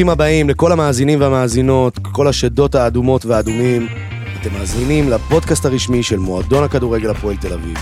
ברוכים 0.00 0.12
הבאים 0.12 0.48
לכל 0.48 0.72
המאזינים 0.72 1.20
והמאזינות, 1.20 1.98
כל 2.12 2.28
השדות 2.28 2.74
האדומות 2.74 3.26
והאדומים. 3.26 3.86
אתם 4.40 4.52
מאזינים 4.52 5.10
לפודקאסט 5.10 5.64
הרשמי 5.64 6.02
של 6.02 6.18
מועדון 6.18 6.64
הכדורגל 6.64 7.10
הפועל 7.10 7.36
תל 7.36 7.52
אביב. 7.52 7.76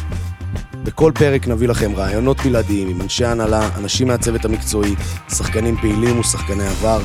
בכל 0.85 1.13
פרק 1.15 1.49
נביא 1.49 1.69
לכם 1.69 1.93
רעיונות 1.97 2.41
בלעדיים 2.41 2.89
עם 2.89 3.01
אנשי 3.01 3.25
הנהלה, 3.25 3.69
אנשים 3.77 4.09
מהצוות 4.09 4.45
המקצועי, 4.45 4.95
שחקנים 5.29 5.77
פעילים 5.77 6.21
ושחקני 6.21 6.67
עבר. 6.67 7.01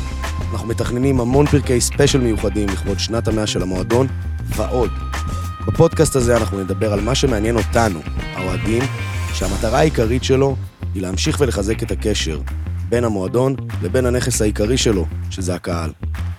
אנחנו 0.54 0.68
מתכננים 0.68 1.20
המון 1.20 1.46
פרקי 1.46 1.82
ספיישל 1.82 2.22
מיוחדים 2.22 2.70
לכבוד 2.70 3.00
שנת 3.00 3.28
המאה 3.28 3.48
של 3.48 3.62
המועדון, 3.62 4.08
ועוד. 4.46 4.92
בפודקאסט 5.68 6.16
הזה 6.16 6.38
אנחנו 6.38 6.60
נדבר 6.60 6.94
על 6.94 7.02
מה 7.02 7.16
שמעניין 7.16 7.56
אותנו, 7.56 8.00
האוהדים, 8.36 8.84
שהמטרה 9.34 9.80
העיקרית 9.80 10.24
שלו 10.24 10.56
היא 10.94 11.02
להמשיך 11.02 11.38
ולחזק 11.40 11.84
את 11.84 11.92
הקשר 11.92 12.40
בין 12.94 13.04
המועדון 13.04 13.56
לבין 13.84 14.06
הנכס 14.06 14.42
העיקרי 14.42 14.78
שלו, 14.78 15.06
שזה 15.30 15.56
הקהל. 15.56 15.92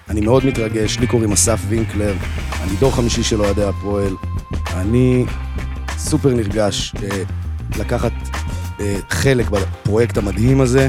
אני 0.08 0.20
מאוד 0.20 0.46
מתרגש, 0.46 0.98
לי 0.98 1.06
קוראים 1.06 1.32
אסף 1.32 1.60
וינקלר, 1.68 2.14
אני 2.62 2.76
דור 2.80 2.92
חמישי 2.94 3.22
של 3.22 3.40
אוהדי 3.40 3.64
הפועל. 3.64 4.14
אני 4.72 5.24
סופר 5.98 6.34
נרגש 6.34 6.94
אה, 7.02 7.22
לקחת 7.78 8.12
אה, 8.80 8.96
חלק 9.10 9.50
בפרויקט 9.50 10.16
המדהים 10.16 10.60
הזה 10.60 10.88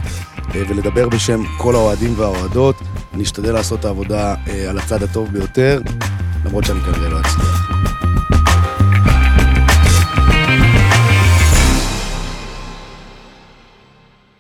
אה, 0.56 0.64
ולדבר 0.70 1.10
בשם 1.10 1.44
כל 1.58 1.76
האוהדים 1.76 2.14
והאוהדות. 2.18 2.76
אני 3.14 3.24
אשתדל 3.24 3.54
לעשות 3.54 3.80
את 3.80 3.86
העבודה 3.86 4.36
אה, 4.48 4.70
על 4.70 4.80
הצד 4.80 5.04
הטוב 5.04 5.30
ביותר, 5.32 5.82
למרות 6.46 6.66
שאני 6.66 6.80
כנראה 6.80 7.10
לא 7.10 7.20
אצליח. 7.20 7.75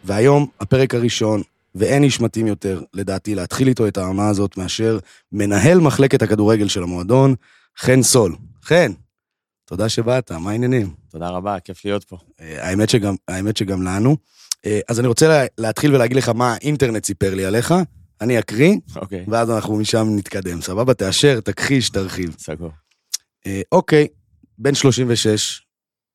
והיום 0.06 0.48
הפרק 0.60 0.96
הראשון, 0.96 1.42
ואין 1.76 2.04
איש 2.04 2.22
מתאים 2.22 2.48
יותר, 2.48 2.82
לדעתי, 2.94 3.36
להתחיל 3.36 3.68
איתו 3.68 3.88
את 3.88 3.98
העונה 3.98 4.30
הזאת 4.30 4.58
מאשר 4.58 5.00
מנהל 5.32 5.80
מחלקת 5.80 6.22
הכדורגל 6.22 6.68
של 6.68 6.84
המועדון, 6.84 7.36
חן 7.78 8.02
סול. 8.02 8.36
חן, 8.64 8.92
תודה 9.66 9.90
שבאת, 9.90 10.32
מה 10.32 10.52
העניינים? 10.52 10.94
תודה 11.10 11.30
רבה, 11.30 11.60
כיף 11.60 11.86
להיות 11.86 12.04
פה. 12.04 12.18
אה, 12.42 12.70
האמת 12.70 12.90
שגם, 12.90 13.16
האמת 13.28 13.58
שגם 13.58 13.82
לנו. 13.82 14.18
אה, 14.66 14.80
אז 14.90 15.00
אני 15.00 15.08
רוצה 15.08 15.28
לה, 15.28 15.46
להתחיל 15.58 15.96
ולהגיד 15.96 16.18
לך 16.18 16.30
מה 16.30 16.54
האינטרנט 16.54 17.06
סיפר 17.06 17.36
לי 17.36 17.46
עליך, 17.46 17.74
אני 18.22 18.40
אקריא, 18.40 18.76
אוקיי, 18.96 19.26
ואז 19.28 19.52
אנחנו 19.52 19.78
משם 19.78 20.08
נתקדם, 20.16 20.62
סבבה? 20.62 20.94
תאשר, 20.94 21.40
תכחיש, 21.40 21.90
תרחיב. 21.90 22.36
סגור. 22.40 22.72
אה, 23.48 23.62
אוקיי, 23.72 24.08
בן 24.58 24.74
36, 24.74 25.62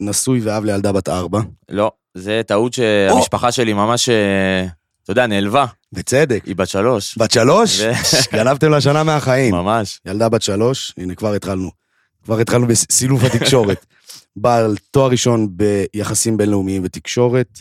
נשוי 0.00 0.40
ואב 0.40 0.64
לילדה 0.64 0.92
בת 0.92 1.08
ארבע, 1.08 1.40
לא, 1.68 1.92
זה 2.14 2.40
טעות 2.46 2.72
שהמשפחה 2.72 3.52
שלי 3.52 3.72
ממש, 3.72 4.08
אה, 4.08 4.66
אתה 5.02 5.12
יודע, 5.12 5.26
נעלבה. 5.26 5.66
בצדק. 5.92 6.44
היא 6.46 6.56
בת 6.56 6.68
שלוש. 6.68 7.18
בת 7.18 7.30
שלוש? 7.30 7.80
גנבתם 8.34 8.70
לה 8.70 8.80
שנה 8.80 9.02
מהחיים. 9.02 9.54
ממש. 9.54 10.00
ילדה 10.06 10.28
בת 10.28 10.42
שלוש, 10.42 10.92
הנה 10.98 11.14
כבר 11.14 11.34
התחלנו. 11.34 11.70
כבר 12.24 12.38
התחלנו 12.38 12.66
בסילוף 12.66 13.22
התקשורת. 13.24 13.86
בעל 14.36 14.76
תואר 14.90 15.10
ראשון 15.10 15.48
ביחסים 15.50 16.36
בינלאומיים 16.36 16.82
ותקשורת. 16.84 17.60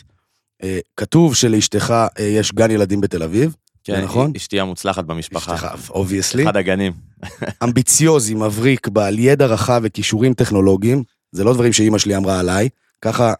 אה, 0.62 0.78
כתוב 0.96 1.34
שלאשתך 1.34 1.94
אה, 2.18 2.24
יש 2.24 2.52
גן 2.52 2.70
ילדים 2.70 3.00
בתל 3.00 3.22
אביב. 3.22 3.56
כן, 3.84 4.04
נכון? 4.04 4.32
אשתי 4.36 4.60
המוצלחת 4.60 5.04
במשפחה. 5.04 5.54
אשתך, 5.54 5.90
obviously. 5.90 6.44
אחד 6.44 6.56
הגנים. 6.56 6.92
אמביציוזי, 7.64 8.34
מבריק, 8.34 8.88
בעל 8.88 9.18
ידע 9.18 9.46
רחב 9.46 9.80
וכישורים 9.84 10.34
טכנולוגיים. 10.34 11.02
זה 11.32 11.44
לא 11.44 11.54
דברים 11.54 11.72
שאימא 11.72 11.98
שלי 11.98 12.16
אמרה 12.16 12.40
עליי. 12.40 12.68
ככה 13.02 13.32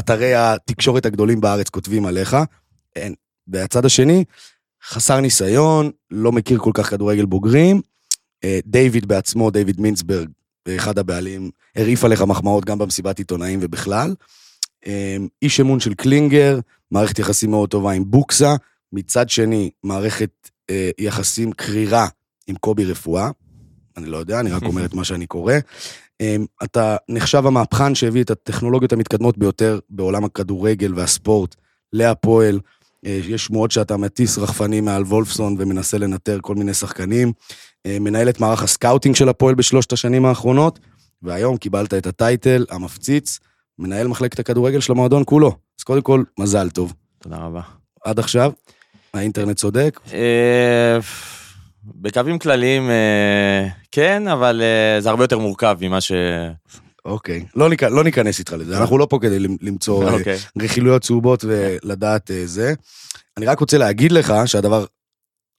אתרי 0.00 0.34
התקשורת 0.34 1.06
הגדולים 1.06 1.40
בארץ 1.40 1.68
כותבים 1.68 2.06
עליך. 2.06 2.36
אין. 2.96 3.14
והצד 3.48 3.84
השני, 3.84 4.24
חסר 4.84 5.20
ניסיון, 5.20 5.90
לא 6.10 6.32
מכיר 6.32 6.58
כל 6.58 6.70
כך 6.74 6.90
כדורגל 6.90 7.24
בוגרים. 7.24 7.80
אה, 8.44 8.58
דיוויד 8.66 9.08
בעצמו, 9.08 9.50
דיוויד 9.50 9.80
מינסברג, 9.80 10.28
אחד 10.68 10.98
הבעלים, 10.98 11.50
הרעיף 11.76 12.04
עליך 12.04 12.22
מחמאות 12.22 12.64
גם 12.64 12.78
במסיבת 12.78 13.18
עיתונאים 13.18 13.58
ובכלל. 13.62 14.14
אה, 14.86 15.16
איש 15.42 15.60
אמון 15.60 15.80
של 15.80 15.94
קלינגר, 15.94 16.60
מערכת 16.90 17.18
יחסים 17.18 17.50
מאוד 17.50 17.68
טובה 17.68 17.92
עם 17.92 18.04
בוקסה. 18.06 18.56
מצד 18.92 19.28
שני, 19.28 19.70
מערכת 19.84 20.50
אה, 20.70 20.90
יחסים 20.98 21.52
קרירה 21.52 22.06
עם 22.46 22.56
קובי 22.56 22.84
רפואה. 22.84 23.30
אני 23.96 24.06
לא 24.06 24.16
יודע, 24.16 24.40
אני 24.40 24.50
רק 24.50 24.62
אומר 24.62 24.84
את 24.84 24.94
מה 24.94 25.04
שאני 25.04 25.26
קורא. 25.26 25.54
אה, 26.20 26.36
אתה 26.64 26.96
נחשב 27.08 27.46
המהפכן 27.46 27.94
שהביא 27.94 28.22
את 28.22 28.30
הטכנולוגיות 28.30 28.92
המתקדמות 28.92 29.38
ביותר 29.38 29.78
בעולם 29.90 30.24
הכדורגל 30.24 30.94
והספורט 30.94 31.56
להפועל. 31.92 32.60
אה, 33.06 33.20
יש 33.28 33.44
שמועות 33.44 33.70
שאתה 33.70 33.96
מטיס 33.96 34.38
רחפנים 34.38 34.84
מעל 34.84 35.02
וולפסון 35.02 35.56
ומנסה 35.58 35.98
לנטר 35.98 36.38
כל 36.42 36.54
מיני 36.54 36.74
שחקנים. 36.74 37.32
אה, 37.86 37.98
מנהל 38.00 38.28
את 38.28 38.40
מערך 38.40 38.62
ה 38.62 38.68
scouting 38.68 39.14
של 39.14 39.28
הפועל 39.28 39.54
בשלושת 39.54 39.92
השנים 39.92 40.24
האחרונות, 40.24 40.78
והיום 41.22 41.56
קיבלת 41.56 41.94
את 41.94 42.06
ה 42.06 42.16
title 42.16 42.64
המפציץ, 42.70 43.38
מנהל 43.78 44.06
מחלקת 44.06 44.38
הכדורגל 44.38 44.80
של 44.80 44.92
המועדון 44.92 45.22
כולו. 45.26 45.56
אז 45.80 45.84
קודם 45.84 46.02
כל, 46.02 46.22
מזל 46.38 46.70
טוב. 46.70 46.94
תודה 47.18 47.36
רבה. 47.36 47.60
עד 48.04 48.18
עכשיו, 48.18 48.52
האינטרנט 49.14 49.56
צודק, 49.56 50.00
אה, 50.12 50.98
בקווים 51.94 52.38
כלליים, 52.38 52.90
אה, 52.90 53.68
כן, 53.90 54.28
אבל 54.28 54.62
אה, 54.62 55.00
זה 55.00 55.10
הרבה 55.10 55.24
יותר 55.24 55.38
מורכב 55.38 55.76
ממה 55.80 56.00
ש... 56.00 56.12
אוקיי. 57.04 57.44
לא, 57.56 57.68
ניכ... 57.68 57.82
לא 57.82 58.04
ניכנס 58.04 58.38
איתך 58.38 58.52
לזה, 58.52 58.78
אנחנו 58.78 58.98
לא 58.98 59.06
פה 59.10 59.18
כדי 59.22 59.38
למ- 59.38 59.56
למצוא 59.60 60.08
אה, 60.08 60.12
אוקיי. 60.12 60.38
רכילויות 60.62 61.02
צהובות 61.02 61.44
ולדעת 61.48 62.30
זה. 62.44 62.74
אני 63.36 63.46
רק 63.46 63.60
רוצה 63.60 63.78
להגיד 63.78 64.12
לך 64.12 64.34
שהדבר 64.46 64.84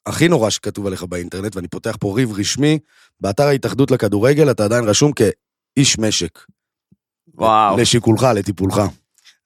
הכי 0.06 0.28
נורא 0.28 0.50
שכתוב 0.50 0.88
עליך 0.88 1.04
באינטרנט, 1.04 1.56
ואני 1.56 1.68
פותח 1.68 1.96
פה 2.00 2.14
ריב 2.16 2.32
רשמי, 2.40 2.80
באתר 3.20 3.44
ההתאחדות 3.44 3.92
לכדורגל 3.92 4.52
אתה 4.52 4.64
עדיין 4.64 4.84
רשום 4.84 5.12
כאיש 5.12 6.00
משק. 6.00 6.40
וואו. 7.36 7.78
לשיקולך, 7.78 8.24
לטיפולך. 8.36 8.82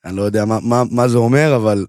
אני 0.06 0.16
לא 0.16 0.22
יודע 0.22 0.46
מה, 0.46 0.60
מה, 0.62 0.84
מה 0.92 1.08
זה 1.08 1.18
אומר, 1.18 1.56
אבל 1.56 1.86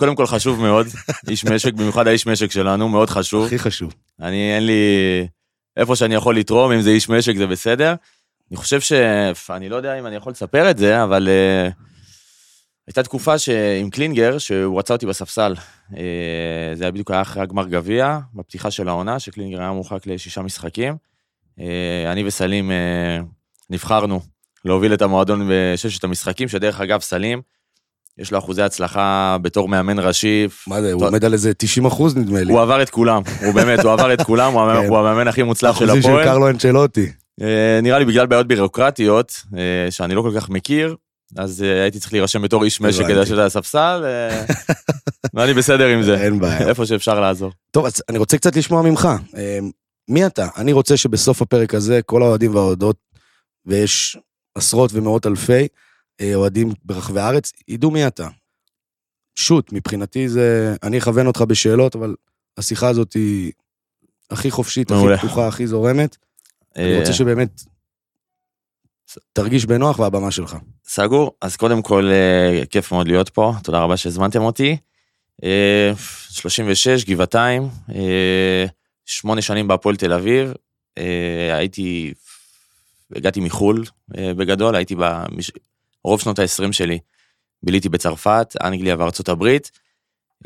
קודם 0.00 0.16
כל 0.16 0.26
חשוב 0.26 0.60
מאוד, 0.60 0.86
איש 1.28 1.44
משק, 1.44 1.72
במיוחד 1.72 2.06
האיש 2.06 2.26
משק 2.26 2.50
שלנו, 2.50 2.88
מאוד 2.88 3.10
חשוב. 3.10 3.46
הכי 3.46 3.58
חשוב. 3.58 3.94
אני, 4.20 4.54
אין 4.54 4.66
לי... 4.66 4.82
איפה 5.76 5.96
שאני 5.96 6.14
יכול 6.14 6.36
לתרום, 6.36 6.72
אם 6.72 6.80
זה 6.80 6.90
איש 6.90 7.08
משק 7.08 7.36
זה 7.36 7.46
בסדר. 7.46 7.94
אני 8.50 8.56
חושב 8.56 8.80
ש... 8.80 8.92
אני 9.50 9.68
לא 9.68 9.76
יודע 9.76 9.98
אם 9.98 10.06
אני 10.06 10.16
יכול 10.16 10.32
לספר 10.32 10.70
את 10.70 10.78
זה, 10.78 11.04
אבל 11.04 11.28
uh, 11.28 11.72
הייתה 12.86 13.02
תקופה 13.02 13.34
עם 13.80 13.90
קלינגר, 13.90 14.38
שהוא 14.38 14.78
רצה 14.78 14.94
אותי 14.94 15.06
בספסל. 15.06 15.54
Uh, 15.92 15.96
זה 16.74 16.84
היה 16.84 16.90
בדיוק 16.90 17.10
היה 17.10 17.22
אחרי 17.22 17.42
הגמר 17.42 17.66
גביע, 17.66 18.18
בפתיחה 18.34 18.70
של 18.70 18.88
העונה, 18.88 19.18
שקלינגר 19.18 19.60
היה 19.60 19.72
מורחק 19.72 20.06
לשישה 20.06 20.42
משחקים. 20.42 20.96
Uh, 21.58 21.62
אני 22.12 22.24
וסלים 22.24 22.70
uh, 22.70 23.24
נבחרנו 23.70 24.20
להוביל 24.64 24.94
את 24.94 25.02
המועדון 25.02 25.48
בששת 25.50 26.04
המשחקים, 26.04 26.48
שדרך 26.48 26.80
אגב, 26.80 27.00
סלים, 27.00 27.42
יש 28.20 28.32
לו 28.32 28.38
אחוזי 28.38 28.62
הצלחה 28.62 29.36
בתור 29.42 29.68
מאמן 29.68 29.98
ראשי. 29.98 30.46
מה 30.66 30.80
זה, 30.82 30.92
הוא. 30.92 31.06
עומד 31.06 31.24
על 31.24 31.32
איזה 31.32 31.54
90 31.54 31.86
אחוז 31.86 32.16
נדמה 32.16 32.42
לי. 32.42 32.52
הוא 32.52 32.60
עבר 32.60 32.82
את 32.82 32.90
כולם, 32.90 33.22
הוא 33.44 33.54
באמת, 33.54 33.80
הוא 33.84 33.92
עבר 33.92 34.12
את 34.14 34.22
כולם, 34.22 34.52
הוא 34.52 34.62
המאמן- 34.98 35.22
כן. 35.24 35.28
הכי 35.28 35.42
מוצלח 35.42 35.78
של 35.78 35.84
אחוזים 35.84 36.02
של 36.02 36.08
הפועל. 36.08 36.24
קרלו 36.24 36.48
אנצ'לוטי. 36.48 37.12
אה, 37.42 37.80
נראה 37.82 37.98
לי 37.98 38.04
בגלל 38.04 38.26
בעיות 38.26 38.46
בירוקרטיות, 38.46 39.42
אה, 39.56 39.90
שאני 39.90 40.14
לא 40.14 40.22
כל 40.22 40.32
כך 40.36 40.48
מכיר, 40.50 40.96
אז 41.36 41.62
אה, 41.62 41.82
הייתי 41.82 41.98
צריך 42.00 42.12
להירשם 42.12 42.42
בתור 42.42 42.64
איש 42.64 42.80
משק. 42.80 43.02
כדי 43.04 43.14
לשבת 43.14 43.38
על 43.38 43.46
הספסל, 43.46 44.04
ואני 45.34 45.54
בסדר 45.54 45.86
עם 45.86 46.02
זה, 46.02 46.20
אין 46.24 46.38
בעיה. 46.40 46.68
איפה 46.68 46.86
שאפשר 46.86 47.20
לעזור. 47.20 47.52
טוב, 47.70 47.86
אז 47.86 48.02
אני 48.08 48.18
רוצה 48.18 48.36
קצת 48.38 48.56
לשמוע 48.56 48.82
ממך. 48.82 49.08
מי 50.10 50.26
אתה? 50.26 50.46
אני 50.56 50.72
רוצה 50.72 50.96
שבסוף 50.96 51.42
הפרק 51.42 51.74
הזה, 51.74 52.00
כל 52.06 52.22
האוהדים 52.22 52.54
והאוהדות, 52.54 52.96
ויש 53.66 54.18
עשרות 54.54 54.90
ומאות 54.94 55.26
אלפי 55.26 55.66
אוהדים 56.34 56.72
ברחבי 56.84 57.20
הארץ, 57.20 57.52
ידעו 57.68 57.90
מי 57.90 58.06
אתה. 58.06 58.28
שוט, 59.34 59.72
מבחינתי 59.72 60.28
זה... 60.28 60.74
אני 60.82 60.98
אכוון 60.98 61.26
אותך 61.26 61.40
בשאלות, 61.40 61.96
אבל 61.96 62.14
השיחה 62.56 62.88
הזאת 62.88 63.12
היא 63.12 63.52
הכי 64.30 64.50
חופשית, 64.50 64.90
מעולה. 64.90 65.14
הכי 65.14 65.26
פתוחה, 65.26 65.48
הכי 65.48 65.66
זורמת. 65.66 66.16
אני 66.76 66.92
אה, 66.92 66.98
רוצה 66.98 67.12
שבאמת 67.12 67.62
תרגיש 69.32 69.66
בנוח 69.66 69.98
והבמה 69.98 70.30
שלך. 70.30 70.56
סגור, 70.86 71.36
אז 71.40 71.56
קודם 71.56 71.82
כל, 71.82 72.10
אה, 72.10 72.66
כיף 72.66 72.92
מאוד 72.92 73.08
להיות 73.08 73.28
פה, 73.28 73.52
תודה 73.62 73.80
רבה 73.80 73.96
שהזמנתם 73.96 74.42
אותי. 74.42 74.76
אה, 75.44 75.92
36, 76.30 77.04
גבעתיים, 77.04 77.68
אה, 77.94 78.64
שמונה 79.06 79.42
שנים 79.42 79.68
בהפועל 79.68 79.96
תל 79.96 80.12
אביב, 80.12 80.52
אה, 80.98 81.56
הייתי, 81.56 82.14
הגעתי 83.16 83.40
מחו"ל 83.40 83.84
אה, 84.18 84.34
בגדול, 84.34 84.76
הייתי 84.76 84.94
במש... 84.98 85.50
רוב 86.04 86.20
שנות 86.20 86.38
ה-20 86.38 86.72
שלי, 86.72 86.98
ביליתי 87.62 87.88
בצרפת, 87.88 88.54
אנגליה 88.62 88.96
וארצות 88.98 89.28
הברית. 89.28 89.70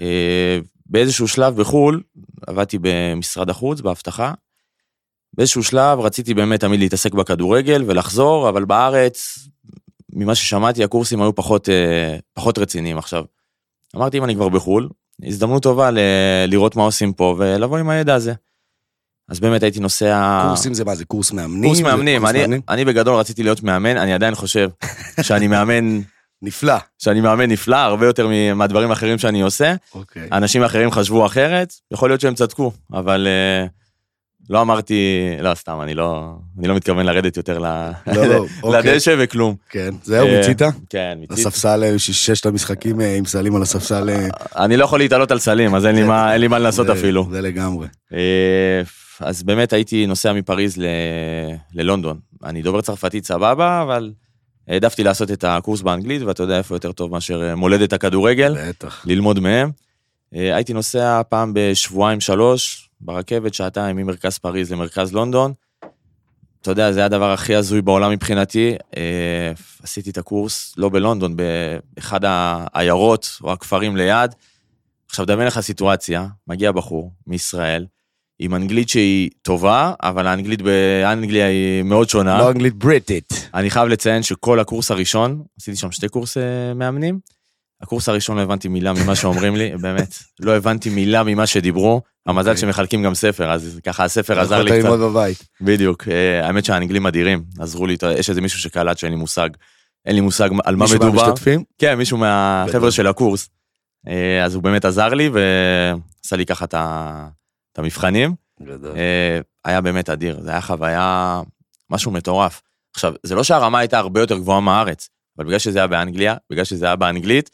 אה, 0.01 0.59
באיזשהו 0.87 1.29
שלב 1.29 1.57
בחו"ל, 1.57 2.03
עבדתי 2.47 2.79
במשרד 2.81 3.51
החוץ, 3.51 3.81
באבטחה. 3.81 4.33
באיזשהו 5.33 5.63
שלב 5.63 6.01
רציתי 6.01 6.35
באמת 6.35 6.61
תמיד 6.61 6.81
להתעסק 6.81 7.15
בכדורגל 7.15 7.85
ולחזור, 7.87 8.49
אבל 8.49 8.65
בארץ, 8.65 9.39
ממה 10.13 10.35
ששמעתי, 10.35 10.85
הקורסים 10.85 11.23
היו 11.23 11.35
פחות, 11.35 11.69
אה, 11.69 12.17
פחות 12.33 12.59
רציניים 12.59 12.99
עכשיו. 12.99 13.25
אמרתי, 13.97 14.19
אם 14.19 14.25
אני 14.25 14.35
כבר 14.35 14.49
בחו"ל, 14.49 14.89
הזדמנות 15.23 15.63
טובה 15.63 15.91
ל- 15.91 15.99
לראות 16.49 16.77
מה 16.77 16.83
עושים 16.83 17.13
פה 17.13 17.37
ולבוא 17.39 17.79
עם 17.79 17.89
הידע 17.89 18.15
הזה. 18.15 18.33
אז 19.29 19.41
באמת 19.41 19.63
הייתי 19.63 19.81
נוסע... 19.81 20.43
קורסים 20.49 20.75
זה 20.75 20.85
מה, 20.85 20.95
זה 20.95 21.05
קורס 21.05 21.33
מאמנים? 21.33 21.65
קורס 21.65 21.81
מאמנים, 21.81 22.21
קורס 22.23 22.35
אני, 22.35 22.61
אני 22.69 22.85
בגדול 22.85 23.15
רציתי 23.15 23.43
להיות 23.43 23.63
מאמן, 23.63 23.97
אני 23.97 24.15
עדיין 24.15 24.35
חושב 24.35 24.69
שאני 25.23 25.47
מאמן, 25.49 26.01
נפלא. 26.43 26.75
שאני 26.99 27.21
מאמן 27.21 27.51
נפלא, 27.51 27.77
הרבה 27.77 28.07
יותר 28.07 28.29
מהדברים 28.55 28.91
האחרים 28.91 29.19
שאני 29.19 29.41
עושה. 29.43 29.75
אוקיי. 29.95 30.29
אנשים 30.33 30.63
אחרים 30.63 30.91
חשבו 30.91 31.27
אחרת, 31.27 31.73
יכול 31.93 32.11
להיות 32.11 32.21
שהם 32.21 32.35
צדקו, 32.35 32.73
אבל 32.93 33.27
אה, 33.31 33.67
לא 34.51 34.61
אמרתי, 34.61 34.95
לא, 35.41 35.55
סתם, 35.55 35.79
אני 35.83 35.95
לא, 35.95 36.31
אני 36.59 36.69
לא 36.69 36.75
מתכוון 36.75 37.07
לרדת 37.07 37.37
יותר 37.37 37.59
ל- 37.59 37.91
לא, 38.07 38.27
לא, 38.27 38.45
אוקיי. 38.63 38.93
לדשא 38.93 39.15
וכלום. 39.19 39.55
כן, 39.71 39.91
זהו, 40.03 40.27
אה, 40.27 40.37
מיצית? 40.39 40.63
כן, 40.91 41.19
מיציתי. 41.21 41.41
הספסל, 41.41 41.85
אה, 41.85 41.99
ששת 41.99 42.47
המשחקים 42.47 43.01
עם 43.01 43.25
סלים 43.25 43.57
על 43.57 43.63
הספסל. 43.63 44.11
אני 44.57 44.77
לא 44.77 44.85
יכול 44.85 44.99
להתעלות 44.99 45.31
על 45.31 45.39
סלים, 45.39 45.75
אז 45.75 45.87
אין 45.87 45.95
לי 45.97 46.03
מה- 46.03 46.33
זה- 46.87 46.93
אפילו. 46.93 47.29
זה 47.31 47.41
לגמרי. 47.41 47.87
אז 49.21 49.43
באמת 49.43 49.73
הייתי 49.73 50.07
נוסע 50.07 50.33
מפריז 50.33 50.77
ל- 50.79 50.85
ללונדון. 51.75 52.21
אני 52.45 52.63
דובר 52.63 52.81
צרפתית 52.81 53.27
סבבה, 53.27 53.83
אבל 53.83 54.13
העדפתי 54.69 55.03
לעשות 55.05 55.31
את 55.31 55.45
הקורס 55.45 55.81
באנגלית, 55.81 56.23
ואתה 56.23 56.43
יודע 56.43 56.59
איפה 56.59 56.75
יותר 56.75 56.93
טוב 56.93 57.11
מאשר 57.11 57.43
אה, 57.43 57.55
מולדת 57.55 57.93
הכדורגל, 57.93 58.57
בטח. 58.69 59.03
ללמוד 59.07 59.41
מהם. 59.41 59.71
אה, 60.35 60.57
הייתי 60.57 60.73
נוסע 60.73 61.23
פעם 61.29 61.53
בשבועיים 61.55 62.21
שלוש, 62.21 62.91
ברכבת 63.01 63.55
שעתיים 63.55 63.97
ממרכז 63.97 64.39
פריז 64.39 64.73
למרכז 64.73 65.13
לונדון. 65.13 65.53
אתה 66.63 66.71
יודע, 66.71 66.93
זה 66.93 67.05
הדבר 67.05 67.33
הכי 67.33 67.55
הזוי 67.55 67.83
בעולם 67.83 68.11
מבחינתי. 68.11 68.75
אה, 68.97 69.53
עשיתי 69.83 70.11
את 70.11 70.19
הקורס, 70.19 70.75
לא 70.77 70.89
בלונדון, 70.89 71.37
באחד 71.37 72.21
העיירות 72.25 73.29
או 73.43 73.53
הכפרים 73.53 73.97
ליד. 73.97 74.31
עכשיו, 75.11 75.27
דמיין 75.27 75.47
לך 75.47 75.61
סיטואציה, 75.61 76.27
מגיע 76.49 76.73
בחור 76.73 77.13
מישראל, 77.27 77.87
עם 78.39 78.55
אנגלית 78.55 78.89
שהיא 78.89 79.31
טובה, 79.43 79.93
אבל 80.03 80.27
האנגלית 80.27 80.63
באנגליה 80.63 81.47
היא 81.47 81.83
מאוד 81.83 82.09
שונה. 82.09 82.39
לא 82.39 82.51
אנגלית 82.51 82.75
בריטית. 82.75 83.49
אני 83.55 83.71
חייב 83.71 83.89
לציין 83.89 84.23
שכל 84.23 84.61
הקורס 84.61 84.91
הראשון, 84.91 85.43
עשיתי 85.61 85.77
שם 85.77 85.93
שתי 85.93 86.09
קורס 86.09 86.37
מאמנים, 86.75 87.19
הקורס 87.83 88.09
הראשון 88.09 88.37
לא 88.37 88.43
הבנתי 88.43 88.69
מילה 88.69 88.93
ממה 88.93 89.15
שאומרים 89.15 89.57
לי, 89.57 89.71
באמת, 89.81 90.15
לא 90.41 90.57
הבנתי 90.57 90.91
מילה 90.91 91.23
ממה 91.23 91.47
שדיברו. 91.47 92.01
המזל 92.27 92.51
אוקיי. 92.51 92.61
שמחלקים 92.61 93.03
גם 93.03 93.15
ספר, 93.15 93.51
אז 93.53 93.81
ככה 93.87 94.05
הספר 94.05 94.41
עזר 94.41 94.55
יכולת 94.55 94.71
לי 94.71 94.79
קצת. 94.79 94.89
ללמוד 94.89 95.01
בבית. 95.11 95.45
בדיוק, 95.61 96.09
אה, 96.09 96.47
האמת 96.47 96.65
שהאנגלים 96.65 97.07
אדירים, 97.07 97.45
עזרו 97.59 97.87
לי, 97.87 97.97
יש 98.19 98.31
איזה 98.31 98.41
מישהו 98.41 98.59
שקלט 98.59 98.99
שאין 98.99 99.13
לי 99.13 99.19
מושג, 99.19 99.49
אין 100.07 100.15
לי 100.15 100.21
מושג 100.21 100.49
על 100.65 100.77
מה 100.77 100.85
מישהו 100.85 100.99
מדובר. 100.99 101.23
מהמשתתפים? 101.27 101.65
כן, 101.79 101.95
מישהו. 101.95 102.19
מהחבר'ה 102.19 102.91
של 102.91 103.07
הקורס. 103.07 103.49
אה, 104.09 104.45
אז 104.45 104.55
הוא 104.55 104.63
באמת 104.63 104.85
עזר 104.85 105.09
לי 105.09 105.29
ועשה 105.29 106.37
לי 106.37 106.47
ככה 106.47 106.65
את 106.65 106.75
ה- 106.75 107.29
את 107.75 107.79
המבחנים. 107.79 108.35
גדול. 108.63 108.97
אה, 108.97 109.41
היה 109.65 109.81
באמת 109.81 110.11
אדיר, 110.11 110.41
זה 110.43 110.51
היה 110.51 110.61
חוויה, 110.61 111.41
משהו 111.91 112.11
מטורף. 112.11 112.63
עכשיו, 112.95 113.15
זה 113.23 113.35
לא 113.35 113.45
שהרמה 113.45 113.79
הייתה 113.79 113.99
הרבה 113.99 114.21
יותר 114.21 114.39
גבוהה 114.39 114.61
מהארץ, 114.61 115.09
אבל 115.39 115.47
בגלל 115.47 115.59
שזה 115.59 115.79
היה 115.79 115.87
באנגליה, 115.87 116.37
בגלל 116.51 116.65
שזה 116.65 116.87
היה 116.87 116.97
באנגלית, 116.97 117.51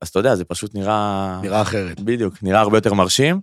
אז 0.00 0.08
אתה 0.08 0.18
יודע, 0.18 0.34
זה 0.36 0.44
פשוט 0.44 0.74
נראה... 0.74 1.38
נראה 1.42 1.62
אחרת. 1.62 2.00
בדיוק, 2.00 2.42
נראה 2.42 2.60
הרבה 2.60 2.78
יותר 2.78 2.94
מרשים. 2.94 3.40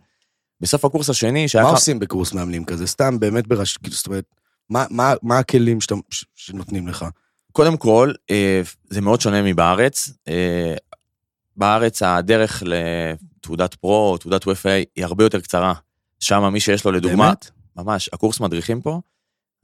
בסוף 0.61 0.85
הקורס 0.85 1.09
השני, 1.09 1.47
שהיה... 1.47 1.63
מה 1.63 1.69
לך- 1.71 1.75
עושים 1.77 1.99
בקורס 1.99 2.33
מאמנים 2.33 2.65
כזה? 2.65 2.87
סתם 2.87 3.19
באמת 3.19 3.47
ברש... 3.47 3.77
כאילו, 3.77 3.95
זאת 3.95 4.07
אומרת, 4.07 4.25
מה- 4.69 4.85
מה- 4.89 5.13
מה 5.23 5.37
הכלים 5.39 5.81
שאתה- 5.81 5.95
ש- 6.09 6.25
שנותנים 6.35 6.87
לך? 6.87 7.05
קודם 7.51 7.77
כל, 7.77 8.11
אה, 8.31 8.61
זה 8.89 9.01
מאוד 9.01 9.21
שונה 9.21 9.41
מבארץ. 9.41 10.09
אה, 10.27 10.75
בארץ 11.57 12.01
הדרך 12.03 12.63
לתעודת 12.65 13.73
פרו 13.75 14.11
או 14.11 14.17
תעודת 14.17 14.43
WFA 14.43 14.49
היא 14.95 15.05
הרבה 15.05 15.23
יותר 15.23 15.39
קצרה. 15.41 15.73
שם 16.21 16.53
מי 16.53 16.59
שיש 16.59 16.85
לו 16.85 16.91
לדוגמה, 16.91 17.25
באמת? 17.25 17.51
ממש, 17.75 18.09
הקורס 18.13 18.39
מדריכים 18.39 18.81
פה, 18.81 18.99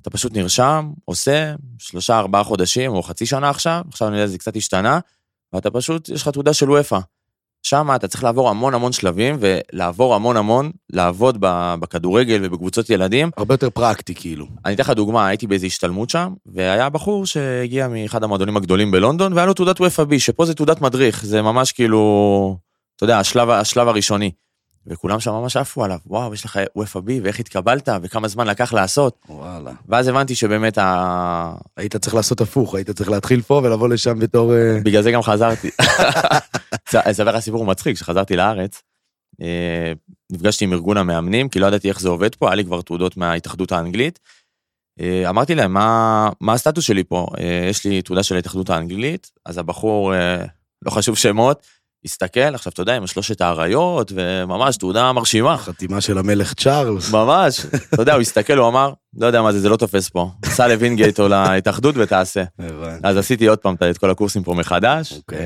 אתה 0.01 0.09
פשוט 0.09 0.33
נרשם, 0.33 0.91
עושה 1.05 1.55
שלושה 1.77 2.17
ארבעה 2.17 2.43
חודשים 2.43 2.91
או 2.91 3.03
חצי 3.03 3.25
שנה 3.25 3.49
עכשיו, 3.49 3.81
עכשיו 3.89 4.07
אני 4.07 4.17
יודע 4.17 4.27
שזה 4.27 4.37
קצת 4.37 4.55
השתנה, 4.55 4.99
ואתה 5.53 5.71
פשוט, 5.71 6.09
יש 6.09 6.21
לך 6.21 6.27
תעודה 6.27 6.53
של 6.53 6.71
וופא. 6.71 6.99
שם 7.63 7.89
אתה 7.95 8.07
צריך 8.07 8.23
לעבור 8.23 8.49
המון 8.49 8.73
המון 8.73 8.91
שלבים 8.91 9.37
ולעבור 9.39 10.15
המון 10.15 10.37
המון, 10.37 10.71
לעבוד 10.89 11.37
בכדורגל 11.79 12.39
ובקבוצות 12.43 12.89
ילדים. 12.89 13.29
הרבה 13.37 13.53
יותר 13.53 13.69
פרקטי, 13.69 14.15
כאילו. 14.15 14.47
אני 14.65 14.73
אתן 14.73 14.83
לך 14.83 14.89
דוגמה, 14.89 15.27
הייתי 15.27 15.47
באיזו 15.47 15.65
השתלמות 15.65 16.09
שם, 16.09 16.33
והיה 16.45 16.89
בחור 16.89 17.25
שהגיע 17.25 17.87
מאחד 17.87 18.23
המועדונים 18.23 18.57
הגדולים 18.57 18.91
בלונדון, 18.91 19.33
והיה 19.33 19.45
לו 19.45 19.53
תעודת 19.53 19.81
וופא 19.81 20.03
שפה 20.17 20.45
זה 20.45 20.53
תעודת 20.53 20.81
מדריך, 20.81 21.25
זה 21.25 21.41
ממש 21.41 21.71
כאילו, 21.71 22.57
אתה 22.95 23.03
יודע, 23.03 23.19
השלב, 23.19 23.49
השלב 23.49 23.87
הראשוני. 23.87 24.31
וכולם 24.87 25.19
שם 25.19 25.31
ממש 25.31 25.57
עפו 25.57 25.83
עליו, 25.83 25.97
וואו, 26.05 26.33
יש 26.33 26.45
לך 26.45 26.59
וופא 26.75 26.99
ואיך 27.05 27.39
התקבלת, 27.39 27.89
וכמה 28.01 28.27
זמן 28.27 28.47
לקח 28.47 28.73
לעשות. 28.73 29.17
וואלה. 29.29 29.71
ואז 29.87 30.07
הבנתי 30.07 30.35
שבאמת, 30.35 30.77
ה... 30.77 31.55
היית 31.77 31.95
צריך 31.95 32.15
לעשות 32.15 32.41
הפוך, 32.41 32.75
היית 32.75 32.91
צריך 32.91 33.09
להתחיל 33.09 33.41
פה 33.41 33.61
ולבוא 33.63 33.89
לשם 33.89 34.19
בתור... 34.19 34.53
אה, 34.53 34.79
בגלל 34.83 35.01
זה 35.01 35.11
גם 35.11 35.21
חזרתי. 35.21 35.69
אספר 36.95 37.31
לך 37.31 37.39
סיפור 37.39 37.65
מצחיק, 37.65 37.95
כשחזרתי 37.95 38.35
לארץ, 38.35 38.81
אה, 39.41 39.93
נפגשתי 40.31 40.65
עם 40.65 40.73
ארגון 40.73 40.97
המאמנים, 40.97 41.49
כי 41.49 41.59
לא 41.59 41.65
ידעתי 41.67 41.89
איך 41.89 41.99
זה 41.99 42.09
עובד 42.09 42.35
פה, 42.35 42.47
היה 42.47 42.55
לי 42.55 42.65
כבר 42.65 42.81
תעודות 42.81 43.17
מההתאחדות 43.17 43.71
האנגלית. 43.71 44.19
אה, 44.99 45.29
אמרתי 45.29 45.55
להם, 45.55 45.73
מה, 45.73 46.29
מה 46.41 46.53
הסטטוס 46.53 46.83
שלי 46.83 47.03
פה? 47.03 47.27
יש 47.69 47.85
לי 47.85 48.01
תעודה 48.01 48.23
של 48.23 48.35
ההתאחדות 48.35 48.69
האנגלית, 48.69 49.31
אז 49.45 49.57
הבחור, 49.57 50.13
לא 50.85 50.91
חשוב 50.91 51.17
שמות, 51.17 51.67
הסתכל, 52.05 52.39
עכשיו 52.39 52.71
אתה 52.73 52.81
יודע, 52.81 52.95
עם 52.95 53.07
שלושת 53.07 53.41
האריות, 53.41 54.11
וממש 54.15 54.77
תעודה 54.77 55.11
מרשימה. 55.11 55.57
חתימה 55.57 56.01
של 56.01 56.17
המלך 56.17 56.53
צ'ארלס. 56.53 57.11
ממש, 57.11 57.65
אתה 57.93 58.01
יודע, 58.01 58.13
הוא 58.13 58.21
הסתכל, 58.21 58.57
הוא 58.57 58.67
אמר, 58.67 58.93
לא 59.17 59.27
יודע 59.27 59.41
מה 59.41 59.51
זה, 59.51 59.59
זה 59.59 59.69
לא 59.69 59.75
תופס 59.75 60.09
פה. 60.09 60.29
סע 60.45 60.67
לווינגייט 60.67 61.19
או 61.19 61.27
להתאחדות 61.27 61.95
ותעשה. 61.97 62.43
אז 63.03 63.17
עשיתי 63.17 63.47
עוד 63.47 63.57
פעם 63.57 63.75
את 63.89 63.97
כל 63.97 64.09
הקורסים 64.09 64.43
פה 64.43 64.53
מחדש, 64.53 65.13
אוקיי. 65.17 65.39
אה, 65.39 65.43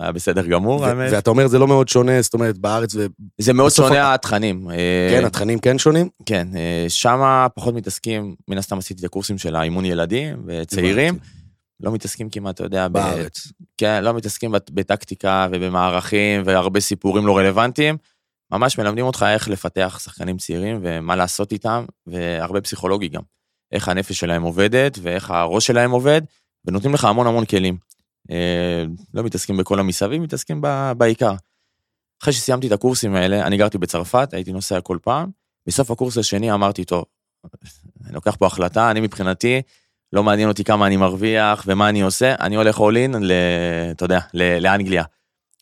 היה 0.00 0.12
בסדר 0.12 0.46
גמור, 0.46 0.80
ו- 0.80 0.84
האמת. 0.84 1.12
ואתה 1.12 1.30
אומר 1.30 1.46
זה 1.46 1.58
לא 1.58 1.68
מאוד 1.68 1.88
שונה, 1.88 2.22
זאת 2.22 2.34
אומרת 2.34 2.58
בארץ, 2.58 2.94
וכן, 2.94 3.06
זה 3.38 3.52
מאוד 3.52 3.70
שונה 3.70 4.14
התכנים. 4.14 4.70
אה, 4.70 5.26
התכנים 5.26 5.58
כן 5.58 5.78
שונים? 5.78 6.08
כן, 6.26 6.48
אה, 6.56 6.86
שמה 6.88 7.46
פחות 7.54 7.74
מתעסקים, 7.74 8.34
מן 8.48 8.58
הסתם 8.58 8.78
עשיתי 8.78 9.00
את 9.00 9.04
הקורסים 9.04 9.38
של 9.38 9.56
האימון 9.56 9.84
ילדים 9.84 10.36
וצעירים. 10.46 11.18
לא 11.84 11.92
מתעסקים 11.92 12.30
כמעט, 12.30 12.54
אתה 12.54 12.64
יודע, 12.64 12.88
ב- 12.88 12.92
בארץ. 12.92 13.52
כן, 13.78 14.04
לא 14.04 14.14
מתעסקים 14.14 14.52
בטקטיקה 14.52 15.48
ובמערכים 15.52 16.42
והרבה 16.44 16.80
סיפורים 16.80 17.26
לא 17.26 17.36
רלוונטיים. 17.38 17.96
ממש 18.52 18.78
מלמדים 18.78 19.04
אותך 19.04 19.26
איך 19.28 19.48
לפתח 19.48 19.98
שחקנים 20.04 20.36
צעירים 20.36 20.78
ומה 20.82 21.16
לעשות 21.16 21.52
איתם, 21.52 21.84
והרבה 22.06 22.60
פסיכולוגי 22.60 23.08
גם. 23.08 23.22
איך 23.72 23.88
הנפש 23.88 24.18
שלהם 24.18 24.42
עובדת 24.42 24.98
ואיך 25.02 25.30
הראש 25.30 25.66
שלהם 25.66 25.90
עובד, 25.90 26.22
ונותנים 26.64 26.94
לך 26.94 27.04
המון 27.04 27.26
המון 27.26 27.44
כלים. 27.44 27.76
אה, 28.30 28.84
לא 29.14 29.22
מתעסקים 29.22 29.56
בכל 29.56 29.80
המסביב, 29.80 30.22
מתעסקים 30.22 30.60
ב- 30.60 30.92
בעיקר. 30.96 31.34
אחרי 32.22 32.32
שסיימתי 32.32 32.66
את 32.66 32.72
הקורסים 32.72 33.14
האלה, 33.14 33.46
אני 33.46 33.56
גרתי 33.56 33.78
בצרפת, 33.78 34.28
הייתי 34.32 34.52
נוסע 34.52 34.80
כל 34.80 34.98
פעם. 35.02 35.30
בסוף 35.66 35.90
הקורס 35.90 36.18
השני 36.18 36.52
אמרתי, 36.52 36.84
טוב, 36.84 37.04
אני 38.04 38.14
לוקח 38.14 38.36
פה 38.36 38.46
החלטה, 38.46 38.90
אני 38.90 39.00
מבחינתי, 39.00 39.62
לא 40.14 40.22
מעניין 40.22 40.48
אותי 40.48 40.64
כמה 40.64 40.86
אני 40.86 40.96
מרוויח 40.96 41.64
ומה 41.66 41.88
אני 41.88 42.02
עושה, 42.02 42.34
אני 42.40 42.56
הולך 42.56 42.78
all 42.78 43.12
in, 43.12 43.16
ל, 43.20 43.32
אתה 43.90 44.04
יודע, 44.04 44.18
ל, 44.34 44.58
לאנגליה. 44.58 45.04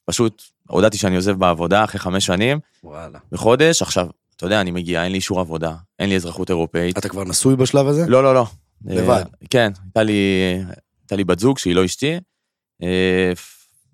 פשוט 0.05 0.43
הודעתי 0.69 0.99
שאני 0.99 1.17
עוזב 1.17 1.39
בעבודה 1.39 1.85
אחרי 1.85 2.01
חמש 2.01 2.27
שנים, 2.27 2.61
וואלה. 2.85 3.19
בחודש, 3.33 3.83
עכשיו, 3.83 4.07
אתה 4.37 4.47
יודע, 4.47 4.61
אני 4.61 4.71
מגיע, 4.71 5.05
אין 5.05 5.13
לי 5.13 5.17
אישור 5.17 5.41
עבודה, 5.41 5.75
אין 5.99 6.09
לי 6.09 6.17
אזרחות 6.17 6.51
אירופאית. 6.51 6.99
אתה 6.99 7.09
כבר 7.09 7.25
נשוי 7.25 7.57
בשלב 7.57 7.87
הזה? 7.87 8.05
לא, 8.09 8.23
לא, 8.23 8.35
לא. 8.35 8.47
לבד. 8.85 9.09
אה, 9.09 9.47
כן, 9.51 9.73
הייתה 9.85 10.03
לי, 10.03 10.13
הייתה 11.03 11.17
לי 11.17 11.25
בת 11.25 11.39
זוג 11.39 11.59
שהיא 11.59 11.75
לא 11.75 11.85
אשתי. 11.85 12.19
אה, 12.83 13.33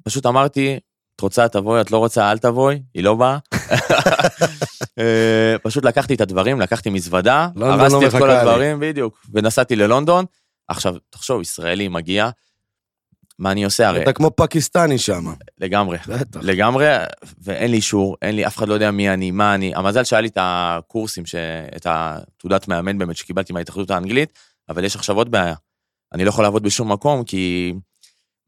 פשוט 0.05 0.27
אמרתי, 0.27 0.79
את 1.17 1.21
רוצה 1.21 1.49
תבואי, 1.49 1.81
את 1.81 1.91
לא 1.91 1.99
רוצה 1.99 2.31
אל 2.31 2.39
תבואי, 2.39 2.83
היא 2.95 3.05
לא 3.05 3.15
באה. 3.15 3.39
אה, 4.99 5.57
פשוט 5.63 5.85
לקחתי 5.85 6.15
את 6.15 6.21
הדברים, 6.21 6.61
לקחתי 6.61 6.91
מזוודה, 6.91 7.49
לונדון 7.57 7.81
הרסתי 7.81 8.01
לא 8.01 8.07
את 8.07 8.13
כל. 8.13 8.31
הדברים, 8.31 8.81
בדיוק, 8.81 9.27
ונסעתי 9.33 9.77
ללונדון. 9.77 10.25
עכשיו, 10.69 10.95
תחשוב, 11.11 11.41
ישראלי 11.41 11.89
מגיע, 11.89 12.31
מה 13.39 13.53
אני 13.53 13.65
עושה 13.65 13.89
הרי? 13.89 14.03
אתה 14.03 14.13
כמו 14.13 14.31
פקיסטני 14.37 14.99
שם. 14.99 15.25
לגמרי. 15.59 15.99
בטח. 16.09 16.41
לגמרי, 16.43 16.87
ואין 17.43 17.71
לי 17.71 17.77
אישור, 17.77 18.17
אין 18.23 18.37
לי, 18.37 18.47
אף 18.47 18.57
אחד 18.57 18.69
לא 18.69 18.75
יודע 18.75 18.91
מי 18.91 19.11
אני, 19.11 19.31
מה 19.31 19.55
אני. 19.55 19.75
המזל 19.75 20.05
שהיה 20.05 20.21
לי 20.21 20.29
את 20.29 20.39
הקורסים, 20.41 21.27
ש... 21.27 21.35
את 21.77 21.87
התעודת 21.91 22.69
מאמן 22.69 22.99
באמת 22.99 23.17
שקיבלתי 23.17 23.53
מההתאחדות 23.53 23.91
האנגלית, 23.91 24.39
אבל 24.69 24.85
יש 24.85 24.97
עכשיו 24.97 25.17
עוד 25.17 25.31
בעיה. 25.31 25.55
אני 26.13 26.25
לא 26.25 26.29
יכול 26.29 26.45
לעבוד 26.45 26.63
בשום 26.63 26.93
מקום, 26.93 27.25
כי 27.25 27.75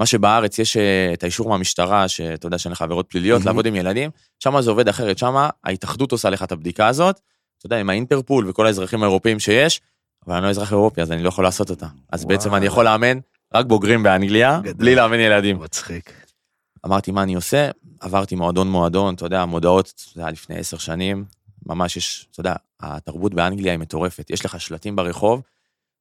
מה 0.01 0.07
שבארץ 0.07 0.59
יש 0.59 0.77
אה, 0.77 1.11
את 1.13 1.23
האישור 1.23 1.49
מהמשטרה, 1.49 2.09
שאתה 2.09 2.47
יודע 2.47 2.59
שאין 2.59 2.73
לך 2.73 2.83
עבירות 2.83 3.07
פליליות. 3.09 3.45
לעבוד 3.45 3.67
עם 3.67 3.75
ילדים, 3.75 4.11
שם 4.39 4.61
זה 4.61 4.71
עובד 4.71 4.89
אחרת, 4.89 5.19
שם 5.19 5.49
ההתאחדות 5.65 6.13
עושה 6.13 6.31
לך 6.31 6.43
את 6.43 6.53
הבדיקה 6.53 6.87
הזאת, 6.87 7.21
אתה 7.59 7.67
יודע, 7.67 7.77
עם 7.77 7.91
האינטרפול 7.91 8.49
וכל 8.49 8.67
האזרחים 8.67 9.03
האירופאים 9.03 9.39
שיש, 9.39 9.81
אבל 10.27 10.35
אני 10.35 10.45
לא 10.45 10.51
אזרח 10.51 10.73
אירופי, 10.73 11.03
אז 11.03 11.13
אני 11.13 11.23
לא 11.23 11.29
יכול 11.29 11.45
לעשות 11.45 11.71
אותה. 11.71 11.87
אז 12.13 12.25
בעצם 12.25 12.49
וואלה. 12.49 12.59
אני 12.59 12.67
יכול 12.67 12.85
לאמן 12.85 13.19
רק 13.55 13.67
בוגרים 13.67 14.03
באנגליה, 14.03 14.61
גדול. 14.63 14.75
בלי 14.75 14.95
לאמן 14.95 15.21
ילדים. 15.21 15.59
מצחיק. 15.59 16.13
אמרתי, 16.87 17.11
מה 17.11 17.23
אני 17.23 17.35
עושה? 17.35 17.71
עברתי 18.01 18.35
מועדון 18.35 18.71
מועדון, 18.71 19.15
אתה 19.15 19.27
יודע, 19.27 19.45
מודעות, 19.45 19.93
זה 20.15 20.21
היה 20.21 20.31
לפני 20.31 20.59
עשר 20.59 20.79
שנים, 20.79 21.25
ממש 21.67 21.97
יש, 21.97 22.29
אתה 22.31 22.41
יודע, 22.41 22.55
התרבות 22.81 23.35
באנגליה 23.35 23.73
היא 23.73 23.79
מטורפת. 23.81 24.31
יש 24.31 24.45
לך 24.45 24.61
שלטים 24.61 24.97
ברחוב, 24.97 25.43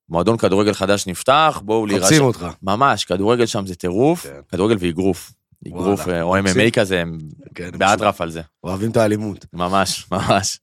מועדון 0.09 0.37
כדורגל 0.37 0.73
חדש 0.73 1.07
נפתח, 1.07 1.61
בואו 1.65 1.85
להירשם. 1.85 2.05
חוצים 2.05 2.23
אותך. 2.23 2.47
ממש, 2.63 3.05
כדורגל 3.05 3.45
שם 3.45 3.65
זה 3.65 3.75
טירוף, 3.75 4.23
כן. 4.23 4.39
כדורגל 4.51 4.75
ואגרוף. 4.79 5.31
אגרוף 5.67 6.07
אה, 6.07 6.21
או. 6.21 6.37
MMA 6.37 6.71
כזה, 6.73 7.01
הם 7.01 7.17
כן, 7.55 7.69
באטרף 7.77 8.21
על 8.21 8.31
זה. 8.31 8.41
אוהבים 8.63 8.91
את 8.91 8.97
האלימות. 8.97 9.45
ממש, 9.53 10.07
ממש. 10.11 10.59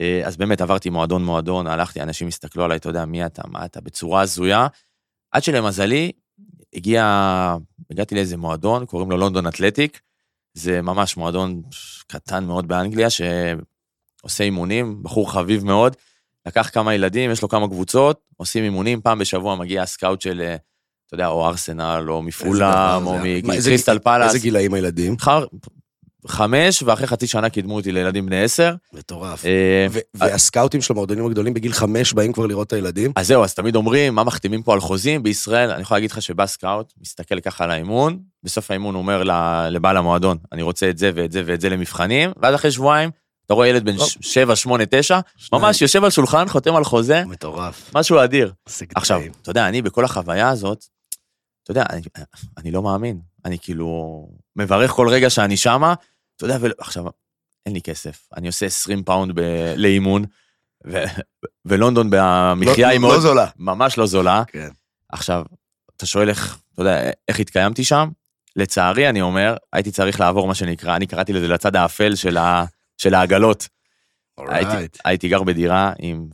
אה, 0.00 0.22
אז 0.24 0.36
באמת 0.36 0.60
עברתי 0.60 0.90
מועדון 0.90 1.24
מועדון, 1.24 1.66
הלכתי, 1.66 2.02
אנשים 2.02 2.28
הסתכלו 2.28 2.64
עליי, 2.64 2.76
אתה 2.76 2.88
יודע, 2.88 3.04
מי 3.04 3.26
אתה, 3.26 3.42
מה 3.48 3.64
אתה, 3.64 3.80
בצורה 3.80 4.20
הזויה. 4.20 4.66
עד 5.32 5.42
שלמזלי, 5.44 6.12
הגיע, 6.74 7.56
הגעתי 7.90 8.14
לאיזה 8.14 8.36
מועדון, 8.36 8.86
קוראים 8.86 9.10
לו 9.10 9.16
לונדון 9.16 9.46
אתלטיק. 9.46 10.00
זה 10.54 10.82
ממש 10.82 11.16
מועדון 11.16 11.62
קטן 12.06 12.44
מאוד 12.44 12.68
באנגליה, 12.68 13.08
שעושה 13.10 14.44
אימונים, 14.44 15.02
בחור 15.02 15.32
חביב 15.32 15.64
מאוד. 15.64 15.96
לקח 16.46 16.70
כמה 16.72 16.94
ילדים, 16.94 17.30
יש 17.30 17.42
לו 17.42 17.48
כמה 17.48 17.68
קבוצות, 17.68 18.20
עושים 18.36 18.64
אימונים, 18.64 19.00
פעם 19.00 19.18
בשבוע 19.18 19.54
מגיע 19.54 19.82
הסקאוט 19.82 20.20
של, 20.20 20.40
אה, 20.40 20.56
אתה 21.06 21.14
יודע, 21.14 21.28
או 21.28 21.46
ארסנל, 21.46 22.06
או 22.08 22.22
מפולאם, 22.22 23.06
או 23.06 23.18
מקריסטל 23.44 23.98
פלאס. 23.98 24.34
איזה 24.34 24.38
גילאים 24.38 24.74
הילדים? 24.74 25.16
חמש, 26.28 26.82
ואחרי 26.82 27.06
חצי 27.06 27.26
שנה 27.26 27.50
קידמו 27.50 27.74
אותי 27.74 27.92
לילדים 27.92 28.26
בני 28.26 28.42
עשר. 28.42 28.74
מטורף. 28.92 29.44
אה, 29.44 29.86
והסקאוטים 30.14 30.80
של 30.80 30.92
המועדונים 30.92 31.26
הגדולים 31.26 31.54
בגיל 31.54 31.72
חמש 31.72 32.12
באים 32.12 32.32
כבר 32.32 32.46
לראות 32.46 32.66
את 32.66 32.72
הילדים? 32.72 33.12
אז 33.16 33.26
זהו, 33.26 33.44
אז 33.44 33.54
תמיד 33.54 33.76
אומרים, 33.76 34.14
מה 34.14 34.24
מחתימים 34.24 34.62
פה 34.62 34.72
על 34.72 34.80
חוזים? 34.80 35.22
בישראל, 35.22 35.70
אני 35.70 35.82
יכול 35.82 35.96
להגיד 35.96 36.10
לך 36.10 36.22
שבא 36.22 36.46
סקאוט, 36.46 36.92
מסתכל 37.00 37.40
ככה 37.40 37.64
על 37.64 37.70
האימון, 37.70 38.18
בסוף 38.42 38.70
האימון 38.70 38.94
הוא 38.94 39.02
אומר 39.02 39.22
לבעל 39.70 39.96
המועדון, 39.96 40.38
אני 40.52 40.62
רוצה 40.62 40.90
את 40.90 40.98
זה 40.98 41.10
ואת 41.14 41.32
זה 41.32 41.42
ואת 41.46 41.60
זה 41.60 41.68
למבחנים, 41.68 42.30
ואז 42.42 42.54
אחרי 42.54 42.70
שבועיים, 42.70 43.10
אתה 43.46 43.54
רואה 43.54 43.68
ילד 43.68 43.84
בן 43.84 43.96
טוב. 43.96 44.08
7, 44.20 44.56
8, 44.56 44.84
9, 44.90 45.20
ממש 45.52 45.82
יושב 45.82 46.04
על 46.04 46.10
שולחן, 46.10 46.48
חותם 46.48 46.76
על 46.76 46.84
חוזה, 46.84 47.24
מטורף. 47.24 47.90
משהו 47.94 48.24
אדיר. 48.24 48.52
עכשיו. 48.94 49.20
אתה 49.42 49.50
יודע, 49.50 49.68
אני 49.68 49.82
בכל 49.82 50.04
החוויה 50.04 50.48
הזאת, 50.48 50.84
אתה 51.62 51.70
יודע, 51.70 51.84
אני, 51.90 52.00
אני 52.58 52.70
לא 52.70 52.82
מאמין. 52.82 53.20
אני 53.44 53.58
כאילו 53.58 54.28
מברך 54.56 54.90
כל 54.90 55.08
רגע 55.08 55.30
שאני 55.30 55.56
שמה, 55.56 55.94
אתה 56.38 56.46
יודע, 56.46 56.58
ועכשיו, 56.60 57.04
אין 57.66 57.74
לי 57.74 57.82
כסף. 57.82 58.28
אני 58.36 58.46
עושה 58.46 58.66
20 58.66 59.02
pound 59.04 59.32
ב- 59.34 59.74
לאימון, 59.76 60.24
ו, 60.86 61.04
ולונדון 61.64 62.06
במחיה 62.10 62.86
לא- 62.86 62.92
היא 62.92 63.00
לא 63.00 63.08
מאוד, 63.08 63.20
זולה. 63.20 63.46
ממש 63.56 63.98
לא 63.98 64.06
זולה. 64.06 64.42
כן. 64.46 64.68
עכשיו, 65.08 65.44
אתה 65.96 66.06
שואל 66.06 66.28
איך, 66.28 66.58
אתה 66.74 66.82
יודע, 66.82 67.10
איך 67.28 67.40
התקיימתי 67.40 67.84
שם? 67.84 68.08
לצערי, 68.56 69.08
אני 69.08 69.20
אומר, 69.20 69.56
הייתי 69.72 69.90
צריך 69.90 70.20
לעבור 70.20 70.46
מה 70.46 70.54
שנקרא, 70.54 70.96
אני 70.96 71.06
קראתי 71.06 71.32
לזה 71.32 71.48
לצד 71.48 71.76
האפל 71.76 72.14
של, 72.14 72.36
ה, 72.36 72.64
של 72.96 73.14
העגלות. 73.14 73.68
הייתי, 74.48 74.70
אורייט. 74.70 74.96
הייתי 75.04 75.28
גר 75.28 75.42
בדירה 75.42 75.92
עם 75.98 76.28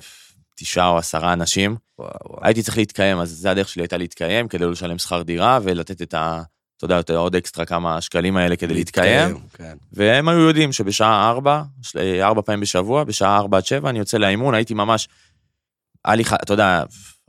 תשעה 0.56 0.88
או 0.88 0.98
עשרה 0.98 1.32
אנשים, 1.32 1.76
וואו, 1.98 2.10
וואו. 2.26 2.40
הייתי 2.42 2.62
צריך 2.62 2.76
להתקיים, 2.78 3.18
אז 3.18 3.30
זה 3.30 3.50
הדרך 3.50 3.68
שלי 3.68 3.82
הייתה 3.82 3.96
להתקיים, 3.96 4.48
כדי 4.48 4.64
לא 4.64 4.70
לשלם 4.70 4.98
שכר 4.98 5.22
דירה 5.22 5.58
ולתת 5.62 6.02
את 6.02 6.14
ה... 6.14 6.42
אתה 6.76 6.84
יודע, 6.84 7.00
את 7.00 7.10
העוד 7.10 7.36
אקסטרה 7.36 7.64
כמה 7.64 8.00
שקלים 8.00 8.36
האלה 8.36 8.56
כדי 8.56 8.74
להתקיים. 8.74 9.38
כן. 9.52 9.76
והם 9.92 10.28
היו 10.28 10.38
יודעים 10.40 10.72
שבשעה 10.72 11.28
ארבע, 11.30 11.62
של- 11.82 12.20
ארבע 12.22 12.42
פעמים 12.42 12.60
בשבוע, 12.60 13.04
בשעה 13.04 13.36
ארבע 13.36 13.56
עד 13.56 13.66
שבע, 13.66 13.90
אני 13.90 13.98
יוצא 13.98 14.18
לאימון, 14.18 14.54
הייתי 14.54 14.74
ממש... 14.74 15.08
היה 16.04 16.14
לי, 16.14 16.22
אתה 16.42 16.52
יודע, 16.52 16.82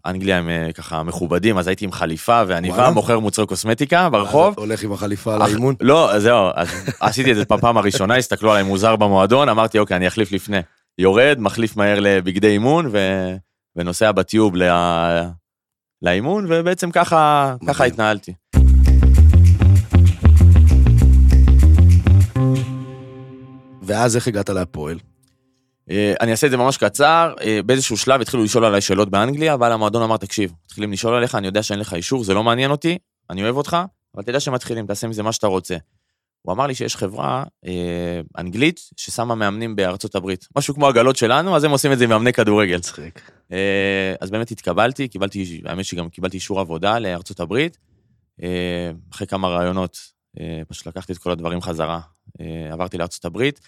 אנגליה 0.06 0.38
הם 0.38 0.50
אה, 0.50 0.70
ככה 0.74 1.04
מכובדים, 1.04 1.58
אז 1.58 1.68
הייתי 1.68 1.86
עם 1.86 1.92
חליפה 1.92 2.42
ועניבה? 2.48 2.92
מוכר 2.92 3.20
מוצרי 3.20 3.46
קוסמטיקה 3.46 4.10
ברחוב. 4.10 4.54
הולך 4.58 4.84
עם 4.84 4.92
החליפה 4.92 5.38
לאימון? 5.38 5.76
לא, 5.82 6.20
זהו, 6.20 6.50
אז 6.56 6.68
עשיתי 7.00 7.32
את 7.32 7.36
זה 7.36 7.44
בפעם 7.50 7.78
הראשונה, 7.78 8.16
הסתכלו 8.16 8.52
עליי 8.52 8.64
מוזר 8.64 8.96
במועדון, 8.96 9.50
אמרתי, 9.50 9.80
אוקיי, 9.80 9.98
אני 9.98 10.08
אחליף 10.08 10.32
לפני. 10.32 10.58
יורד, 10.98 11.38
מחליף 11.40 11.78
מהר 11.78 12.00
לבגדי 12.00 12.48
אימון, 12.48 12.88
ו... 12.92 12.98
ונוסע 13.76 14.12
בטיוב. 14.12 14.54
לאימון, 16.02 16.46
ובעצם 16.50 16.92
ככה. 16.92 17.56
התנהלתי. 17.86 18.34
ואז 23.86 24.16
איך 24.16 24.28
הגעת 24.28 24.50
להפועל? 24.50 25.00
אה, 25.90 26.14
אני 26.22 26.32
אעשה 26.32 26.48
את 26.48 26.52
זה 26.52 26.58
ממש 26.58 26.78
קצר, 26.78 27.34
אה, 27.42 27.60
באיזשהו 27.66 27.98
שלב 27.98 28.22
התחילו 28.22 28.44
לשאול 28.44 28.66
עליי 28.66 28.82
שאלות 28.82 29.10
באנגליה, 29.10 29.54
אבל 29.54 29.72
המועדון 29.72 30.02
אמר, 30.02 30.18
תקשיב, 30.18 30.52
מתחילים 30.66 30.92
לשאול 30.92 31.14
עליך, 31.14 31.36
אני 31.36 31.48
יודע 31.48 31.64
שאין 31.64 31.80
לך 31.80 31.94
אישור, 31.94 32.24
זה 32.24 32.34
לא 32.34 32.44
מעניין 32.44 32.72
אותי, 32.72 32.98
אני 33.30 33.44
אוהב 33.44 33.58
אותך, 33.58 33.78
אבל 34.16 34.24
תדע 34.24 34.40
שמתחילים, 34.40 34.88
תעשה 34.88 35.08
מזה 35.08 35.24
מה 35.24 35.32
שאתה 35.32 35.48
רוצה. 35.48 35.76
הוא 36.42 36.54
אמר 36.54 36.68
לי 36.68 36.76
שיש 36.76 36.96
חברה 36.96 37.44
אה, 37.66 38.22
אנגלית 38.38 38.80
ששמה 38.98 39.36
מאמנים 39.36 39.76
בארצות 39.76 40.16
הברית. 40.16 40.48
משהו 40.58 40.74
כמו 40.74 40.88
עגלות 40.88 41.16
שלנו, 41.16 41.56
אז 41.56 41.64
הם 41.64 41.72
עושים 41.72 41.92
את 41.92 41.98
זה 41.98 42.04
עם 42.04 42.10
מאמני 42.10 42.34
כדורגל. 42.34 42.78
מצחיק. 42.78 43.32
אה, 43.52 44.14
אז 44.22 44.32
באמת 44.32 44.52
התקבלתי, 44.52 45.08
קיבלתי, 45.08 45.62
האמת 45.66 45.86
שגם 45.86 46.10
קיבלתי 46.10 46.38
אישור 46.38 46.60
עבודה 46.60 47.00
לארצות 47.00 47.40
הברית. 47.40 47.78
אה, 48.44 48.92
אחרי 49.14 49.28
כמה 49.28 49.48
ראיונות, 49.48 49.98
פשוט 50.68 50.88
לקחתי 50.88 51.14
את 51.14 51.18
כל 51.18 51.32
הדברים 51.32 51.62
חזרה. 51.62 52.00
אה, 52.42 52.74
עברתי 52.74 52.98
לארצות 52.98 53.26
הברית, 53.26 53.60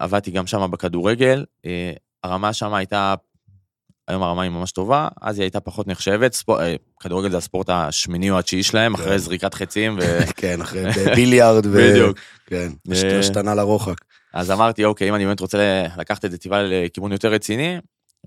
עבדתי 0.00 0.30
גם 0.30 0.46
שם 0.46 0.70
בכדורגל. 0.70 1.44
אה, 1.66 1.92
הרמה 2.24 2.52
שם 2.52 2.74
הייתה, 2.74 3.14
היום 4.08 4.22
הרמה 4.22 4.42
היא 4.42 4.50
ממש 4.50 4.72
טובה, 4.72 5.08
אז 5.22 5.38
היא 5.38 5.44
הייתה 5.44 5.60
פחות 5.60 5.88
נחשבת. 5.88 6.32
ספור, 6.32 6.62
אה, 6.62 6.76
כדורגל 7.00 7.30
זה 7.30 7.36
הספורט 7.36 7.68
השמיני 7.68 8.30
או 8.30 8.38
התשיעי 8.38 8.62
שלהם, 8.62 8.96
כן. 8.96 9.02
אחרי 9.02 9.18
זריקת 9.18 9.54
חצים. 9.54 9.98
ו... 10.02 10.18
כן, 10.40 10.60
אחרי 10.60 10.84
ביליארד. 11.14 11.66
ו- 11.66 11.70
בדיוק. 11.70 12.18
כן, 12.46 12.72
אה, 12.92 13.18
השתנה 13.18 13.54
לרוחק. 13.54 14.04
אז 14.34 14.50
אמרתי, 14.50 14.84
אוקיי, 14.84 15.08
אם 15.08 15.14
אני 15.14 15.24
באמת 15.26 15.40
רוצה 15.40 15.86
לקחת 15.96 16.24
את 16.24 16.30
זה 16.30 16.38
טיפה 16.38 16.62
לכיוון 16.62 17.12
יותר 17.12 17.32
רציני, 17.32 17.78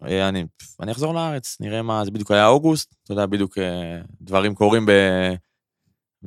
אה, 0.03 0.29
אני, 0.29 0.45
אני 0.81 0.91
אחזור 0.91 1.13
לארץ, 1.13 1.57
נראה 1.59 1.81
מה, 1.81 2.05
זה 2.05 2.11
בדיוק 2.11 2.31
היה 2.31 2.47
אוגוסט, 2.47 2.95
אתה 3.03 3.13
יודע, 3.13 3.25
בדיוק 3.25 3.57
אה, 3.57 4.01
דברים 4.21 4.55
קורים 4.55 4.85
ב... 4.85 4.91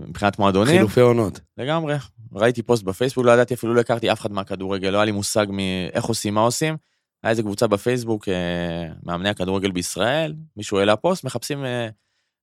מבחינת 0.07 0.39
מועדונים. 0.39 0.77
חילופי 0.77 1.01
עונות. 1.01 1.41
לגמרי. 1.57 1.95
ראיתי 2.33 2.63
פוסט 2.63 2.83
בפייסבוק, 2.83 3.25
לא 3.27 3.33
ידעתי 3.33 3.55
אפילו, 3.55 3.75
לא 3.75 3.81
הכרתי 3.81 4.13
אף 4.13 4.21
אחד 4.21 4.33
מהכדורגל, 4.33 4.89
לא 4.91 4.97
היה 4.99 5.05
לי 5.05 5.13
מושג 5.13 5.47
מאיך 5.51 6.05
עושים, 6.05 6.35
מה 6.35 6.41
עושים. 6.41 6.77
היה 7.23 7.31
איזה 7.31 7.43
קבוצה 7.43 7.67
בפייסבוק, 7.67 8.29
אה, 8.29 8.89
מאמני 9.03 9.29
הכדורגל 9.29 9.71
בישראל, 9.71 10.35
מישהו 10.57 10.79
העלה 10.79 10.97
פוסט, 10.97 11.25
מחפשים 11.25 11.65
אה, 11.65 11.89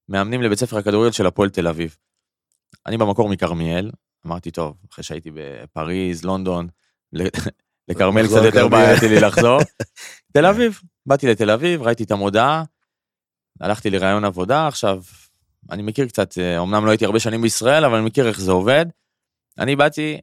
מאמנים 0.08 0.42
לבית 0.42 0.58
ספר 0.58 0.78
הכדורגל 0.78 1.12
של 1.12 1.26
הפועל 1.26 1.50
תל 1.50 1.68
אביב. 1.68 1.96
אני 2.86 2.96
במקור 2.96 3.28
מכרמיאל, 3.28 3.90
אמרתי, 4.26 4.50
טוב, 4.50 4.76
אחרי 4.92 5.04
שהייתי 5.04 5.30
בפריז, 5.34 6.24
לונדון, 6.24 6.68
ל- 7.12 7.26
לכרמל 7.88 8.22
לחזור 8.22 8.38
קצת 8.38 8.46
יותר 8.46 8.66
לכרמיאל. 8.66 8.86
בעייתי 8.86 9.08
לי 9.08 9.20
לחזור. 9.20 9.60
תל 10.34 10.46
אביב, 10.46 10.80
באתי 11.06 11.26
לתל 11.26 11.50
אביב, 11.50 11.82
ראיתי 11.82 12.04
את 12.04 12.10
המודעה, 12.10 12.64
הלכתי 13.60 13.90
לראיון 13.90 14.24
עבודה, 14.24 14.66
עכשיו, 14.68 15.02
אני 15.70 15.82
מכיר 15.82 16.06
קצת, 16.06 16.38
אה, 16.38 16.62
אמנם 16.62 16.84
לא 16.84 16.90
הייתי 16.90 17.04
הרבה 17.04 17.20
שנים 17.20 17.42
בישראל, 17.42 17.84
אבל 17.84 17.94
אני 17.94 18.06
מכיר 18.06 18.28
איך 18.28 18.40
זה 18.40 18.52
עובד. 18.52 18.86
אני 19.58 19.76
באתי, 19.76 20.20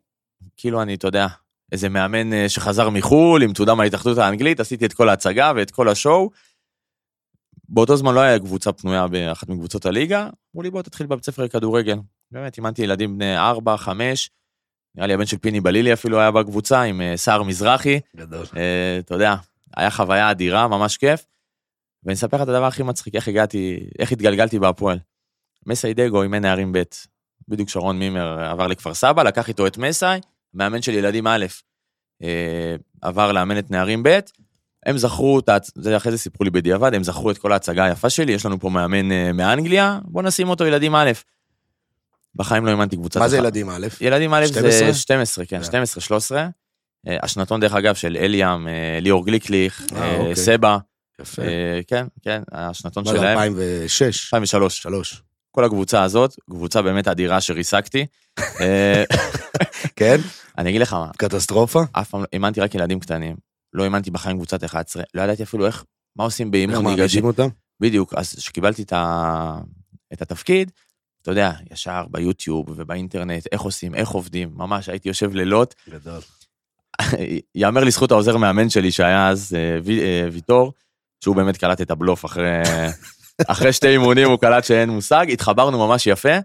כאילו 0.57 0.81
אני, 0.81 0.93
אתה 0.93 1.07
יודע, 1.07 1.27
איזה 1.71 1.89
מאמן 1.89 2.33
אה, 2.33 2.49
שחזר 2.49 2.89
מחו"ל 2.89 3.43
עם 3.43 3.53
תעודה 3.53 3.75
מההתאחדות 3.75 4.17
האנגלית, 4.17 4.59
עשיתי 4.59 4.85
את 4.85 4.93
כל 4.93 5.09
ההצגה 5.09 5.51
ואת 5.55 5.71
כל 5.71 5.89
השואו. 5.89 6.29
באותו 7.69 7.97
זמן 7.97 8.13
לא 8.13 8.19
היה 8.19 8.39
קבוצה 8.39 8.71
פנויה 8.71 9.07
באחת 9.07 9.49
מקבוצות 9.49 9.85
הליגה, 9.85 10.21
אמרו 10.21 10.63
לי 10.63 10.69
בוא 10.69 10.81
תתחיל 10.81 11.07
בבית 11.07 11.25
ספר 11.25 11.43
לכדורגל. 11.43 11.97
באמת, 12.31 12.57
אימנתי 12.57 12.81
ילדים 12.81 13.17
בני 13.17 13.37
4, 13.37 13.77
5, 13.77 14.29
נראה 14.95 15.07
לי 15.07 15.13
הבן 15.13 15.25
של 15.25 15.37
פיני 15.37 15.61
בלילי 15.61 15.93
אפילו 15.93 16.19
היה 16.19 16.31
בקבוצה 16.31 16.81
עם 16.81 17.01
אה, 17.01 17.17
סער 17.17 17.43
מזרחי, 17.43 17.99
גדול. 18.15 18.45
אה, 18.57 18.97
אתה 18.99 19.15
יודע, 19.15 19.35
היה 19.77 19.91
חוויה 19.91 20.31
אדירה, 20.31 20.67
ממש 20.67 20.97
כיף. 20.97 21.25
ואני 22.03 22.13
אספר 22.13 22.37
לך 22.37 22.43
את 22.43 22.47
הדבר 22.47 22.65
הכי 22.65 22.83
מצחיק, 22.83 23.15
איך 23.15 23.27
הגעתי, 23.27 23.79
איך 23.99 24.11
התגלגלתי 24.11 24.59
בהפועל. 24.59 24.99
מסיידגו 25.65 26.23
אימן 26.23 26.41
נערים 26.41 26.71
ב', 26.71 26.81
בדיוק 27.47 27.69
שרון 27.69 27.99
מימר 27.99 28.39
עבר 28.39 28.67
לכפר 28.67 28.93
סבא, 28.93 29.23
לקח 29.23 29.47
איתו 29.47 29.67
את 29.67 29.77
מסאי, 29.77 30.19
מאמן 30.53 30.81
של 30.81 30.91
ילדים 30.91 31.27
א', 31.27 31.45
אה, 32.23 32.75
עבר 33.01 33.31
לאמן 33.31 33.57
את 33.57 33.71
נערים 33.71 34.03
ב', 34.03 34.19
הם 34.85 34.97
זכרו, 34.97 35.39
זה 35.75 35.97
אחרי 35.97 36.11
זה 36.11 36.17
סיפרו 36.17 36.43
לי 36.43 36.49
בדיעבד, 36.49 36.93
הם 36.93 37.03
זכרו 37.03 37.31
את 37.31 37.37
כל 37.37 37.51
ההצגה 37.51 37.85
היפה 37.85 38.09
שלי, 38.09 38.31
יש 38.31 38.45
לנו 38.45 38.59
פה 38.59 38.69
מאמן 38.69 39.11
אה, 39.11 39.33
מאנגליה, 39.33 39.99
בוא 40.03 40.21
נשים 40.21 40.49
אותו 40.49 40.65
ילדים 40.65 40.95
א'. 40.95 41.11
בחיים 42.35 42.65
לא 42.65 42.71
האמנתי 42.71 42.95
קבוצת... 42.95 43.19
מה 43.19 43.27
זה 43.27 43.35
אחת. 43.35 43.45
ילדים 43.45 43.69
א'? 43.69 43.87
ילדים 44.01 44.33
א' 44.33 44.45
12? 44.45 44.91
זה 44.91 44.93
12, 44.93 45.45
כן, 45.45 45.57
כן. 45.57 45.63
12, 45.63 46.01
13. 46.01 46.47
אה, 47.07 47.17
השנתון 47.23 47.59
דרך 47.59 47.73
אגב 47.73 47.95
של 47.95 48.17
אליאם, 48.19 48.67
ליאור 49.01 49.25
גליקליך, 49.25 49.81
אוקיי. 49.91 50.35
סבא, 50.35 50.77
יפה. 51.21 51.41
כן, 51.87 52.05
כן, 52.21 52.41
השנתון 52.51 53.03
מה 53.05 53.11
זה, 53.11 53.17
שלהם, 53.17 53.37
2006? 53.37 54.33
2003. 54.33 54.81
שלוש. 54.81 55.23
כל 55.55 55.63
הקבוצה 55.63 56.03
הזאת, 56.03 56.35
קבוצה 56.49 56.81
באמת 56.81 57.07
אדירה 57.07 57.41
שריסקתי. 57.41 58.05
אה, 58.39 59.03
כן? 59.95 60.17
אני 60.57 60.69
אגיד 60.69 60.81
לך 60.81 60.93
מה, 60.93 61.11
קטסטרופה? 61.17 61.81
אף 61.91 62.09
פעם 62.09 62.21
לא, 62.21 62.25
אימנתי 62.33 62.61
רק 62.61 62.75
ילדים 62.75 62.99
קטנים, 62.99 63.35
לא 63.73 63.83
אימנתי 63.83 64.11
בחיים 64.11 64.37
קבוצת 64.37 64.63
11, 64.63 65.03
לא 65.13 65.21
ידעתי 65.21 65.43
אפילו 65.43 65.65
איך, 65.65 65.83
מה 66.15 66.23
עושים 66.23 66.51
באימון 66.51 66.75
איך. 66.75 66.97
מענישים 66.97 67.25
אותם? 67.25 67.47
בדיוק, 67.79 68.13
אז 68.13 68.35
כשקיבלתי 68.35 68.83
את, 68.83 68.93
ה... 68.93 69.57
את 70.13 70.21
התפקיד, 70.21 70.71
אתה 71.21 71.31
יודע, 71.31 71.51
ישר 71.71 72.05
ביוטיוב 72.11 72.65
ובאינטרנט, 72.67 73.47
איך 73.51 73.61
עושים, 73.61 73.95
איך 73.95 74.09
עובדים, 74.09 74.51
ממש 74.55 74.89
הייתי 74.89 75.09
יושב 75.09 75.33
לילות. 75.35 75.75
גדול. 75.89 76.21
יאמר 77.55 77.83
לזכות 77.83 78.11
העוזר 78.11 78.37
מאמן 78.37 78.69
שלי 78.69 78.91
שהיה 78.91 79.29
אז 79.29 79.55
אה, 79.55 79.79
אה, 80.01 80.27
ויטור, 80.31 80.73
שהוא 81.23 81.35
באמת 81.35 81.57
קלט 81.57 81.81
את 81.81 81.91
הבלוף 81.91 82.25
אחרי, 82.25 82.61
אחרי 83.47 83.73
שתי 83.73 83.87
אימונים 83.87 84.29
הוא 84.29 84.39
קלט 84.39 84.63
שאין 84.63 84.89
מושג, 84.89 85.25
התחברנו 85.31 85.87
ממש 85.87 86.07
יפה, 86.07 86.37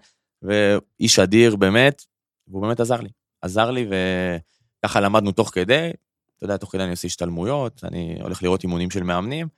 ואיש 0.43 1.19
אדיר 1.19 1.57
באמת, 1.57 2.05
והוא 2.49 2.63
באמת 2.63 2.81
עזר 2.81 3.01
לי. 3.01 3.09
עזר 3.43 3.71
לי 3.71 3.87
וככה 4.85 5.01
למדנו 5.01 5.33
תוך 5.33 5.51
כדי, 5.55 5.91
אתה 6.37 6.45
יודע, 6.45 6.57
תוך 6.57 6.73
כדי 6.73 6.83
אני 6.83 6.91
עושה 6.91 7.07
השתלמויות, 7.07 7.85
אני 7.85 8.19
הולך 8.23 8.43
לראות 8.43 8.63
אימונים 8.63 8.91
של 8.91 9.03
מאמנים. 9.03 9.49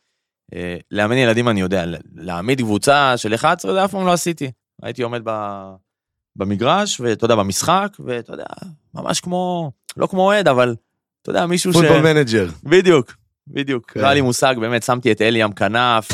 אה, 0.55 0.77
לאמן 0.91 1.17
ילדים 1.17 1.49
אני 1.49 1.61
יודע, 1.61 1.85
להעמיד 2.15 2.61
קבוצה 2.61 3.17
של 3.17 3.35
11 3.35 3.73
זה 3.73 3.85
אף 3.85 3.91
פעם 3.91 4.07
לא 4.07 4.13
עשיתי. 4.13 4.51
הייתי 4.83 5.03
עומד 5.03 5.21
ב... 5.25 5.31
במגרש, 6.37 7.01
ואתה 7.01 7.25
יודע, 7.25 7.37
במשחק, 7.37 7.97
ואתה 7.99 8.33
יודע, 8.33 8.45
ממש 8.95 9.21
כמו, 9.21 9.73
לא 9.97 10.07
כמו 10.07 10.23
אוהד, 10.23 10.49
אבל 10.49 10.77
אתה 11.23 11.31
יודע, 11.31 11.47
מישהו 11.47 11.73
ש... 11.73 11.77
Football 11.77 12.01
Manager. 12.01 12.49
בדיוק, 12.63 13.15
בדיוק. 13.53 13.97
לא 13.97 14.03
היה 14.03 14.15
לי 14.15 14.21
מושג, 14.21 14.55
באמת, 14.61 14.83
שמתי 14.83 15.13
את 15.13 15.23
אליאם 15.23 15.53
כנף, 15.53 16.09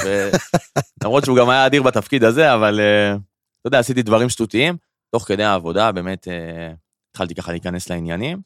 למרות 1.04 1.24
שהוא 1.24 1.36
גם 1.38 1.48
היה 1.50 1.66
אדיר 1.66 1.82
בתפקיד 1.82 2.24
הזה, 2.24 2.54
אבל 2.54 2.80
אה, 2.80 3.12
אתה 3.12 3.68
יודע, 3.68 3.78
עשיתי 3.78 4.02
דברים 4.02 4.28
שטותיים. 4.28 4.76
תוך 5.12 5.24
כדי 5.28 5.44
העבודה, 5.44 5.92
באמת, 5.92 6.28
אה, 6.28 6.72
התחלתי 7.10 7.34
ככה 7.34 7.52
להיכנס 7.52 7.90
לעניינים. 7.90 8.40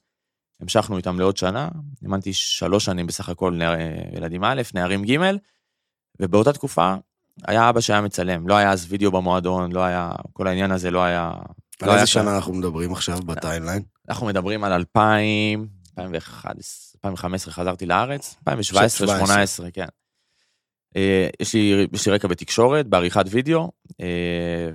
המשכנו 0.61 0.97
איתם 0.97 1.19
לעוד 1.19 1.37
שנה, 1.37 1.69
אימנתי 2.03 2.33
שלוש 2.33 2.85
שנים 2.85 3.07
בסך 3.07 3.29
הכל 3.29 3.53
נער- 3.55 3.77
ילדים 4.17 4.45
א', 4.45 4.63
נערים 4.75 5.05
ג', 5.05 5.19
ובאותה 6.21 6.53
תקופה 6.53 6.95
היה 7.47 7.69
אבא 7.69 7.81
שהיה 7.81 8.01
מצלם, 8.01 8.49
לא 8.49 8.55
היה 8.55 8.71
אז 8.73 8.87
וידאו 8.89 9.11
במועדון, 9.11 9.73
לא 9.73 9.81
היה, 9.85 10.11
כל 10.33 10.47
העניין 10.47 10.71
הזה 10.71 10.91
לא 10.91 11.03
היה... 11.03 11.33
על 11.83 11.89
לא 11.89 11.95
איזה. 11.95 12.07
שנה 12.07 12.37
אנחנו 12.37 12.55
מדברים 12.55 12.93
עכשיו 12.93 13.19
בטיימליין? 13.19 13.83
אנחנו 14.09 14.27
מדברים 14.27 14.65
על 14.65 14.73
2000, 14.73 15.67
2011, 15.99 16.90
2015 17.05 17.55
חזרתי 17.55 17.87
לארץ, 17.87 18.37
2017, 18.49 19.07
2018, 19.07 19.71
כן. 19.71 19.85
אה, 20.97 21.29
יש 21.41 21.55
לי, 21.55 21.87
יש 21.93 22.07
לי 22.09 22.13
רקע 22.15 22.29
בתקשורת, 22.29 22.87
בעריכת 22.87 23.25
וידאו. 23.31 23.71
אה, 24.01 24.71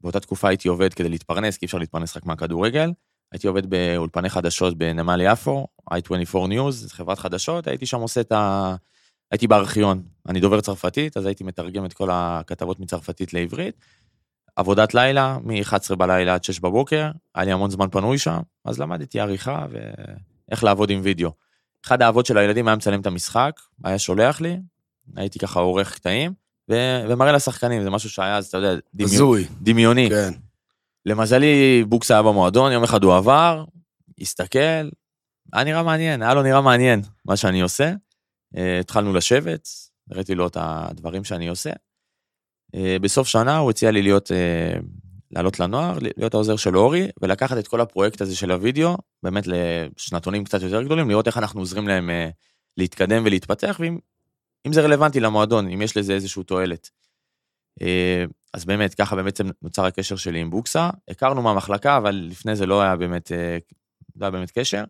באותה 0.00 0.20
תקופה 0.20 0.48
הייתי 0.48 0.68
עובד 0.68 0.94
כדי 0.94 1.08
להתפרנס, 1.08 1.56
כי 1.56 1.62
אי 1.62 1.66
אפשר 1.66 1.78
להתפרנס 1.78 2.16
רק 2.16 2.26
מהכדורגל. 2.26 2.92
הייתי 3.32 3.46
עובד 3.46 3.70
באולפני 3.70 4.28
חדשות 4.28 4.78
בנמל 4.78 5.20
יפו, 5.24 5.66
i24 5.90 6.34
News, 6.34 6.88
חברת 6.88 7.18
חדשות, 7.18 7.66
הייתי 7.66 7.86
שם 7.86 8.00
עושה 8.00 8.20
את 8.20 8.32
ה... 8.32 8.74
הייתי 9.30 9.46
בארכיון, 9.46 10.02
אני 10.28 10.40
דובר 10.40 10.60
צרפתית, 10.60 11.16
אז 11.16 11.26
הייתי 11.26 11.44
מתרגם 11.44 11.84
את 11.84 11.92
כל 11.92 12.08
הכתבות 12.12 12.80
מצרפתית 12.80 13.34
לעברית. 13.34 13.74
עבודת 14.56 14.94
לילה, 14.94 15.38
מ-11 15.42 15.94
בלילה 15.96 16.34
עד 16.34 16.44
6 16.44 16.60
בבוקר, 16.60 17.10
היה 17.34 17.44
לי 17.44 17.52
המון 17.52 17.70
זמן 17.70 17.90
פנוי 17.90 18.18
שם, 18.18 18.40
אז 18.64 18.78
למדתי 18.78 19.20
עריכה 19.20 19.66
ואיך 19.70 20.64
לעבוד 20.64 20.90
עם 20.90 21.00
וידאו. 21.02 21.30
אחד 21.86 22.02
האבות 22.02 22.26
של 22.26 22.38
הילדים 22.38 22.68
היה 22.68 22.76
מצלם 22.76 23.00
את 23.00 23.06
המשחק, 23.06 23.60
היה 23.84 23.98
שולח 23.98 24.40
לי, 24.40 24.56
הייתי 25.16 25.38
ככה 25.38 25.60
עורך 25.60 25.94
קטעים, 25.94 26.32
ו- 26.70 27.04
ומראה 27.08 27.32
לשחקנים, 27.32 27.82
זה 27.82 27.90
משהו 27.90 28.10
שהיה 28.10 28.36
אז, 28.36 28.46
אתה 28.46 28.58
יודע, 28.58 28.80
הזוי. 29.00 29.46
דמיוני. 29.62 30.08
כן. 30.10 30.32
למזלי, 31.06 31.84
בוקס 31.88 32.10
היה 32.10 32.22
במועדון, 32.22 32.72
יום 32.72 32.84
אחד 32.84 33.04
הוא 33.04 33.16
עבר, 33.16 33.64
הסתכל, 34.20 34.88
היה 35.52 35.64
נראה 35.64 35.82
מעניין, 35.82 36.22
היה 36.22 36.34
לו 36.34 36.42
נראה 36.42 36.60
מעניין 36.60 37.02
מה 37.24 37.36
שאני 37.36 37.60
עושה. 37.60 37.92
אה, 38.56 38.80
התחלנו 38.80 39.12
לשבת, 39.12 39.68
הראיתי 40.10 40.34
לו 40.34 40.46
את 40.46 40.56
הדברים 40.60 41.24
שאני 41.24 41.48
עושה. 41.48 41.70
אה, 42.74 42.96
בסוף 43.00 43.28
שנה 43.28 43.56
הוא 43.56 43.70
הציע 43.70 43.90
לי 43.90 44.02
להיות, 44.02 44.32
אה, 44.32 44.80
לעלות 45.30 45.60
לנוער, 45.60 45.98
להיות 46.00 46.34
העוזר 46.34 46.56
של 46.56 46.76
אורי, 46.76 47.08
ולקחת 47.22 47.58
את 47.58 47.68
כל 47.68 47.80
הפרויקט 47.80 48.20
הזה 48.20 48.36
של 48.36 48.50
הוידאו, 48.50 48.96
באמת 49.22 49.44
לשנתונים 49.46 50.44
קצת 50.44 50.62
יותר 50.62 50.82
גדולים, 50.82 51.08
לראות 51.08 51.26
איך 51.26 51.38
אנחנו 51.38 51.60
עוזרים 51.60 51.88
להם 51.88 52.10
אה, 52.10 52.30
להתקדם 52.76 53.22
ולהתפתח, 53.26 53.76
ואם 53.80 53.98
אם 54.66 54.72
זה 54.72 54.80
רלוונטי 54.80 55.20
למועדון, 55.20 55.68
אם 55.68 55.82
יש 55.82 55.96
לזה 55.96 56.12
איזושהי 56.12 56.44
תועלת. 56.44 56.90
אה, 57.82 58.24
אז 58.54 58.64
באמת, 58.64 58.94
ככה 58.94 59.22
בעצם 59.22 59.48
נוצר 59.62 59.84
הקשר 59.84 60.16
שלי 60.16 60.40
עם 60.40 60.50
בוקסה. 60.50 60.90
הכרנו 61.08 61.42
מהמחלקה, 61.42 61.96
אבל 61.96 62.26
לפני 62.30 62.56
זה 62.56 62.66
לא 62.66 62.82
היה 62.82 62.96
באמת, 62.96 63.32
אה, 63.32 63.58
לא 64.16 64.24
היה 64.24 64.30
באמת 64.30 64.50
קשר. 64.50 64.84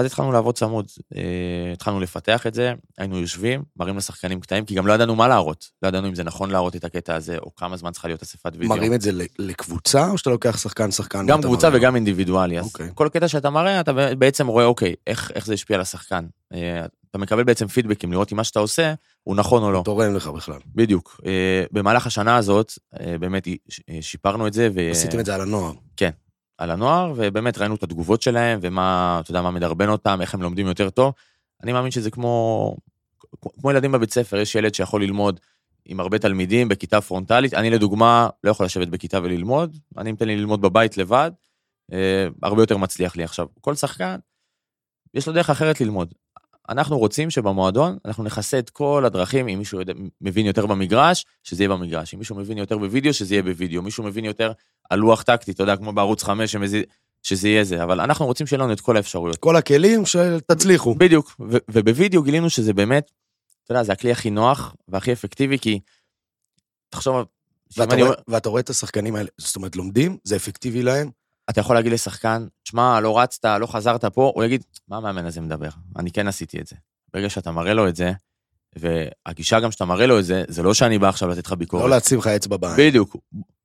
ואז 0.00 0.06
התחלנו 0.06 0.32
לעבוד 0.32 0.54
צמוד, 0.54 0.90
אה, 1.16 1.72
התחלנו 1.72 2.00
לפתח 2.00 2.46
את 2.46 2.54
זה, 2.54 2.72
היינו 2.98 3.18
יושבים, 3.18 3.62
מראים 3.76 3.96
לשחקנים 3.96 4.40
קטעים, 4.40 4.64
כי 4.64 4.74
גם 4.74 4.86
לא 4.86 4.92
ידענו 4.92 5.16
מה 5.16 5.28
להראות. 5.28 5.70
לא 5.82 5.88
ידענו 5.88 6.08
אם 6.08 6.14
זה 6.14 6.24
נכון 6.24 6.50
להראות 6.50 6.76
את 6.76 6.84
הקטע 6.84 7.14
הזה, 7.14 7.38
או 7.38 7.54
כמה 7.54 7.76
זמן 7.76 7.92
צריכה 7.92 8.08
להיות 8.08 8.22
אספת 8.22 8.52
וידאו. 8.54 8.68
מראים 8.68 8.94
את 8.94 9.00
זה 9.00 9.10
לקבוצה, 9.38 10.10
או 10.10 10.18
שאתה 10.18 10.30
לוקח 10.30 10.58
שחקן 10.58 10.90
שחקן? 10.90 11.26
גם 11.26 11.42
קבוצה 11.42 11.68
מראה? 11.68 11.80
וגם 11.80 11.94
אינדיבידואלי. 11.94 12.58
אז 12.58 12.64
אוקיי. 12.64 12.88
כל 12.94 13.08
קטע 13.12 13.28
שאתה 13.28 13.50
מראה, 13.50 13.80
אתה 13.80 13.92
בעצם 14.18 14.46
רואה, 14.46 14.64
אוקיי, 14.64 14.94
איך, 15.06 15.32
איך 15.34 15.46
זה 15.46 15.54
השפיע 15.54 15.76
על 15.76 15.80
השחקן. 15.80 16.24
אה, 16.52 16.84
אתה 17.10 17.18
מקבל 17.18 17.44
בעצם 17.44 17.66
פידבקים, 17.66 18.12
לראות 18.12 18.32
אם 18.32 18.36
מה 18.36 18.44
שאתה 18.44 18.58
עושה 18.58 18.94
הוא 19.22 19.36
נכון 19.36 19.62
או 19.62 19.72
לא. 19.72 19.82
תורם 19.84 20.14
לך 20.14 20.26
בכלל. 20.26 20.58
בדיוק. 20.74 21.20
אה, 21.26 21.64
במהלך 21.72 22.06
השנה 22.06 22.36
הזאת, 22.36 22.72
באמת 23.20 23.48
שיפרנו 24.00 24.46
את 24.46 24.52
זה, 24.52 24.68
ו... 24.74 24.90
עשיתם 24.90 25.20
את 25.20 25.26
זה 25.26 25.34
על 25.34 25.40
הנוער. 25.40 25.72
על 26.60 26.70
הנוער, 26.70 27.12
ובאמת 27.16 27.58
ראינו 27.58 27.74
את 27.74 27.82
התגובות 27.82 28.22
שלהם, 28.22 28.58
ומה, 28.62 29.20
אתה 29.22 29.30
יודע, 29.30 29.42
מה 29.42 29.50
מדרבן 29.50 29.88
אותם, 29.88 30.18
איך 30.20 30.34
הם 30.34 30.42
לומדים 30.42 30.66
יותר 30.66 30.90
טוב. 30.90 31.14
אני 31.62 31.72
מאמין 31.72 31.90
שזה 31.90 32.10
כמו, 32.10 32.76
כמו 33.60 33.70
ילדים 33.70 33.92
בבית 33.92 34.12
ספר, 34.12 34.36
יש 34.36 34.54
ילד 34.54 34.74
שיכול 34.74 35.02
ללמוד 35.02 35.40
עם 35.84 36.00
הרבה 36.00 36.18
תלמידים 36.18 36.68
בכיתה 36.68 37.00
פרונטלית. 37.00 37.54
אני 37.54 37.70
לדוגמה 37.70 38.28
לא 38.44 38.50
יכול 38.50 38.66
לשבת 38.66 38.88
בכיתה 38.88 39.18
וללמוד, 39.22 39.76
אני 39.98 40.10
נותן 40.10 40.26
לי 40.26 40.36
ללמוד 40.36 40.60
בבית 40.60 40.96
לבד, 40.96 41.30
אה, 41.92 42.26
הרבה 42.42 42.62
יותר 42.62 42.76
מצליח 42.76 43.16
לי 43.16 43.24
עכשיו. 43.24 43.46
כל 43.60 43.74
שחקן, 43.74 44.16
יש 45.14 45.26
לו 45.26 45.32
דרך 45.32 45.50
אחרת 45.50 45.80
ללמוד. 45.80 46.14
אנחנו 46.70 46.98
רוצים 46.98 47.30
שבמועדון 47.30 47.96
אנחנו 48.04 48.24
נכסה 48.24 48.58
את 48.58 48.70
כל 48.70 49.02
הדרכים, 49.06 49.48
אם 49.48 49.58
מישהו 49.58 49.80
יודע, 49.80 49.92
מבין 50.20 50.46
יותר 50.46 50.66
במגרש, 50.66 51.24
שזה 51.44 51.62
יהיה 51.62 51.68
במגרש. 51.68 52.14
אם 52.14 52.18
מישהו 52.18 52.36
מבין 52.36 52.58
יותר 52.58 52.78
בווידאו, 52.78 53.14
שזה 53.14 53.34
יהיה 53.34 53.42
בווידאו. 53.42 53.82
מישהו 53.82 54.04
מבין 54.04 54.24
יותר 54.24 54.52
על 54.90 54.98
לוח 54.98 55.22
טקטי, 55.22 55.50
אתה 55.50 55.62
יודע, 55.62 55.76
כמו 55.76 55.92
בערוץ 55.92 56.22
5, 56.22 56.52
שמזי- 56.52 56.82
שזה 57.22 57.48
יהיה 57.48 57.64
זה. 57.64 57.82
אבל 57.84 58.00
אנחנו 58.00 58.26
רוצים 58.26 58.46
שיהיה 58.46 58.62
לנו 58.62 58.72
את 58.72 58.80
כל 58.80 58.96
האפשרויות. 58.96 59.36
כל 59.36 59.56
הכלים 59.56 60.06
שתצליחו. 60.06 60.94
בדיוק, 60.94 61.36
ו- 61.50 61.56
ובווידאו 61.70 62.22
גילינו 62.22 62.50
שזה 62.50 62.72
באמת, 62.72 63.10
אתה 63.64 63.72
יודע, 63.72 63.82
זה 63.82 63.92
הכלי 63.92 64.12
הכי 64.12 64.30
נוח 64.30 64.74
והכי 64.88 65.12
אפקטיבי, 65.12 65.58
כי 65.58 65.80
תחשוב, 66.88 67.16
ואתה 67.76 67.94
רואה- 67.94 68.06
אומר- 68.06 68.14
ואתה 68.28 68.48
רואה 68.48 68.60
את 68.60 68.70
השחקנים 68.70 69.16
האלה, 69.16 69.28
זאת 69.38 69.56
אומרת, 69.56 69.76
לומדים, 69.76 70.16
זה 70.24 70.36
אפקטיבי 70.36 70.82
להם, 70.82 71.10
אתה 71.50 71.60
יכול 71.60 71.76
להגיד 71.76 71.92
לשחקן, 71.92 72.46
שמע, 72.64 73.00
לא 73.00 73.18
רצת, 73.18 73.44
לא 73.60 73.66
חזרת 73.66 74.04
פה, 74.04 74.32
הוא 74.34 74.44
יגיד, 74.44 74.64
מה 74.88 74.96
המאמן 74.96 75.26
הזה 75.26 75.40
מדבר? 75.40 75.68
אני 75.98 76.10
כן 76.10 76.28
עשיתי 76.28 76.60
את 76.60 76.66
זה. 76.66 76.76
ברגע 77.14 77.30
שאתה 77.30 77.50
מראה 77.50 77.74
לו 77.74 77.88
את 77.88 77.96
זה, 77.96 78.12
והגישה 78.76 79.60
גם 79.60 79.70
שאתה 79.70 79.84
מראה 79.84 80.06
לו 80.06 80.18
את 80.18 80.24
זה, 80.24 80.44
זה 80.48 80.62
לא 80.62 80.74
שאני 80.74 80.98
בא 80.98 81.08
עכשיו 81.08 81.28
לתת 81.28 81.46
לך 81.46 81.52
ביקורת. 81.52 81.82
לא 81.82 81.90
להציב 81.90 82.18
לך 82.18 82.26
אצבע 82.26 82.56
בעין. 82.56 82.74
בדיוק, 82.78 83.16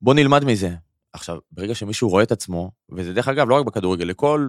בוא 0.01 0.13
נלמד 0.13 0.43
מזה. 0.43 0.75
עכשיו, 1.13 1.37
ברגע 1.51 1.75
שמישהו 1.75 2.09
רואה 2.09 2.23
את 2.23 2.31
עצמו, 2.31 2.71
וזה 2.91 3.13
דרך 3.13 3.27
אגב, 3.27 3.49
לא 3.49 3.55
רק 3.55 3.65
בכדורגל, 3.65 4.05
לכל 4.05 4.47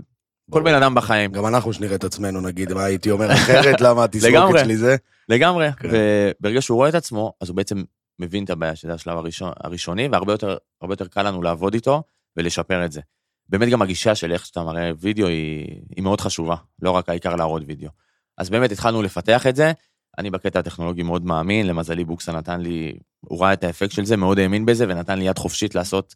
כל 0.51 0.62
בן 0.62 0.75
אדם 0.75 0.95
בחיים, 0.95 1.33
גם 1.33 1.47
אנחנו 1.47 1.73
שנראה 1.73 1.95
את 1.95 2.05
עצמנו, 2.05 2.41
נגיד, 2.41 2.73
מה 2.73 2.85
הייתי 2.85 3.11
אומר 3.11 3.33
אחרת, 3.33 3.81
למה 3.81 4.05
התסרוקת. 4.05 4.59
שלי 4.59 4.77
זה? 4.77 4.97
לגמרי, 5.29 5.73
כן. 5.73 5.89
וברגע 5.93 6.62
שהוא 6.62 6.77
רואה 6.77 6.89
את 6.89 6.95
עצמו, 6.95 7.33
אז 7.41 7.49
הוא 7.49 7.57
בעצם 7.57 7.83
מבין 8.19 8.45
את 8.45 8.51
הבעיה, 8.51 8.77
שזה 8.77 8.95
השלב 8.95 9.17
הראשון, 9.17 9.53
הראשוני, 9.61 10.09
והרבה 10.09 10.33
יותר, 10.33 10.57
יותר 10.91 11.07
קל 11.07 11.23
לנו 11.23 11.43
לעבוד 11.43 11.75
איתו 11.75 12.03
ולשפר 12.37 12.85
את 12.85 12.93
זה. 12.93 13.01
באמת 13.49 13.69
גם 13.69 13.83
הגישה 13.83 14.15
של 14.15 14.33
איך 14.33 14.47
שאתה 14.47 14.63
מראה 14.63 14.91
וידאו 14.99 15.27
היא, 15.27 15.81
היא 15.97 16.05
מאוד 16.05 16.21
חשובה, 16.21 16.57
לא 16.83 16.91
רק 16.91 17.09
העיקר 17.09 17.37
להראות 17.37 17.63
וידאו. 17.67 17.91
אז 18.39 18.51
באמת 18.51 18.73
התחלנו 18.73 19.03
לפתח 19.03 19.47
את 19.47 19.57
זה, 19.57 19.73
אני 20.19 20.31
בקטע 20.31 20.59
הטכנולוגי 20.59 21.03
מאוד 21.03 21.25
מאמין, 21.25 21.67
למזלי 21.67 22.05
בוקסה 22.05 22.33
נתן 22.33 22.61
לי, 22.61 22.99
הוא 23.21 23.41
ראה 23.41 23.53
את 23.53 23.65
האפקט 23.65 23.91
של 23.91 24.05
זה, 24.05 24.17
מאוד 24.17 24.39
האמין 24.39 24.67
בזה, 24.67 24.85
ונתן 24.89 25.19
לי 25.19 25.25
יד 25.25 25.39
חופשית 25.39 25.75
לעשות, 25.75 26.15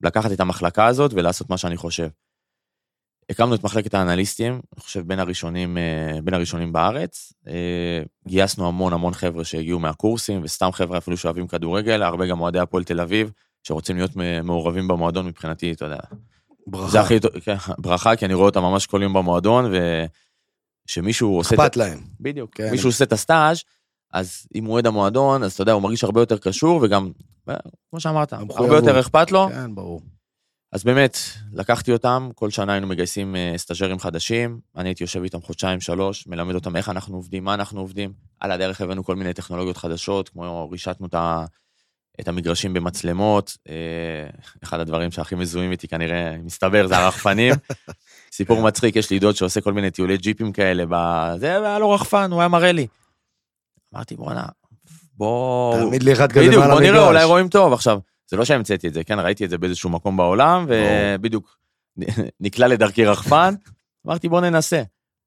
לקחת 0.00 0.32
את 0.32 0.40
המחלקה 0.40 0.86
הזאת 0.86 1.12
ולעשות 1.14 1.50
מה 1.50 1.58
שאני 1.58 1.76
חושב. 1.76 2.08
הקמנו 3.30 3.54
את 3.54 3.64
מחלקת 3.64 3.94
האנליסטים, 3.94 4.52
אני 4.52 4.80
חושב 4.80 5.00
בין 5.06 5.20
הראשונים, 5.20 5.78
אה, 5.78 6.18
בין 6.24 6.34
הראשונים 6.34 6.72
בארץ. 6.72 7.32
אה, 7.46 8.02
גייסנו 8.28 8.68
המון 8.68 8.92
המון 8.92 9.14
חבר'ה 9.14 9.44
שהגיעו 9.44 9.80
מהקורסים, 9.80 10.40
וסתם 10.44 10.72
חבר'ה 10.72 10.98
אפילו 10.98 11.16
שאוהבים 11.16 11.46
כדורגל, 11.46 12.02
הרבה 12.02 12.26
גם 12.26 12.40
אוהדי 12.40 12.58
הפועל 12.58 12.84
תל 12.84 13.00
אביב, 13.00 13.30
שרוצים 13.62 13.96
להיות 13.96 14.16
מ- 14.16 14.46
מעורבים 14.46 14.88
במועדון 14.88 15.26
מבחינתי, 15.26 15.72
אתה 15.72 15.84
יודע. 15.84 15.98
ברכה. 16.66 16.90
זה 16.90 17.00
הכי 17.00 17.20
טוב, 17.20 17.30
כן, 17.40 17.56
ברכה, 17.78 18.16
כי 18.16 18.24
אני 18.24 18.34
רואה 18.34 18.46
אותם 18.46 18.62
ממש 18.62 18.86
כל 18.86 19.02
יום 19.02 19.12
במועדון, 19.12 19.72
ושמישהו 20.88 21.36
עושה... 21.36 21.54
אכפת 21.54 21.76
להם. 21.76 22.00
בדיוק. 22.20 22.50
כן. 22.54 22.70
מישהו 22.70 22.88
עושה 22.88 23.04
את 23.04 23.12
הסטאז', 23.12 23.62
אז 24.12 24.46
אם 24.54 24.64
הוא 24.64 24.72
אוהד 24.72 24.86
המועדון, 24.86 25.42
אז 25.42 25.52
אתה 25.52 25.62
יודע, 25.62 25.72
הוא 25.72 25.82
מרגיש 25.82 26.04
הרבה 26.04 26.20
יותר 26.20 26.38
קשור, 26.38 26.80
וגם, 26.82 27.12
אה, 27.48 27.54
כמו 27.90 28.00
שאמרת, 28.00 28.32
הרבה. 28.32 28.76
יותר 28.76 29.00
אכפת 29.00 29.30
לו. 29.30 29.48
כן, 29.48 29.74
ברור. 29.74 30.00
אז 30.72 30.84
באמת, 30.84 31.18
לקחתי 31.52 31.92
אותם, 31.92 32.30
כל 32.34 32.50
שנה 32.50 32.72
היינו 32.72 32.86
מגייסים 32.86 33.36
אה, 33.36 33.54
סטאג'רים 33.56 33.98
חדשים, 33.98 34.60
אני 34.76 34.88
הייתי 34.88 35.04
יושב 35.04 35.22
איתם 35.22 35.40
חודשיים, 35.40 35.80
שלוש, 35.80 36.26
מלמד 36.26 36.54
אותם 36.54 36.76
איך 36.76 36.88
אנחנו 36.88 37.16
עובדים, 37.16 37.44
מה 37.44 37.54
אנחנו 37.54 37.80
עובדים. 37.80 38.12
על 38.40 38.50
הדרך 38.50 38.80
הבאנו 38.80 39.04
כל 39.04 39.16
מיני 39.16 39.32
טכנולוגיות 39.32 39.76
חדשות, 39.76 40.28
כמו 40.28 40.70
רישתנו 40.70 41.06
את. 41.06 41.14
את 42.20 42.28
המגרשים 42.28 42.74
במצלמות. 42.74 43.56
אה, 43.68 43.74
אחד 44.62 44.80
הדברים 44.80 45.10
שהכי 45.10 45.34
מזוהים 45.34 45.70
איתי 45.70 45.88
כנראה, 45.88 46.36
מסתבר, 46.44 46.86
זה 46.86 46.96
הרחפנים. 46.96 47.54
סיפור 48.32 48.62
מצחיק, 48.62 48.96
יש 48.96 49.10
לי 49.10 49.18
דוד 49.18 49.36
שעושה 49.36 49.60
כל 49.60 49.72
מיני 49.72 49.90
טיולי 49.90 50.16
ג'יפים 50.16 50.52
כאלה, 50.52 50.84
זה 51.38 51.66
היה 51.66 51.78
לו 51.78 51.90
רחפן, 51.90 52.32
הוא 52.32 52.40
היה 52.40 52.48
מראה 52.48 52.72
לי. 52.72 52.86
אמרתי, 53.94 54.16
בואנה, 54.16 54.44
בוא... 55.14 55.76
תעמיד 55.76 56.02
לי 56.02 56.12
אחד 56.12 56.32
כזה 56.32 56.46
בדיוק, 56.46 56.64
בוא 56.64 56.80
נראה, 56.80 57.06
אולי 57.06 57.24
רואים 57.24 57.48
טוב. 57.48 57.72
עכשיו, 57.72 57.98
זה 58.30 58.36
לא 58.36 58.44
שהמצאתי 58.44 58.88
את 58.88 58.94
זה, 58.94 59.04
כן, 59.04 59.18
ראיתי 59.18 59.44
את 59.44 59.50
זה 59.50 59.58
באיזשהו 59.58 59.90
מקום 59.90 60.16
בעולם, 60.16 60.66
ובדיוק 60.68 61.58
נקלע 62.40 62.68
לדרכי 62.68 63.04
רחפן, 63.04 63.54
אמרתי, 64.06 64.28
בוא 64.28 64.40
ננסה. 64.40 64.82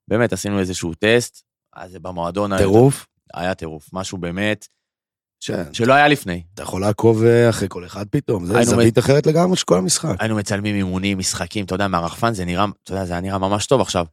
באמת, 0.08 0.34
עשינו 0.34 0.60
איזשהו 0.60 0.94
טסט, 0.94 1.44
אז 1.74 1.92
זה 1.92 2.00
במועדון... 2.00 2.58
טירוף? 2.58 3.06
היה 3.34 3.54
טירוף, 3.54 3.90
משהו 3.94 4.18
באמת, 4.18 4.68
כן. 4.68 4.75
שלא 5.74 5.94
היה 5.94 6.08
לפני. 6.08 6.44
אתה 6.54 6.64
יכול 6.64 6.82
לעקוב 6.82 7.24
אה, 7.24 7.50
אחרי 7.50 7.68
כל 7.72 7.86
אחד 7.86 8.06
פתאום, 8.10 8.46
זה 8.46 8.64
זווית 8.64 9.00
אחרת 9.00 9.28
לגמרי 9.28 9.58
של 9.58 9.66
כל 9.66 9.78
המשחק. 9.78 10.16
היינו 10.20 10.36
מצלמים 10.36 10.76
אימונים, 10.76 11.18
משחקים, 11.18 11.66
אתה 11.66 11.76
יודע, 11.76 11.88
מהרחפן 11.88 12.34
זה 12.34 12.46
נראה, 12.46 12.66
אתה 12.84 12.92
יודע, 12.92 13.06
זה 13.06 13.14
היה 13.14 13.22
נראה 13.22 13.38
ממש 13.38 13.66
טוב 13.66 13.82
עכשיו. 13.82 14.06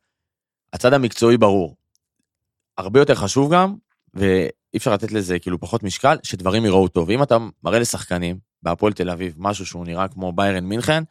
הצד 0.73 0.93
המקצועי 0.93 1.37
ברור. 1.37 1.77
הרבה 2.79 3.01
יותר 3.01 3.15
חשוב 3.15 3.55
גם, 3.55 3.75
ואי 4.15 4.49
אפשר 4.77 4.93
לתת 4.93 5.13
לזה 5.13 5.39
כאילו 5.39 5.61
פחות 5.61 5.83
משקל, 5.83 6.17
שדברים 6.23 6.65
יראו 6.65 6.89
טוב. 6.89 7.11
אם 7.11 7.23
אתה 7.23 7.37
מראה 7.65 7.79
לשחקנים 7.79 8.39
בהפועל 8.63 8.93
תל 8.93 9.11
אביב 9.11 9.35
משהו 9.39 9.67
שהוא 9.67 9.85
נראה 9.85 10.09
כמו 10.09 10.33
ביירן 10.33 10.65
מינכן, 10.65 11.03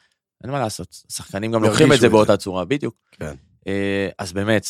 אין 0.43 0.51
מה 0.51 0.59
לעשות, 0.59 1.03
שחקנים 1.09 1.51
גם 1.51 1.63
לוקחים 1.63 1.93
את 1.93 1.99
זה 1.99 2.09
באותה 2.09 2.37
צורה, 2.37 2.65
בדיוק. 2.65 2.95
כן. 3.11 3.33
אה, 3.67 4.09
אז 4.17 4.33
באמת, 4.33 4.67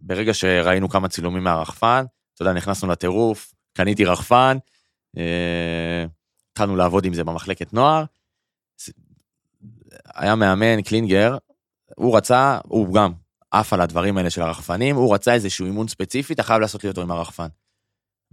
ברגע 0.00 0.34
שראינו 0.34 0.88
כמה 0.88 1.08
צילומים 1.08 1.44
מהרחפן, 1.44 2.04
אתה 2.34 2.42
יודע, 2.42 2.52
נכנסנו 2.52 2.88
לטירוף, 2.88 3.52
קניתי 3.72 4.04
רחפן, 4.04 4.56
התחלנו 6.52 6.76
לעבוד 6.76 7.04
עם 7.04 7.14
זה 7.14 7.24
במחלקת 7.24 7.72
נוער. 7.72 8.04
היה 10.14 10.34
מאמן, 10.34 10.82
קלינגר, 10.82 11.36
הוא 11.96 12.16
רצה, 12.16 12.58
הוא 12.64 12.94
גם 12.94 13.12
עף 13.50 13.72
על 13.72 13.80
הדברים 13.80 14.18
האלה 14.18 14.30
של 14.30 14.42
הרחפנים, 14.42 14.96
הוא 14.96 15.14
רצה 15.14 15.34
איזשהו 15.34 15.66
אימון 15.66 15.88
ספציפי, 15.88 16.32
אתה 16.32 16.42
חייב 16.42 16.60
לעשות 16.60 16.84
לי 16.84 16.90
אותו 16.90 17.02
עם 17.02 17.10
הרחפן. 17.10 17.46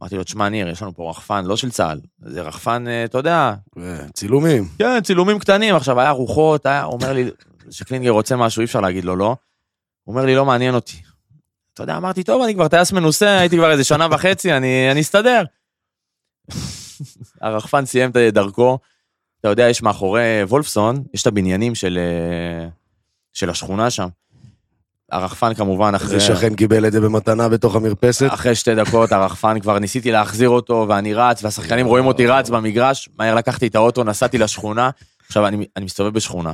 אמרתי 0.02 0.16
לו, 0.16 0.24
תשמע, 0.24 0.50
ניר, 0.50 0.70
יש 0.70 0.82
לנו 0.82 0.94
פה 0.94 1.10
רחפן 1.10 1.46
לא 1.46 1.58
של 1.58 1.72
צה"ל, 1.72 2.00
זה 2.20 2.42
רחפן, 2.42 2.88
אה, 2.88 3.06
אתה 3.06 3.18
יודע... 3.18 3.54
צילומים. 4.14 4.68
כן, 4.78 5.02
צילומים 5.04 5.40
קטנים. 5.40 5.76
עכשיו, 5.76 6.00
היה 6.00 6.10
רוחות, 6.10 6.66
היה, 6.66 6.84
הוא 6.84 6.94
אומר 6.94 7.14
לי, 7.14 7.30
שקלינגר 7.70 8.10
רוצה 8.10 8.36
משהו, 8.36 8.60
אי 8.60 8.66
אפשר 8.66 8.82
להגיד 8.82 9.06
לו 9.06 9.16
לא. 9.16 9.36
הוא 10.04 10.16
אומר 10.16 10.26
לי, 10.26 10.36
לא 10.36 10.46
מעניין 10.46 10.76
אותי. 10.76 11.02
אתה 11.74 11.84
יודע, 11.84 11.98
אמרתי, 11.98 12.24
טוב, 12.24 12.42
אני 12.42 12.54
כבר 12.54 12.68
טייס 12.68 12.92
מנוסה, 12.92 13.40
הייתי 13.40 13.58
כבר 13.58 13.72
איזה 13.72 13.84
שנה 13.84 14.08
וחצי, 14.12 14.54
אני, 14.54 14.92
אני 14.92 15.02
אסתדר. 15.02 15.44
הרחפן 17.42 17.86
סיים 17.86 18.10
את 18.10 18.16
דרכו. 18.16 18.80
אתה 19.40 19.48
יודע, 19.48 19.70
יש 19.70 19.82
מאחורי 19.82 20.44
וולפסון, 20.44 21.04
יש 21.14 21.22
את 21.22 21.28
הבניינים 21.28 21.76
של, 21.76 22.00
אה, 22.02 22.68
של 23.34 23.50
השכונה 23.50 23.90
שם. 23.90 24.08
הרחפן 25.12 25.54
כמובן 25.54 25.96
אחרי... 25.96 26.08
זה 26.08 26.20
שכן 26.20 26.56
קיבל 26.56 26.86
את 26.86 26.92
זה 26.92 27.02
במתנה 27.02 27.50
בתוך 27.50 27.76
המרפסת. 27.76 28.28
אחרי 28.34 28.56
שתי 28.56 28.76
דקות 28.76 29.12
הרחפן 29.12 29.60
כבר 29.60 29.80
ניסיתי 29.80 30.12
להחזיר 30.12 30.50
אותו 30.50 30.86
ואני 30.90 31.14
רץ 31.14 31.44
והשחקנים 31.44 31.86
רואים 31.86 32.06
אותי 32.06 32.28
רץ 32.28 32.50
במגרש, 32.50 33.10
מהר 33.20 33.36
לקחתי 33.36 33.68
את 33.68 33.76
האוטו, 33.76 34.04
נסעתי 34.04 34.38
לשכונה. 34.38 34.90
עכשיו 35.28 35.48
אני, 35.48 35.68
אני 35.78 35.86
מסתובב 35.86 36.14
בשכונה, 36.14 36.54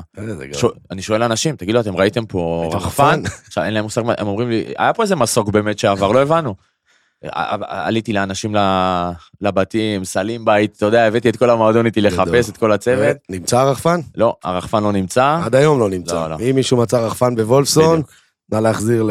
ש... 0.53 0.65
אני 0.91 1.01
שואל 1.01 1.23
אנשים, 1.23 1.55
תגידו, 1.55 1.79
אתם 1.79 1.95
ראיתם 1.95 2.25
פה 2.25 2.69
רחפן? 2.73 3.21
עכשיו 3.47 3.63
אין 3.63 3.73
להם 3.73 3.83
מושג, 3.83 4.01
הם 4.17 4.27
אומרים 4.27 4.49
לי, 4.49 4.63
היה 4.77 4.93
פה 4.93 5.03
איזה 5.03 5.15
מסוק 5.15 5.49
באמת 5.49 5.79
שעבר, 5.79 6.11
לא 6.11 6.21
הבנו. 6.21 6.55
עליתי 7.61 8.13
לאנשים 8.13 8.55
לבתים, 9.41 10.05
סלים 10.05 10.45
בית, 10.45 10.77
אתה 10.77 10.85
יודע, 10.85 11.05
הבאתי 11.05 11.29
את 11.29 11.35
כל 11.35 11.49
המועדון 11.49 11.85
איתי 11.85 12.01
לחפש 12.01 12.49
את 12.49 12.57
כל 12.57 12.71
הצוות. 12.71 13.17
נמצא 13.29 13.59
הרחפן? 13.59 13.99
לא, 14.15 14.35
הרחפן 14.43 14.83
לא 14.83 14.91
נמצא. 14.91 15.39
עד 15.43 15.55
היום 15.55 15.79
לא 15.79 15.89
נמצא. 15.89 16.15
לא, 16.15 16.29
לא. 16.29 16.49
אם 16.49 16.55
מישהו 16.55 16.77
מצא 16.77 16.97
רחפן 16.97 17.35
בוולפסון, 17.35 18.01
נא 18.51 18.57
להחזיר 18.57 19.03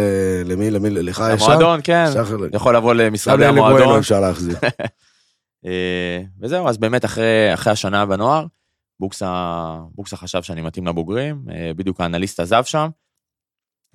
למי, 0.44 0.70
למי, 0.70 0.90
לך 0.90 1.24
ישר? 1.34 1.46
למועדון, 1.46 1.80
כן. 1.84 2.10
יכול 2.52 2.76
לבוא 2.76 2.94
למשרדי 2.94 3.44
המועדון. 3.46 3.82
גם 3.82 3.98
אפשר 3.98 4.20
להחזיר. 4.20 4.56
אה, 5.66 6.22
וזהו, 6.40 6.68
אז 6.68 6.78
באמת 6.78 7.04
אחרי, 7.04 7.54
אחרי 7.54 7.72
השנה 7.72 8.06
בנוער, 8.06 8.46
בוקסה, 9.00 9.78
בוקסה 9.94 10.16
חשב 10.16 10.42
שאני 10.42 10.60
מתאים 10.60 10.86
לבוגרים, 10.86 11.44
אה, 11.50 11.70
בדיוק 11.76 12.00
האנליסט 12.00 12.40
עזב 12.40 12.64
שם. 12.64 12.88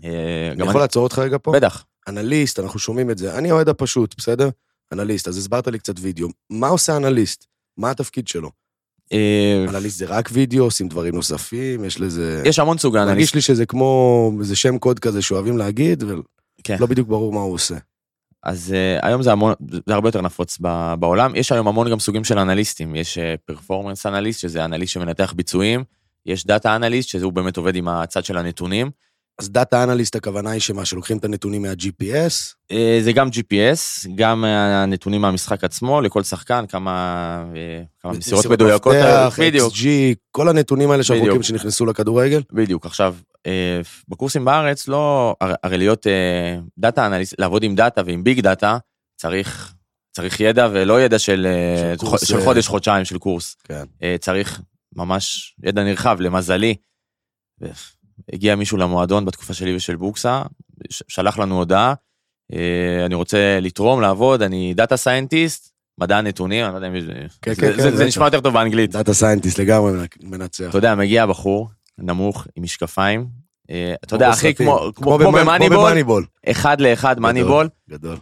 אה, 0.03 0.49
אני 0.51 0.69
יכול 0.69 0.81
לעצור 0.81 1.03
אותך 1.03 1.19
רגע 1.19 1.37
פה? 1.41 1.51
בטח. 1.51 1.85
אנליסט, 2.09 2.59
אנחנו 2.59 2.79
שומעים 2.79 3.11
את 3.11 3.17
זה. 3.17 3.37
אני 3.37 3.51
אוהד 3.51 3.69
הפשוט, 3.69 4.15
בסדר? 4.17 4.49
אנליסט, 4.93 5.27
אז 5.27 5.37
הסברת 5.37 5.67
לי 5.67 5.79
קצת 5.79 5.93
וידאו. 5.99 6.27
מה 6.49 6.67
עושה 6.67 6.97
אנליסט? 6.97 7.45
מה 7.77 7.91
התפקיד 7.91 8.27
שלו? 8.27 8.51
אה, 9.13 9.65
אנליסט 9.69 9.97
זה 9.97 10.05
רק 10.05 10.29
וידאו, 10.33 10.63
עושים 10.63 10.87
דברים 10.87 11.15
נוספים, 11.15 11.85
יש 11.85 11.99
לזה... 11.99 12.41
יש 12.45 12.59
המון 12.59 12.77
סוג 12.77 12.95
אנליסט. 12.95 13.15
מרגיש 13.15 13.35
לי 13.35 13.41
שזה 13.41 13.65
כמו, 13.65 14.31
איזה 14.39 14.55
שם 14.55 14.77
קוד 14.77 14.99
כזה 14.99 15.21
שאוהבים 15.21 15.57
להגיד, 15.57 16.03
ולא 16.03 16.21
כן. 16.63 16.77
בדיוק 16.77 17.07
ברור 17.07 17.33
מה 17.33 17.39
הוא 17.39 17.53
עושה. 17.53 17.75
אז 18.43 18.73
uh, 18.75 19.05
היום 19.05 19.23
זה 19.23 19.31
המון, 19.31 19.53
זה 19.87 19.93
הרבה 19.93 20.07
יותר 20.07 20.21
נפוץ 20.21 20.57
בעולם. 20.99 21.35
יש 21.35 21.51
היום 21.51 21.67
המון 21.67 21.91
גם 21.91 21.99
סוגים 21.99 22.23
של 22.23 22.39
אנליסטים. 22.39 22.95
יש 22.95 23.17
פרפורמנס 23.45 24.05
uh, 24.05 24.09
אנליסט, 24.09 24.39
שזה 24.39 24.65
אנליסט 24.65 24.93
שמנתח 24.93 25.33
ביצועים. 25.35 25.83
יש 26.25 26.45
data 26.45 26.75
analyst, 26.75 27.09
שזה 27.09 27.25
הוא 27.25 27.33
באמת 27.33 27.57
עובד 27.57 27.75
עם 27.75 27.87
הצד 27.87 28.25
של 28.25 28.37
הנתונים. 28.37 28.91
אז 29.39 29.49
data 29.49 29.83
analyst 29.83 30.15
הכוונה 30.15 30.51
היא 30.51 30.61
שמה, 30.61 30.85
שלוקחים 30.85 31.17
את 31.17 31.25
הנתונים 31.25 31.61
מה-GPS? 31.61 32.53
אה, 32.71 32.99
זה 33.01 33.11
גם 33.11 33.27
GPS, 33.27 34.09
גם 34.15 34.45
הנתונים 34.45 35.21
מהמשחק 35.21 35.63
עצמו, 35.63 36.01
לכל 36.01 36.23
שחקן, 36.23 36.65
כמה, 36.67 36.91
אה, 37.55 37.83
כמה 37.99 38.11
מסירות 38.11 38.45
מדויקות. 38.45 38.95
מפתח, 38.95 39.39
XG, 39.39 39.85
כל 40.31 40.49
הנתונים 40.49 40.91
האלה 40.91 41.03
שאנחנו 41.03 41.25
רואים 41.25 41.43
שנכנסו 41.43 41.85
לכדורגל? 41.85 42.41
בדיוק, 42.51 42.85
עכשיו, 42.85 43.15
אה, 43.47 43.81
בקורסים 44.07 44.45
בארץ 44.45 44.87
לא, 44.87 45.35
הרי 45.41 45.77
להיות 45.77 46.07
data 46.77 47.05
analyst, 47.05 47.39
לעבוד 47.39 47.63
עם 47.63 47.75
data 47.75 48.01
ועם 48.05 48.23
big 48.23 48.39
data, 48.39 48.77
צריך, 49.17 49.73
צריך 50.11 50.39
ידע 50.39 50.67
ולא 50.71 51.01
ידע 51.01 51.19
של, 51.19 51.47
של, 51.99 52.05
קורס, 52.05 52.27
של 52.27 52.41
חודש, 52.41 52.67
חודשיים 52.67 53.05
של 53.05 53.17
קורס. 53.17 53.55
כן. 53.63 53.83
צריך 54.19 54.61
ממש 54.95 55.55
ידע 55.63 55.83
נרחב, 55.83 56.17
למזלי. 56.21 56.75
הגיע 58.33 58.55
מישהו 58.55 58.77
למועדון 58.77 59.25
בתקופה 59.25 59.53
שלי 59.53 59.75
ושל 59.75 59.95
בוקסה, 59.95 60.41
שלח 60.89 61.37
לנו 61.37 61.57
הודעה, 61.57 61.93
אה, 62.53 63.05
אני 63.05 63.15
רוצה 63.15 63.59
לתרום, 63.61 64.01
לעבוד, 64.01 64.41
אני 64.41 64.73
data 64.73 64.97
scientist, 64.97 65.71
מדע 65.99 66.17
הנתונים, 66.17 66.65
אני 66.65 66.71
לא 66.71 66.77
יודע 66.77 66.87
אם 66.87 66.93
כן, 67.41 67.53
זה, 67.53 67.61
כן, 67.61 67.71
זה, 67.71 67.89
כן, 67.89 67.95
זה 67.95 68.05
נשמע 68.05 68.25
יותר 68.25 68.41
טוב 68.41 68.53
באנגלית. 68.53 68.91
data 68.91 69.13
scientist 69.13 69.59
לגמרי 69.59 69.91
מנצח. 70.23 70.69
אתה 70.69 70.77
יודע, 70.77 70.95
מגיע 70.95 71.25
בחור, 71.25 71.69
נמוך, 71.97 72.47
עם 72.55 72.63
משקפיים, 72.63 73.27
אה, 73.69 73.93
אתה 74.03 74.15
יודע, 74.15 74.29
הכי 74.29 74.55
כמו, 74.55 74.91
במאניבול, 75.69 76.25
אחד 76.49 76.81
לאחד 76.81 77.19
מאניבול. 77.19 77.69
גדול. 77.89 78.17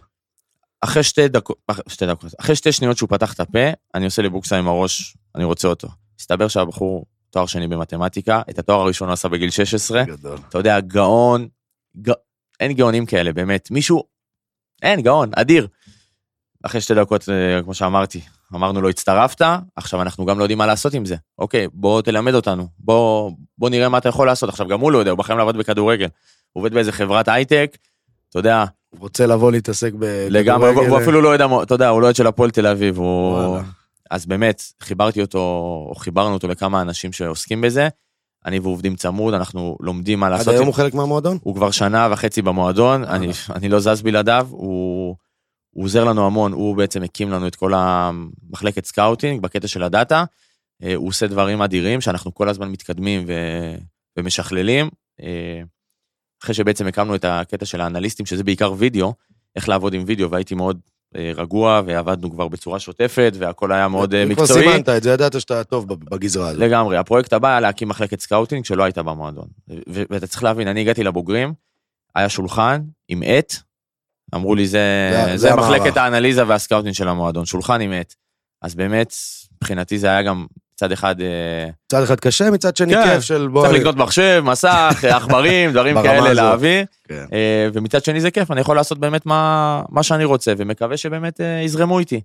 אחרי 0.80 1.02
שתי 1.02 1.28
דקות, 1.28 1.56
שתי 1.88 2.06
דקות, 2.06 2.34
אחרי 2.40 2.56
שתי 2.56 2.72
שניות 2.72 2.96
שהוא 2.96 3.08
פתח 3.08 3.32
את 3.32 3.40
הפה, 3.40 3.68
אני 3.94 4.04
עושה 4.04 4.22
לבוקסה 4.22 4.58
עם 4.58 4.68
הראש, 4.68 5.16
אני 5.34 5.44
רוצה 5.44 5.68
אותו. 5.68 5.88
הסתבר 6.20 6.48
שהבחור 6.48 7.06
תואר 7.30 7.46
שני 7.46 7.68
במתמטיקה, 7.68 8.42
את 8.50 8.58
התואר 8.58 8.80
הראשון 8.80 9.08
הוא 9.08 9.12
עשה 9.12 9.28
בגיל 9.28 9.50
16. 9.50 10.04
גדול. 10.04 10.38
אתה 10.48 10.58
יודע, 10.58 10.80
גאון, 10.80 11.48
ג... 12.02 12.10
אין 12.60 12.72
גאונים 12.72 13.06
כאלה, 13.06 13.32
באמת. 13.32 13.70
מישהו, 13.70 14.02
אין, 14.82 15.00
גאון, 15.00 15.30
אדיר. 15.36 15.68
אחרי 16.62 16.80
שתי 16.80 16.94
דקות, 16.94 17.28
אה, 17.28 17.62
כמו 17.62 17.74
שאמרתי, 17.74 18.20
אמרנו 18.54 18.80
לו, 18.80 18.88
הצטרפת, 18.88 19.46
עכשיו 19.76 20.02
אנחנו 20.02 20.26
גם 20.26 20.38
לא 20.38 20.44
יודעים 20.44 20.58
מה 20.58 20.66
לעשות 20.66 20.94
עם 20.94 21.04
זה. 21.04 21.16
אוקיי, 21.38 21.68
בוא 21.72 22.02
תלמד 22.02 22.34
אותנו, 22.34 22.66
בוא, 22.78 23.32
בוא 23.58 23.70
נראה 23.70 23.88
מה 23.88 23.98
אתה 23.98 24.08
יכול 24.08 24.26
לעשות. 24.26 24.48
עכשיו, 24.48 24.68
גם 24.68 24.80
הוא 24.80 24.92
לא 24.92 24.98
יודע, 24.98 25.10
הוא 25.10 25.18
בחיים 25.18 25.38
לעבוד 25.38 25.56
בכדורגל. 25.56 26.08
הוא 26.52 26.60
עובד 26.60 26.74
באיזה 26.74 26.92
חברת 26.92 27.28
הייטק, 27.28 27.76
אתה 28.28 28.38
יודע. 28.38 28.64
הוא 28.88 29.00
רוצה 29.00 29.26
לבוא 29.26 29.52
להתעסק 29.52 29.92
בכדורגל. 29.92 30.38
לגמרי, 30.38 30.70
הוא 30.70 30.98
אפילו 30.98 31.20
לא 31.22 31.28
יודע, 31.28 31.46
אתה 31.62 31.74
יודע, 31.74 31.88
הוא 31.88 32.00
לא 32.00 32.06
יודע 32.06 32.16
של 32.16 32.26
הפועל 32.26 32.50
תל 32.50 32.66
אביב, 32.66 32.98
הוא... 32.98 33.32
וואלה. 33.32 33.62
אז 34.10 34.26
באמת, 34.26 34.62
חיברתי 34.82 35.20
אותו, 35.20 35.38
או 35.88 35.94
חיברנו 35.94 36.34
אותו 36.34 36.48
לכמה 36.48 36.80
אנשים 36.82 37.12
שעוסקים 37.12 37.60
בזה. 37.60 37.88
אני 38.46 38.58
ועובדים 38.58 38.96
צמוד, 38.96 39.34
אנחנו 39.34 39.76
לומדים 39.80 40.20
מה 40.20 40.28
לעשות. 40.28 40.48
עד 40.48 40.54
היום 40.54 40.66
הוא 40.66 40.74
חלק 40.74 40.94
מהמועדון? 40.94 41.38
הוא 41.42 41.54
כבר 41.54 41.70
שנה 41.70 42.08
וחצי 42.12 42.42
במועדון, 42.42 43.04
אני, 43.04 43.28
אני 43.54 43.68
לא 43.68 43.80
זז 43.80 44.02
בלעדיו, 44.02 44.48
הוא, 44.50 45.16
הוא 45.70 45.84
עוזר 45.84 46.04
לנו 46.04 46.26
המון, 46.26 46.52
הוא 46.52 46.76
בעצם 46.76 47.02
הקים 47.02 47.30
לנו 47.30 47.46
את 47.46 47.56
כל 47.56 47.72
המחלקת 47.74 48.84
scouting 48.84 49.42
בקטע 49.42 49.68
של 49.68 49.82
ה 49.82 49.89
data. 49.89 50.24
אה, 50.82 50.94
הוא 50.94 51.08
עושה 51.08 51.26
דברים 51.26 51.62
אדירים 51.62 52.00
שאנחנו 52.00 52.34
כל 52.34 52.48
הזמן 52.48 52.68
מתקדמים 52.68 53.24
ו, 53.26 53.32
ומשכללים. 54.16 54.88
אה, 55.20 55.62
אחרי 56.42 56.54
שבעצם 56.54 56.86
הקמנו 56.86 57.14
את 57.14 57.24
הקטע 57.24 57.66
של 57.66 57.80
האנליסטים, 57.80 58.26
שזה 58.26 58.44
בעיקר 58.44 58.72
וידאו, 58.78 59.14
איך 59.56 59.68
לעבוד 59.68 59.94
עם 59.94 60.02
וידאו, 60.06 60.30
והייתי 60.30 60.54
מאוד 60.54 60.80
אה, 60.80 60.97
רגוע, 61.14 61.82
ועבדנו 61.86 62.30
כבר 62.30 62.48
בצורה 62.48 62.78
שוטפת, 62.78 63.32
והכל 63.38 63.72
היה 63.72 63.88
מאוד 63.88 64.24
מקצועי. 64.24 64.64
כבר 64.64 64.72
סימנת 64.72 64.88
את 64.88 65.02
זה, 65.02 65.10
ידעת 65.10 65.40
שאתה 65.40 65.64
טוב 65.64 65.88
בגזרה 65.88 66.48
הזאת. 66.48 66.60
לגמרי. 66.60 66.96
הפרויקט 66.96 67.32
הבא 67.32 67.48
היה 67.48 67.60
להקים 67.60 67.88
מחלקת 67.88 68.20
scouting 68.20 68.64
שלא 68.64 68.82
הייתה 68.84 69.02
במועדון. 69.02 69.46
ואתה 69.88 70.26
צריך 70.26 70.42
להבין, 70.42 70.68
אני 70.68 70.80
הגעתי 70.80 71.04
לבוגרים, 71.04 71.52
היה 72.14 72.28
שולחן 72.28 72.80
עם 73.08 73.22
עט, 73.26 73.54
אמרו 74.34 74.54
לי, 74.54 74.66
זה, 74.66 75.10
זה, 75.26 75.36
זה 75.36 75.54
מחלקת 75.54 75.96
האנליזה 75.96 76.46
וה 76.46 76.56
scouting 76.56 76.94
של 76.94 77.08
המועדון, 77.08 77.46
שולחן 77.46 77.80
עם 77.80 77.92
עט. 77.92 78.14
אז 78.62 78.74
באמת, 78.74 79.12
מבחינתי 79.54 79.98
זה 79.98 80.06
היה 80.06 80.22
גם 80.22 80.46
מצד 80.78 80.92
אחד, 80.92 81.20
אה, 81.20 81.70
מצד 81.86 82.02
אחד 82.02 82.20
קשה, 82.20 82.50
מצד 82.50 82.76
שני 82.76 82.94
כן, 82.94 83.04
כיף 83.04 83.22
של 83.22 83.48
בוא... 83.48 83.66
צריך 83.66 83.80
לקנות 83.80 83.96
מחשב, 83.96 84.42
מסך, 84.44 85.04
עכברים, 85.16 85.72
דברים 85.72 86.02
כאלה. 86.02 86.32
להביא, 86.32 86.84
כן. 87.04 87.24
אה, 87.32 87.68
ומצד 87.72 88.04
שני 88.04 88.20
זה 88.20 88.30
כיף, 88.30 88.50
אני 88.50 88.60
יכול 88.60 88.76
לעשות 88.76 88.98
באמת 88.98 89.26
מה, 89.26 89.82
מה 89.88 90.02
שאני 90.02 90.24
רוצה, 90.24 90.52
ומקווה 90.58 90.96
שבאמת 90.96 91.40
אה, 91.40 91.60
יזרמו 91.64 91.98
איתי. 91.98 92.20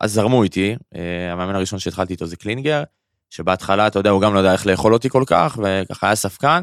אז 0.00 0.12
זרמו 0.12 0.42
איתי, 0.42 0.76
המאמן 1.32 1.54
הראשון 1.54 1.78
שהתחלתי 1.78 2.12
איתו 2.12 2.26
זה 2.26 2.36
קלינגר, 2.36 2.82
שבהתחלה, 3.30 3.86
אתה 3.86 3.98
יודע, 3.98 4.10
הוא 4.10 4.20
גם 4.20 4.34
לא 4.34 4.38
יודע 4.38 4.52
איך 4.52 4.66
לאכול 4.66 4.92
אותי 4.92 5.08
כל 5.08 5.22
כך, 5.26 5.58
וככה 5.62 6.06
היה 6.06 6.16
ספקן. 6.16 6.62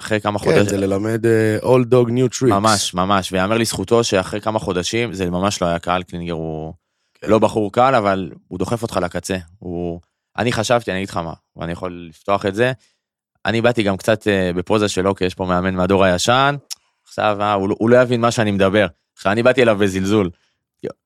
אחרי 0.00 0.20
כמה 0.20 0.38
כן, 0.38 0.44
חודשים, 0.44 0.64
זה 0.64 0.76
ללמד 0.76 1.26
אה, 1.26 1.58
All 1.62 1.84
Dog 1.92 2.08
New 2.08 2.38
Tricks. 2.38 2.50
ממש, 2.50 2.94
ממש, 2.94 3.32
ויאמר 3.32 3.58
לזכותו 3.58 4.04
שאחרי 4.04 4.40
כמה 4.40 4.58
חודשים, 4.58 5.12
זה 5.12 5.30
ממש 5.30 5.62
לא 5.62 5.66
היה 5.66 5.78
קל, 5.78 6.02
קלינגר 6.02 6.32
הוא 6.32 6.72
כן. 6.72 6.89
לא 7.24 7.38
בחור 7.38 7.72
קל, 7.72 7.94
אבל 7.94 8.30
הוא 8.48 8.58
דוחף 8.58 8.82
אותך 8.82 8.98
לקצה. 9.02 9.36
הוא... 9.58 10.00
אני 10.38 10.52
חשבתי, 10.52 10.90
אני 10.90 10.98
אגיד 10.98 11.08
לך 11.08 11.16
מה, 11.16 11.32
ואני 11.56 11.72
יכול 11.72 12.06
לפתוח 12.08 12.46
את 12.46 12.54
זה, 12.54 12.72
אני 13.46 13.60
באתי 13.60 13.82
גם 13.82 13.96
קצת 13.96 14.28
אה, 14.28 14.50
בפוזה 14.54 14.88
של 14.88 15.08
אוקיי, 15.08 15.26
יש 15.26 15.34
פה 15.34 15.44
מאמן 15.44 15.74
מהדור 15.74 16.04
הישן, 16.04 16.56
עכשיו, 17.08 17.36
אה, 17.40 17.52
הוא, 17.52 17.68
לא- 17.68 17.76
הוא 17.78 17.90
לא 17.90 18.02
יבין 18.02 18.20
מה 18.20 18.30
שאני 18.30 18.50
מדבר. 18.50 18.86
עכשיו, 19.16 19.32
אני 19.32 19.42
באתי 19.42 19.62
אליו 19.62 19.76
בזלזול. 19.78 20.30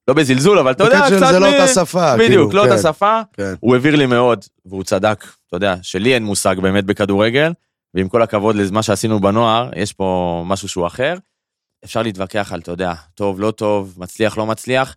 לא 0.09 0.15
בזלזול, 0.15 0.59
אבל 0.59 0.71
אתה 0.71 0.85
יודע, 0.85 1.01
קצת... 1.07 1.19
זה 1.33 1.39
לא 1.39 1.51
מ- 1.51 1.53
אותה 1.53 1.69
שפה. 1.69 2.15
בדיוק, 2.17 2.29
כאילו, 2.29 2.51
לא 2.53 2.63
כן, 2.63 2.71
אותה 2.77 2.83
שפה, 2.83 3.21
כן. 3.33 3.55
הוא 3.61 3.77
הבהיר 3.77 3.97
לי 3.97 4.07
מאוד, 4.07 4.45
והוא 4.67 4.85
צדק, 4.85 5.25
אתה 5.49 5.57
יודע, 5.57 5.75
שלי 5.83 6.15
אין 6.15 6.25
מושג 6.25 6.57
באמת 6.63 6.85
בכדורגל, 6.85 7.53
ועם 7.95 8.09
כל 8.09 8.23
הכבוד 8.23 8.57
למה 8.57 8.83
שעשינו 8.83 9.21
בנוער, 9.21 9.71
יש 9.77 9.93
פה 9.93 10.43
משהו 10.47 10.69
שהוא 10.69 10.87
אחר. 10.87 11.15
אפשר 11.85 12.03
להתווכח 12.03 12.53
על, 12.53 12.61
אתה 12.61 12.71
יודע, 12.71 12.93
טוב, 13.15 13.41
לא 13.41 13.51
טוב, 13.51 13.95
מצליח, 13.99 14.39
לא 14.39 14.47
מצליח. 14.47 14.97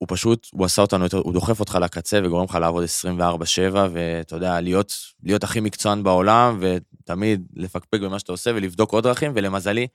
הוא 0.00 0.06
פשוט, 0.10 0.46
הוא 0.52 0.64
עשה 0.64 0.82
אותנו 0.82 1.04
יותר, 1.04 1.16
הוא 1.16 1.32
דוחף 1.32 1.60
אותך 1.60 1.78
לקצה 1.82 2.20
וגורם 2.24 2.44
לך 2.44 2.54
לעבוד 2.54 2.84
24-7, 2.84 3.74
ואתה 3.92 4.36
יודע, 4.36 4.60
להיות, 4.60 4.92
להיות 5.22 5.44
הכי 5.44 5.60
מקצוען 5.60 6.02
בעולם, 6.02 6.60
ותמיד 6.60 7.46
לפקפק 7.56 8.00
במה 8.00 8.18
שאתה 8.18 8.32
עושה 8.32 8.50
ולבדוק 8.54 8.92
עוד 8.92 9.04
דרכים, 9.04 9.32
ולמזלי, 9.34 9.86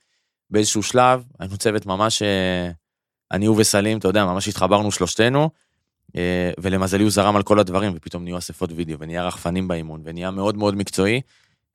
באיזשהו 0.50 0.84
שלב, 0.84 1.24
היינו 1.40 1.58
צוות 1.58 1.86
ממש, 1.86 2.22
אה, 2.22 2.72
אני 3.32 3.46
הוא 3.46 3.56
וסלים, 3.60 3.98
אתה 3.98 4.08
יודע, 4.08 4.26
ממש 4.26 4.48
התחברנו 4.48 4.92
שלושתנו, 4.92 5.50
אה, 6.16 6.52
ולמזלי 6.60 7.04
הוא 7.04 7.12
זרם 7.12 7.36
על 7.36 7.44
כל 7.44 7.60
הדברים, 7.60 7.92
ופתאום 7.96 8.24
נהיו 8.24 8.38
אספות 8.38 8.72
וידאו, 8.76 9.00
ונהיה 9.00 9.24
רחפנים 9.24 9.68
באימון, 9.68 10.02
ונהיה 10.04 10.32
מאוד 10.32 10.58
מאוד 10.58 10.76
מקצועי, 10.76 11.22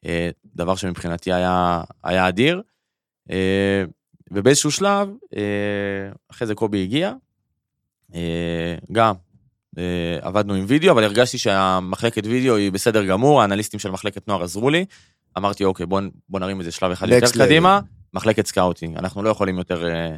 אה, 0.06 0.30
דבר 0.56 0.76
שמבחינתי 0.76 1.32
היה, 1.32 1.82
היה 2.04 2.28
אדיר. 2.28 2.62
ובאיזשהו 4.30 4.70
שלב, 4.70 5.08
אחרי 6.30 6.46
זה 6.46 6.54
קובי 6.54 6.82
הגיע, 6.82 7.12
גם 8.92 9.14
אה, 9.78 10.18
עבדנו 10.20 10.54
עם 10.54 10.64
וידאו, 10.68 10.92
אבל 10.92 11.04
הרגשתי 11.04 11.38
שהמחלקת 11.38 12.26
וידאו 12.26 12.56
היא 12.56 12.72
בסדר 12.72 13.04
גמור, 13.04 13.42
האנליסטים 13.42 13.80
של 13.80 13.90
מחלקת 13.90 14.28
נוער 14.28 14.42
עזרו 14.42 14.70
לי. 14.70 14.84
אמרתי, 15.38 15.64
אוקיי, 15.64 15.86
בוא, 15.86 16.00
בוא 16.28 16.40
נרים 16.40 16.60
את 16.60 16.64
זה 16.64 16.70
שלב 16.72 16.90
אחד 16.90 17.08
יותר 17.08 17.26
level. 17.26 17.38
קדימה, 17.38 17.80
מחלקת 18.14 18.46
scouting. 18.46 18.96
אנחנו 18.96 19.22
לא 19.22 19.30
יכולים 19.30 19.58
יותר 19.58 19.88
אה, 19.88 20.16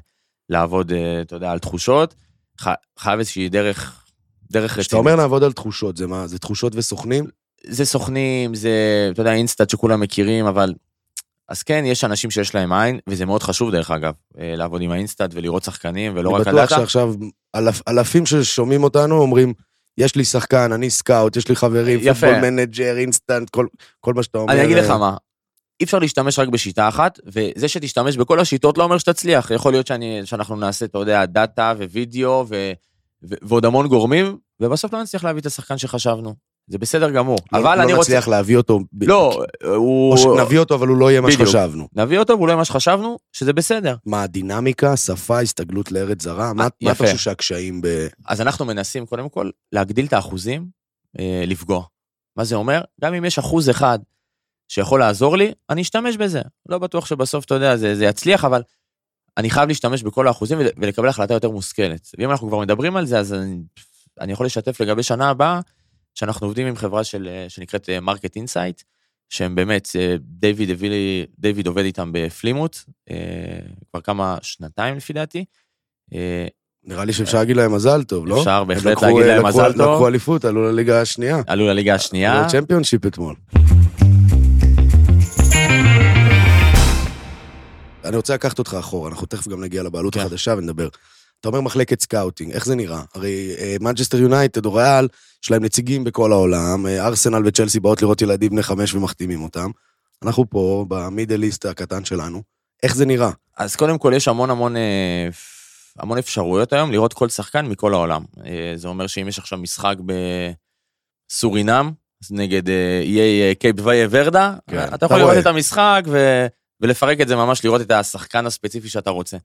לעבוד, 0.49 0.93
אה, 0.93 1.21
אתה 1.21 1.37
יודע, 1.37 1.53
על 1.53 1.59
תחושות. 1.59 2.15
ח, 2.61 2.69
חייב 2.99 3.19
איזושהי 3.19 3.49
דרך, 3.49 4.05
דרך 4.51 4.71
רצינית. 4.71 4.87
כשאתה 4.87 4.97
אומר 4.97 5.17
נעבוד 5.17 5.45
על 5.45 5.53
תחושות, 5.53 5.97
זה 5.97 6.07
מה? 6.07 6.27
זה 6.27 6.39
תחושות 6.39 6.73
וסוכנים? 6.77 7.27
זה 7.67 7.85
סוכנים, 7.85 8.55
זה, 8.55 9.09
אתה 9.13 9.21
יודע, 9.21 9.33
אינסטאט 9.33 9.71
שכולם 9.71 10.01
מכירים, 10.01 10.47
אבל... 10.47 10.75
אז 11.49 11.63
כן, 11.63 11.85
יש 11.87 12.05
אנשים 12.05 12.31
שיש 12.31 12.55
להם 12.55 12.73
עין, 12.73 12.99
וזה 13.07 13.27
מאוד 13.27 13.43
חשוב 13.43 13.71
דרך 13.71 13.91
אגב, 13.91 14.13
אה, 14.39 14.55
לעבוד 14.57 14.83
עם 14.83 14.91
האינסטאט 14.91 15.31
ולראות 15.35 15.65
שחקנים, 15.65 16.13
ולא 16.17 16.31
אני 16.31 16.39
רק 16.39 16.41
בטוח 16.41 16.59
ה 16.59 16.62
data. 16.62 16.77
שעכשיו 16.77 17.15
אלף- 17.57 17.83
אלפים 17.89 18.27
ששומעים 18.27 18.85
אותנו 18.85 19.19
אומרים, 19.19 19.53
יש 19.99 20.17
לי 20.17 20.25
שחקן, 20.25 20.73
אני 20.73 20.91
scout, 20.91 21.37
יש 21.37 21.49
לי 21.49 21.57
חברים, 21.57 21.99
יפה. 22.03 22.15
Football 22.27 22.51
Manager, 22.51 22.97
אינסטאט, 22.99 23.51
כל- 23.51 23.67
כל 24.01 24.15
מה 24.15 24.23
שאתה 24.23 24.39
אומר. 24.39 24.53
אני 24.53 24.65
אגיד 24.65 24.77
לך 24.77 24.91
אה, 24.91 24.99
מה, 24.99 25.17
אי 25.81 25.85
אפשר 25.85 25.99
להשתמש 25.99 26.39
רק 26.39 26.49
בשיטה 26.49 26.89
אחת, 26.89 27.19
וזה 27.27 27.69
שתשתמש 27.69 28.17
בכל 28.17 28.41
השיטות 28.41 28.79
לא 28.79 28.85
אומר 28.85 28.99
שתצליח. 28.99 29.51
יכול 29.51 29.73
להיות 29.73 29.87
שאני, 29.87 30.21
שאנחנו 30.25 30.57
נעשה, 30.57 30.85
אתה 30.85 30.99
יודע, 30.99 31.27
data 31.27 31.73
ווידאו 31.79 32.45
ו, 32.49 32.73
ו, 33.23 33.35
ועוד 33.43 33.65
המון 33.65 33.89
גורמים, 33.89 34.37
ובסוף 34.61 34.93
לא 34.93 35.03
נצליח 35.03 35.25
להביא 35.25 35.41
את 35.41 35.47
השחקן 35.47 35.79
שחשבנו. 35.79 36.35
זה 36.67 36.79
בסדר 36.79 37.11
גמור. 37.11 37.39
אבל 37.53 37.79
לא 37.79 37.83
אני 37.83 37.93
רוצה... 37.93 38.11
נצליח 38.11 38.29
להביא 38.29 38.57
אותו. 38.57 38.81
ב- 38.93 39.05
לא, 39.05 39.45
הוא... 39.65 40.13
או 40.13 40.19
שנביא 40.19 40.59
אותו, 40.59 40.75
אבל 40.75 40.89
הוא 40.89 40.97
לא 40.97 41.11
יהיה 41.11 41.21
מה 41.21 41.29
בדיוק. 41.29 41.43
שחשבנו. 41.43 41.89
נביא 41.95 42.19
אותו 42.19 42.33
והוא 42.33 42.47
לא 42.47 42.53
יהיה 42.53 42.57
מה 42.59 42.65
שחשבנו, 42.65 43.17
שזה 43.33 43.53
בסדר. 43.53 43.97
מה, 44.07 44.23
הדינמיקה, 44.23 44.97
שפה, 44.97 45.41
הסתגלות 45.41 45.93
לארץ 45.93 46.23
זרה? 46.23 46.53
מה 46.53 46.67
מה 46.83 46.93
אתה. 46.93 47.05
חושב 47.05 47.17
שהקשיים 47.17 47.81
ב... 47.83 48.07
אז 48.27 48.41
אנחנו 48.41 48.65
מנסים 48.65 49.07
קודם 49.07 49.29
כל 49.29 49.51
להגדיל 49.73 50.07
את 50.07 50.13
האחוזים, 50.13 50.67
אה, 51.19 51.45
לפגוע. 51.47 51.85
מה 52.37 52.45
זה 52.45 52.55
אומר? 52.57 52.81
גם 53.01 53.15
אם 53.15 53.25
יש 53.25 53.39
אחוז 53.39 53.71
אחד 53.71 53.99
שיכול 54.69 55.01
לעזור 55.01 55.37
לי, 55.37 55.53
אני 55.71 55.83
אשתמש 55.83 56.17
בזה. 56.17 56.41
לא 56.69 56.79
בטוח 56.79 57.07
שבסוף, 57.07 57.45
אתה 57.45 57.55
יודע, 57.55 57.77
זה, 57.77 57.95
זה 57.95 58.05
יצליח, 58.05 58.45
אבל 58.45 58.63
אני 59.37 59.51
חייב 59.51 59.69
להשתמש 59.69 60.03
בכל 60.03 60.29
האחוזים 60.29 60.59
ול- 60.59 60.67
ולקבל 60.77 61.09
החלטה 61.09 61.35
יותר 61.35 61.51
מושכלת. 61.51 62.09
ואם 62.19 62.31
אנחנו 62.31 62.49
כבר 62.49 62.59
מדברים 62.59 62.97
על 62.97 63.07
זה, 63.07 63.19
אז 63.19 63.33
אני, 63.33 63.57
אני 64.21 64.33
יכול 64.33 64.47
לשתף 64.47 64.81
לגבי 64.81 65.03
שנה 65.03 65.31
הבאה, 65.31 65.61
שאנחנו 66.15 66.47
עובדים 66.47 66.67
עם 66.67 66.77
חברה 66.77 67.05
של, 67.05 67.29
אה, 67.29 67.49
שנקראת 67.49 67.89
Market 68.03 68.37
Insight, 68.37 68.83
שהם 69.33 69.55
באמת, 69.55 69.89
אה, 69.97 70.17
דיוויד, 70.21 70.71
הביא 70.71 70.91
לי, 70.91 71.27
דיוויד 71.39 71.67
עובד 71.67 71.85
איתם 71.85 72.11
בפלימוט, 72.13 72.77
אה, 73.11 73.17
כבר 73.91 74.01
כמה, 74.01 74.37
שנתיים 74.43 74.97
לפי 74.97 75.13
דעתי. 75.13 75.45
אה, 76.15 76.47
נראה 76.85 77.05
לי 77.05 77.13
שאפשר 77.13 77.39
להגיד 77.39 77.57
להם 77.57 77.75
מזל 77.75 78.03
טוב, 78.03 78.27
לא? 78.27 78.39
אפשר 78.39 78.65
בהחלט 78.65 79.03
להגיד 79.03 79.27
להם 79.27 79.47
מזל 79.47 79.73
טוב. 79.73 79.93
לקחו 79.93 80.09
אליפות, 80.09 80.45
עלו 80.45 80.63
לליגה 80.63 81.01
השנייה. 81.01 81.43
עלו 81.47 81.67
לליגה 81.67 81.95
השנייה. 81.95 82.39
עלו 82.39 82.49
Championship 82.49 83.07
אתמול. 83.07 83.35
אני 88.05 88.17
רוצה 88.17 88.35
לקחת 88.35 88.59
אותך 88.59 88.77
אחורה, 88.81 89.11
אנחנו 89.11 89.27
תכף 89.27 89.49
גם 89.49 89.65
נגיע 89.65 89.83
לבעלות 89.83 90.15
כן. 90.15 90.21
החדשה 90.21 90.55
ונדבר. 90.59 90.89
אתה 91.43 91.49
אומר 91.49 91.61
מחלקת 91.61 92.01
scouting, 92.01 92.53
איך 92.53 92.67
זה 92.67 92.75
נראה? 92.75 93.03
הרי 93.15 93.57
מנצ'סטר 93.81 94.19
יונייטד 94.19 94.67
או 94.67 94.75
ריאל, 94.75 95.09
יש 95.45 95.51
להם 95.51 95.65
נציגים 95.65 96.05
בכל 96.05 96.33
העולם, 96.33 96.87
אה, 96.87 97.07
ארסנל 97.07 97.43
וצ'לסי 97.47 97.81
באות 97.81 98.03
לראות 98.03 98.23
ילדים 98.23 98.51
בני 98.51 98.63
חמש 98.63 98.95
ומחתימים 98.95 99.43
אותם. 99.43 99.71
אנחנו 100.23 100.51
פה, 100.51 100.85
ב 100.89 100.96
Middle 100.96 101.43
East 101.43 101.67
הקטן 101.67 102.05
שלנו. 102.05 102.43
איך 102.83 102.97
זה 102.97 103.07
נראה? 103.07 103.31
אז 103.57 103.77
קודם 103.77 103.99
כל 103.99 104.13
יש 104.17 104.29
המון 104.29 104.51
המון 104.51 104.77
אה, 104.77 105.29
המון 105.99 106.19
אפשרויות 106.19 106.73
היום 106.73 106.93
לראות 106.93 107.13
כל 107.13 107.29
שחקן 107.29 107.67
מכל 107.67 107.95
העולם. 107.95 108.25
אה, 108.47 108.73
זה 108.77 108.89
אומר 108.89 109.07
שאם 109.07 109.29
יש 109.29 109.39
עכשיו 109.39 109.59
משחק 109.59 109.97
בסורינם, 111.31 111.93
נגד 112.31 112.69
אה, 112.69 113.01
איי 113.01 113.43
אה, 113.43 113.55
קייפ 113.55 114.07
ורדה, 114.11 114.55
כן, 114.71 114.85
אתה 114.85 114.95
אתה 114.95 115.07
יכול 115.07 115.17
לראות 115.17 115.31
רואה. 115.31 115.41
את 115.41 115.47
המשחק 115.47 116.03
ו... 116.07 116.47
ולפרק 116.81 117.21
את 117.21 117.29
זה 117.29 117.37
ממש, 117.37 117.65
לראות 117.65 117.81
את 117.81 117.91
השחקן 117.91 118.47
הספציפי 118.47 118.89
שאתה 118.89 119.11
רוצה. 119.11 119.37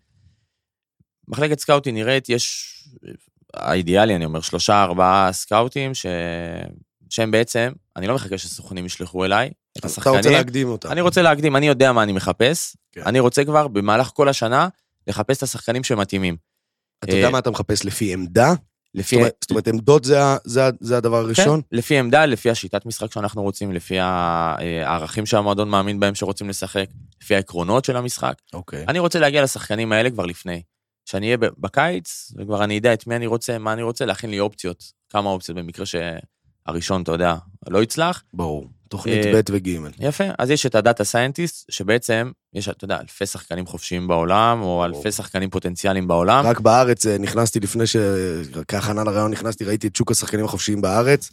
מחלקת 1.27 1.59
סקאוטים 1.59 1.95
נראית, 1.95 2.29
יש, 2.29 2.73
האידיאלי, 3.53 4.15
אני 4.15 4.25
אומר, 4.25 4.41
שלושה, 4.41 4.83
ארבעה 4.83 5.29
סקאוטים, 5.33 5.93
ש... 5.93 6.05
שהם 7.09 7.31
בעצם, 7.31 7.71
אני 7.95 8.07
לא 8.07 8.15
מחכה 8.15 8.37
שסוכנים 8.37 8.85
ישלחו 8.85 9.25
אליי 9.25 9.47
את 9.47 9.77
אתה 9.77 9.87
השחקנים. 9.87 10.15
רוצה 10.15 10.29
להקדים 10.31 10.67
אותם. 10.67 10.91
אני 10.91 11.01
רוצה 11.01 11.21
להקדים, 11.21 11.55
אני 11.55 11.67
יודע 11.67 11.91
מה 11.91 12.03
אני 12.03 12.11
מחפש, 12.13 12.77
כן. 12.91 13.01
אני 13.05 13.19
רוצה 13.19 13.45
כבר 13.45 13.67
במהלך 13.67 14.07
כל 14.13 14.29
השנה 14.29 14.67
לחפש 15.07 15.37
את 15.37 15.43
השחקנים 15.43 15.83
שמתאימים. 15.83 16.37
אתה 17.03 17.15
יודע 17.15 17.25
אה, 17.25 17.31
מה 17.31 17.39
אתה 17.39 17.51
מחפש 17.51 17.85
לפי 17.85 18.13
עמדה? 18.13 18.53
לפי, 18.95 19.15
זאת 19.15 19.19
אומרת- 19.21 19.35
זאת 19.41 19.49
אומרת, 19.51 19.67
עמדות 19.67 20.03
זה 20.03 20.17
זה 20.45 20.61
זה 20.79 20.97
הדבר 20.97 21.17
הראשון? 21.17 21.61
כן, 21.61 21.77
לפי 21.77 21.97
עמדה, 21.99 22.25
לפי 22.25 22.49
השיטת 22.49 22.85
משחק 22.85 23.11
שאנחנו 23.13 23.43
רוצים, 23.43 23.71
לפי 23.71 23.99
אה, 23.99 24.55
הערכים 24.85 25.25
שהמועדון 25.25 25.69
מאמין 25.69 25.99
בהם 25.99 26.15
שרוצים 26.15 26.49
לשחק, 26.49 26.85
לפי 27.21 27.35
העקרונות 27.35 27.85
של 27.85 27.97
המשחק. 27.97 28.33
אוקיי. 28.53 28.85
אני 28.87 28.99
רוצה 28.99 29.19
להגיע 29.19 29.43
לשחקנים 29.43 29.91
האלה 29.91 30.09
כבר 30.09 30.25
לפני. 30.25 30.61
שאני 31.09 31.25
אהיה 31.25 31.37
בקיץ, 31.57 32.31
וכבר 32.37 32.63
אני 32.63 32.77
אדע 32.77 32.93
את 32.93 33.07
מי 33.07 33.15
אני 33.15 33.27
רוצה, 33.27 33.57
מה 33.57 33.73
אני 33.73 33.81
רוצה, 33.81 34.05
להכין 34.05 34.29
לי 34.29 34.39
אופציות, 34.39 34.83
כמה 35.09 35.29
אופציות 35.29 35.57
במקרה 35.57 35.85
שהראשון, 35.85 37.01
אתה 37.01 37.11
יודע, 37.11 37.35
לא 37.69 37.83
יצלח. 37.83 38.23
ברור. 38.33 38.67
תוכנית 38.89 39.25
אה, 39.25 39.31
ב' 39.41 39.45
וג'. 39.51 39.69
יפה, 39.99 40.23
אז 40.39 40.49
יש 40.49 40.65
את 40.65 40.75
הדאטה 40.75 41.03
סיינטיסט, 41.03 41.65
שבעצם 41.71 42.31
יש, 42.53 42.69
אתה 42.69 42.85
יודע, 42.85 42.99
אלפי 43.01 43.25
שחקנים 43.25 43.65
חופשיים 43.65 44.07
בעולם, 44.07 44.61
או 44.61 44.85
אלפי 44.85 45.11
שחקנים 45.11 45.49
פוטנציאליים 45.49 46.07
בעולם. 46.07 46.45
רק 46.45 46.59
בארץ 46.59 47.05
אה, 47.05 47.17
נכנסתי 47.17 47.59
לפני 47.59 47.87
ש... 47.87 47.95
כהכנה 48.67 49.03
לרעיון 49.03 49.31
נכנסתי, 49.31 49.65
ראיתי 49.65 49.87
את 49.87 49.95
שוק 49.95 50.11
השחקנים 50.11 50.45
החופשיים 50.45 50.81
בארץ. 50.81 51.29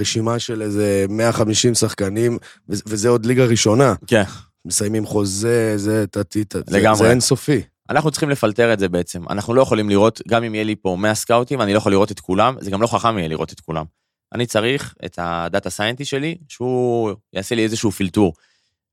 רשימה 0.00 0.38
של 0.38 0.62
איזה 0.62 1.06
150 1.08 1.74
שחקנים, 1.74 2.38
וזה 2.68 3.08
עוד 3.08 3.26
ליגה 3.26 3.44
ראשונה. 3.44 3.94
כן. 4.06 4.22
מסיימים 4.64 5.06
חוזה, 5.06 5.72
זה 5.78 6.04
זה- 6.52 6.60
לגמרי. 6.68 6.98
זה 6.98 7.10
אינסופי. 7.10 7.62
אנחנו 7.90 8.10
צריכים 8.10 8.30
לפלטר 8.30 8.72
את 8.72 8.78
זה 8.78 8.88
בעצם. 8.88 9.28
אנחנו 9.30 9.54
לא 9.54 9.62
יכולים 9.62 9.88
לראות, 9.88 10.20
גם 10.28 10.44
אם 10.44 10.54
יהיה 10.54 10.64
לי 10.64 10.76
פה 10.76 10.96
100 11.00 11.14
סקאוטים, 11.14 11.60
אני 11.60 11.72
לא 11.72 11.78
יכול 11.78 11.92
לראות 11.92 12.12
את 12.12 12.20
כולם, 12.20 12.56
זה 12.60 12.70
גם 12.70 12.82
לא 12.82 12.86
חכם 12.86 13.18
יהיה 13.18 13.28
לראות 13.28 13.52
את 13.52 13.60
כולם. 13.60 13.84
אני 14.32 14.46
צריך 14.46 14.94
את 15.04 15.18
הדאטה 15.22 15.70
סיינטי 15.70 16.04
שלי, 16.04 16.38
שהוא 16.48 17.12
יעשה 17.32 17.54
לי 17.54 17.64
איזשהו 17.64 17.90
פילטור. 17.92 18.32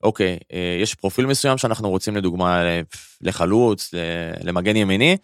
אוקיי, 0.03 0.37
אה, 0.53 0.77
יש 0.81 0.95
פרופיל 0.95 1.25
מסוים 1.25 1.57
שאנחנו 1.57 1.89
רוצים 1.89 2.15
לדוגמה 2.15 2.63
לחלוץ, 3.21 3.93
למגן 4.43 4.75
ימיני, 4.75 5.17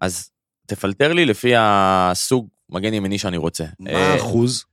אז 0.00 0.30
תפלטר 0.66 1.12
לי 1.12 1.24
לפי 1.24 1.52
הסוג 1.56 2.48
מגן 2.70 2.94
ימיני 2.94 3.18
שאני 3.18 3.36
רוצה. 3.36 3.64
מה 3.80 3.90
אה, 3.90 4.12
האחוז 4.12 4.64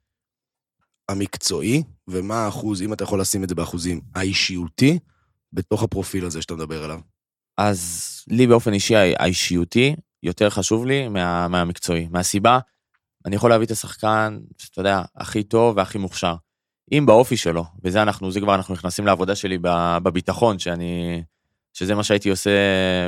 המקצועי, 1.09 1.83
ומה 2.07 2.35
האחוז, 2.35 2.81
אם 2.81 2.93
אתה 2.93 3.03
יכול 3.03 3.21
לשים 3.21 3.43
את 3.43 3.49
זה 3.49 3.55
באחוזים, 3.55 4.01
האישיותי, 4.15 4.99
בתוך 5.53 5.83
הפרופיל 5.83 6.25
הזה 6.25 6.41
שאתה 6.41 6.55
מדבר 6.55 6.83
עליו? 6.83 6.99
אז 7.57 8.09
לי 8.27 8.47
באופן 8.47 8.73
אישי, 8.73 8.95
האישיותי, 8.95 9.95
יותר 10.23 10.49
חשוב 10.49 10.85
לי 10.85 11.07
מה, 11.07 11.47
מהמקצועי. 11.47 12.07
מהסיבה, 12.11 12.59
אני 13.25 13.35
יכול 13.35 13.49
להביא 13.49 13.65
את 13.65 13.71
השחקן, 13.71 14.39
אתה 14.71 14.79
יודע, 14.79 15.01
הכי 15.15 15.43
טוב 15.43 15.77
והכי 15.77 15.97
מוכשר. 15.97 16.35
אם 16.91 17.05
באופי 17.05 17.37
שלו, 17.37 17.65
וזה 17.83 18.01
אנחנו, 18.01 18.31
זה 18.31 18.39
כבר 18.39 18.55
אנחנו 18.55 18.73
נכנסים 18.73 19.05
לעבודה 19.05 19.35
שלי 19.35 19.57
בביטחון, 20.03 20.59
שאני, 20.59 21.23
שזה 21.73 21.95
מה 21.95 22.03
שהייתי 22.03 22.29
עושה 22.29 22.51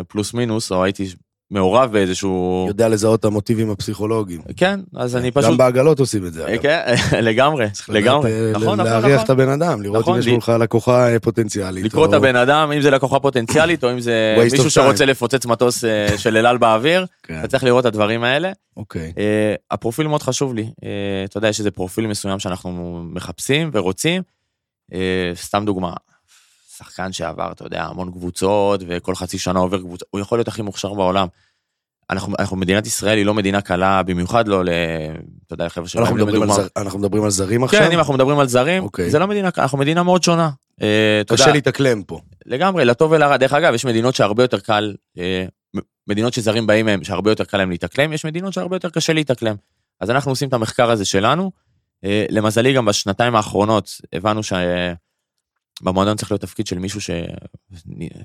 פלוס 0.07 0.33
מינוס, 0.33 0.71
או 0.71 0.83
הייתי 0.83 1.05
מעורב 1.51 1.91
באיזשהו... 1.91 2.65
יודע 2.67 2.89
לזהות 2.89 3.19
את 3.19 3.25
המוטיבים 3.25 3.71
הפסיכולוגיים. 3.71 4.41
כן, 4.57 4.79
אז 4.95 5.15
אני 5.15 5.31
פשוט... 5.31 5.49
גם 5.49 5.57
בעגלות 5.57 5.99
עושים 5.99 6.25
את 6.25 6.33
זה. 6.33 6.47
אגב. 6.53 6.61
כן, 6.61 6.95
לגמרי, 7.29 7.65
לגמרי. 7.89 8.31
אה, 8.31 8.51
נכון, 8.51 8.63
נכון, 8.65 8.79
להריח 8.79 9.21
את 9.21 9.29
נכון. 9.29 9.41
הבן 9.41 9.49
אדם, 9.61 9.81
לראות 9.81 9.99
נכון, 9.99 10.13
אם 10.13 10.19
יש 10.19 10.25
לי- 10.25 10.31
מולך 10.31 10.49
לקוחה 10.59 11.13
אה, 11.13 11.19
פוטנציאלית. 11.19 11.85
לקרוא 11.85 12.05
את 12.05 12.13
הבן 12.13 12.35
אדם, 12.35 12.71
אם 12.71 12.81
זה 12.81 12.89
לקוחה 12.91 13.19
פוטנציאלית, 13.19 13.83
או 13.83 13.91
אם 13.91 13.99
זה 13.99 14.37
מישהו 14.51 14.69
שרוצה 14.71 15.05
לפוצץ 15.05 15.45
מטוס 15.45 15.83
אה, 15.85 16.17
של 16.17 16.37
אל 16.37 16.45
על 16.45 16.57
באוויר, 16.57 17.05
כן, 17.23 17.39
אתה 17.39 17.47
צריך 17.47 17.63
לראות 17.63 17.81
את 17.81 17.85
הדברים 17.85 18.23
האלה. 18.23 18.51
אוקיי. 18.77 19.13
הפרופיל 19.71 20.07
מאוד 20.07 20.23
חשוב 20.23 20.53
לי. 20.53 20.69
אתה 21.25 21.37
יודע, 21.37 21.47
יש 21.47 21.59
איזה 21.59 21.71
פרופיל 21.71 22.07
מסוים 22.07 22.39
שאנחנו 22.39 23.03
מחפשים 23.11 23.69
ורוצים. 23.73 24.21
סתם 25.35 25.65
דוגמה, 25.65 25.93
שחקן 26.77 27.11
שעבר, 27.11 27.51
אתה 27.51 27.63
יודע, 27.63 27.83
המון 27.83 28.11
קבוצות, 28.11 28.81
וכל 28.87 29.15
חצי 29.15 29.37
שנה 29.39 29.59
עובר 29.59 29.79
קבוצה, 29.79 30.05
הוא 30.09 30.21
יכול 30.21 30.37
להיות 30.37 30.47
הכי 30.47 30.61
מוכשר 30.61 30.93
בעולם. 30.93 31.27
אנחנו, 32.09 32.33
אנחנו, 32.39 32.57
מדינת 32.57 32.87
ישראל 32.87 33.17
היא 33.17 33.25
לא 33.25 33.33
מדינה 33.33 33.61
קלה, 33.61 34.03
במיוחד 34.03 34.47
לא 34.47 34.65
ל... 34.65 34.69
אתה 35.45 35.53
יודע, 35.53 35.69
חבר'ה 35.69 35.87
שלהם, 35.87 36.03
אנחנו 36.05 36.15
מדברים 36.15 36.51
זר- 36.51 36.67
אנחנו 36.77 36.99
מדברים 36.99 37.23
על 37.23 37.29
זרים 37.29 37.63
עכשיו? 37.63 37.79
כן, 37.79 37.91
אם 37.91 37.97
אנחנו 37.97 38.13
מדברים 38.13 38.39
על 38.39 38.47
זרים, 38.47 38.83
אוקיי. 38.83 39.09
זה 39.09 39.19
לא 39.19 39.27
מדינה, 39.27 39.49
אנחנו 39.57 39.77
מדינה 39.77 40.03
מאוד 40.03 40.23
שונה. 40.23 40.49
אה, 40.81 41.21
קשה 41.27 41.51
להתאקלם 41.51 42.03
פה. 42.03 42.19
לגמרי, 42.45 42.85
לטוב 42.85 43.11
ולרע. 43.11 43.37
דרך 43.37 43.53
אגב, 43.53 43.73
יש 43.73 43.85
מדינות 43.85 44.15
שהרבה 44.15 44.43
יותר 44.43 44.59
קל, 44.59 44.95
אה, 45.17 45.45
מדינות 46.07 46.33
שזרים 46.33 46.67
באים 46.67 46.85
מהם, 46.85 47.03
שהרבה 47.03 47.31
יותר 47.31 47.43
קל 47.43 47.57
להם 47.57 47.69
להתאקלם, 47.69 48.13
יש 48.13 48.25
מדינות 48.25 48.53
שהרבה 48.53 48.75
יותר 48.75 48.89
קשה 48.89 49.13
להתאקלם. 49.13 49.55
אז 50.01 50.09
אנחנו 50.09 50.31
עושים 50.31 50.47
את 50.49 50.53
המחקר 50.53 50.91
הזה 50.91 51.05
שלנו. 51.05 51.51
אה, 52.03 52.25
למזלי, 52.29 52.73
גם 52.73 52.85
בשנתיים 52.85 53.35
האחרונות 53.35 53.89
הבנו 54.13 54.41
שבמועדון 55.79 56.17
צריך 56.17 56.31
להיות 56.31 56.41
תפקיד 56.41 56.67
של 56.67 56.79
מישהו 56.79 57.01
ש... 57.01 57.09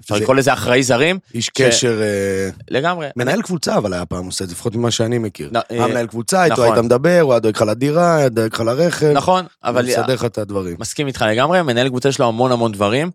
אפשר 0.00 0.14
לקרוא 0.14 0.36
לזה 0.36 0.52
אחראי 0.52 0.82
זרים, 0.82 1.18
איש 1.34 1.46
ש- 1.46 1.50
קשר, 1.50 2.00
אה, 2.02 2.50
לגמרי. 2.70 3.08
מנהל 3.16 3.42
קבוצה 3.42 3.76
אבל 3.76 3.92
היה 3.92 4.06
פעם 4.06 4.26
עושה 4.26 4.44
את 4.44 4.48
זה, 4.48 4.54
לפחות 4.54 4.76
ממה 4.76 4.90
שאני 4.90 5.18
מכיר. 5.18 5.50
אה, 5.56 5.60
היה 5.70 5.86
מנהל 5.86 6.06
קבוצה, 6.06 6.44
איתו 6.44 6.54
נכון. 6.54 6.64
היית 6.66 6.84
מדבר, 6.84 7.20
הוא 7.20 7.32
היה 7.32 7.40
דואג 7.40 7.56
לך 7.56 7.62
לדירה, 7.62 8.16
היה 8.16 8.28
דואג 8.28 8.54
לך 8.54 8.60
לרכב. 8.60 9.12
נכון, 9.14 9.44
אבל 9.64 9.78
אבל 9.78 9.88
מסדר 9.88 10.14
לך 10.14 10.24
את 10.24 10.38
הדברים. 10.38 10.76
מסכים 10.78 11.06
איתך 11.06 11.24
לגמרי, 11.28 11.62
מנהל 11.62 11.88
קבוצה 11.88 12.08
יש 12.08 12.18
לו 12.18 12.26
המון 12.28 12.52
המון 12.52 12.72
דברים. 12.72 13.10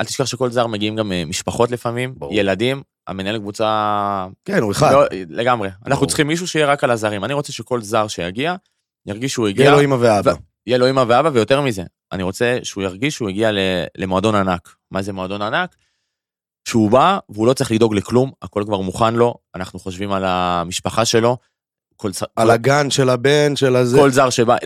אל 0.00 0.04
תשכח 0.04 0.24
שכל 0.24 0.50
זר 0.50 0.66
מגיעים 0.66 0.96
גם 0.96 1.12
אה, 1.12 1.24
משפחות 1.24 1.70
לפעמים, 1.70 2.14
ברור. 2.16 2.34
ילדים, 2.34 2.82
המנהל 3.06 3.38
קבוצה 3.38 4.26
כן, 4.44 4.62
הוא 4.62 4.72
אחד. 4.72 4.92
לא, 4.92 5.04
לגמרי. 5.28 5.68
אנחנו. 5.86 6.06
צריכים 6.06 6.26
מישהו 6.26 6.48
שיהיה 6.48 6.66
רק 6.66 6.84
על 6.84 6.90
הזרים. 6.90 7.24
אני 7.24 7.34
רוצה 7.34 7.52
שכל 7.52 7.82
זר 7.82 8.08
שיגיע, 8.08 8.54
ירגיש 9.06 9.32
שהוא 9.32 9.48
הגיע, 9.48 9.64
יהיה 9.64 9.76
לו 9.76 9.82
אמא 9.82 9.96
ואבא. 10.00 10.32
יהיה 10.66 10.78
לו 10.78 10.90
אמא 10.90 11.04
ואבא, 11.08 11.30
ויותר 11.32 11.60
מזה, 11.60 11.82
אני 12.12 12.22
רוצה 12.22 12.58
שהוא 12.62 12.84
ירגיש 12.84 13.14
שהוא 13.14 13.28
הגיע 13.28 13.50
למועדון 13.98 14.34
ענק. 14.34 14.74
מה 14.90 15.02
זה 15.02 15.12
מועדון 15.12 15.42
ענק? 15.42 15.76
שהוא 16.68 16.90
בא, 16.90 17.18
והוא 17.28 17.46
לא 17.46 17.52
צריך 17.52 17.72
לדאוג 17.72 17.94
לכלום, 17.94 18.30
הכל 18.42 18.62
כבר 18.66 18.80
מוכן 18.80 19.14
לו, 19.14 19.34
אנחנו 19.54 19.78
חושבים 19.78 20.12
על 20.12 20.24
המשפחה 20.24 21.04
שלו. 21.04 21.36
כל, 21.96 22.10
על 22.36 22.46
כל, 22.46 22.52
הגן 22.52 22.90
של 22.90 23.08
הבן, 23.08 23.56
של 23.56 23.76
הזה. 23.76 23.98
כל 23.98 24.10
זר 24.10 24.30
שבא, 24.30 24.56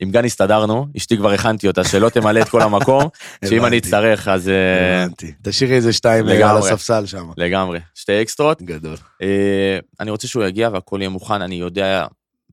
עם 0.00 0.10
גן 0.10 0.24
הסתדרנו, 0.24 0.86
אשתי 0.96 1.16
כבר 1.16 1.30
הכנתי 1.30 1.68
אותה, 1.68 1.84
שלא 1.84 2.08
תמלא 2.08 2.42
את 2.42 2.48
כל 2.48 2.62
המקום, 2.62 3.08
שאם 3.48 3.64
אני 3.64 3.78
אצטרך 3.78 4.28
אז 4.28 4.48
אה, 4.48 5.02
הבנתי. 5.02 5.32
תשאירי 5.42 5.76
איזה 5.76 5.92
שתיים 5.92 6.28
אה, 6.28 6.32
על 6.32 6.38
לגמרי. 6.38 6.70
הספסל 6.70 7.06
שם. 7.06 7.30
לגמרי, 7.36 7.80
שתי 7.94 8.22
אקסטרות. 8.22 8.62
גדול. 8.62 8.96
אה, 9.22 9.78
אני 10.00 10.10
רוצה 10.10 10.28
שהוא 10.28 10.44
יגיע 10.44 10.68
והכל 10.72 10.98
יהיה 11.00 11.08
מוכן, 11.08 11.42
אני 11.42 11.54
יודע, 11.54 12.06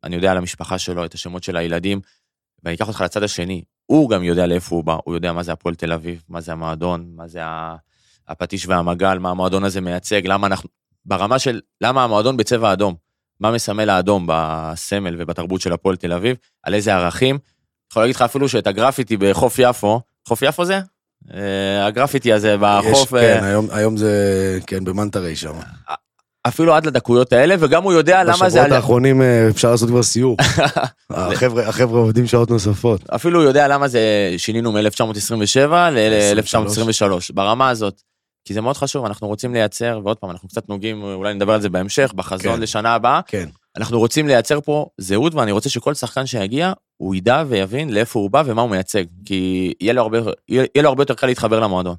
אני 0.04 0.16
יודע 0.16 0.32
על 0.32 0.38
המשפחה 0.38 0.78
שלו, 0.78 1.06
את 1.06 1.14
השמות 1.14 1.44
של 1.44 1.58
הילדים, 1.58 2.02
ואני 2.64 2.76
אקח 2.76 2.88
אותך 2.88 3.02
לצד 3.02 3.24
השני. 3.24 3.64
הוא 3.86 4.10
גם 4.10 4.24
יודע 4.24 4.46
לאיפה 4.48 4.76
הוא 4.76 4.84
בא, 4.84 4.98
הוא 5.04 5.16
יודע 5.16 5.34
מה 5.34 5.44
זה 5.44 5.52
הפועל 5.52 5.76
תל 5.76 5.92
אביב, 5.94 6.24
מה 6.30 6.42
זה 6.42 6.52
המועדון, 6.52 7.06
מה 7.16 7.28
זה 7.28 7.40
הפטיש 8.28 8.68
והמגל, 8.68 9.18
מה 9.20 9.30
המועדון 9.30 9.64
הזה 9.64 9.82
מייצג, 9.82 10.22
למה 10.28 10.48
אנחנו, 10.48 10.70
ברמה 11.06 11.40
של 11.40 11.62
למה 11.82 12.04
המועדון 12.04 12.38
בצבע 12.38 12.74
אדום, 12.74 12.96
מה 13.40 13.52
מסמל 13.52 13.90
האדום 13.90 14.26
בסמל 14.30 15.16
ובתרבות 15.20 15.62
של 15.62 15.74
הפועל 15.74 15.96
תל 15.96 16.14
אביב, 16.14 16.38
על 16.64 16.74
איזה 16.74 16.96
ערכים. 16.96 17.40
יכול 17.92 18.04
להגיד 18.04 18.16
לך 18.16 18.22
אפילו 18.22 18.50
שאת 18.50 18.68
הגרפיטי 18.68 19.18
בחוף 19.18 19.56
יפו, 19.60 20.02
חוף 20.28 20.42
יפו 20.42 20.66
זה? 20.66 20.80
אה, 21.34 21.86
הגרפיטי 21.86 22.34
הזה 22.34 22.56
בחוף, 22.60 23.08
יש, 23.08 23.14
אה, 23.14 23.40
כן, 23.40 23.44
היום- 23.44 23.68
היום 23.72 23.98
זה, 23.98 24.14
כן, 24.68 24.84
במנטרי 24.84 25.36
שם. 25.36 25.54
אפילו 26.48 26.76
עד 26.76 26.86
לדקויות 26.86 27.34
האלה, 27.34 27.56
וגם 27.60 27.84
הוא 27.84 27.94
יודע 27.94 28.24
למה 28.24 28.38
זה... 28.38 28.46
בשבועות 28.46 28.72
האחרונים 28.72 29.22
אה, 29.22 29.48
אפשר 29.50 29.72
לעשות 29.72 29.90
כבר 29.90 30.04
סיור. 30.04 30.38
החבר'ה 31.10 31.68
החבר'ה 31.68 32.00
עובדים 32.00 32.28
שעות 32.28 32.50
נוספות. 32.50 33.10
אפילו 33.10 33.40
הוא 33.40 33.48
יודע 33.48 33.68
למה 33.68 33.88
זה 33.88 34.34
שינינו 34.38 34.72
מ-1927 34.72 35.72
ל-1923, 35.92 37.34
ברמה 37.34 37.70
הזאת. 37.70 38.02
כי 38.46 38.54
זה 38.54 38.62
מאוד 38.62 38.78
חשוב, 38.78 39.06
אנחנו 39.06 39.28
רוצים 39.28 39.54
לייצר, 39.54 40.00
ועוד 40.04 40.18
פעם, 40.18 40.30
אנחנו 40.30 40.50
קצת 40.50 40.70
נוגעים, 40.70 41.04
אולי 41.04 41.34
נדבר 41.34 41.54
על 41.54 41.62
זה 41.62 41.70
בהמשך, 41.70 42.14
בחזון 42.16 42.56
כן. 42.56 42.62
לשנה 42.62 42.94
הבאה, 42.94 43.22
כן. 43.28 43.50
אנחנו 43.78 44.00
רוצים 44.00 44.28
לייצר 44.28 44.62
פה 44.62 44.86
זהות, 44.98 45.34
ואני 45.36 45.52
רוצה 45.52 45.70
שכל 45.70 45.94
שחקן 45.94 46.26
שיגיע, 46.26 46.74
הוא 46.98 47.16
ידע 47.16 47.44
ויבין 47.48 47.94
לאיפה 47.94 48.20
הוא 48.20 48.30
בא 48.30 48.44
ומה 48.46 48.62
הוא 48.62 48.70
מייצג, 48.70 49.04
כי 49.26 49.74
יהיה 49.82 49.94
לו 49.94 50.02
הרבה, 50.02 50.18
יהיה 50.50 50.66
לו 50.76 50.90
הרבה 50.90 51.02
יותר 51.02 51.14
קל 51.14 51.28
להתחבר 51.28 51.60
למועדון. 51.60 51.96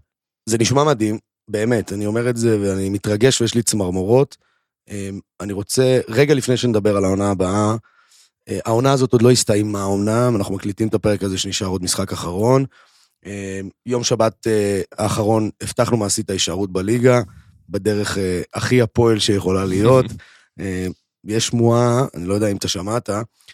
זה 0.48 0.58
נשמע 0.58 0.84
מדהים, 0.84 1.18
באמת, 1.48 1.92
אני 1.92 2.06
אומר 2.06 2.30
את 2.30 2.36
זה 2.36 2.58
ואני 2.60 2.88
מתרגש 2.88 3.40
ויש 3.40 3.54
לי 3.54 3.62
צמרמורות. 3.62 4.36
אמ, 4.88 5.20
אני 5.40 5.52
רוצה, 5.52 6.00
רגע 6.08 6.34
לפני 6.34 6.56
שנדבר 6.56 6.96
על 6.96 7.04
העונה 7.04 7.30
הבאה, 7.30 7.76
אה, 8.48 8.58
העונה 8.64 8.92
הזאת 8.92 9.12
עוד 9.12 9.22
לא 9.22 9.30
הסתיימה 9.30 9.84
אומנם, 9.84 10.36
אנחנו 10.36 10.54
מקליטים 10.54 10.88
את 10.88 10.94
הפרק 10.94 11.22
הזה 11.22 11.38
שנשאר 11.38 11.66
עוד 11.66 11.82
משחק 11.82 12.12
אחרון. 12.12 12.64
אמ, 13.26 13.68
יום 13.86 14.04
שבת 14.04 14.46
אה, 14.46 14.80
האחרון 14.98 15.50
הבטחנו 15.62 15.96
מעשית 15.96 16.30
ההישארות 16.30 16.72
בליגה, 16.72 17.20
בדרך 17.68 18.18
אה, 18.18 18.42
הכי 18.54 18.82
הפועל 18.82 19.18
שיכולה 19.18 19.64
להיות. 19.64 20.06
אה, 20.60 20.86
יש 21.24 21.46
שמועה, 21.46 22.04
אני 22.14 22.26
לא 22.26 22.34
יודע 22.34 22.48
אם 22.48 22.56
אתה 22.56 22.68
שמעת, 22.68 23.10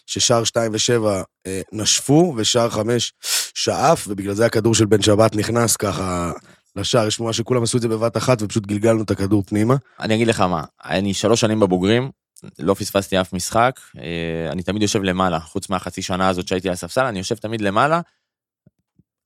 ששער 0.06 0.44
2 0.44 0.72
ו-7 0.72 1.48
נשפו 1.72 2.34
ושער 2.36 2.70
5 2.70 3.12
שאף, 3.54 4.08
ובגלל 4.08 4.34
זה 4.34 4.46
הכדור 4.46 4.74
של 4.74 4.86
בן 4.86 5.02
שבת 5.02 5.36
נכנס 5.36 5.76
ככה 5.76 6.32
לשער. 6.80 7.06
יש 7.06 7.14
שמועה 7.14 7.32
שכולם 7.32 7.62
עשו 7.62 7.76
את 7.76 7.82
זה 7.82 7.88
בבת 7.88 8.16
אחת 8.16 8.42
ופשוט 8.42 8.66
גלגלנו 8.66 9.02
את 9.02 9.10
הכדור 9.10 9.42
פנימה. 9.42 9.74
אני 10.00 10.14
אגיד 10.14 10.28
לך 10.28 10.40
מה, 10.40 10.64
אני 10.84 11.14
שלוש 11.14 11.40
שנים 11.40 11.60
בבוגרים, 11.60 12.10
לא 12.58 12.74
פספסתי 12.74 13.20
אף 13.20 13.32
משחק, 13.32 13.80
אה, 13.98 14.52
אני 14.52 14.62
תמיד 14.62 14.82
יושב 14.82 15.02
למעלה, 15.02 15.40
חוץ 15.40 15.70
מהחצי 15.70 16.02
שנה 16.02 16.28
הזאת 16.28 16.48
שהייתי 16.48 16.68
על 16.68 16.72
הספסל, 16.72 17.04
אני 17.04 17.18
יושב 17.18 17.34
תמיד 17.34 17.60
למעלה. 17.60 18.00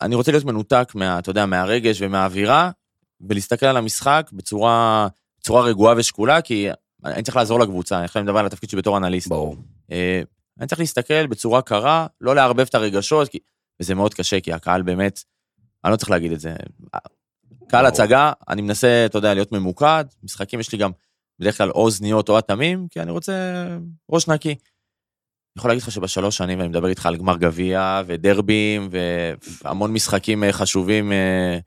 אני 0.00 0.14
רוצה 0.14 0.32
להיות 0.32 0.44
מנותק 0.44 0.92
מה, 0.94 1.18
אתה 1.18 1.30
יודע, 1.30 1.46
מהרגש 1.46 1.98
ומהאווירה, 2.00 2.70
ולהסתכל 3.20 3.66
על 3.66 3.76
המשחק 3.76 4.30
בצורה, 4.32 5.08
בצורה 5.40 5.62
רגועה 5.62 5.94
ושקולה, 5.96 6.40
כי 6.40 6.68
אני 7.04 7.22
צריך 7.22 7.36
לעזור 7.36 7.60
לקבוצה, 7.60 7.96
אני 7.96 8.04
עכשיו 8.04 8.22
מדבר 8.22 8.38
על 8.38 8.46
התפקיד 8.46 8.70
שלי 8.70 8.78
בתור 8.78 8.96
אנליסט. 8.96 9.28
ברור. 9.28 9.56
אה, 9.92 10.22
אני 10.60 10.66
צריך 10.66 10.80
להסתכל 10.80 11.26
בצורה 11.26 11.62
קרה, 11.62 12.06
לא 12.20 12.34
לערבב 12.34 12.66
את 12.68 12.74
הרגשות, 12.74 13.28
כי, 13.28 13.38
וזה 13.80 13.94
מאוד 13.94 14.14
קשה, 14.14 14.40
כי 14.40 14.52
הקהל 14.52 14.82
באמת, 14.82 15.22
אני 15.84 15.92
לא 15.92 15.96
צריך 15.96 16.10
להגיד 16.10 16.32
את 16.32 16.40
זה. 16.40 16.54
קהל. 17.68 17.86
הצגה, 17.86 18.32
אני 18.48 18.62
מנסה, 18.62 19.06
אתה 19.06 19.18
יודע, 19.18 19.34
להיות 19.34 19.52
ממוקד, 19.52 20.04
משחקים 20.22 20.60
יש 20.60 20.72
לי 20.72 20.78
גם 20.78 20.90
בדרך 21.38 21.58
כלל 21.58 21.70
או 21.70 21.74
אוזניות 21.74 22.28
או 22.28 22.38
אטמים, 22.38 22.86
כי 22.90 23.00
אני 23.00 23.10
רוצה 23.10 23.66
ראש 24.10 24.28
נקי. 24.28 24.48
אני 24.48 25.58
יכול 25.58 25.70
להגיד 25.70 25.82
לך 25.82 25.90
שבשלוש 25.90 26.36
שנים, 26.36 26.60
אני 26.60 26.68
מדבר 26.68 26.88
איתך 26.88 27.06
על 27.06 27.16
גמר 27.16 27.36
גביע 27.36 28.02
ודרבים 28.06 28.88
והמון 29.62 29.92
משחקים 29.92 30.44
אה, 30.44 30.52
חשובים, 30.52 31.12
אה, 31.12 31.58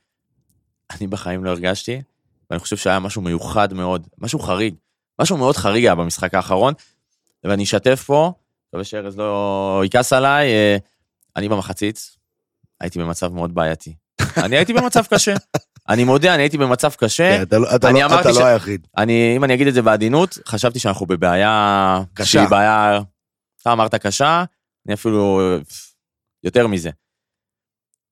אני 0.92 1.08
בחיים 1.08 1.44
לא 1.44 1.50
הרגשתי, 1.50 2.02
ואני 2.50 2.60
חושב 2.60 2.78
שהיה 2.78 3.00
משהו 3.00 3.22
מיוחד 3.22 3.74
מאוד, 3.74 4.08
משהו 4.18 4.40
חריג, 4.40 4.76
משהו 5.22 5.38
מאוד 5.38 5.56
חריג 5.56 5.84
היה 5.84 5.96
במשחק 5.96 6.34
האחרון, 6.34 6.74
ואני 7.44 7.64
אשתף 7.64 8.04
פה, 8.06 8.34
מקווה 8.70 8.84
שארז 8.84 9.18
לא 9.18 9.82
יכעס 9.86 10.14
עליי, 10.14 10.48
אה, 10.52 10.78
אני 11.36 11.50
במחצית, 11.50 12.18
הייתי 12.82 13.00
במצב 13.00 13.34
מאוד 13.34 13.56
בעייתי. 13.56 13.96
אני 14.38 14.56
הייתי 14.56 14.74
במצב 14.74 15.04
קשה. 15.06 15.34
אני 15.90 16.04
מודה, 16.04 16.36
אני 16.36 16.44
הייתי 16.44 16.58
במצב 16.58 16.92
קשה. 16.98 17.38
כן, 17.38 17.42
אתה 17.44 17.60
לא- 17.60 17.68
לא- 17.72 18.32
לא 18.40 18.46
היחיד. 18.46 18.88
אם 19.36 19.44
אני 19.44 19.54
אגיד 19.54 19.68
את 19.68 19.74
זה 19.74 19.82
בעדינות, 19.82 20.38
חשבתי 20.48 20.80
שאנחנו 20.80 21.06
בבעיה... 21.06 22.02
קשה. 22.14 22.26
שהיא 22.26 22.48
בעיה... 22.48 23.00
אתה 23.62 23.74
אמרת 23.74 23.96
קשה, 23.96 24.44
אני 24.88 24.94
אפילו... 24.94 25.42
יותר 26.44 26.68
מזה. 26.68 26.90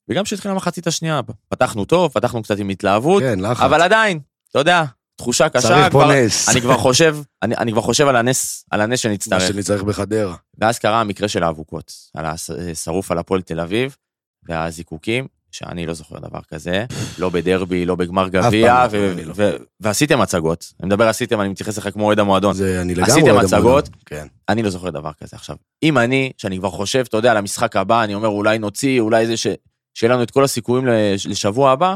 וגם 0.10 0.24
כשהתחילה 0.24 0.54
המחצית 0.54 0.88
השנייה, 0.88 1.22
פתחנו 1.50 1.86
טוב, 1.86 2.12
פתחנו 2.12 2.44
קצת 2.44 2.60
עם 2.60 2.70
התלהבות, 2.70 3.24
כן, 3.24 3.40
לחץ. 3.40 3.62
אבל 3.64 3.82
עדיין, 3.82 4.20
אתה 4.52 4.60
יודע, 4.60 4.84
תחושה 5.16 5.50
קשה, 5.50 5.68
צריך 5.68 5.86
פה 5.86 5.90
כבר, 5.90 6.12
נס. 6.12 6.50
אני 6.50 6.62
כבר 6.62 6.78
חושב, 6.78 7.18
אני, 7.44 7.56
אני 7.58 7.72
כבר 7.72 7.82
חושב 7.82 8.08
על 8.08 8.16
הנס, 8.16 8.66
על 8.72 8.82
הנס 8.82 8.92
מה 8.92 8.98
שנצטרך. 8.98 9.42
שנצטרך 9.42 9.84
בחדרה. 9.84 10.36
ואז 10.58 10.80
קרה 10.80 11.02
המקרה 11.02 11.28
של 11.28 11.44
האבוקות, 11.44 11.94
על 12.14 12.26
השרוף 12.26 13.12
על 13.12 13.18
הפועל 13.18 13.42
תל 13.42 13.60
אביב, 13.60 13.96
והזיקוקים, 14.44 15.28
שאני 15.56 15.86
לא 15.86 15.93
זוכר 15.93 16.20
דבר 16.20 16.39
כזה, 16.47 16.86
לא 17.18 17.30
בדרבי, 17.30 17.86
לא 17.86 17.95
בגמר 17.95 18.28
גביע, 18.30 18.86
לא, 18.93 18.99
לא. 19.26 19.45
ועשיתם 19.80 20.22
הצגות. 20.22 20.74
אני 20.80 20.88
מדבר 20.88 21.08
עשיתם, 21.08 21.41
אני 21.41 21.49
מתייחס 21.49 21.78
אליך 21.78 21.93
כמו 21.93 22.06
אוהד 22.06 22.20
המועדון. 22.20 22.53
זה 22.53 22.82
אני 22.82 22.95
לגמרי... 22.95 23.12
עשיתם 23.12 23.30
אוהד 23.32 23.45
הצגות? 23.45 23.64
המועדון. 23.64 23.91
כן. 24.06 24.28
אני 24.49 24.64
לא 24.64 24.70
זוכר 24.70 24.89
דבר 24.89 25.12
כזה. 25.22 25.36
עכשיו, 25.36 25.56
אם 25.84 25.97
אני, 25.97 26.32
שאני 26.38 26.58
כבר 26.58 26.70
חושב, 26.72 27.03
אתה 27.08 27.18
יודע, 27.18 27.32
על 27.32 27.38
המשחק 27.38 27.76
הבא, 27.76 28.03
אני 28.03 28.16
אומר, 28.16 28.28
אולי 28.28 28.58
נוציא, 28.60 28.99
אולי 29.01 29.28
זה 29.28 29.38
ש... 29.38 29.47
שיהיה 29.93 30.14
לנו 30.14 30.24
את 30.24 30.32
כל 30.32 30.43
הסיכויים 30.43 30.88
לש- 30.88 31.26
לשבוע 31.28 31.72
הבא, 31.72 31.95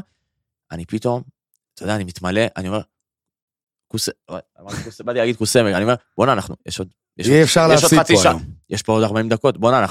אני 0.71 0.85
פתאום, 0.85 1.21
אתה 1.73 1.83
יודע, 1.83 1.95
אני 1.95 2.03
מתמלא, 2.03 2.41
אני 2.57 2.67
אומר, 2.67 2.81
כוס... 3.87 4.09
באתי 5.03 5.19
להגיד 5.19 5.35
קוסמק, 5.35 5.73
אני 5.73 5.83
אומר, 5.83 5.95
בואנה, 6.17 6.33
אנחנו, 6.33 6.55
יש 6.67 6.79
עוד... 6.79 6.87
יש 7.17 7.27
אי 7.27 7.33
עוד- 7.33 7.41
אפשר 7.41 7.67
להפסיד 7.67 7.99
פה. 8.07 8.13
היום. 8.29 8.41
יש 8.69 8.81
פה 8.83 8.91
עוד 8.93 9.03
40 9.03 9.29
דקות, 9.29 9.57
בואנה, 9.57 9.85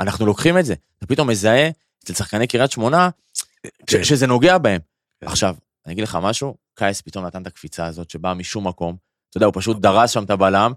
אנחנו 0.00 0.26
לוקחים 0.26 0.58
את 0.58 0.64
זה. 0.64 0.74
אתה 0.98 1.06
פתאום 1.06 1.28
מזהה 1.30 1.70
אצל 2.04 2.14
שחקני 2.14 2.46
קריית 2.46 2.70
שמונה, 2.70 3.08
ש- 3.34 3.42
כן. 3.86 4.04
שזה 4.04 4.26
נוגע 4.26 4.58
בהם. 4.58 4.80
כן. 5.20 5.26
עכשיו, 5.26 5.54
אני 5.86 5.92
אגיד 5.94 6.04
לך 6.04 6.18
משהו, 6.22 6.54
קייס 6.74 7.00
פתאום 7.00 7.26
נתן 7.26 7.42
את 7.42 7.46
הקפיצה 7.46 7.86
הזאת 7.86 8.10
שבאה 8.10 8.34
משום 8.34 8.66
מקום. 8.66 8.96
אתה 9.30 9.36
יודע, 9.36 9.46
הוא 9.46 9.54
פשוט 9.56 9.80
דרס 9.80 10.10
שם 10.10 10.22
את 10.24 10.30
הבלם, 10.30 10.72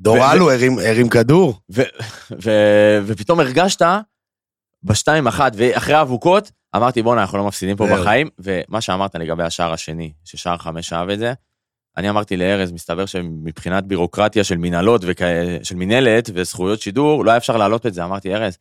דורלו 0.00 0.50
הרים- 0.52 0.78
הרים 0.78 1.08
כדור. 1.08 1.60
ו- 1.74 1.82
ו- 2.42 2.98
ופתאום 3.06 3.40
הרגשת 3.40 3.82
בשתיים 4.84 5.26
אחת, 5.26 5.52
ואחרי 5.56 5.94
האבוקות, 5.94 6.50
אמרתי, 6.76 7.02
בואנה, 7.02 7.20
אנחנו 7.20 7.38
לא 7.38 7.44
מפסידים 7.46 7.76
פה. 7.76 7.86
בחיים. 7.92 8.28
ומה 8.38 8.80
שאמרת 8.80 9.14
לגבי 9.14 9.42
השער 9.42 9.72
השני, 9.72 10.12
ששער 10.24 10.56
חמש 10.58 10.92
אהב 10.92 11.08
את 11.10 11.18
זה, 11.18 11.32
אני 11.96 12.10
אמרתי 12.10 12.36
לארז, 12.36 12.72
מסתבר 12.72 13.06
שמבחינת 13.06 13.84
בירוקרטיה 13.84 14.44
של 14.44 14.56
מנהלות, 14.56 15.00
וכ- 15.04 15.22
של 15.62 15.74
מנהלת 15.76 16.30
וזכויות 16.34 16.80
שידור, 16.80 17.24
לא 17.24 17.30
היה 17.30 17.36
אפשר 17.36 17.56
להעלות 17.56 17.86
את 17.86 17.94
זה. 17.94 18.04
אמרתי, 18.04 18.34
ארז, 18.34 18.58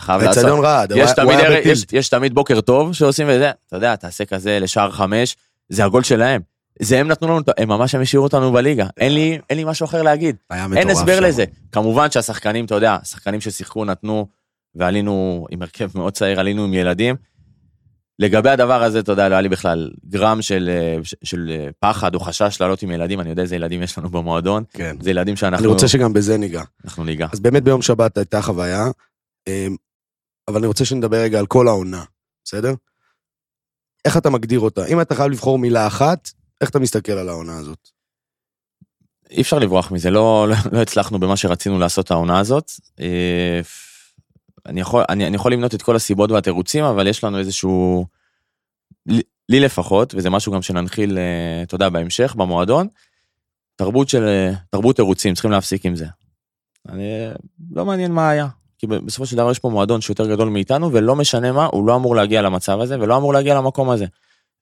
חייב 0.00 0.22
לעשות... 0.22 0.36
האצטדיון 0.36 0.64
רעד. 0.64 0.92
יש 0.96 1.10
הוא 1.10 1.16
תמיד, 1.16 1.38
היה. 1.38 1.58
יש, 1.58 1.86
יש 1.92 2.08
תמיד 2.08 2.34
בוקר 2.34 2.60
טוב 2.60 2.92
שעושים 2.92 3.30
את 3.30 3.38
זה, 3.38 3.50
אתה 3.66 3.76
יודע, 3.76 3.96
תעשה 3.96 4.24
כזה 4.24 4.58
לשער 4.60 4.90
חמש, 4.90 5.36
זה 5.68 5.84
הגול 5.84 6.02
שלהם. 6.02 6.40
זה 6.82 6.98
הם 6.98 7.08
נתנו 7.08 7.28
לנו, 7.28 7.40
הם 7.58 7.68
ממש 7.68 7.94
הם 7.94 8.00
השאירו 8.00 8.24
אותנו 8.24 8.52
בליגה. 8.52 8.86
אין 8.96 9.14
לי, 9.14 9.38
אין 9.50 9.58
לי 9.58 9.64
משהו 9.64 9.84
אחר 9.84 10.02
להגיד. 10.02 10.36
אין 10.76 10.90
הסבר 10.90 11.16
שם. 11.16 11.22
לזה. 11.22 11.44
כמובן 11.72 12.10
שהשחקנים, 12.10 12.64
אתה 12.64 12.74
יודע, 12.74 12.96
השחקנים 13.02 13.40
ששיחקו 13.40 13.84
נתנו, 13.84 14.26
ועלינו 14.74 15.46
עם 15.50 15.62
הרכב 15.62 15.90
מאוד 15.94 16.12
צעיר, 16.12 16.40
עלינו 16.40 16.64
עם 16.64 16.74
ילדים. 16.74 17.16
לגבי 18.18 18.50
הדבר 18.50 18.82
הזה, 18.82 18.98
אתה 18.98 19.12
יודע, 19.12 19.28
לא 19.28 19.34
היה 19.34 19.40
לי 19.40 19.48
בכלל 19.48 19.90
גרם 20.08 20.42
של, 20.42 20.70
אה, 20.72 20.96
של, 21.24 21.50
אה, 21.50 21.68
פחד 21.80 22.14
או 22.14 22.20
חשש 22.20 22.60
לעלות 22.60 22.82
עם 22.82 22.90
ילדים, 22.90 23.20
אני 23.20 23.30
יודע 23.30 23.42
איזה 23.42 23.56
ילדים 23.56 23.82
יש 23.82 23.98
לנו 23.98 24.10
במועדון. 24.10 24.64
כן. 24.72 24.96
זה 25.00 25.10
ילדים 25.10 25.36
שאנחנו 25.36 25.64
אני 25.64 25.72
רוצה 25.72 25.88
שגם 25.88 26.12
בזה 26.12 26.38
ניגע. 26.38 26.62
אנחנו 26.84 27.04
ניגע. 27.04 27.26
אז 27.32 27.40
באמת 27.40 27.62
ביום 27.62 27.82
שבת 27.82 28.18
הייתה 28.18 28.42
חוויה, 28.42 28.86
אבל 30.48 30.58
אני 30.58 30.66
רוצה 30.66 30.84
שנדבר 30.84 31.16
רגע 31.16 31.38
על 31.38 31.46
כל 31.46 31.68
העונה, 31.68 32.04
בסדר? 32.44 32.74
איך 34.04 34.16
אתה 34.16 34.30
מגדיר 34.30 34.60
אותה? 34.60 34.86
אם 34.86 35.00
אתה 35.00 35.14
חייב 35.14 35.30
לבחור 35.30 35.58
מילה 35.58 35.86
אחת, 35.86 36.30
איך 36.60 36.70
אתה 36.70 36.78
מסתכל 36.78 37.12
על 37.12 37.28
העונה 37.28 37.58
הזאת? 37.58 37.88
אי 39.30 39.42
אפשר 39.42 39.58
לברוח 39.58 39.90
מזה, 39.90 40.10
לא, 40.10 40.46
לא, 40.48 40.56
לא 40.72 40.82
הצלחנו 40.82 41.18
במה 41.18 41.36
שרצינו 41.36 41.78
לעשות 41.78 42.10
העונה 42.10 42.38
הזאת. 42.38 42.72
אה, 43.00 43.60
אני 44.66 44.80
יכול, 44.80 45.04
אני, 45.08 45.26
אני 45.26 45.36
יכול 45.36 45.52
למנות 45.52 45.74
את 45.74 45.82
כל 45.82 45.96
הסיבות 45.96 46.30
והתירוצים, 46.30 46.84
אבל 46.84 47.06
יש 47.06 47.24
לנו 47.24 47.38
איזשהו, 47.38 48.06
לי, 49.06 49.22
לי 49.48 49.60
לפחות, 49.60 50.14
וזה 50.14 50.30
משהו 50.30 50.52
גם 50.52 50.62
שננחיל, 50.62 51.18
אה, 51.18 51.62
אתה 51.62 51.74
יודע, 51.74 51.88
בהמשך, 51.88 52.34
במועדון, 52.34 52.88
תרבות 53.76 54.08
של, 54.08 54.22
אה, 54.22 54.52
תרבות 54.70 54.96
תירוצים, 54.96 55.34
צריכים 55.34 55.50
להפסיק 55.50 55.86
עם 55.86 55.96
זה. 55.96 56.06
אני, 56.88 57.02
לא 57.70 57.84
מעניין 57.84 58.12
מה 58.12 58.30
היה. 58.30 58.48
כי 58.84 58.98
בסופו 58.98 59.26
של 59.26 59.36
דבר 59.36 59.50
יש 59.50 59.58
פה 59.58 59.68
מועדון 59.70 60.00
שיותר 60.00 60.30
גדול 60.30 60.48
מאיתנו, 60.48 60.92
ולא 60.92 61.16
משנה 61.16 61.52
מה, 61.52 61.68
הוא 61.72 61.86
לא 61.86 61.96
אמור 61.96 62.16
להגיע 62.16 62.42
למצב 62.42 62.80
הזה, 62.80 63.00
ולא 63.00 63.16
אמור 63.16 63.32
להגיע 63.32 63.54
למקום 63.54 63.90
הזה. 63.90 64.06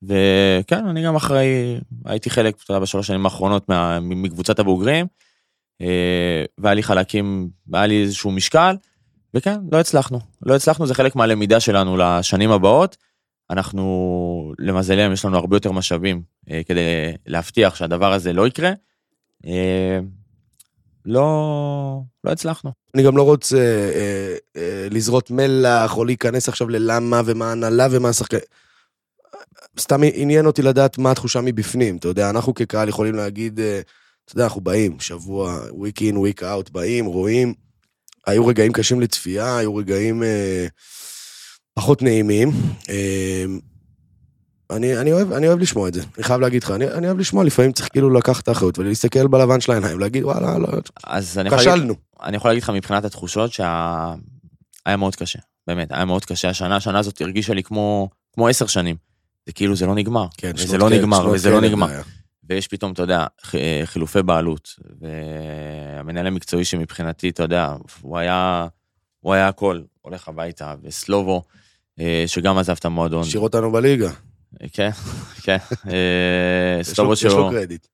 וכן, 0.02 0.86
אני 0.86 1.04
גם 1.04 1.16
אחראי, 1.16 1.78
הייתי 2.04 2.30
חלק, 2.30 2.54
אתה 2.64 2.72
יודע, 2.72 2.80
בשלוש 2.80 3.06
שנים 3.06 3.24
האחרונות 3.24 3.68
מה- 3.68 4.00
מקבוצת 4.00 4.58
הבוגרים, 4.58 5.06
אה, 5.82 6.44
והיה 6.58 6.74
לי 6.74 6.82
חלקים, 6.82 7.48
היה 7.72 7.86
לי 7.86 8.02
איזשהו 8.02 8.30
משקל, 8.30 8.76
וכן, 9.34 9.60
לא 9.72 9.80
הצלחנו. 9.80 10.18
לא 10.46 10.56
הצלחנו, 10.56 10.86
זה 10.86 10.94
חלק 10.94 11.16
מהלמידה 11.16 11.60
שלנו 11.60 11.96
לשנים 11.96 12.50
הבאות. 12.50 12.96
אנחנו, 13.50 14.52
למזלם, 14.58 15.12
יש 15.12 15.24
לנו 15.24 15.36
הרבה 15.36 15.56
יותר 15.56 15.72
משאבים 15.72 16.22
אה, 16.50 16.60
כדי 16.66 16.80
להבטיח 17.26 17.74
שהדבר 17.74 18.12
הזה 18.12 18.32
לא 18.32 18.46
יקרה. 18.46 18.72
אה, 21.06 21.12
לא, 21.12 22.00
לא 22.24 22.30
הצלחנו. 22.30 22.72
אני 22.94 23.02
גם 23.02 23.16
לא 23.16 23.22
רוצה 23.22 23.56
אה, 23.94 24.34
אה, 24.56 24.88
לזרות 24.90 25.30
מלח 25.30 25.96
או 25.96 26.04
להיכנס 26.04 26.48
עכשיו 26.48 26.68
ללמה 26.68 27.20
ומה 27.24 27.48
ההנהלה 27.48 27.88
ומה 27.90 28.08
השחקן. 28.08 28.38
סתם 29.80 30.00
עניין 30.14 30.46
אותי 30.46 30.62
לדעת 30.62 30.98
מה 30.98 31.10
התחושה 31.10 31.40
מבפנים, 31.40 31.96
אתה 31.96 32.08
יודע, 32.08 32.30
אנחנו 32.30 32.54
כקהל 32.54 32.88
יכולים 32.88 33.14
להגיד, 33.14 33.60
אה, 33.60 33.80
אתה 34.24 34.32
יודע, 34.32 34.44
אנחנו 34.44 34.60
באים, 34.60 35.00
שבוע, 35.00 35.60
week 35.70 35.98
in, 36.00 36.14
week 36.14 36.40
out, 36.42 36.72
באים, 36.72 37.04
רואים, 37.04 37.54
היו 38.26 38.46
רגעים 38.46 38.72
קשים 38.72 39.00
לצפייה, 39.00 39.56
היו 39.56 39.76
רגעים 39.76 40.22
אה, 40.22 40.66
פחות 41.74 42.02
נעימים. 42.02 42.50
אה, 42.88 43.44
אני, 44.76 44.98
אני, 44.98 45.12
אוהב, 45.12 45.32
אני 45.32 45.48
אוהב 45.48 45.58
לשמוע 45.58 45.88
את 45.88 45.94
זה, 45.94 46.02
אני 46.16 46.24
חייב 46.24 46.40
להגיד 46.40 46.62
לך, 46.62 46.70
אני, 46.70 46.88
אני 46.88 47.06
אוהב 47.06 47.18
לשמוע, 47.18 47.44
לפעמים 47.44 47.72
צריך 47.72 47.88
כאילו 47.92 48.10
לקחת 48.10 48.42
את 48.42 48.48
האחריות 48.48 48.78
ולהסתכל 48.78 49.26
בלבן 49.26 49.60
של 49.60 49.72
העיניים, 49.72 49.98
להגיד, 49.98 50.24
וואלה, 50.24 50.58
לא, 50.58 50.68
אז 51.04 51.38
אני 51.38 51.46
יכול, 51.48 51.58
להגיד. 51.66 51.90
אני 52.22 52.36
יכול 52.36 52.50
להגיד 52.50 52.62
לך 52.62 52.70
מבחינת 52.70 53.04
התחושות 53.04 53.52
שהיה 53.52 54.16
מאוד 54.98 55.16
קשה. 55.16 55.38
באמת, 55.66 55.92
היה 55.92 56.04
מאוד 56.04 56.24
קשה 56.24 56.48
השנה, 56.48 56.76
השנה 56.76 56.98
הזאת 56.98 57.20
הרגישה 57.20 57.54
לי 57.54 57.62
כמו, 57.62 58.08
כמו 58.32 58.48
עשר 58.48 58.66
שנים. 58.66 58.96
זה 59.46 59.52
כאילו 59.52 59.76
זה 59.76 59.86
לא 59.86 59.94
נגמר. 59.94 60.26
כן, 60.38 60.52
וזה 60.54 60.78
לא 60.78 60.88
כאלה- 60.88 60.98
נגמר, 60.98 61.28
וזה 61.32 61.50
לא 61.50 61.56
כאלה 61.56 61.68
נגמר. 61.68 61.88
היה. 61.88 62.02
ויש 62.48 62.68
פתאום, 62.68 62.92
אתה 62.92 63.02
יודע, 63.02 63.26
אה, 63.54 63.82
חילופי 63.84 64.22
בעלות. 64.22 64.68
והמנהל 65.00 66.26
המקצועי 66.26 66.64
שמבחינתי, 66.64 67.28
אתה 67.28 67.42
יודע, 67.42 67.74
הוא 68.00 68.18
היה, 68.18 68.66
הוא 69.20 69.34
היה 69.34 69.48
הכל, 69.48 69.80
הולך 70.00 70.28
הביתה, 70.28 70.74
וסלובו, 70.82 71.42
אה, 72.00 72.24
שגם 72.26 72.58
עזב 72.58 72.74
את 72.78 72.84
המועדון. 72.84 73.20
השאיר 73.20 73.42
אותנו 73.42 73.72
בליגה. 73.72 74.10
כן, 74.72 74.90
כן. 75.44 75.56
אה, 75.90 76.78
יש 76.80 76.98
לו- 76.98 77.12
יש 77.12 77.24
קרדיט. 77.50 77.86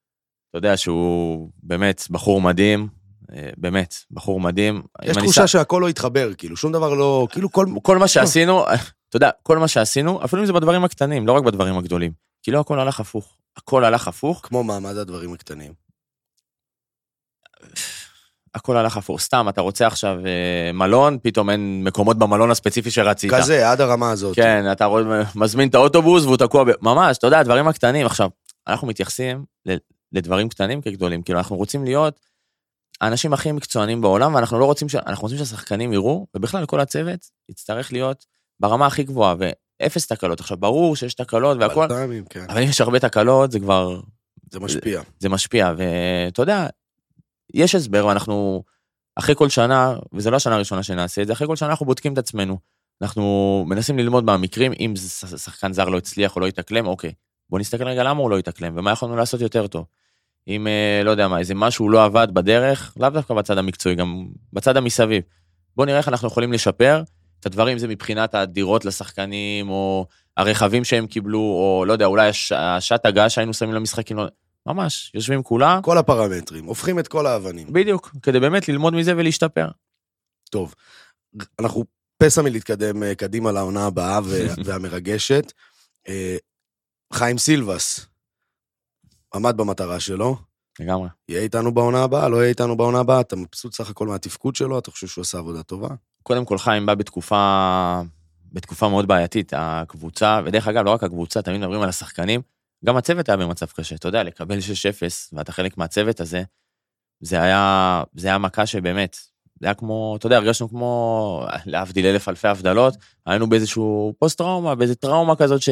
אתה 0.50 0.58
יודע 0.58 0.76
שהוא 0.76 1.50
באמת 1.62 2.04
בחור 2.10 2.40
מדהים, 2.40 2.88
אה, 3.32 3.50
באמת, 3.56 3.94
בחור 4.10 4.40
מדהים. 4.40 4.82
יש 5.04 5.16
תחושה 5.16 5.46
שהכל 5.46 5.78
לא 5.82 5.88
התחבר, 5.88 6.34
כאילו, 6.34 6.56
שום 6.56 6.72
דבר 6.72 6.94
לא, 6.94 7.26
כאילו 7.30 7.52
כל... 7.52 7.66
כל 7.82 7.98
מה 7.98 8.08
שעשינו, 8.08 8.64
אתה 8.64 8.76
יודע, 9.16 9.30
כל 9.42 9.58
מה 9.58 9.68
שעשינו, 9.68 10.24
אפילו 10.24 10.42
אם 10.42 10.46
זה 10.46 10.52
בדברים 10.52 10.84
הקטנים, 10.84 11.26
לא 11.26 11.32
רק 11.32 11.42
בדברים 11.44 11.78
הגדולים. 11.78 12.12
כי 12.42 12.50
לא 12.50 12.60
הכל 12.60 12.80
הלך 12.80 13.00
הפוך. 13.00 13.36
הכל 13.56 13.84
הלך 13.84 14.08
הפוך, 14.08 14.40
כמו 14.44 14.64
מה, 14.64 14.80
מה 14.80 14.94
זה 14.94 15.00
הדברים 15.00 15.32
הקטנים? 15.32 15.72
הכל 18.58 18.76
הלך 18.76 18.96
הפוך. 18.96 19.20
סתם, 19.20 19.46
אתה 19.48 19.60
רוצה 19.60 19.86
עכשיו 19.86 20.18
אה, 20.26 20.72
מלון, 20.72 21.18
פתאום 21.22 21.50
אין 21.50 21.84
מקומות 21.84 22.18
במלון 22.18 22.50
הספציפי 22.50 22.90
שרצית. 22.90 23.34
כזה, 23.34 23.70
עד 23.70 23.80
הרמה 23.80 24.10
הזאת. 24.10 24.36
כן, 24.36 24.72
אתה 24.72 24.88
מזמין 25.34 25.68
את 25.68 25.74
האוטובוס 25.74 26.24
והוא 26.24 26.36
תקוע, 26.36 26.64
ב... 26.64 26.68
ממש, 26.82 27.18
אתה 27.18 27.26
יודע, 27.26 27.38
הדברים 27.38 27.68
הקטנים. 27.68 28.06
עכשיו, 28.06 28.28
אנחנו 28.66 28.86
מתייחסים 28.86 29.44
ל- 29.66 29.76
לדברים 30.12 30.48
קטנים 30.48 30.80
כגדולים, 30.80 31.22
כאילו, 31.22 31.38
אנחנו 31.38 31.56
רוצים 31.56 31.84
להיות 31.84 32.20
האנשים 33.00 33.32
הכי 33.32 33.52
מקצוענים 33.52 34.00
בעולם, 34.00 34.34
ואנחנו 34.34 34.58
לא 34.58 34.64
רוצים, 34.64 34.88
ש... 34.88 34.94
אנחנו 34.94 35.22
רוצים 35.22 35.38
שהשחקנים 35.38 35.92
יראו, 35.92 36.26
ובכלל 36.34 36.66
כל 36.66 36.80
הצוות 36.80 37.20
יצטרך 37.48 37.92
להיות 37.92 38.24
ברמה 38.60 38.86
הכי 38.86 39.02
גבוהה, 39.02 39.34
ואפס 39.38 40.06
תקלות. 40.06 40.40
עכשיו, 40.40 40.56
ברור 40.56 40.96
שיש 40.96 41.14
תקלות 41.14 41.58
והכל, 41.60 41.86
בלת"מים, 41.86 42.24
כן. 42.30 42.46
אבל 42.48 42.62
אם 42.62 42.68
יש 42.68 42.80
הרבה 42.80 42.98
תקלות, 42.98 43.52
זה 43.52 43.60
כבר, 43.60 44.00
זה 44.50 44.60
משפיע. 44.60 45.02
זה 45.18 45.28
משפיע, 45.28 45.72
ואתה 45.76 46.42
יודע, 46.42 46.66
יש 47.54 47.74
הסבר, 47.74 48.06
ואנחנו, 48.06 48.62
אחרי 49.16 49.34
כל 49.34 49.48
שנה, 49.48 49.96
וזו 50.12 50.30
לא 50.30 50.36
השנה 50.36 50.54
הראשונה 50.54 50.82
שנעשה 50.82 51.22
את 51.22 51.26
זה, 51.26 51.32
אחרי 51.32 51.46
כל 51.46 51.56
שנה 51.56 51.68
אנחנו 51.68 51.86
בודקים 51.86 52.12
את 52.12 52.18
עצמנו. 52.18 52.58
אנחנו 53.02 53.64
מנסים 53.68 53.98
ללמוד 53.98 54.24
מהמקרים, 54.24 54.72
אם 54.78 54.94
שחקן 55.36 55.72
זר 55.72 55.88
לא 55.88 55.98
הצליח 55.98 56.36
או 56.36 56.40
לא 56.40 56.46
התאקלם, 56.46 56.86
אוקיי, 56.86 57.12
בוא 57.50 57.58
נסתכל 57.58 57.84
רגע 57.84 58.02
למה 58.02 58.20
הוא 58.20 58.30
לא 58.30 58.38
התאקלם, 58.38 58.72
ומה 58.76 58.90
יכולנו 58.90 59.16
לעשות 59.16 59.40
יותר 59.40 59.66
טוב. 59.66 59.84
אם, 60.48 60.66
אה, 60.66 61.02
לא 61.04 61.10
יודע 61.10 61.28
מה, 61.28 61.38
איזה 61.38 61.54
משהו 61.54 61.88
לא 61.88 62.04
עבד 62.04 62.28
בדרך, 62.32 62.94
לאו 63.00 63.10
דווקא 63.10 63.34
בצד 63.34 63.58
המקצועי, 63.58 63.94
גם 63.94 64.26
בצד 64.52 64.76
המסביב. 64.76 65.22
בוא 65.76 65.86
נראה 65.86 65.98
איך 65.98 66.08
אנחנו 66.08 66.28
יכולים 66.28 66.52
לשפר 66.52 67.02
את 67.40 67.46
הדברים, 67.46 67.78
זה 67.78 67.88
מבחינת 67.88 68.34
הדירות 68.34 68.84
לשחקנים, 68.84 69.70
או 69.70 70.06
הרכבים 70.36 70.84
שהם 70.84 71.06
קיבלו, 71.06 71.40
או 71.40 71.84
לא 71.86 71.92
יודע, 71.92 72.06
אולי 72.06 72.28
הש- 72.28 72.52
השעת 72.52 73.06
הגעה 73.06 73.28
שהיינו 73.28 73.54
שמים 73.54 73.74
למשחקים, 73.74 74.16
לא... 74.16 74.26
ממש, 74.68 75.10
יושבים 75.14 75.42
כולם, 75.42 75.82
כל 75.82 75.98
הפרמטרים, 75.98 76.64
הופכים 76.64 76.98
את 76.98 77.08
כל 77.08 77.26
האבנים. 77.26 77.72
בדיוק, 77.72 78.10
כדי 78.22 78.40
באמת 78.40 78.68
ללמוד 78.68 78.94
מזה 78.94 79.16
ולהשתפר. 79.16 79.68
טוב, 80.50 80.74
אנחנו 81.58 81.84
פסע 82.22 82.42
מלהתקדם 82.42 83.02
אה, 83.02 83.14
קדימה 83.14 83.52
לעונה 83.52 83.86
הבאה 83.86 84.20
והמרגשת. 84.64 85.52
אה, 86.08 86.36
חיים 87.12 87.38
סילבס, 87.38 88.06
עמד 89.34 89.56
במטרה 89.56 90.00
שלו, 90.00 90.36
לגמרי. 90.80 91.08
יהיה 91.28 91.42
איתנו 91.42 91.74
בעונה 91.74 92.02
הבאה, 92.02 92.28
לא 92.28 92.36
יהיה 92.36 92.48
איתנו 92.48 92.76
בעונה 92.76 92.98
הבאה, 92.98 93.20
אתה 93.20 93.36
מבסוט 93.36 93.74
סך 93.74 93.90
הכל 93.90 94.06
מהתפקוד 94.06 94.56
שלו, 94.56 94.78
אתה 94.78 94.90
חושב 94.90 95.06
שהוא 95.06 95.22
עשה 95.22 95.38
עבודה 95.38 95.62
טובה? 95.62 95.88
קודם 96.22 96.44
כל 96.44 96.58
חיים 96.58 96.86
בא 96.86 96.94
בתקופה, 96.94 98.02
בתקופה 98.52 98.88
מאוד 98.88 99.08
בעייתית, 99.08 99.52
הקבוצה, 99.56 100.40
ודרך 100.44 100.68
אגב, 100.68 100.84
לא 100.84 100.90
רק 100.90 101.02
הקבוצה, 101.02 101.42
תמיד 101.42 101.60
מדברים 101.60 101.82
על 101.82 101.88
השחקנים, 101.88 102.40
גם 102.84 102.96
הצוות 102.96 103.28
היה 103.28 103.36
במצב 103.36 103.66
קשה, 103.66 103.94
אתה 103.94 104.08
יודע, 104.08 104.22
לקבל 104.22 104.58
6-0, 104.58 104.60
ואתה 105.32 105.52
חלק 105.52 105.78
מהצוות 105.78 106.20
הזה, 106.20 106.42
זה 107.20 107.42
היה, 107.42 108.02
זה 108.14 108.28
היה 108.28 108.38
מכה 108.38 108.66
שבאמת, 108.66 109.16
זה 109.60 109.66
היה 109.66 109.74
כמו, 109.74 110.16
אתה 110.18 110.26
יודע, 110.26 110.36
הרגשנו 110.36 110.68
כמו, 110.68 111.46
להבדיל 111.66 112.06
אלף 112.06 112.28
אלפי 112.28 112.48
הבדלות, 112.48 112.96
היינו 113.26 113.48
באיזשהו 113.48 114.14
פוסט-טראומה, 114.18 114.74
באיזו 114.74 114.94
טראומה 114.94 115.36
כזאת 115.36 115.62
ש... 115.62 115.68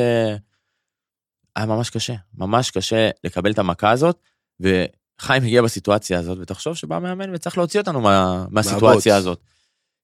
היה 1.56 1.66
ממש 1.66 1.90
קשה, 1.90 2.14
ממש 2.34 2.70
קשה 2.70 3.10
לקבל 3.24 3.50
את 3.50 3.58
המכה 3.58 3.90
הזאת, 3.90 4.22
וחיים 4.60 5.42
הגיע 5.42 5.62
בסיטואציה 5.62 6.18
הזאת, 6.18 6.38
ותחשוב 6.40 6.74
שבא 6.74 6.98
מאמן 6.98 7.34
וצריך 7.34 7.58
להוציא 7.58 7.80
אותנו 7.80 8.00
מה, 8.00 8.46
מהסיטואציה 8.50 9.12
מהבוץ. 9.12 9.26
הזאת. 9.26 9.40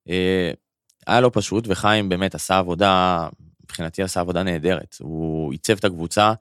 אה, 0.09 0.50
היה 1.07 1.20
לא 1.20 1.30
פשוט, 1.32 1.64
וחיים 1.68 2.09
באמת 2.09 2.34
עשה 2.34 2.59
עבודה, 2.59 3.28
מבחינתי 3.62 4.03
עשה 4.03 4.20
עבודה 4.20 4.42
נהדרת. 4.42 4.96
הוא 5.00 5.53
עיצב 5.53 5.76
את 5.78 5.84
הקבוצה, 5.84 6.32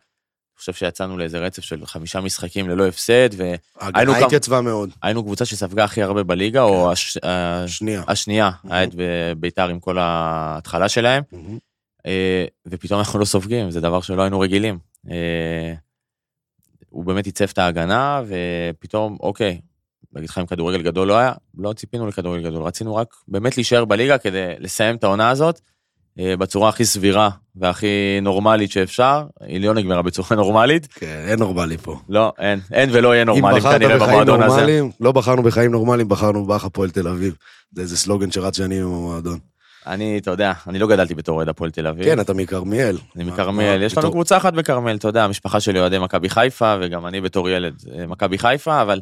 חושב 0.62 0.74
שיצאנו 0.74 1.18
לאיזה 1.18 1.40
רצף 1.40 1.62
של 1.62 1.86
חמישה 1.86 2.22
משחקים 2.22 2.70
ללא 2.70 2.88
הפסד, 2.88 3.30
והיינו 3.38 3.58
ההגנה 3.80 4.26
התייצבה 4.26 4.62
מאוד. 4.62 4.90
קבוצה 5.24 5.46
שספגה 5.46 5.84
הכי 5.84 6.02
הרבה 6.02 6.24
בליגה, 6.24 6.62
או 6.62 6.92
הש... 6.92 7.18
ה- 7.18 7.64
שנייה. 7.68 8.04
השנייה, 8.08 8.52
היה 8.70 8.84
את 8.84 8.90
ביתר 9.38 9.68
עם 9.68 9.80
כל 9.80 9.98
ההתחלה 10.00 10.90
שלהם. 10.90 11.24
מהמם. 11.32 11.58
אה, 12.06 12.46
ופתאום 12.66 13.00
אנחנו 13.00 13.20
לא 13.20 13.26
סופגים, 13.26 13.72
זה 13.72 13.82
דבר 13.82 14.02
שלא 14.02 14.22
היינו 14.22 14.40
רגילים. 14.40 14.80
אה, 15.12 15.74
הוא 16.90 17.06
באמת 17.06 17.26
עיצב 17.26 17.50
את 17.54 17.58
ההגנה, 17.58 18.22
ופתאום, 18.28 19.18
אוקיי, 19.20 19.62
להגיד 20.14 20.30
לך 20.30 20.38
אם 20.38 20.46
כדורגל 20.46 20.82
גדול 20.82 21.08
לא 21.08 21.18
היה, 21.18 21.34
לא 21.58 21.74
ציפינו 21.74 22.08
לכדורגל 22.08 22.44
גדול, 22.50 22.64
רצינו 22.64 22.96
רק 22.96 23.16
באמת 23.28 23.58
להישאר 23.58 23.86
בליגה 23.86 24.18
כדי 24.18 24.54
לסיים 24.60 24.96
את 24.96 25.04
העונה 25.04 25.30
הזאת 25.30 25.62
בצורה 26.18 26.70
הכי 26.70 26.86
סבירה 26.86 27.30
והכי 27.56 27.88
נורמלית 28.22 28.72
שאפשר. 28.72 29.24
היא 29.42 29.62
לא 29.62 29.74
נגמרה 29.74 30.02
בצורה 30.02 30.36
נורמלית. 30.36 30.88
כן, 30.94 31.26
אין 31.28 31.40
נורמלי 31.40 31.78
פה. 31.78 32.00
לא, 32.10 32.34
אין, 32.40 32.60
אין 32.72 32.90
ולא 32.94 33.16
יהיה 33.16 33.24
נורמלים 33.26 33.58
בחרת 33.58 33.82
כנראה 33.82 34.08
במועדון 34.08 34.44
הזה. 34.44 34.56
נורמליים, 34.56 34.92
לא 35.00 35.12
בחרנו 35.12 35.44
בחיים 35.44 35.72
נורמליים, 35.72 36.10
בחרנו 36.10 36.46
באח 36.46 36.66
הפועל 36.66 36.90
תל 36.90 37.08
אביב. 37.08 37.36
זה 37.72 37.82
איזה 37.82 37.98
סלוגן 37.98 38.32
שרץ 38.32 38.58
שנים 38.58 38.82
עם 38.88 38.94
המועדון. 38.94 39.40
אני, 39.88 40.18
אתה 40.18 40.32
יודע, 40.32 40.54
אני 40.68 40.80
לא 40.80 40.88
גדלתי 40.88 41.16
בתור 41.16 41.36
אוהד 41.36 41.50
הפועל 41.50 41.72
תל 41.72 41.88
אביב. 41.88 42.06
כן, 42.06 42.20
אתה 42.20 42.34
מכרמיאל. 42.34 42.98
אני 43.16 43.24
מכרמיאל, 43.24 43.82
יש 43.82 43.94
לנו 43.94 44.02
בתור- 44.02 44.12
קבוצה 44.12 44.38
אחת 44.38 44.54
בכרמיאל, 44.54 44.96
אתה 44.96 45.08
יודע, 45.08 45.24
המשפחה 45.24 45.60
שלי 45.60 45.80
אוהדי 45.80 46.00
מכבי 46.00 46.30
חיפה, 46.30 46.76
וגם 46.82 47.08
אני 47.08 47.22
בתור 47.22 47.50
ילד 47.50 47.84
אה, 48.00 48.08
מכבי 48.08 48.38
חיפה, 48.38 48.82
אבל 48.82 49.00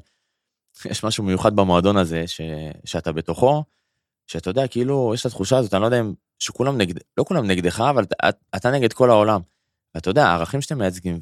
יש 0.92 1.04
משהו 1.04 1.24
מיוחד 1.24 1.56
במועדון 1.56 1.98
הזה, 1.98 2.24
ש... 2.28 2.42
שאתה 2.86 3.12
בתוכו, 3.12 3.64
שאתה 4.28 4.50
יודע, 4.50 4.68
כאילו, 4.68 5.12
יש 5.14 5.22
את 5.22 5.26
התחושה 5.26 5.58
הזאת, 5.58 5.74
אני 5.74 5.82
לא 5.82 5.88
יודע 5.88 6.00
אם, 6.00 6.14
שכולם 6.40 6.78
נגד, 6.78 6.96
לא 7.18 7.24
כולם 7.24 7.48
נגדך, 7.48 7.82
אבל 7.90 8.04
אתה, 8.04 8.30
אתה 8.56 8.72
נגד 8.72 8.94
כל 8.94 9.10
העולם. 9.10 9.42
ואתה 9.96 10.10
יודע, 10.10 10.28
הערכים 10.28 10.62
שאתם 10.62 10.78
מייצגים, 10.78 11.20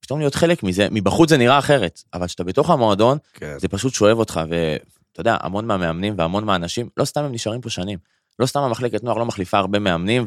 ופתאום 0.00 0.18
להיות 0.18 0.34
חלק 0.34 0.62
מזה, 0.62 0.88
מבחוץ 0.90 1.30
זה 1.30 1.36
נראה 1.36 1.58
אחרת, 1.58 2.02
אבל 2.14 2.26
כשאתה 2.26 2.44
בתוך 2.44 2.70
המועדון, 2.70 3.18
כן. 3.32 3.58
זה 3.58 3.68
פשוט 3.68 3.94
שואב 3.94 4.18
אותך, 4.18 4.40
ואתה 4.48 5.20
יודע, 5.20 5.36
המון 5.40 5.66
מהמאמנים 5.66 6.14
והמון 6.18 6.44
מהאנשים, 6.44 6.88
לא 6.96 7.04
סתם 7.04 7.24
הם 7.24 7.32
נשארים 7.32 7.60
פה 7.60 7.70
שנים. 7.70 7.98
לא 8.38 8.46
סתם 8.46 8.60
המחלקת 8.60 9.04
נוער 9.04 9.18
לא 9.18 9.26
מחליפה 9.26 9.58
הרבה 9.58 9.78
מאמנים, 9.78 10.26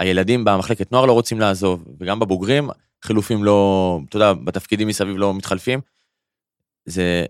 והילדים 0.00 0.44
במחלקת 0.44 0.92
נוער 0.92 1.06
לא 1.06 1.12
רוצים 1.12 1.40
לעזוב, 1.40 1.84
וגם 2.00 2.20
בבוגרים, 2.20 2.70
חילופים 3.02 3.44
לא, 3.44 4.00
אתה 4.08 4.16
יודע, 4.16 4.32
בתפקידים 4.32 4.88
מסביב 4.88 5.16
לא 5.16 5.34
מתחלפים. 5.34 5.80
זה, 6.84 7.24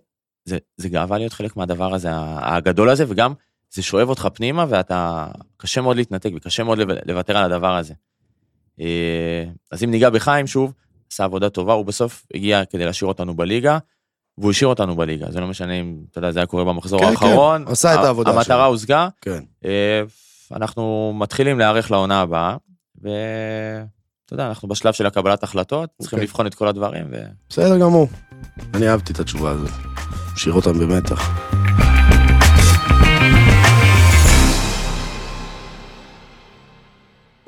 זה, 0.44 0.58
זה 0.76 0.88
גאווה 0.88 1.18
להיות 1.18 1.32
חלק 1.32 1.56
מהדבר 1.56 1.94
הזה, 1.94 2.08
הגדול 2.12 2.88
הזה, 2.88 3.04
וגם 3.08 3.34
זה 3.70 3.82
שואב 3.82 4.08
אותך 4.08 4.28
פנימה, 4.34 4.66
ואתה, 4.68 5.26
קשה 5.56 5.80
מאוד 5.80 5.96
להתנתק, 5.96 6.30
וקשה 6.36 6.64
מאוד 6.64 6.78
לוותר 7.06 7.36
על 7.36 7.52
הדבר 7.52 7.76
הזה. 7.76 7.94
אה, 8.80 9.44
אז 9.70 9.84
אם 9.84 9.90
ניגע 9.90 10.10
בחיים 10.10 10.46
שוב, 10.46 10.72
עשה 11.12 11.24
עבודה 11.24 11.50
טובה, 11.50 11.72
הוא 11.72 11.84
בסוף 11.84 12.26
הגיע 12.34 12.64
כדי 12.64 12.84
להשאיר 12.84 13.08
אותנו 13.08 13.36
בליגה, 13.36 13.78
והוא 14.38 14.50
השאיר 14.50 14.68
אותנו 14.68 14.96
בליגה, 14.96 15.30
זה 15.30 15.40
לא 15.40 15.46
משנה 15.46 15.72
אם, 15.80 15.98
אתה 16.10 16.18
יודע, 16.18 16.30
זה 16.30 16.38
היה 16.38 16.46
קורה 16.46 16.64
במחזור 16.64 17.00
כן, 17.00 17.06
האחרון. 17.06 17.64
כן, 17.64 17.72
עשה 17.72 17.94
את 17.94 18.04
העבודה 18.04 18.30
שלו. 18.30 18.38
המטרה 18.38 18.64
הושגה, 18.64 19.08
כן. 19.20 19.44
אה, 19.64 20.02
אנחנו 20.52 21.12
מתחילים 21.18 21.58
להיערך 21.58 21.90
לעונה 21.90 22.20
הבאה, 22.20 22.56
ואתה 23.02 24.32
יודע, 24.32 24.48
אנחנו 24.48 24.68
בשלב 24.68 24.92
של 24.92 25.06
הקבלת 25.06 25.42
החלטות, 25.42 25.90
צריכים 26.00 26.16
אוקיי. 26.16 26.26
לבחון 26.26 26.46
את 26.46 26.54
כל 26.54 26.68
הדברים, 26.68 27.06
ו... 27.10 27.16
בסדר 27.48 27.78
גמור. 27.78 28.08
אני 28.74 28.88
אהבתי 28.88 29.12
את 29.12 29.20
התשובה 29.20 29.50
הזאת. 29.50 29.70
משאיר 30.34 30.54
אותם 30.54 30.78
במתח. 30.78 31.57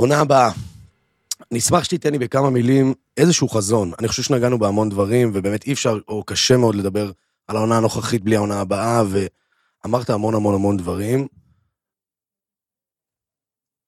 עונה 0.00 0.20
הבאה. 0.20 0.50
נשמח 1.50 1.84
שתיתן 1.84 2.12
לי 2.12 2.18
בכמה 2.18 2.50
מילים 2.50 2.94
איזשהו 3.16 3.48
חזון. 3.48 3.92
אני 3.98 4.08
חושב 4.08 4.22
שנגענו 4.22 4.58
בהמון 4.58 4.88
דברים, 4.88 5.30
ובאמת 5.34 5.66
אי 5.66 5.72
אפשר, 5.72 5.98
או 6.08 6.24
קשה 6.24 6.56
מאוד 6.56 6.74
לדבר 6.74 7.10
על 7.48 7.56
העונה 7.56 7.76
הנוכחית 7.76 8.24
בלי 8.24 8.36
העונה 8.36 8.60
הבאה, 8.60 9.02
ואמרת 9.10 10.10
המון 10.10 10.34
המון 10.34 10.54
המון 10.54 10.76
דברים. 10.76 11.26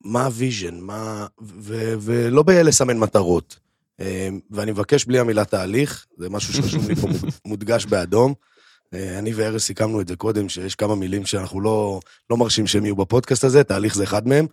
מה 0.05 0.25
ה 0.25 0.32
vision? 0.32 0.79
מה... 0.81 1.27
ו- 1.43 1.95
ולא 2.01 2.43
בלסמן 2.43 2.99
מטרות. 2.99 3.59
אה, 4.01 4.29
ואני 4.51 4.71
מבקש 4.71 5.05
בלי 5.05 5.19
המילה 5.19 5.45
תהליך, 5.45 6.07
זה 6.19 6.31
משהו 6.31 6.55
שרשום 6.55 6.89
לי 6.89 6.95
פה 6.95 7.07
מוד- 7.07 7.31
מודגש 7.47 7.87
באדום. 7.87 8.35
אה, 8.95 9.19
אני 9.19 9.33
וארז 9.35 9.63
סיכמנו 9.63 10.01
את 10.01 10.09
זה 10.09 10.17
קודם, 10.17 10.49
שיש 10.49 10.75
כמה 10.75 10.95
מילים 10.95 11.27
שאנחנו 11.27 11.61
לא, 11.61 12.01
לא 12.31 12.37
מרשים 12.37 12.67
שהם 12.67 12.85
יהיו 12.85 12.97
בפודקאסט 12.97 13.45
הזה, 13.45 13.65
תהליך 13.65 13.95
זה 13.95 14.05
אחד 14.05 14.29
מהם. 14.29 14.47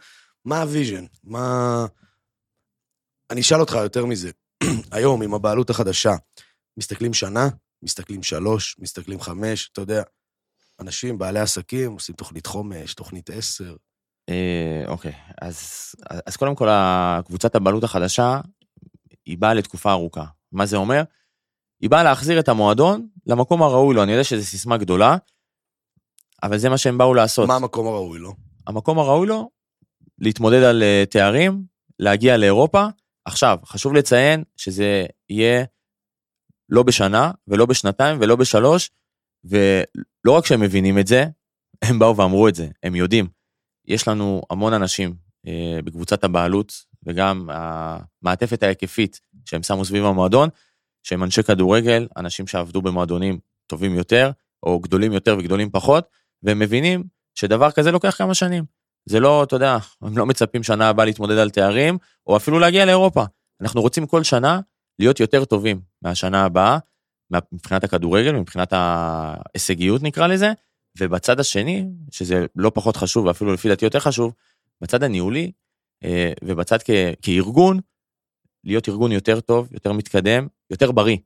מה 0.46 0.62
ה 0.62 0.67
vision? 0.67 1.06
מה... 1.24 1.86
אני 3.30 3.42
אשאל 3.42 3.60
אותך 3.60 3.74
יותר 3.74 4.06
מזה. 4.06 4.32
היום, 4.92 5.22
עם 5.22 5.34
הבעלות 5.34 5.70
החדשה, 5.70 6.14
מסתכלים 6.78 7.14
שנה, 7.14 7.48
מסתכלים 7.84 8.24
שלוש, 8.24 8.76
מסתכלים 8.80 9.22
חמש, 9.22 9.70
אתה 9.74 9.82
יודע, 9.82 10.04
אנשים, 10.80 11.18
בעלי 11.18 11.40
עסקים, 11.40 11.92
עושים 11.92 12.16
תוכנית 12.16 12.46
חומש, 12.46 12.94
תוכנית 12.94 13.30
עשר. 13.30 13.76
אה, 14.30 14.84
אוקיי, 14.88 15.14
אז, 15.42 15.58
אז 16.26 16.38
קודם 16.38 16.56
כל, 16.56 16.68
הקבוצת 16.72 17.56
הבעלות 17.56 17.84
החדשה, 17.84 18.42
היא 19.26 19.38
באה 19.38 19.54
לתקופה 19.54 19.92
ארוכה. 19.92 20.26
מה 20.52 20.66
זה 20.66 20.78
אומר? 20.78 21.04
היא 21.82 21.90
באה 21.90 22.04
להחזיר 22.04 22.40
את 22.40 22.50
המועדון 22.50 23.08
למקום 23.28 23.64
הראוי 23.64 23.96
לו. 23.96 24.04
אני 24.04 24.12
יודע 24.12 24.24
שזו 24.24 24.46
סיסמה 24.46 24.78
גדולה, 24.78 25.18
אבל 26.44 26.58
זה 26.58 26.70
מה 26.70 26.78
שהם 26.78 26.98
באו 26.98 27.14
לעשות. 27.14 27.48
מה 27.48 27.56
המקום 27.56 27.88
הראוי 27.88 28.20
לו? 28.20 28.36
המקום 28.68 29.00
הראוי 29.00 29.28
לו, 29.28 29.50
להתמודד 30.22 30.64
על 30.64 30.84
אה, 30.84 31.04
תארים, 31.10 31.64
להגיע 32.00 32.38
לאירופה. 32.38 32.86
עכשיו, 33.26 33.58
חשוב 33.66 33.94
לציין 33.94 34.44
שזה 34.58 35.06
יהיה 35.30 35.66
לא 36.70 36.84
בשנה, 36.84 37.32
ולא 37.48 37.66
בשנתיים, 37.66 38.18
ולא 38.22 38.36
בשלוש, 38.36 38.92
ולא 39.44 40.32
רק 40.38 40.46
שהם 40.46 40.62
מבינים 40.62 41.00
את 41.00 41.08
זה, 41.08 41.26
הם 41.82 42.00
באו 42.00 42.18
ואמרו 42.18 42.48
את 42.48 42.56
זה, 42.56 42.68
הם 42.84 42.96
יודעים. 42.96 43.28
יש 43.88 44.08
לנו 44.08 44.42
המון 44.50 44.74
אנשים 44.74 45.16
אה, 45.48 45.80
בקבוצת 45.84 46.24
הבעלות, 46.24 46.74
וגם 47.04 47.50
המעטפת 47.52 48.64
ההיקפית 48.64 49.20
שהם 49.46 49.64
שמו 49.64 49.86
סביב 49.86 50.06
המועדון, 50.06 50.50
שהם 51.04 51.24
אנשי 51.24 51.44
כדורגל, 51.44 52.08
אנשים 52.18 52.48
שעבדו 52.48 52.82
במועדונים 52.82 53.40
טובים 53.68 53.96
יותר, 53.96 54.32
או 54.64 54.80
גדולים 54.80 55.12
יותר 55.12 55.38
וגדולים 55.40 55.70
פחות, 55.70 56.08
והם 56.44 56.60
מבינים 56.60 57.04
שדבר 57.36 57.72
כזה 57.72 57.92
לוקח 57.92 58.16
כמה 58.18 58.34
שנים. 58.34 58.79
זה 59.10 59.20
לא, 59.20 59.44
אתה 59.44 59.56
יודע, 59.56 59.78
הם 60.02 60.18
לא 60.18 60.26
מצפים 60.26 60.64
שנה 60.64 60.90
הבאה 60.90 61.06
להתמודד 61.06 61.38
על 61.38 61.50
תארים, 61.50 61.98
או 62.28 62.38
אפילו 62.38 62.60
להגיע 62.60 62.86
לאירופה. 62.86 63.24
אנחנו 63.62 63.82
רוצים 63.82 64.08
כל 64.08 64.24
שנה 64.24 64.60
להיות 65.00 65.20
יותר 65.20 65.46
טובים 65.46 65.82
מהשנה 66.02 66.46
הבאה, 66.46 66.78
מבחינת 67.52 67.84
הכדורגל, 67.84 68.32
מבחינת 68.32 68.74
ההישגיות 68.74 70.04
נקרא 70.04 70.28
לזה, 70.28 70.52
ובצד 71.00 71.40
השני, 71.40 71.86
שזה 72.12 72.46
לא 72.56 72.72
פחות 72.74 72.96
חשוב, 72.98 73.26
ואפילו 73.26 73.54
לפי 73.54 73.70
דעתי 73.70 73.86
יותר 73.86 74.00
חשוב, 74.00 74.34
בצד 74.82 75.04
הניהולי, 75.04 75.52
אה, 76.04 76.34
ובצד 76.44 76.78
כ- 76.84 77.14
כארגון, 77.22 77.80
להיות 78.64 78.90
ארגון 78.90 79.12
יותר 79.12 79.40
טוב, 79.40 79.68
יותר 79.72 79.94
מתקדם, 79.94 80.48
יותר 80.70 80.92
בריא. 80.92 81.18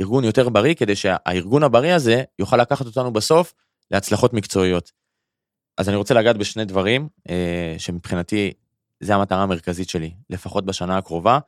ארגון 0.00 0.24
יותר 0.24 0.48
בריא, 0.48 0.74
כדי 0.74 0.96
שהארגון 0.96 1.62
הבריא 1.62 1.94
הזה 1.94 2.22
יוכל 2.38 2.56
לקחת 2.56 2.86
אותנו 2.86 3.12
בסוף 3.12 3.54
להצלחות 3.90 4.32
מקצועיות. 4.32 4.92
אז 5.78 5.88
אני 5.88 5.96
רוצה 5.96 6.14
לגעת 6.14 6.36
בשני 6.36 6.64
דברים, 6.64 7.08
אה, 7.30 7.74
שמבחינתי, 7.78 8.52
זה 9.00 9.14
המטרה 9.14 9.42
המרכזית 9.42 9.88
שלי, 9.88 10.10
לפחות 10.30 10.66
בשנה 10.66 10.98
הקרובה, 10.98 11.38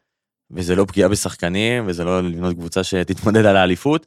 וזה 0.51 0.77
לא 0.77 0.85
פגיעה 0.85 1.09
בשחקנים, 1.09 1.85
וזה 1.87 2.05
לא 2.05 2.23
לבנות 2.23 2.57
קבוצה 2.57 2.85
שתתמודד 2.85 3.45
על 3.45 3.57
האליפות, 3.57 4.07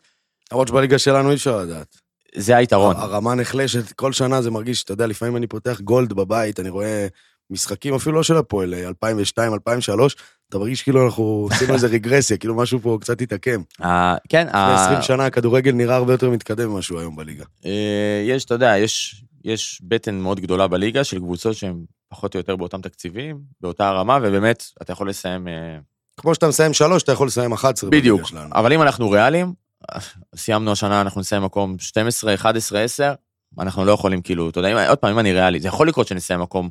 למרות 0.51 0.67
שבליגה 0.67 0.99
שלנו 0.99 1.30
אי 1.30 1.36
אפשר 1.36 1.57
לדעת. 1.57 1.97
זה 2.36 2.57
היתרון. 2.57 2.95
הרמה 2.95 3.36
נחלשת, 3.36 3.91
כל 3.91 4.13
שנה 4.13 4.41
זה 4.41 4.51
מרגיש, 4.51 4.84
אתה 4.84 4.93
יודע, 4.93 5.07
לפעמים 5.07 5.38
אני 5.38 5.47
פותח 5.47 5.82
גולד 5.82 6.13
בבית, 6.13 6.59
אני 6.59 6.69
רואה 6.69 7.07
משחקים, 7.49 7.93
אפילו 7.93 8.15
לא 8.15 8.24
של 8.24 8.38
הפועל, 8.38 8.74
2002, 8.74 9.53
2003, 9.53 10.15
אתה 10.49 10.57
מרגיש 10.57 10.82
כאילו 10.82 11.05
אנחנו 11.05 11.47
עשינו 11.51 11.74
איזה 11.74 11.88
רגרסיה, 11.88 12.38
כאילו 12.38 12.55
משהו 12.55 12.80
פה 12.80 12.97
קצת 13.01 13.21
התעקם. 13.21 13.61
אה, 13.84 14.15
כן, 14.30 14.47
לפני 14.47 14.59
אה, 14.59 14.86
20 14.86 15.01
שנה 15.01 15.26
הכדורגל 15.26 15.71
נראה 15.71 15.95
הרבה 15.95 16.13
יותר 16.13 16.30
מתקדם 16.30 16.69
ממה 16.69 16.82
שהוא 16.82 16.99
היום 16.99 17.15
בליגה. 17.15 17.43
אה, 17.65 18.24
יש, 18.28 18.45
אתה 18.45 18.53
יודע, 18.53 18.78
יש, 18.78 19.24
יש 19.43 19.81
בטן 19.83 20.15
מאוד 20.15 20.39
גדולה 20.39 20.67
בליגה 20.67 21.03
של 21.03 21.19
קבוצות 21.19 21.55
שהן 21.55 21.85
פחות 22.09 22.35
או 22.35 22.39
יותר 22.39 22.55
באותם 22.55 22.81
תקציבים, 22.81 23.39
באותה 23.61 23.91
רמה, 23.91 24.19
ובאמת, 24.23 24.63
אתה 24.81 24.91
יכול 24.91 25.09
לסיים... 25.09 25.47
אה, 25.47 25.77
כמו 26.17 26.35
שאתה 26.35 26.47
מסיים 26.47 26.73
שלוש, 26.73 27.03
אתה 27.03 27.11
יכול 27.11 27.27
לסיים 27.27 27.53
11 27.53 27.89
בדיוק. 27.89 28.21
אבל 28.53 28.73
אם 28.73 28.81
אנחנו 28.81 29.09
ריאליים, 29.09 29.53
סיימנו 30.35 30.71
השנה, 30.71 31.01
אנחנו 31.01 31.21
נסיים 31.21 31.43
מקום 31.43 31.79
12, 31.79 32.33
11, 32.33 32.81
10, 32.81 33.13
אנחנו 33.59 33.85
לא 33.85 33.91
יכולים 33.91 34.21
כאילו, 34.21 34.49
אתה 34.49 34.59
יודע, 34.59 34.89
עוד 34.89 34.97
פעם, 34.97 35.11
אם 35.11 35.19
אני 35.19 35.33
ריאלי, 35.33 35.59
זה 35.59 35.67
יכול 35.67 35.87
לקרות 35.87 36.07
שנסיים 36.07 36.39
מקום 36.39 36.69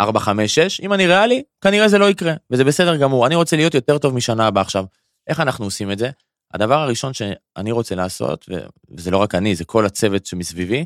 4, 0.00 0.20
5, 0.20 0.54
6, 0.54 0.80
אם 0.80 0.92
אני 0.92 1.06
ריאלי, 1.06 1.42
כנראה 1.60 1.88
זה 1.88 1.98
לא 1.98 2.10
יקרה, 2.10 2.32
וזה 2.50 2.64
בסדר 2.64 2.96
גמור. 2.96 3.26
אני 3.26 3.34
רוצה 3.34 3.56
להיות 3.56 3.74
יותר 3.74 3.98
טוב 3.98 4.14
משנה 4.14 4.46
הבאה 4.46 4.62
עכשיו. 4.62 4.84
איך 5.26 5.40
אנחנו 5.40 5.64
עושים 5.64 5.92
את 5.92 5.98
זה? 5.98 6.10
הדבר 6.54 6.78
הראשון 6.78 7.12
שאני 7.12 7.72
רוצה 7.72 7.94
לעשות, 7.94 8.48
וזה 8.90 9.10
לא 9.10 9.18
רק 9.18 9.34
אני, 9.34 9.54
זה 9.54 9.64
כל 9.64 9.86
הצוות 9.86 10.26
שמסביבי, 10.26 10.84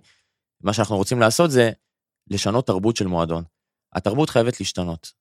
מה 0.61 0.73
שאנחנו 0.73 0.97
רוצים 0.97 1.21
לעשות 1.21 1.51
זה 1.51 1.71
לשנות 2.31 2.67
תרבות 2.67 2.97
של 2.97 3.07
מועדון. 3.07 3.45
התרבות 3.95 4.31
חייבת 4.31 4.61
להשתנות. 4.61 5.13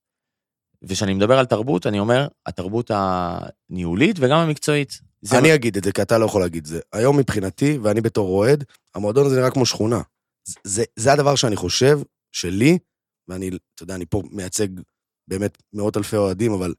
וכשאני 0.82 1.14
מדבר 1.14 1.38
על 1.38 1.46
תרבות, 1.46 1.86
אני 1.86 1.98
אומר, 1.98 2.28
התרבות 2.46 2.90
הניהולית 2.94 4.16
וגם 4.20 4.38
המקצועית. 4.38 5.00
אני 5.32 5.48
מה- 5.48 5.54
אגיד 5.54 5.76
את 5.76 5.84
זה, 5.84 5.92
כי 5.92 6.02
אתה 6.02 6.18
לא 6.18 6.24
יכול 6.26 6.40
להגיד 6.40 6.62
את 6.62 6.70
זה. 6.70 6.80
היום 6.92 7.18
מבחינתי, 7.18 7.78
ואני 7.82 8.00
בתור 8.00 8.28
אוהד, 8.38 8.64
המועדון 8.94 9.26
הזה 9.26 9.36
נראה 9.36 9.50
כמו 9.50 9.66
שכונה. 9.66 10.00
זה- 10.44 10.54
זה, 10.64 10.84
זה 10.96 11.12
הדבר 11.12 11.34
שאני 11.34 11.56
חושב, 11.56 11.98
שלי, 12.32 12.78
ואני, 13.28 13.50
אתה 13.74 13.82
יודע, 13.82 13.94
אני 13.94 14.06
פה 14.06 14.22
מייצג 14.30 14.68
באמת 15.28 15.58
מאות 15.72 15.96
אלפי 15.96 16.16
אוהדים, 16.16 16.52
אבל 16.52 16.74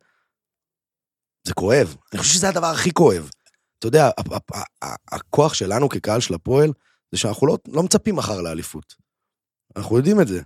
זה 1.47 1.53
כואב. 1.53 1.95
אני 2.13 2.19
חושב 2.21 2.33
שזה 2.33 2.49
הדבר 2.49 2.65
הכי 2.67 2.91
כואב. 2.93 3.29
אתה 3.79 3.87
יודע, 3.87 4.09
הכוח 5.11 5.53
שלנו 5.53 5.89
כקהל 5.89 6.19
של 6.21 6.33
הפועל, 6.33 6.71
זה 7.11 7.17
שאנחנו 7.17 7.47
לא, 7.47 7.57
לא 7.67 7.83
מצפים 7.83 8.15
מחר 8.15 8.41
לאליפות. 8.41 8.95
אנחנו 9.75 9.97
יודעים 9.97 10.21
את 10.21 10.27
זה. 10.27 10.41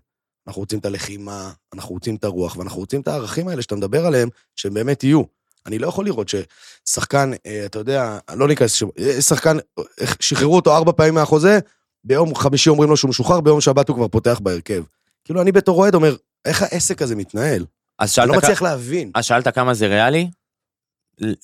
אנחנו 0.48 0.62
רוצים 0.62 0.80
את 0.80 0.86
הלחימה, 0.86 1.52
אנחנו 1.74 1.94
רוצים 1.94 2.16
את 2.16 2.24
הרוח, 2.24 2.58
ואנחנו 2.58 2.80
רוצים 2.80 3.02
את 3.02 3.08
הערכים 3.08 3.48
האלה 3.48 3.62
שאתה 3.62 3.76
מדבר 3.76 4.06
עליהם, 4.06 4.30
שהם 4.56 4.74
באמת 4.74 5.04
יהיו. 5.04 5.24
אני 5.66 5.80
לא 5.80 5.88
יכול 5.88 6.06
לראות 6.06 6.28
ששחקן, 6.30 7.32
אה, 7.46 7.66
אתה 7.66 7.80
יודע, 7.80 8.18
לא 8.36 8.48
ניכנס, 8.48 8.84
אה, 9.00 9.22
שחקן, 9.22 9.58
אה, 9.80 9.84
שחררו 10.20 10.56
אותו 10.56 10.76
ארבע 10.76 10.92
פעמים 10.92 11.14
מהחוזה, 11.14 11.60
ביום 12.04 12.36
חמישי 12.36 12.70
אומרים 12.70 12.90
לו 12.90 12.98
שהוא 12.98 13.10
משוחרר, 13.10 13.42
ביום 13.42 13.62
שבת 13.62 13.90
הוא 13.90 13.96
כבר 13.96 14.08
פותח 14.08 14.40
בהרכב. 14.44 14.84
כאילו, 15.26 15.42
אני 15.42 15.52
בתור 15.52 15.78
אוהד 15.80 15.96
אומר, 15.96 16.16
איך 16.46 16.62
העסק 16.62 17.02
הזה 17.02 17.16
מתנהל? 17.16 17.66
אז 18.00 18.10
אני 18.10 18.14
שאלת, 18.16 18.28
לא 18.28 18.34
כ- 18.34 18.44
מצליח 18.44 18.62
להבין. 18.62 19.12
אז 19.16 19.26
שאלת 19.26 19.48
כמה 19.48 19.74
זה 19.74 19.88
ריאלי? 19.88 20.30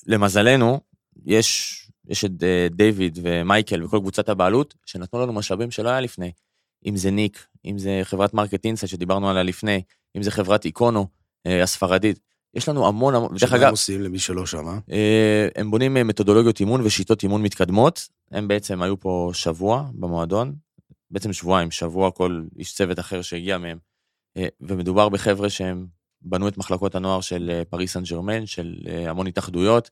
למזלנו, 0.06 0.80
יש, 1.26 1.79
יש 2.10 2.24
את 2.24 2.42
אה, 2.42 2.66
דיוויד 2.70 3.18
ומייקל 3.22 3.84
וכל 3.84 3.98
קבוצת 3.98 4.28
הבעלות, 4.28 4.74
שנתנו 4.86 5.20
לנו 5.20 5.32
משאבים 5.32 5.70
שלא 5.70 5.88
היה 5.88 6.00
לפני. 6.00 6.32
אם 6.86 6.96
זה 6.96 7.10
ניק, 7.10 7.46
אם 7.64 7.78
זה 7.78 8.00
חברת 8.02 8.34
Market 8.34 8.64
Insight 8.64 8.92
שדיברנו 8.92 9.30
עליה 9.30 9.42
לפני, 9.42 9.82
אם 10.16 10.22
זה 10.22 10.30
חברת 10.30 10.64
איקונו 10.64 11.06
אה, 11.46 11.62
הספרדית. 11.62 12.20
יש 12.54 12.68
לנו 12.68 12.86
המון 12.86 13.14
המון, 13.14 13.30
דרך 13.30 13.40
שמה 13.40 13.56
הם 13.56 13.62
אגב, 13.62 13.70
עושים 13.70 14.00
למי 14.00 14.18
שלא 14.18 14.46
שמע? 14.46 14.78
אה, 14.92 15.48
הם 15.56 15.70
בונים 15.70 15.94
מתודולוגיות 15.94 16.60
אימון 16.60 16.80
ושיטות 16.84 17.22
אימון 17.22 17.42
מתקדמות. 17.42 18.08
הם 18.30 18.48
בעצם 18.48 18.82
היו 18.82 19.00
פה 19.00 19.30
שבוע 19.34 19.88
במועדון, 19.94 20.54
בעצם 21.10 21.32
שבועיים, 21.32 21.70
שבוע 21.70 22.10
כל 22.10 22.42
איש 22.58 22.74
צוות 22.74 22.98
אחר 22.98 23.22
שהגיע 23.22 23.58
מהם. 23.58 23.78
ומדובר 24.60 25.08
בחבר'ה 25.08 25.50
שהם 25.50 25.86
בנו 26.22 26.48
את 26.48 26.58
מחלקות 26.58 26.94
הנוער 26.94 27.20
של 27.20 27.62
פריז 27.70 27.92
סן 27.92 28.02
ז'רמן, 28.02 28.46
של 28.46 28.74
המון 29.06 29.26
התאחדויות, 29.26 29.90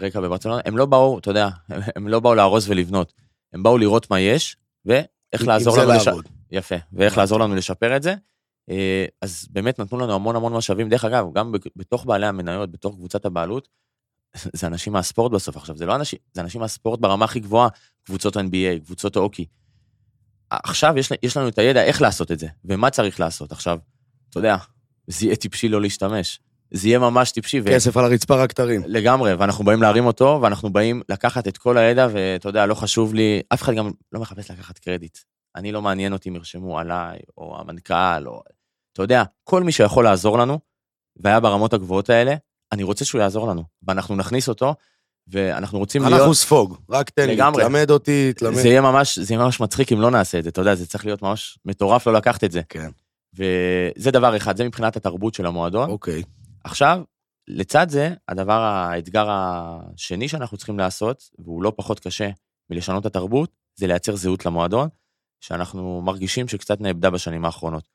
רקע 0.00 0.20
בברצלונה. 0.20 0.60
הם 0.64 0.76
לא 0.76 0.86
באו, 0.86 1.18
אתה 1.18 1.30
יודע, 1.30 1.48
הם 1.96 2.08
לא 2.08 2.20
באו 2.20 2.34
להרוס 2.34 2.68
ולבנות. 2.68 3.12
הם 3.52 3.62
באו 3.62 3.78
לראות 3.78 4.10
מה 4.10 4.20
יש, 4.20 4.56
ואיך 4.84 5.46
לעזור 5.46 5.78
לנו 5.78 5.92
לש... 5.92 6.08
יפה, 6.50 6.74
ואיך 6.92 7.18
לעזור 7.18 7.40
לנו 7.40 7.54
לשפר 7.54 7.96
את 7.96 8.02
זה. 8.02 8.14
אה, 8.70 9.04
אז 9.22 9.46
באמת 9.50 9.78
נתנו 9.78 9.98
לנו 9.98 10.14
המון 10.14 10.36
המון 10.36 10.52
משאבים. 10.52 10.88
דרך 10.88 11.04
אגב, 11.04 11.26
גם 11.34 11.52
בתוך 11.76 12.06
בעלי 12.06 12.26
המניות, 12.26 12.70
בתוך 12.70 12.94
קבוצת 12.94 13.24
הבעלות, 13.24 13.68
זה 14.34 14.66
אנשים 14.66 14.92
מהספורט 14.92 15.32
בסוף 15.32 15.56
עכשיו, 15.56 15.76
זה 15.76 15.86
לא 15.86 15.94
אנשים, 15.94 16.18
זה 16.32 16.40
אנשים 16.40 16.60
מהספורט 16.60 17.00
ברמה 17.00 17.24
הכי 17.24 17.40
גבוהה, 17.40 17.68
קבוצות 18.04 18.36
NBA, 18.36 18.84
קבוצות 18.84 19.16
האוקי. 19.16 19.46
עכשיו 20.50 20.98
יש, 20.98 21.12
יש 21.22 21.36
לנו 21.36 21.48
את 21.48 21.58
הידע 21.58 21.84
איך 21.84 22.02
לעשות 22.02 22.32
את 22.32 22.38
זה, 22.38 22.46
ומה 22.64 22.90
צריך 22.90 23.20
לעשות. 23.20 23.52
עכשיו, 23.52 23.78
אתה 24.30 24.38
יודע, 24.38 24.56
זה 25.06 25.26
יהיה 25.26 25.36
טיפשי 25.36 25.68
לא 25.68 25.80
להשתמש. 25.80 26.40
זה 26.70 26.88
יהיה 26.88 26.98
ממש 26.98 27.30
טיפשי. 27.30 27.60
ו- 27.60 27.68
כסף 27.68 27.96
על 27.96 28.04
הרצפה 28.04 28.42
רק 28.42 28.52
תרים. 28.52 28.82
לגמרי, 28.86 29.34
ואנחנו 29.34 29.64
באים 29.64 29.82
להרים 29.82 30.06
אותו, 30.06 30.38
ואנחנו 30.42 30.70
באים 30.70 31.02
לקחת 31.08 31.48
את 31.48 31.58
כל 31.58 31.78
הידע, 31.78 32.08
ואתה 32.12 32.48
יודע, 32.48 32.66
לא 32.66 32.74
חשוב 32.74 33.14
לי, 33.14 33.40
אף 33.48 33.62
אחד 33.62 33.74
גם 33.74 33.90
לא 34.12 34.20
מחפש 34.20 34.50
לקחת 34.50 34.78
קרדיט. 34.78 35.18
אני 35.56 35.72
לא 35.72 35.82
מעניין 35.82 36.12
אותי 36.12 36.28
אם 36.28 36.36
ירשמו 36.36 36.78
עליי, 36.78 37.18
או 37.38 37.60
המנכ"ל, 37.60 38.26
או... 38.26 38.42
אתה 38.92 39.02
יודע, 39.02 39.22
כל 39.44 39.62
מי 39.62 39.72
שיכול 39.72 40.04
לעזור 40.04 40.38
לנו, 40.38 40.58
והיה 41.16 41.40
ברמות 41.40 41.72
הגבוהות 41.72 42.10
האלה, 42.10 42.34
אני 42.72 42.82
רוצה 42.82 43.04
שהוא 43.04 43.20
יעזור 43.20 43.48
לנו, 43.48 43.64
ואנחנו 43.82 44.16
נכניס 44.16 44.48
אותו, 44.48 44.74
ואנחנו 45.28 45.78
רוצים 45.78 46.02
להיות... 46.02 46.14
אנחנו 46.14 46.34
ספוג, 46.34 46.76
רק 46.90 47.10
תן 47.10 47.26
לי, 47.26 47.34
לגמרי. 47.34 47.62
תלמד 47.62 47.90
אותי, 47.90 48.32
תלמד. 48.32 48.54
זה 48.54 48.68
יהיה 48.68 48.80
ממש, 48.80 49.18
זה 49.18 49.34
יהיה 49.34 49.44
ממש 49.44 49.60
מצחיק 49.60 49.92
אם 49.92 50.00
לא 50.00 50.10
נעשה 50.10 50.38
את 50.38 50.44
זה, 50.44 50.50
אתה 50.50 50.60
יודע, 50.60 50.74
זה 50.74 50.86
צריך 50.86 51.04
להיות 51.04 51.22
ממש 51.22 51.58
מטורף 51.64 52.06
לא 52.06 52.12
לקחת 52.12 52.44
את 52.44 52.52
זה. 52.52 52.60
כן, 52.68 52.90
וזה 53.34 54.10
דבר 54.10 54.36
אחד, 54.36 54.56
זה 54.56 54.64
מבחינת 54.64 54.96
התרבות 54.96 55.34
של 55.34 55.46
המועדון. 55.46 55.90
אוקיי. 55.90 56.22
עכשיו, 56.64 57.02
לצד 57.48 57.88
זה, 57.88 58.14
הדבר, 58.28 58.60
האתגר 58.60 59.26
השני 59.30 60.28
שאנחנו 60.28 60.56
צריכים 60.56 60.78
לעשות, 60.78 61.30
והוא 61.38 61.62
לא 61.62 61.72
פחות 61.76 62.00
קשה 62.00 62.30
מלשנות 62.70 63.06
התרבות, 63.06 63.56
זה 63.74 63.86
לייצר 63.86 64.16
זהות 64.16 64.46
למועדון, 64.46 64.88
שאנחנו 65.40 66.02
מרגישים 66.02 66.48
שקצת 66.48 66.80
נאבדה 66.80 67.10
בשנים 67.10 67.44
האחרונות. 67.44 67.88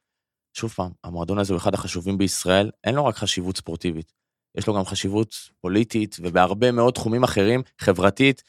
שוב 0.53 0.71
פעם, 0.71 0.91
המועדון 1.03 1.39
הזה 1.39 1.53
הוא 1.53 1.57
אחד 1.59 1.73
החשובים 1.73 2.17
בישראל, 2.17 2.71
אין 2.83 2.95
לו 2.95 3.05
רק 3.05 3.15
חשיבות 3.15 3.57
ספורטיבית, 3.57 4.13
יש 4.57 4.67
לו 4.67 4.75
גם 4.75 4.85
חשיבות 4.85 5.35
פוליטית, 5.61 6.17
ובהרבה 6.21 6.71
מאוד 6.71 6.93
תחומים 6.93 7.23
אחרים, 7.23 7.61
חברתית, 7.81 8.43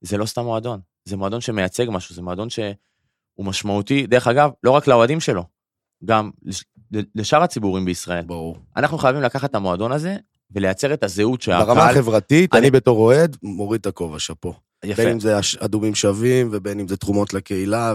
זה 0.00 0.18
לא 0.18 0.26
סתם 0.26 0.42
מועדון, 0.42 0.80
זה 1.04 1.16
מועדון 1.16 1.40
שמייצג 1.40 1.86
משהו, 1.88 2.14
זה 2.14 2.22
מועדון 2.22 2.50
שהוא 2.50 2.74
משמעותי, 3.38 4.06
דרך 4.06 4.26
אגב, 4.26 4.50
לא 4.62 4.70
רק 4.70 4.86
לאוהדים 4.86 5.20
שלו, 5.20 5.44
גם 6.04 6.30
לשאר 7.14 7.42
הציבורים 7.42 7.84
בישראל. 7.84 8.24
ברור. 8.24 8.56
אנחנו 8.76 8.98
חייבים 8.98 9.22
לקחת 9.22 9.50
את 9.50 9.54
המועדון 9.54 9.92
הזה 9.92 10.16
ולייצר 10.50 10.94
את 10.94 11.02
הזהות 11.04 11.48
ברמה 11.48 11.64
שהקהל... 11.74 11.90
החברתית, 11.98 12.54
אני- 12.54 12.60
אני 12.60 12.70
בתור 12.70 12.98
אוהד, 12.98 13.36
מוריד 13.42 13.80
את 13.80 13.86
הכובע, 13.86 14.18
שאפו. 14.18 14.54
יפה. 14.84 15.02
בין 15.02 15.12
אם 15.12 15.20
זה 15.20 15.34
אדומים 15.58 15.94
שווים, 15.94 16.48
ובין 16.52 16.80
אם 16.80 16.88
זה 16.88 16.96
תרומות 16.96 17.34
לקהילה, 17.34 17.94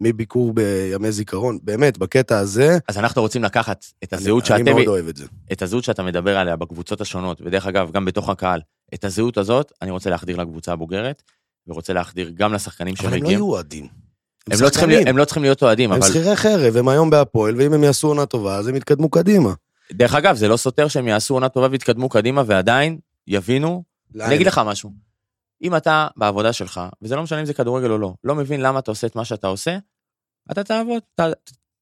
ומביקור 0.00 0.52
בימי 0.52 1.12
זיכרון. 1.12 1.58
באמת, 1.62 1.98
בקטע 1.98 2.38
הזה, 2.38 2.78
אז 2.88 2.98
אנחנו 2.98 3.22
רוצים 3.22 3.44
לקחת 3.44 3.84
את 4.04 4.12
אני- 4.12 4.20
הזהות 4.22 4.50
אני 4.50 4.58
שאתם... 4.58 4.72
מאוד 4.76 4.86
אוהב 4.88 5.08
את 5.08 5.16
זה. 5.16 5.24
את 5.52 5.62
הזהות 5.62 5.84
שאתה 5.84 6.02
מדבר 6.02 6.38
עליה 6.38 6.56
בקבוצות 6.56 7.00
השונות, 7.00 7.40
ודרך 7.44 7.66
אגב, 7.66 7.90
גם 7.90 8.04
בתוך 8.04 8.28
הקהל, 8.28 8.60
את 8.94 9.04
הזהות 9.04 9.38
הזאת 9.38 9.72
אני 9.82 9.90
רוצה 9.90 10.10
להחדיר 10.10 10.36
לקבוצה 10.36 10.72
הבוגרת, 10.72 11.22
ורוצה 11.66 11.92
להחדיר 11.92 12.30
גם 12.34 12.52
לשחקנים 12.52 12.94
אבל 12.98 13.06
הם 13.06 13.12
לא 13.12 13.18
שמגיעים. 13.18 13.38
יהיו 13.38 13.46
אוהדים. 13.50 13.86
הם 14.50 14.58
לא 14.62 14.68
צריכים 14.68 15.06
הם 15.06 15.16
לא 15.16 15.24
צריכים 15.24 15.42
להיות 15.42 15.62
אוהדים, 15.62 15.92
הם 15.92 15.98
אבל 15.98 16.08
שכירי 16.08 16.36
חרב, 16.36 16.76
הם 16.76 16.88
היום 16.88 17.10
בהפועל, 17.10 17.56
ואם 17.56 17.72
הם 17.72 17.84
יעשו 17.84 18.08
עונה 18.08 18.26
טובה, 18.26 18.56
אז 18.56 18.68
הם 18.68 18.76
יתקדמו 18.76 19.10
קדימה. 19.10 19.52
דרך 19.92 20.14
אגב, 20.14 20.36
זה 20.36 20.48
לא 20.48 20.56
סותר 20.56 20.88
שהם 20.88 21.08
יעשו 21.08 21.34
עונה 21.34 21.48
טובה 21.48 21.68
ויתקדמו 21.70 22.08
קדימה, 22.08 22.42
ועדיין 22.46 22.98
יבינו 23.26 23.82
אני 24.20 24.34
אגיד 24.34 24.46
לך 24.46 24.60
משהו. 24.66 24.90
אם 25.62 25.76
אתה 25.76 26.08
בעבודה 26.16 26.52
שלך, 26.52 26.80
וזה 27.02 27.16
לא 27.16 27.22
משנה 27.22 27.40
אם 27.40 27.44
זה 27.44 27.54
כדורגל 27.54 27.90
או 27.90 27.98
לא, 27.98 28.14
לא 28.24 28.34
מבין 28.34 28.60
למה 28.60 28.78
אתה 28.78 28.90
עושה 28.90 29.06
את 29.06 29.16
מה 29.16 29.24
שאתה 29.24 29.46
עושה, 29.46 29.78
אתה 30.50 30.64
תעבוד. 30.64 31.02
ת, 31.20 31.20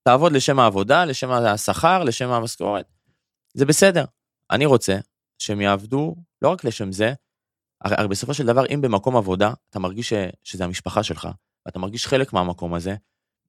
תעבוד 0.02 0.32
לשם 0.32 0.58
העבודה, 0.58 1.04
לשם 1.04 1.30
השכר, 1.30 2.04
לשם 2.04 2.30
המשכורת. 2.30 2.86
זה 3.54 3.66
בסדר. 3.66 4.04
אני 4.50 4.66
רוצה 4.66 4.96
שהם 5.38 5.60
יעבדו 5.60 6.16
לא 6.42 6.48
רק 6.48 6.64
לשם 6.64 6.92
זה, 6.92 7.12
הרי 7.80 8.08
בסופו 8.08 8.34
של 8.34 8.46
דבר, 8.46 8.64
אם 8.74 8.80
במקום 8.80 9.16
עבודה 9.16 9.52
אתה 9.70 9.78
מרגיש 9.78 10.08
ש, 10.08 10.12
שזה 10.44 10.64
המשפחה 10.64 11.02
שלך, 11.02 11.28
ואתה 11.68 11.78
מרגיש 11.78 12.06
חלק 12.06 12.32
מהמקום 12.32 12.74
הזה, 12.74 12.94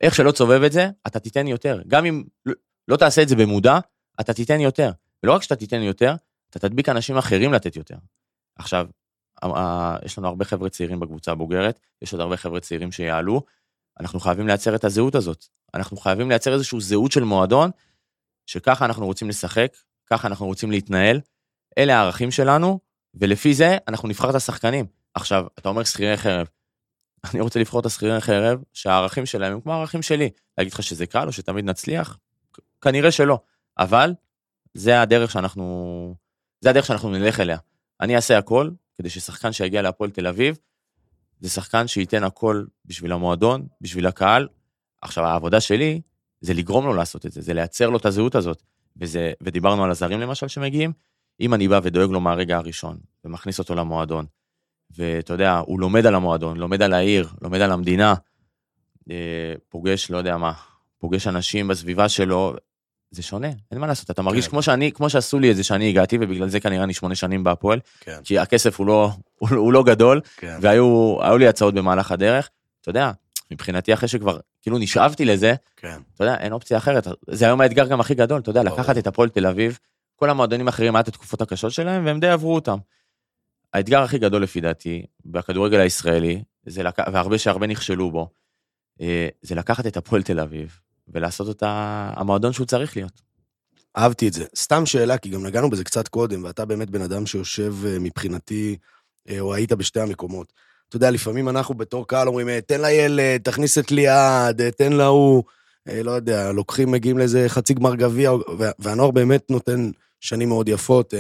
איך 0.02 0.16
שלא 0.16 0.32
תסובב 0.32 0.64
את 0.64 0.72
זה, 0.72 0.90
אתה 1.08 1.20
תיתן 1.20 1.48
יותר. 1.48 1.82
גם 1.88 2.06
אם 2.06 2.24
לא, 2.88 2.98
תעשה 2.98 3.22
את 3.22 3.30
זה 3.30 3.36
במודע, 3.36 3.80
אתה 4.20 4.34
תיתן 4.34 4.60
יותר. 4.60 4.92
ולא 5.24 5.34
רק 5.34 5.44
שאתה 5.44 5.56
תיתן 5.56 5.82
יותר, 5.82 6.14
אתה 6.50 6.60
תדביק 6.60 6.90
אנשים 6.90 7.18
אחרים 7.18 7.54
לתת 7.54 7.76
יותר. 7.76 7.96
עכשיו, 8.56 8.88
יש 10.06 10.18
לנו 10.18 10.28
הרבה 10.28 10.46
חבר'ה 10.46 10.70
צעירים 10.70 11.00
בקבוצה 11.00 11.32
הבוגרת, 11.32 11.80
יש 12.02 12.14
עוד 12.14 12.22
הרבה 12.22 12.38
חבר'ה 12.38 12.60
צעירים 12.60 12.92
שיעלו, 12.92 13.42
אנחנו 14.00 14.20
חייבים 14.20 14.48
לייצר 14.48 14.76
את 14.76 14.84
הזהות 14.84 15.16
הזאת. 15.16 15.46
אנחנו 15.74 15.98
חייבים 15.98 16.30
לייצר 16.30 16.54
איזושהי 16.54 16.82
זהות 16.82 17.12
של 17.12 17.24
מועדון, 17.24 17.72
שככה 18.46 18.86
אנחנו 18.86 19.06
רוצים 19.06 19.30
לשחק, 19.30 19.78
ככה 20.06 20.28
אנחנו 20.28 20.46
רוצים 20.46 20.72
להתנהל, 20.72 21.22
אלה 21.78 21.98
הערכים 21.98 22.32
שלנו, 22.32 22.80
ולפי 23.14 23.54
זה 23.54 23.78
אנחנו 23.88 24.08
נבחר 24.08 24.30
את 24.30 24.36
השחקנים. 24.36 24.86
עכשיו, 25.14 25.46
אתה 25.60 25.70
אומר 25.70 25.84
שכירי 25.84 26.18
חרב. 26.18 26.48
אני 27.34 27.42
רוצה 27.42 27.60
לבחור 27.60 27.80
את 27.80 27.86
השכירי 27.86 28.22
חרב, 28.22 28.64
שהערכים 28.74 29.26
שלהם 29.26 29.54
הם 29.54 29.62
כמו 29.62 29.74
הערכים 29.74 30.02
שלי. 30.02 30.30
להגיד 30.58 30.74
לך 30.74 30.84
שזה 30.84 31.06
קל 31.06 31.28
או 31.28 31.32
שתמיד 31.32 31.66
נצליח? 31.66 32.18
כנראה 32.82 33.12
שלא. 33.12 33.40
אבל 33.78 34.14
זה 34.74 35.02
הדרך 35.02 35.32
שאנחנו 35.32 36.16
זה 36.62 36.70
הדרך 36.70 36.86
שאנחנו 36.86 37.10
נלך 37.10 37.40
אליה. 37.40 37.58
אני 38.02 38.16
אעשה 38.16 38.38
הכל 38.38 38.70
כדי 38.98 39.10
ששחקן 39.10 39.52
שיגיע 39.52 39.82
להפועל 39.82 40.10
תל 40.10 40.28
אביב, 40.28 40.58
זה 41.40 41.50
שחקן 41.50 41.88
שייתן 41.88 42.24
הכל 42.24 42.66
בשביל 42.86 43.12
המועדון, 43.12 43.68
בשביל 43.82 44.08
הקהל. 44.08 44.48
עכשיו, 45.02 45.26
העבודה 45.26 45.62
שלי 45.62 46.02
זה 46.42 46.54
לגרום 46.54 46.86
לו 46.86 46.94
לעשות 46.94 47.26
את 47.26 47.32
זה, 47.32 47.42
זה 47.42 47.54
לייצר 47.54 47.90
לו 47.90 47.98
את 47.98 48.06
הזהות 48.06 48.36
הזאת. 48.36 48.64
וזה, 48.98 49.34
ודיברנו 49.42 49.84
על 49.84 49.92
הזרים 49.92 50.20
למשל 50.20 50.48
שמגיעים, 50.48 50.94
אם 51.40 51.54
אני 51.54 51.68
בא 51.68 51.80
ודואג 51.84 52.10
לו 52.10 52.20
מהרגע 52.20 52.58
הראשון, 52.58 52.98
ומכניס 53.26 53.60
אותו 53.60 53.76
למועדון, 53.76 54.26
ואתה 54.98 55.34
יודע, 55.34 55.58
הוא 55.66 55.80
לומד 55.80 56.06
על 56.06 56.16
המועדון, 56.16 56.58
לומד 56.58 56.82
על 56.82 56.94
העיר, 56.94 57.28
לומד 57.42 57.62
על 57.62 57.72
המדינה, 57.72 58.14
אה, 59.12 59.54
פוגש, 59.70 60.12
לא 60.12 60.18
יודע 60.18 60.38
מה, 60.38 60.54
פוגש 61.00 61.28
אנשים 61.28 61.68
בסביבה 61.68 62.10
שלו, 62.10 62.56
זה 63.12 63.24
שונה, 63.24 63.48
אין 63.72 63.80
מה 63.80 63.88
לעשות, 63.88 64.12
אתה 64.12 64.22
מרגיש 64.22 64.46
כן. 64.46 64.52
כמו 64.52 64.62
שאני, 64.62 64.92
כמו 64.92 65.10
שעשו 65.10 65.40
לי 65.40 65.52
את 65.52 65.56
זה 65.56 65.64
שאני 65.64 65.90
הגעתי, 65.90 66.18
ובגלל 66.22 66.50
זה 66.50 66.60
כנראה 66.60 66.84
אני 66.84 66.94
שמונה 66.94 67.16
שנים 67.16 67.44
בהפועל, 67.44 67.80
כן, 68.00 68.20
כי 68.24 68.40
הכסף 68.40 68.80
הוא 68.80 68.88
לא, 68.88 69.12
הוא, 69.40 69.50
הוא 69.50 69.74
לא 69.74 69.84
גדול, 69.84 70.22
כן. 70.38 70.58
והיו 70.62 71.18
היו 71.22 71.38
לי 71.38 71.48
הצעות 71.48 71.74
במהלך 71.74 72.12
הדרך, 72.12 72.50
אתה 72.82 72.90
יודע, 72.90 73.12
מבחינתי 73.52 73.94
אחרי 73.94 74.08
שכבר 74.08 74.38
כאילו 74.62 74.78
נשאבתי 74.78 75.26
לזה, 75.26 75.54
כן. 75.78 75.98
אתה 76.16 76.24
יודע, 76.24 76.36
אין 76.36 76.54
אופציה 76.54 76.78
אחרת. 76.78 77.08
זה 77.28 77.46
היום 77.46 77.62
האתגר 77.62 77.88
גם 77.88 78.00
הכי 78.00 78.16
גדול, 78.16 78.42
אתה 78.42 78.50
יודע. 78.50 78.64
לקחת 78.64 78.98
את 78.98 79.08
הפועל 79.08 79.30
תל 79.30 79.48
אביב, 79.48 79.80
כל 80.16 80.30
המועדונים 80.30 80.68
האחרים 80.68 80.96
היה 80.96 81.02
את 81.02 81.08
התקופות 81.08 81.42
הקשות 81.42 81.72
שלהם, 81.72 82.06
והם 82.06 82.20
די 82.20 82.30
עברו 82.30 82.56
אותם. 82.56 82.78
האתגר 83.74 84.02
הכי 84.02 84.18
גדול 84.18 84.44
לפי 84.44 84.62
דעתי, 84.62 85.06
בכדורגל 85.26 85.80
הישראלי, 85.80 86.44
זה 86.66 86.84
לק... 86.84 87.00
והרבה 87.14 87.38
שהרבה 87.38 87.68
נכשלו 87.68 88.12
בו, 88.12 88.30
אה, 89.02 89.28
זה 89.42 89.56
לקחת 89.56 89.88
את 89.88 89.98
הפועל 89.98 90.24
תל 90.24 90.40
אביב, 90.40 90.80
ולעשות 91.08 91.48
אותה 91.48 91.70
המועדון 92.16 92.54
שהוא 92.54 92.68
צריך 92.68 92.98
להיות. 92.98 93.22
אהבתי 93.98 94.28
את 94.28 94.34
זה. 94.34 94.46
סתם 94.56 94.86
שאלה, 94.86 95.18
כי 95.18 95.30
גם 95.30 95.46
נגענו 95.46 95.70
בזה 95.70 95.84
קצת 95.84 96.08
קודם, 96.08 96.44
ואתה 96.44 96.66
באמת 96.66 96.90
בן 96.90 97.02
אדם 97.02 97.26
שיושב 97.26 97.74
אה, 97.86 98.00
מבחינתי, 98.00 98.78
אה, 99.30 99.40
או 99.40 99.54
היית 99.54 99.72
בשתי 99.74 100.00
המקומות. 100.00 100.54
אתה 100.90 100.96
יודע, 100.96 101.12
לפעמים 101.12 101.50
אנחנו 101.50 101.76
בתור 101.76 102.08
קהל 102.08 102.28
אומרים, 102.28 102.60
תן 102.60 102.82
לילד, 102.82 103.42
תכניס 103.44 103.78
את 103.78 103.92
ליעד, 103.92 104.70
תן 104.70 104.94
להוא, 104.94 105.44
לא 106.04 106.12
יודע, 106.12 106.52
לוקחים, 106.52 106.92
מגיעים 106.92 107.18
לאיזה 107.18 107.46
חצי 107.48 107.74
גמר 107.74 107.96
גביע, 107.96 108.32
וה- 108.34 108.72
והנוער 108.80 109.12
באמת 109.12 109.52
נותן 109.52 109.92
שנים 110.20 110.50
מאוד 110.50 110.70
יפות. 110.70 111.14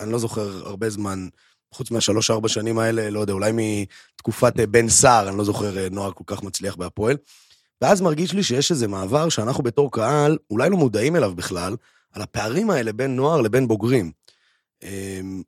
אני 0.00 0.12
לא 0.12 0.18
זוכר 0.18 0.66
הרבה 0.66 0.90
זמן, 0.90 1.28
חוץ 1.74 1.90
מהשלוש-ארבע 1.90 2.48
שנים 2.48 2.78
האלה, 2.78 3.10
לא 3.10 3.20
יודע, 3.20 3.32
אולי 3.32 3.52
מתקופת 4.16 4.60
אה, 4.60 4.66
בן 4.66 4.88
סער, 4.88 5.28
אני 5.28 5.38
לא 5.38 5.44
זוכר 5.44 5.78
אה, 5.78 5.88
נוער 5.90 6.12
כל 6.12 6.24
כך 6.26 6.42
מצליח 6.42 6.76
בהפועל. 6.76 7.16
ואז 7.82 8.00
מרגיש 8.00 8.32
לי 8.32 8.42
שיש 8.42 8.70
איזה 8.70 8.88
מעבר 8.88 9.28
שאנחנו 9.28 9.62
בתור 9.64 9.92
קהל 9.92 10.38
אולי 10.50 10.70
לא 10.70 10.76
מודעים 10.76 11.16
אליו 11.16 11.34
בכלל, 11.34 11.76
על 12.12 12.22
הפערים 12.22 12.70
האלה 12.70 12.92
בין 12.92 13.16
נוער 13.16 13.40
לבין 13.40 13.68
בוגרים. 13.68 14.12
אמ, 14.82 15.42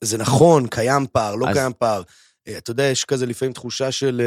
זה 0.00 0.18
נכון, 0.18 0.66
קיים 0.66 1.06
פער, 1.12 1.34
לא 1.34 1.48
אז- 1.48 1.56
קיים 1.56 1.72
פער. 1.78 2.02
אה, 2.48 2.58
אתה 2.58 2.70
יודע, 2.70 2.82
יש 2.84 3.04
כזה 3.04 3.26
לפעמים 3.26 3.52
תחושה 3.52 3.92
של 3.92 4.22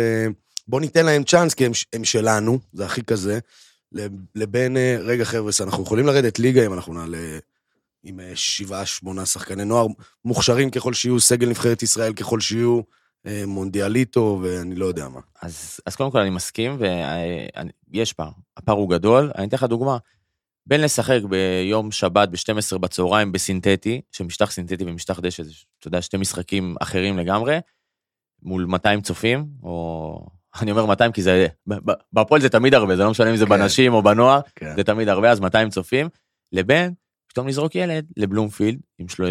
בוא 0.68 0.82
ניתן 0.82 1.06
להם 1.06 1.24
צ'אנס, 1.24 1.54
כי 1.54 1.66
הם, 1.66 1.72
הם 1.94 2.04
שלנו, 2.04 2.60
זה 2.74 2.86
הכי 2.86 3.04
כזה, 3.04 3.40
לב- 3.92 4.12
לבין, 4.36 4.78
רגע 5.00 5.26
חבר'ה, 5.26 5.52
אנחנו 5.62 5.84
יכולים 5.84 6.06
לרדת 6.08 6.40
ליגה 6.40 6.66
אם 6.66 6.74
אנחנו 6.74 6.94
נעלה 6.94 7.18
עם 8.08 8.20
אה, 8.20 8.32
שבעה, 8.36 8.86
שמונה 8.86 9.26
שחקני 9.26 9.66
נוער, 9.66 9.88
מוכשרים 10.26 10.70
ככל 10.72 10.94
שיהיו, 10.94 11.20
סגל 11.20 11.50
נבחרת 11.50 11.84
ישראל 11.84 12.14
ככל 12.14 12.40
שיהיו, 12.40 12.82
אה, 13.26 13.44
מונדיאליטו, 13.48 14.40
ואני 14.44 14.76
לא 14.76 14.86
יודע 14.86 15.08
מה. 15.10 15.20
אז, 15.42 15.80
אז 15.86 15.96
קודם 15.96 16.12
כל 16.12 16.20
אני 16.20 16.30
מסכים, 16.30 16.78
ויש 17.92 18.14
פער. 18.14 18.30
הפער 18.58 18.76
הוא 18.76 18.90
גדול. 18.90 19.32
אני 19.38 19.48
אתן 19.48 19.58
לך 19.58 19.64
דוגמה. 19.64 19.98
בין 20.66 20.82
לשחק 20.82 21.20
ביום 21.30 21.92
שבת 21.92 22.30
ב-12 22.30 22.78
בצהריים 22.78 23.32
בסינתטי, 23.32 24.02
שמשטח 24.12 24.52
סינתטי 24.52 24.84
ומשטח 24.84 25.20
דשא, 25.20 25.44
זה, 25.44 25.52
אתה 25.80 25.88
יודע, 25.88 26.02
שתי 26.02 26.18
משחקים 26.18 26.76
אחרים 26.80 27.18
לגמרי, 27.18 27.58
מול 28.42 28.66
200 28.66 29.02
צופים, 29.02 29.46
או... 29.64 30.28
אני 30.62 30.72
אומר 30.72 30.86
200 30.86 31.12
כי 31.12 31.22
זה... 31.22 31.48
בהפועל 32.14 32.42
זה 32.42 32.50
תמיד 32.50 32.74
הרבה, 32.74 32.96
זה 32.96 33.04
לא 33.04 33.12
משנה 33.12 33.30
אם 33.30 33.36
זה 33.36 33.46
כן. 33.46 33.50
בנשים 33.50 33.94
או 33.94 34.04
בנוער, 34.04 34.40
כן. 34.56 34.76
זה 34.76 34.84
תמיד 34.84 35.10
הרבה, 35.10 35.32
אז 35.32 35.40
200 35.40 35.70
צופים, 35.70 36.10
לבין 36.52 36.94
פתאום 37.38 37.48
לזרוק 37.48 37.76
ילד 37.76 38.06
לבלומפילד, 38.18 38.80
עם 39.00 39.08
שלו... 39.08 39.28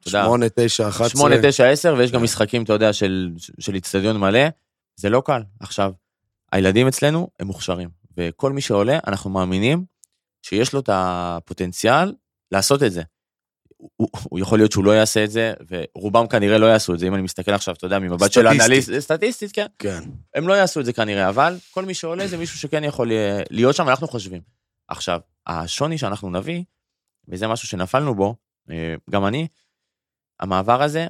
אתה 0.00 0.08
יודע, 0.08 0.24
שמונה, 0.24 0.46
תשע, 0.56 0.88
אחת 0.88 1.00
עשרה. 1.00 1.20
8, 1.20 1.36
9, 1.42 1.70
10, 1.70 1.94
ויש 1.98 2.12
גם 2.12 2.18
כן. 2.18 2.24
משחקים, 2.24 2.62
אתה 2.62 2.72
יודע, 2.72 2.92
של, 2.92 3.30
איצטדיון 3.74 4.16
מלא, 4.16 4.40
זה 4.96 5.10
לא 5.10 5.22
קל. 5.26 5.42
עכשיו, 5.60 5.92
הילדים 6.52 6.86
אצלנו 6.86 7.28
הם 7.40 7.46
מוכשרים, 7.46 7.88
וכל 8.16 8.52
מי 8.52 8.60
שעולה, 8.60 8.98
אנחנו 9.06 9.30
מאמינים 9.30 9.84
שיש 10.42 10.72
לו 10.72 10.80
את 10.80 10.90
הפוטנציאל 10.92 12.12
לעשות 12.52 12.82
את 12.82 12.92
זה. 12.92 13.02
הוא, 13.76 14.08
הוא 14.22 14.38
יכול 14.40 14.58
להיות 14.58 14.72
שהוא 14.72 14.84
לא 14.84 14.90
יעשה 14.90 15.24
את 15.24 15.30
זה, 15.30 15.52
ורובם 15.70 16.26
כנראה 16.26 16.58
לא 16.58 16.66
יעשו 16.66 16.94
את 16.94 16.98
זה, 16.98 17.06
אם 17.06 17.14
אני 17.14 17.22
מסתכל 17.22 17.52
עכשיו, 17.52 17.74
אתה 17.74 17.86
יודע, 17.86 17.98
ממבט 17.98 18.32
של. 18.32 18.46
אנליסט, 18.48 18.90
סטטיסטית, 18.98 19.52
כן, 19.52 19.66
כן. 19.78 20.00
הם 20.34 20.48
לא 20.48 20.52
יעשו 20.52 20.80
את 20.80 20.84
זה 20.84 20.92
כנראה, 20.92 21.28
אבל 21.28 21.56
כל 21.70 21.84
מי 21.84 21.94
שעולה 21.94 22.26
זה 22.26 22.36
מישהו 22.36 22.58
שכן 22.58 22.84
יכול 22.84 23.12
אה, 23.12 23.42
להיות 23.50 23.76
שם, 23.76 23.88
אנחנו 23.88 24.08
חושבים. 24.08 24.40
עכשיו, 24.88 25.20
השוני 25.46 25.98
שאנחנו 25.98 26.30
נביא, 26.30 26.62
וזה 27.28 27.48
משהו 27.48 27.68
שנפלנו 27.68 28.14
בו, 28.14 28.34
אה, 28.70 28.94
גם 29.10 29.26
אני, 29.26 29.46
המעבר 30.40 30.82
הזה, 30.82 31.06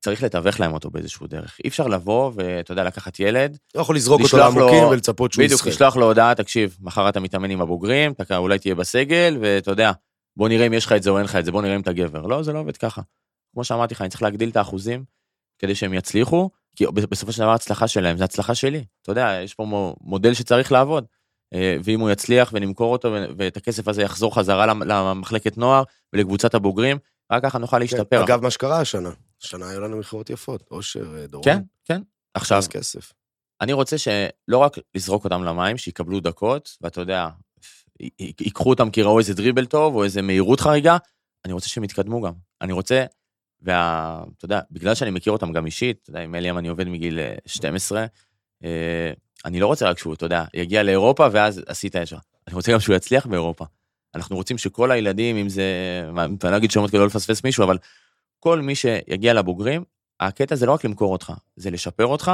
צריך 0.00 0.22
לתווך 0.22 0.60
להם 0.60 0.72
אותו 0.72 0.90
באיזשהו 0.90 1.26
דרך. 1.26 1.58
אי 1.64 1.68
אפשר 1.68 1.86
לבוא 1.86 2.32
ואתה 2.34 2.72
יודע, 2.72 2.84
לקחת 2.84 3.20
ילד, 3.20 3.58
לא 3.74 3.80
יכול 3.80 3.96
לזרוק 3.96 4.20
אותו 4.20 4.36
לשלוח 4.36 4.54
לו- 4.54 4.60
לעמוקים 4.66 4.88
ולצפות 4.88 5.32
שהוא 5.32 5.44
בדיוק, 5.44 5.60
ישחק. 5.60 5.68
לשלוח 5.72 5.96
לו 5.96 6.06
הודעה, 6.06 6.34
תקשיב, 6.34 6.76
מחר 6.80 7.08
אתה 7.08 7.20
מתאמן 7.20 7.50
עם 7.50 7.60
הבוגרים, 7.60 8.12
אתה 8.12 8.36
אולי 8.36 8.58
תהיה 8.58 8.74
בסגל, 8.74 9.38
ואתה 9.40 9.70
יודע, 9.70 9.92
בוא 10.36 10.48
נראה 10.48 10.66
אם 10.66 10.72
יש 10.72 10.86
לך 10.86 10.92
את 10.92 11.02
זה 11.02 11.10
או 11.10 11.16
אין 11.18 11.24
לך 11.24 11.36
את 11.36 11.44
זה, 11.44 11.52
בוא 11.52 11.62
נראה 11.62 11.74
אם 11.76 11.80
אתה 11.80 11.92
גבר. 11.92 12.26
לא, 12.26 12.42
זה 12.42 12.52
לא 12.52 12.58
עובד 12.58 12.76
ככה. 12.76 13.02
כמו 13.54 13.64
שאמרתי 13.64 13.94
לך, 13.94 14.00
אני 14.02 14.08
צריך 14.10 14.22
להגדיל 14.22 14.48
את 14.50 14.56
האחוזים 14.56 15.04
כדי 15.58 15.74
שהם 15.74 15.94
יצליחו, 15.94 16.50
כי 16.76 16.86
בסופו 16.86 17.32
של 17.32 17.38
דבר 17.42 17.50
ההצלחה 17.50 17.88
שלהם 17.88 18.16
זה 18.16 18.24
הצלחה 18.24 18.54
שלי. 18.54 18.84
אתה 19.02 19.12
יודע, 19.12 19.40
יש 19.44 19.54
פה 19.54 19.64
מו- 19.64 19.96
מודל 20.00 20.34
שצריך 20.34 20.72
לעבוד. 20.72 21.04
אה, 21.54 21.76
ואם 21.84 22.00
הוא 22.00 22.10
יצליח 22.10 22.50
ונמכור 22.52 22.92
אותו 22.92 23.14
ואת 23.36 23.56
הכסף 23.56 23.88
הזה 23.88 24.02
יחזור 24.02 24.34
חזרה 24.34 24.66
למ- 24.66 24.82
למחלקת 24.82 25.58
נוער 25.58 25.82
ולקבוצת 26.12 26.54
הבוגרים, 26.54 26.98
רק 27.32 27.42
ככה 27.42 27.58
נוכל 27.58 27.78
להשתפר. 27.78 28.16
כן, 28.18 28.32
אגב, 28.32 28.42
מה 28.42 28.50
שקרה 28.50 28.80
השנה, 28.80 29.10
השנה 29.42 29.68
היו 29.68 29.80
לנו 29.80 29.96
מכירות 29.98 30.30
יפות, 30.30 30.68
אושר, 30.70 31.16
אה, 31.18 31.26
דורון. 31.26 31.44
כן, 31.44 31.58
כן. 31.84 32.02
עכשיו, 32.34 32.62
כסף. 32.70 33.12
אני 33.60 33.72
רוצה 33.72 33.98
שלא 33.98 34.58
רק 34.58 34.76
לזרוק 34.94 35.24
אותם 35.24 35.44
למים, 35.44 35.78
שיקבלו 35.78 36.20
דקות, 36.20 36.76
ואתה 36.80 37.00
יודע, 37.00 37.28
ייקחו 38.20 38.70
אותם 38.70 38.90
כי 38.90 39.02
ראו 39.02 39.18
איזה 39.18 39.34
דריבל 39.34 39.66
טוב 39.66 39.94
או 39.94 40.04
איזה 40.04 40.22
מהירות 40.22 40.60
חריגה, 40.60 40.96
אני 41.44 41.52
רוצה 41.52 41.68
שהם 41.68 41.84
יתקדמו 41.84 42.20
גם. 42.22 42.32
אני 42.60 42.72
רוצה, 42.72 43.04
ואתה 43.62 44.44
יודע, 44.44 44.60
בגלל 44.70 44.94
שאני 44.94 45.10
מכיר 45.10 45.32
אותם 45.32 45.52
גם 45.52 45.66
אישית, 45.66 45.98
אתה 46.02 46.10
יודע, 46.10 46.20
עם 46.20 46.34
אליאם 46.34 46.58
אני 46.58 46.68
עובד 46.68 46.88
מגיל 46.88 47.18
אה, 47.18 47.34
12, 47.46 48.06
אה, 48.64 49.12
אני 49.44 49.60
לא 49.60 49.66
רוצה 49.66 49.88
רק 49.90 49.98
שהוא, 49.98 50.14
אתה 50.14 50.26
יודע, 50.26 50.44
יגיע 50.54 50.82
לאירופה 50.82 51.26
ואז 51.32 51.62
עשית 51.66 51.94
ישר. 51.94 52.16
אני 52.48 52.54
רוצה 52.56 52.72
גם 52.72 52.80
שהוא 52.80 52.96
יצליח 52.96 53.26
באירופה. 53.26 53.64
אנחנו 54.14 54.36
רוצים 54.36 54.58
שכל 54.58 54.90
הילדים, 54.90 55.36
אם 55.36 55.48
זה, 55.48 55.62
אני 56.44 56.52
לא 56.52 56.56
אגיד 56.56 56.70
שמות 56.70 56.90
כדי 56.90 56.98
לא 57.00 57.06
לפספס 57.06 57.44
מישהו, 57.44 57.64
אבל 57.64 57.78
כל 58.40 58.60
מי 58.60 58.74
שיגיע 58.74 59.34
לבוגרים, 59.34 59.84
הקטע 60.20 60.54
זה 60.54 60.66
לא 60.66 60.72
רק 60.72 60.84
למכור 60.84 61.12
אותך, 61.12 61.32
זה 61.56 61.70
לשפר 61.70 62.06
אותך, 62.06 62.32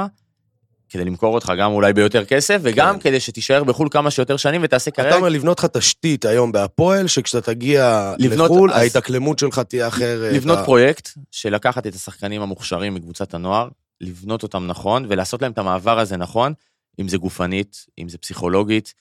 כדי 0.89 1.05
למכור 1.05 1.35
אותך 1.35 1.53
גם 1.59 1.73
אולי 1.73 1.93
ביותר 1.93 2.25
כסף, 2.25 2.59
וגם 2.63 2.95
כן. 2.95 3.01
כדי 3.01 3.21
שתישאר 3.21 3.65
בחו"ל 3.65 3.89
כמה 3.91 4.11
שיותר 4.11 4.37
שנים 4.37 4.61
ותעשה 4.65 4.91
אתה 4.91 4.97
קריירה. 5.03 5.17
אומר 5.19 5.29
לבנות 5.29 5.59
לך 5.59 5.65
תשתית 5.67 6.25
היום 6.25 6.53
בהפועל, 6.53 7.07
שכשאתה 7.07 7.55
תגיע 7.55 8.15
לבנות- 8.19 8.51
לחו"ל, 8.51 8.71
אז- 8.73 8.83
ההתאקלמות 8.83 9.39
שלך 9.39 9.59
תהיה 9.59 9.89
אחרת. 9.89 10.33
לבנות 10.33 10.59
אתה- 10.59 10.65
פרויקט 10.67 11.09
של 11.31 11.55
לקחת 11.55 11.87
את 11.87 11.95
השחקנים 11.95 12.43
המוכשרים 12.43 12.95
מקבוצת 12.95 13.35
הנוער, 13.35 13.69
לבנות 14.01 14.43
אותם 14.43 14.67
נכון, 14.67 15.07
ולעשות 15.09 15.43
להם 15.43 15.53
את 15.53 15.59
המעבר 15.59 15.99
הזה 15.99 16.17
נכון, 16.17 16.53
אם 17.01 17.09
זה 17.09 17.17
גופנית, 17.17 17.87
אם 17.99 18.09
זה 18.09 18.19
פסיכולוגית, 18.19 18.95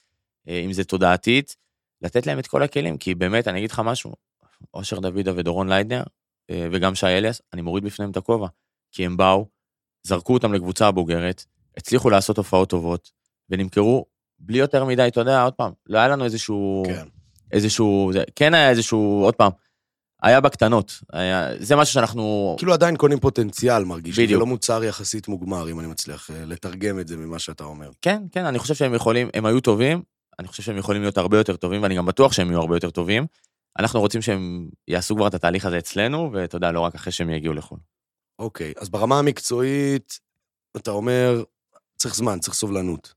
אה, 0.48 0.60
אם 0.64 0.72
זה 0.72 0.84
תודעתית, 0.84 1.56
לתת 2.02 2.26
להם 2.26 2.38
את 2.38 2.46
כל 2.46 2.62
הכלים, 2.62 2.98
כי 2.98 3.14
באמת, 3.14 3.48
אני 3.48 3.58
אגיד 3.58 3.70
לך 3.70 3.82
משהו, 3.84 4.12
אושר 4.74 4.98
דוידה 4.98 5.32
ודורון 5.36 5.68
ליידנר, 5.68 6.02
אה, 6.50 6.68
וגם 6.72 6.94
שי 6.94 7.06
אליאס, 7.06 7.42
אני 7.52 7.62
מוריד 7.62 7.84
בפניהם 7.84 8.10
את 8.10 8.16
הכובע, 8.16 8.48
כי 8.92 9.06
הם 9.06 9.16
באו, 9.16 9.46
זרקו 10.02 10.34
אותם 10.34 10.52
לקבוצה 10.52 10.86
הבוגרת, 10.86 11.44
הצליחו 11.76 12.10
לעשות 12.10 12.38
הופעות 12.38 12.70
טובות, 12.70 13.10
ונמכרו 13.50 14.06
בלי 14.38 14.58
יותר 14.58 14.84
מדי, 14.84 15.08
אתה 15.08 15.20
יודע, 15.20 15.42
עוד 15.42 15.52
פעם, 15.52 15.72
לא 15.86 15.98
היה 15.98 16.08
לנו 16.08 16.24
איזשהו... 16.24 16.82
כן. 16.86 17.06
איזשהו, 17.52 18.10
זה, 18.12 18.24
כן 18.36 18.54
היה 18.54 18.70
איזשהו, 18.70 19.20
עוד 19.24 19.34
פעם, 19.34 19.52
היה 20.24 20.40
בקטנות, 20.40 21.00
היה, 21.12 21.48
זה 21.58 21.76
משהו 21.76 21.94
שאנחנו, 21.94 22.54
כאילו 22.58 22.72
עדיין 22.72 22.96
קונים 22.96 23.20
פוטנציאל, 23.20 23.84
מרגיש. 23.84 24.16
לי. 24.18 24.22
זה 24.22 24.26
בדיוק. 24.26 24.40
לא 24.40 24.46
מוצר 24.46 24.84
יחסית 24.84 25.28
מוגמר, 25.28 25.70
אם 25.70 25.80
אני 25.80 25.88
מצליח 25.88 26.30
אה, 26.30 26.44
לתרגם 26.44 27.00
את 27.00 27.08
זה 27.08 27.16
ממה 27.16 27.38
שאתה 27.38 27.64
אומר. 27.64 27.90
כן, 28.02 28.22
כן, 28.32 28.44
אני 28.44 28.58
חושב 28.58 28.74
שהם 28.74 28.94
יכולים, 28.94 29.28
הם 29.34 29.46
היו 29.46 29.60
טובים, 29.60 30.02
אני 30.38 30.48
חושב 30.48 30.62
שהם 30.62 30.76
יכולים 30.76 31.02
להיות 31.02 31.18
הרבה 31.18 31.38
יותר 31.38 31.56
טובים, 31.56 31.82
ואני 31.82 31.94
גם 31.94 32.06
בטוח 32.06 32.32
שהם 32.32 32.50
יהיו 32.50 32.60
הרבה 32.60 32.76
יותר 32.76 32.90
טובים. 32.90 33.26
אנחנו 33.78 34.00
רוצים 34.00 34.22
שהם 34.22 34.68
יעשו 34.88 35.16
כבר 35.16 35.26
את 35.26 35.34
התהליך 35.34 35.66
הזה 35.66 35.78
אצלנו, 35.78 36.30
ואתה 36.32 36.56
יודע, 36.56 36.72
לא 36.72 36.80
רק 36.80 36.94
אחרי 36.94 37.12
שהם 37.12 37.30
יגיעו 37.30 37.54
לחו"ל. 37.54 37.78
אוקיי, 38.38 38.72
אז 38.80 38.88
ברמה 38.88 39.18
המקצועית, 39.18 40.18
אתה 40.76 40.90
אומר, 40.90 41.42
צריך 41.96 42.14
זמן, 42.14 42.38
צריך 42.38 42.54
סובלנות. 42.54 43.14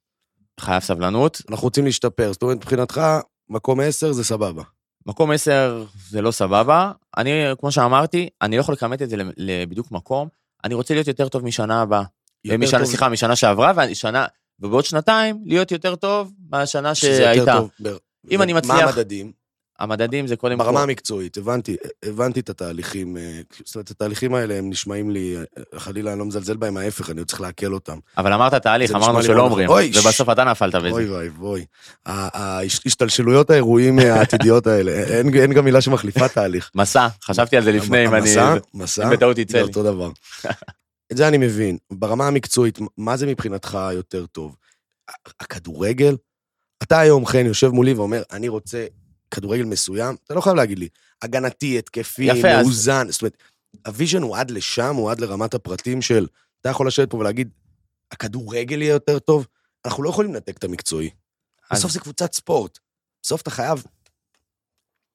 חייב 0.59 0.81
סבלנות, 0.81 1.41
אנחנו 1.49 1.63
רוצים 1.63 1.85
להשתפר, 1.85 2.33
זאת 2.33 2.41
אומרת, 2.41 2.57
מבחינתך, 2.57 3.01
מקום 3.49 3.79
10 3.79 4.11
זה 4.11 4.23
סבבה. 4.23 4.63
מקום 5.07 5.31
10 5.31 5.83
זה 6.09 6.21
לא 6.21 6.31
סבבה. 6.31 6.91
אני, 7.17 7.31
כמו 7.59 7.71
שאמרתי, 7.71 8.29
אני 8.41 8.55
לא 8.55 8.61
יכול 8.61 8.73
לכמת 8.73 9.01
את 9.01 9.09
זה 9.09 9.15
לבדיוק 9.37 9.91
מקום. 9.91 10.27
אני 10.63 10.73
רוצה 10.73 10.93
להיות 10.93 11.07
יותר 11.07 11.27
טוב 11.29 11.43
משנה 11.43 11.81
הבאה. 11.81 12.03
משנה, 12.45 12.79
טוב- 12.79 12.87
סליחה, 12.89 13.09
משנה 13.09 13.35
שעברה, 13.35 13.71
ושנה, 13.91 14.25
ובעוד 14.59 14.85
שנתיים 14.85 15.43
להיות 15.45 15.71
יותר 15.71 15.95
טוב 15.95 16.33
מהשנה 16.49 16.95
שזה 16.95 17.09
יותר 17.11 17.23
שהייתה. 17.23 17.53
טוב. 17.83 17.97
אם 18.31 18.41
אני 18.41 18.53
מה 18.53 18.59
מצליח- 18.59 18.89
המדדים? 18.89 19.31
המדדים 19.79 20.27
זה 20.27 20.35
קודם 20.35 20.57
ברמה 20.57 20.77
כל... 20.77 20.83
המקצועית, 20.83 21.37
הבנתי, 21.37 21.75
הבנתי 22.05 22.39
את 22.39 22.49
התהליכים, 22.49 23.17
אה, 23.17 23.41
זאת 23.65 23.75
אומרת, 23.75 23.91
התהליכים 23.91 24.33
האלה 24.33 24.55
הם 24.55 24.69
נשמעים 24.69 25.09
לי, 25.09 25.37
אה, 25.37 25.79
חלילה 25.79 26.11
אני 26.11 26.19
לא 26.19 26.25
מזלזל 26.25 26.57
בהם, 26.57 26.77
ההפך, 26.77 27.09
אני 27.09 27.19
עוד 27.19 27.27
צריך 27.27 27.41
לעכל 27.41 27.73
אותם. 27.73 27.97
אבל 28.17 28.33
אמרת 28.33 28.53
תהליך, 28.53 28.91
אמרנו 28.91 29.23
שלא 29.23 29.41
אומרים, 29.41 29.69
ובסוף 29.69 30.29
אתה 30.29 30.43
נפלת 30.43 30.75
בזה. 30.75 30.89
אוי 30.89 31.09
ואי 31.09 31.29
ואי. 31.29 31.65
ההשתלשלויות 32.05 33.49
האירועים 33.49 33.99
העתידיות 33.99 34.67
האלה, 34.67 34.91
אין 34.91 35.53
גם 35.53 35.65
מילה 35.65 35.81
שמחליפה 35.81 36.27
תהליך. 36.27 36.71
מסע, 36.75 37.07
חשבתי 37.23 37.57
על 37.57 37.63
זה 37.63 37.71
לפני, 37.71 38.05
אם 38.05 38.13
אני... 38.13 38.21
מסע, 38.21 38.55
מסע, 38.73 39.09
זה. 39.49 39.61
אותו 39.61 39.83
דבר. 39.83 40.09
את 41.11 41.17
זה 41.17 41.27
אני 41.27 41.37
מבין. 41.37 41.77
ברמה 41.91 42.27
המקצועית, 42.27 42.79
מה 42.97 43.17
זה 43.17 43.25
מבחינתך 43.25 43.77
יותר 43.93 44.25
טוב? 44.25 44.55
הכדורגל? 45.39 46.15
אתה 46.83 46.99
היום, 46.99 47.25
חן, 47.25 47.45
יושב 47.45 47.67
מולי 47.67 47.93
ואומר, 47.93 48.23
אני 48.31 48.47
רוצה 48.47 48.85
כדורגל 49.31 49.63
מסוים, 49.63 50.15
אתה 50.25 50.33
לא 50.33 50.41
חייב 50.41 50.55
להגיד 50.55 50.79
לי. 50.79 50.87
הגנתי, 51.21 51.79
התקפי, 51.79 52.23
יפה, 52.23 52.47
אז- 52.49 52.65
מאוזן. 52.65 53.11
זאת 53.11 53.21
אומרת, 53.21 53.37
ה 53.87 53.92
vision 53.92 54.21
הוא 54.21 54.37
עד 54.37 54.51
לשם, 54.51 54.95
הוא 54.95 55.11
עד 55.11 55.19
לרמת 55.19 55.53
הפרטים 55.53 56.01
של, 56.01 56.27
אתה 56.61 56.69
יכול 56.69 56.87
לשבת 56.87 57.09
פה 57.09 57.17
ולהגיד, 57.17 57.49
הכדורגל 58.11 58.81
יהיה 58.81 58.93
יותר 58.93 59.19
טוב? 59.19 59.47
אנחנו 59.85 60.03
לא 60.03 60.09
יכולים 60.09 60.33
לנתק 60.33 60.57
את 60.57 60.63
המקצועי. 60.63 61.09
אז- 61.69 61.79
בסוף 61.79 61.91
זה 61.91 61.99
קבוצת 61.99 62.33
ספורט. 62.33 62.79
בסוף 63.23 63.41
אתה 63.41 63.49
חייב... 63.51 63.83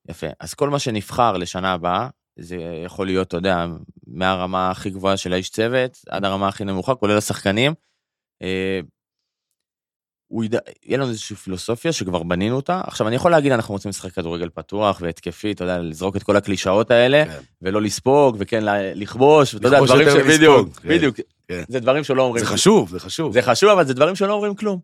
יפה. 0.09 0.27
אז 0.41 0.55
כל 0.55 0.71
מה 0.71 0.79
שנבחר 0.79 1.33
לשנה 1.37 1.73
הבאה, 1.73 2.09
זה 2.39 2.57
יכול 2.85 3.07
להיות, 3.07 3.29
אתה 3.29 3.37
יודע, 3.37 3.67
מהרמה 4.07 4.71
הכי 4.71 4.91
גבוהה 4.91 5.17
של 5.17 5.33
האיש 5.33 5.51
צוות, 5.51 5.99
עד 6.09 6.25
הרמה 6.25 6.49
הכי 6.49 6.65
נמוכה, 6.65 6.95
כולל 6.95 7.19
השחקנים. 7.19 7.73
הוא 10.33 10.45
ידע, 10.45 10.59
יהיה 10.85 10.99
לנו 10.99 11.09
איזושהי 11.09 11.37
פילוסופיה 11.37 11.93
שכבר 11.93 12.23
בנינו 12.23 12.57
אותה. 12.57 12.81
עכשיו, 12.87 13.09
אני 13.09 13.17
יכול 13.17 13.31
להגיד, 13.31 13.53
אנחנו 13.53 13.75
רוצים 13.75 13.89
לשחק 13.89 14.13
כדורגל 14.13 14.49
פתוח 14.49 14.99
והתקפי, 15.01 15.53
אתה 15.53 15.65
יודע, 15.65 15.79
לזרוק 15.79 16.17
את 16.17 16.23
כל 16.23 16.37
הקלישאות 16.37 16.91
האלה, 16.91 17.25
כן. 17.25 17.41
ולא 17.63 17.83
לספוג, 17.83 18.37
וכן 18.39 18.63
לכבוש, 18.95 19.55
ואתה 19.55 19.67
יודע, 19.67 19.81
דברים 19.85 20.09
ש... 20.11 20.13
בדיוק, 20.13 20.77
כן, 20.77 20.89
בדיוק. 20.89 21.17
כן. 21.49 21.63
זה 21.69 21.81
דברים 21.81 22.05
שלא 22.05 22.23
אומרים. 22.23 22.45
זה 22.45 22.51
חשוב, 22.51 22.91
זה 22.91 23.01
חשוב. 23.01 23.33
זה 23.33 23.43
חשוב, 23.43 23.71
אבל 23.71 23.87
זה 23.87 23.95
דברים 23.95 24.17
שלא 24.17 24.33
אומרים 24.33 24.55
כלום. 24.55 24.79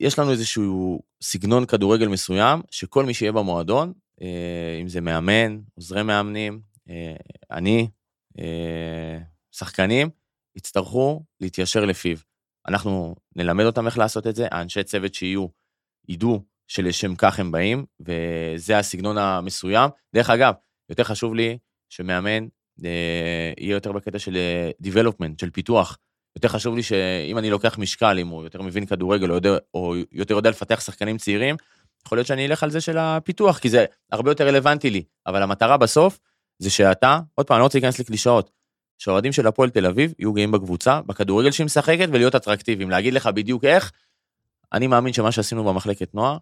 יש 0.00 0.18
לנו 0.18 0.30
איזשהו 0.30 1.00
סגנון 1.22 1.66
כדורגל 1.66 2.08
מסוים, 2.08 2.62
שכל 2.70 3.04
מי 3.04 3.14
שיהיה 3.14 3.32
במועדון, 3.32 3.92
אה, 4.22 4.78
אם 4.82 4.88
זה 4.88 5.00
מאמן, 5.00 5.58
עוזרי 5.74 6.02
מאמנים, 6.02 6.60
אה, 6.90 7.14
אני, 7.50 7.88
אה, 8.38 9.18
שחקנים, 9.52 10.10
יצטרכו 10.56 11.22
להתיישר 11.40 11.84
לפיו. 11.84 12.16
אנחנו 12.68 13.14
נלמד 13.36 13.64
אותם 13.64 13.86
איך 13.86 13.98
לעשות 13.98 14.26
את 14.26 14.36
זה, 14.36 14.46
האנשי 14.50 14.84
צוות 14.84 15.14
שיהיו, 15.14 15.46
ידעו 16.08 16.42
שלשם 16.68 17.14
כך 17.14 17.40
הם 17.40 17.52
באים, 17.52 17.84
וזה 18.00 18.78
הסגנון 18.78 19.18
המסוים. 19.18 19.90
דרך 20.14 20.30
אגב, 20.30 20.54
יותר 20.90 21.04
חשוב 21.04 21.34
לי 21.34 21.58
שמאמן 21.88 22.46
אה, 22.84 23.52
יהיה 23.58 23.72
יותר 23.72 23.92
בקטע 23.92 24.18
של 24.18 24.36
אה, 24.36 24.70
development, 24.82 25.40
של 25.40 25.50
פיתוח. 25.50 25.98
יותר 26.36 26.48
חשוב 26.48 26.76
לי 26.76 26.82
שאם 26.82 27.38
אני 27.38 27.50
לוקח 27.50 27.78
משקל, 27.78 28.18
אם 28.18 28.28
הוא 28.28 28.44
יותר 28.44 28.62
מבין 28.62 28.86
כדורגל 28.86 29.30
או, 29.30 29.34
יודע, 29.34 29.56
או 29.74 29.94
יותר 30.12 30.34
יודע 30.34 30.50
לפתח 30.50 30.80
שחקנים 30.80 31.18
צעירים, 31.18 31.56
יכול 32.06 32.18
להיות 32.18 32.26
שאני 32.26 32.46
אלך 32.46 32.62
על 32.62 32.70
זה 32.70 32.80
של 32.80 32.98
הפיתוח, 32.98 33.58
כי 33.58 33.68
זה 33.68 33.84
הרבה 34.12 34.30
יותר 34.30 34.46
רלוונטי 34.46 34.90
לי. 34.90 35.02
אבל 35.26 35.42
המטרה 35.42 35.76
בסוף 35.76 36.18
זה 36.58 36.70
שאתה, 36.70 37.20
עוד 37.34 37.46
פעם, 37.46 37.54
אני 37.54 37.60
לא 37.60 37.64
רוצה 37.64 37.78
להיכנס 37.78 38.00
לקלישאות, 38.00 38.50
שהאוהדים 39.04 39.32
של 39.32 39.46
הפועל 39.46 39.70
תל 39.70 39.86
אביב 39.86 40.14
יהיו 40.18 40.32
גאים 40.32 40.50
בקבוצה, 40.50 41.00
בכדורגל 41.06 41.50
שהיא 41.50 41.64
משחקת 41.64 42.08
ולהיות 42.12 42.34
אטרקטיביים, 42.34 42.90
להגיד 42.90 43.14
לך 43.14 43.26
בדיוק 43.26 43.64
איך. 43.64 43.92
אני 44.72 44.86
מאמין 44.86 45.12
שמה 45.12 45.32
שעשינו 45.32 45.64
במחלקת 45.64 46.14
נוער, 46.14 46.36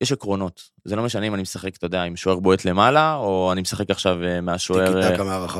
יש 0.00 0.12
עקרונות. 0.12 0.62
זה 0.84 0.96
לא 0.96 1.02
משנה 1.02 1.26
אם 1.26 1.34
אני 1.34 1.42
משחק, 1.42 1.76
אתה 1.76 1.86
יודע, 1.86 2.02
עם 2.02 2.16
שוער 2.16 2.40
בועט 2.40 2.64
למעלה, 2.64 3.14
או 3.14 3.52
אני 3.52 3.60
משחק 3.60 3.90
עכשיו 3.90 4.24
אה, 4.24 4.40
מהשוער... 4.40 5.02
אה. 5.02 5.08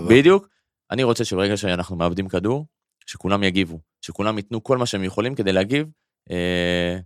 בדיוק. 0.09 0.49
אני 0.91 1.03
רוצה 1.03 1.25
שברגע 1.25 1.57
שאנחנו 1.57 1.97
מאבדים 1.97 2.29
כדור, 2.29 2.67
שכולם 3.07 3.43
יגיבו, 3.43 3.81
שכולם 4.01 4.39
ייתנו 4.39 4.65
כל 4.65 4.79
מה 4.79 4.87
שהם 4.87 5.05
יכולים 5.05 5.35
כדי 5.35 5.53
להגיב, 5.53 5.87
אה, 6.31 6.99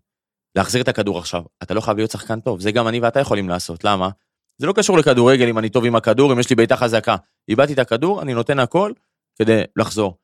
להחזיר 0.55 0.83
את 0.83 0.89
הכדור 0.89 1.19
עכשיו. 1.19 1.43
אתה 1.63 1.75
לא 1.75 1.81
חייב 1.81 1.97
להיות 1.97 2.11
שחקן 2.11 2.41
טוב, 2.41 2.61
זה 2.61 2.73
גם 2.73 2.89
אני 2.89 3.01
ואתה 3.01 3.21
יכולים 3.21 3.49
לעשות, 3.49 3.85
למה? 3.85 4.11
זה 4.59 4.67
לא 4.67 4.73
קשור 4.73 4.99
לכדורגל 4.99 5.49
אם 5.49 5.59
אני 5.59 5.69
טוב 5.69 5.85
עם 5.85 5.97
הכדור, 5.97 6.33
אם 6.33 6.39
יש 6.39 6.51
לי 6.51 6.57
בעיטה 6.57 6.77
חזקה. 6.77 7.17
איבדתי 7.49 7.73
את 7.73 7.79
הכדור, 7.79 8.23
אני 8.23 8.35
נותן 8.35 8.59
הכל 8.59 8.93
כדי 9.39 9.63
לחזור. 9.77 10.17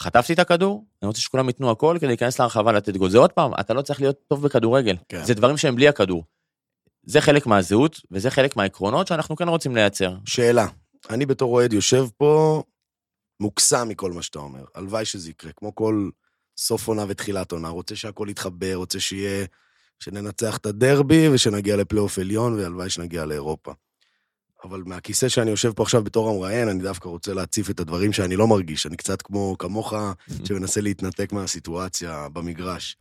חטפתי 0.00 0.32
את 0.32 0.38
הכדור, 0.38 0.86
אני 1.02 1.06
רוצה 1.06 1.20
שכולם 1.20 1.48
ייתנו 1.48 1.70
הכל 1.70 1.96
כדי 1.98 2.06
להיכנס 2.06 2.38
להרחבה 2.40 2.72
לתת 2.72 2.96
גול. 2.96 3.10
זה 3.10 3.18
עוד 3.18 3.32
פעם, 3.32 3.52
אתה 3.60 3.74
לא 3.74 3.82
צריך 3.82 4.00
להיות 4.00 4.16
טוב 4.28 4.42
בכדורגל. 4.42 4.96
כן. 5.08 5.24
זה 5.24 5.34
דברים 5.34 5.56
שהם 5.56 5.76
בלי 5.76 5.88
הכדור. 5.88 6.24
זה 7.06 7.20
חלק 7.20 7.46
מהזהות, 7.46 8.00
וזה 8.10 8.30
חלק 8.30 8.56
מהעקרונות 8.56 9.06
שאנחנו 9.06 9.36
כן 9.36 9.48
רוצים 9.48 9.74
לייצר. 9.74 10.14
שאלה, 10.24 10.66
אני 11.10 11.26
בתור 11.26 11.54
אוהד 11.54 11.72
יושב 11.72 12.06
פה 12.16 12.62
מוקסם 13.40 13.88
מכל 13.88 14.12
מה 14.12 14.22
שאתה 14.22 14.38
אומר. 14.38 14.64
הלוואי 14.74 15.04
שזה 15.04 15.30
יקרה, 15.30 15.52
כמו 15.56 15.74
כל 15.74 16.10
סוף 16.58 16.88
עונה 16.88 17.04
ותחילת 17.08 17.52
עונה. 17.52 17.68
רוצה 17.68 17.96
שהכל 17.96 18.26
יתחבר, 18.30 18.74
רוצה 18.74 19.00
שיהיה... 19.00 19.46
שננצח 20.00 20.56
את 20.56 20.66
הדרבי 20.66 21.28
ושנגיע 21.28 21.76
לפלייאוף 21.76 22.18
עליון, 22.18 22.54
והלוואי 22.54 22.90
שנגיע 22.90 23.24
לאירופה. 23.24 23.72
אבל 24.64 24.82
מהכיסא 24.86 25.28
שאני 25.28 25.50
יושב 25.50 25.72
פה 25.72 25.82
עכשיו 25.82 26.04
בתור 26.04 26.30
המראיין, 26.30 26.68
אני 26.68 26.82
דווקא 26.82 27.08
רוצה 27.08 27.34
להציף 27.34 27.70
את 27.70 27.80
הדברים 27.80 28.12
שאני 28.12 28.36
לא 28.36 28.46
מרגיש. 28.46 28.86
אני 28.86 28.96
קצת 28.96 29.22
כמו 29.22 29.56
כמוך, 29.58 29.94
שמנסה 30.44 30.80
להתנתק 30.80 31.32
מהסיטואציה 31.32 32.28
במגרש. 32.28 32.96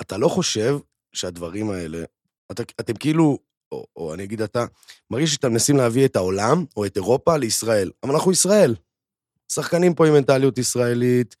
אתה 0.00 0.16
לא 0.16 0.28
חושב 0.28 0.78
שהדברים 1.12 1.70
האלה, 1.70 2.04
אתה, 2.52 2.62
אתם 2.80 2.94
כאילו, 2.94 3.38
או, 3.72 3.86
או 3.96 4.14
אני 4.14 4.24
אגיד 4.24 4.42
אתה, 4.42 4.64
מרגיש 5.10 5.34
שאתם 5.34 5.52
מנסים 5.52 5.76
להביא 5.76 6.04
את 6.04 6.16
העולם 6.16 6.64
או 6.76 6.86
את 6.86 6.96
אירופה 6.96 7.36
לישראל. 7.36 7.90
אבל 8.02 8.12
אנחנו 8.12 8.32
ישראל. 8.32 8.74
שחקנים 9.52 9.94
פה 9.94 10.06
עם 10.06 10.12
מנטליות 10.12 10.58
ישראלית, 10.58 11.36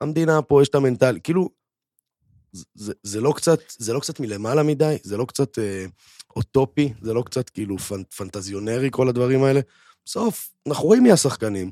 המדינה 0.00 0.42
פה 0.42 0.62
יש 0.62 0.68
את 0.68 0.74
המנטליות, 0.74 1.24
כאילו, 1.24 1.48
זה, 2.74 2.92
זה, 3.02 3.20
לא 3.20 3.32
קצת, 3.36 3.58
זה 3.78 3.92
לא 3.92 4.00
קצת 4.00 4.20
מלמעלה 4.20 4.62
מדי, 4.62 4.96
זה 5.02 5.16
לא 5.16 5.24
קצת 5.24 5.58
אה, 5.58 5.86
אוטופי, 6.36 6.92
זה 7.02 7.14
לא 7.14 7.22
קצת 7.22 7.50
כאילו 7.50 7.78
פנ, 7.78 8.02
פנטזיונרי, 8.16 8.88
כל 8.92 9.08
הדברים 9.08 9.44
האלה. 9.44 9.60
בסוף, 10.04 10.50
אנחנו 10.66 10.84
רואים 10.84 11.02
מי 11.02 11.12
השחקנים. 11.12 11.70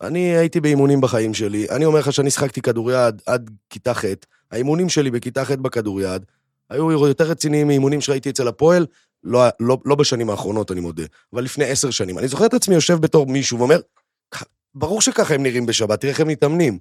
אני 0.00 0.36
הייתי 0.36 0.60
באימונים 0.60 1.00
בחיים 1.00 1.34
שלי, 1.34 1.66
אני 1.70 1.84
אומר 1.84 1.98
לך 1.98 2.12
שאני 2.12 2.30
שחקתי 2.30 2.62
כדוריד 2.62 3.22
עד 3.26 3.50
כיתה 3.70 3.94
ח', 3.94 4.04
האימונים 4.50 4.88
שלי 4.88 5.10
בכיתה 5.10 5.44
ח' 5.44 5.50
בכדוריד 5.50 6.22
היו 6.70 6.92
יותר 7.08 7.24
רציניים 7.24 7.66
מאימונים 7.66 8.00
שראיתי 8.00 8.30
אצל 8.30 8.48
הפועל, 8.48 8.86
לא, 9.24 9.44
לא, 9.60 9.78
לא 9.84 9.94
בשנים 9.94 10.30
האחרונות, 10.30 10.70
אני 10.70 10.80
מודה, 10.80 11.02
אבל 11.32 11.44
לפני 11.44 11.64
עשר 11.64 11.90
שנים. 11.90 12.18
אני 12.18 12.28
זוכר 12.28 12.46
את 12.46 12.54
עצמי 12.54 12.74
יושב 12.74 12.94
בתור 12.94 13.26
מישהו 13.26 13.58
ואומר, 13.58 13.80
ברור 14.74 15.00
שככה 15.00 15.34
הם 15.34 15.42
נראים 15.42 15.66
בשבת, 15.66 16.00
תראה 16.00 16.12
איך 16.12 16.20
הם 16.20 16.28
מתאמנים. 16.28 16.78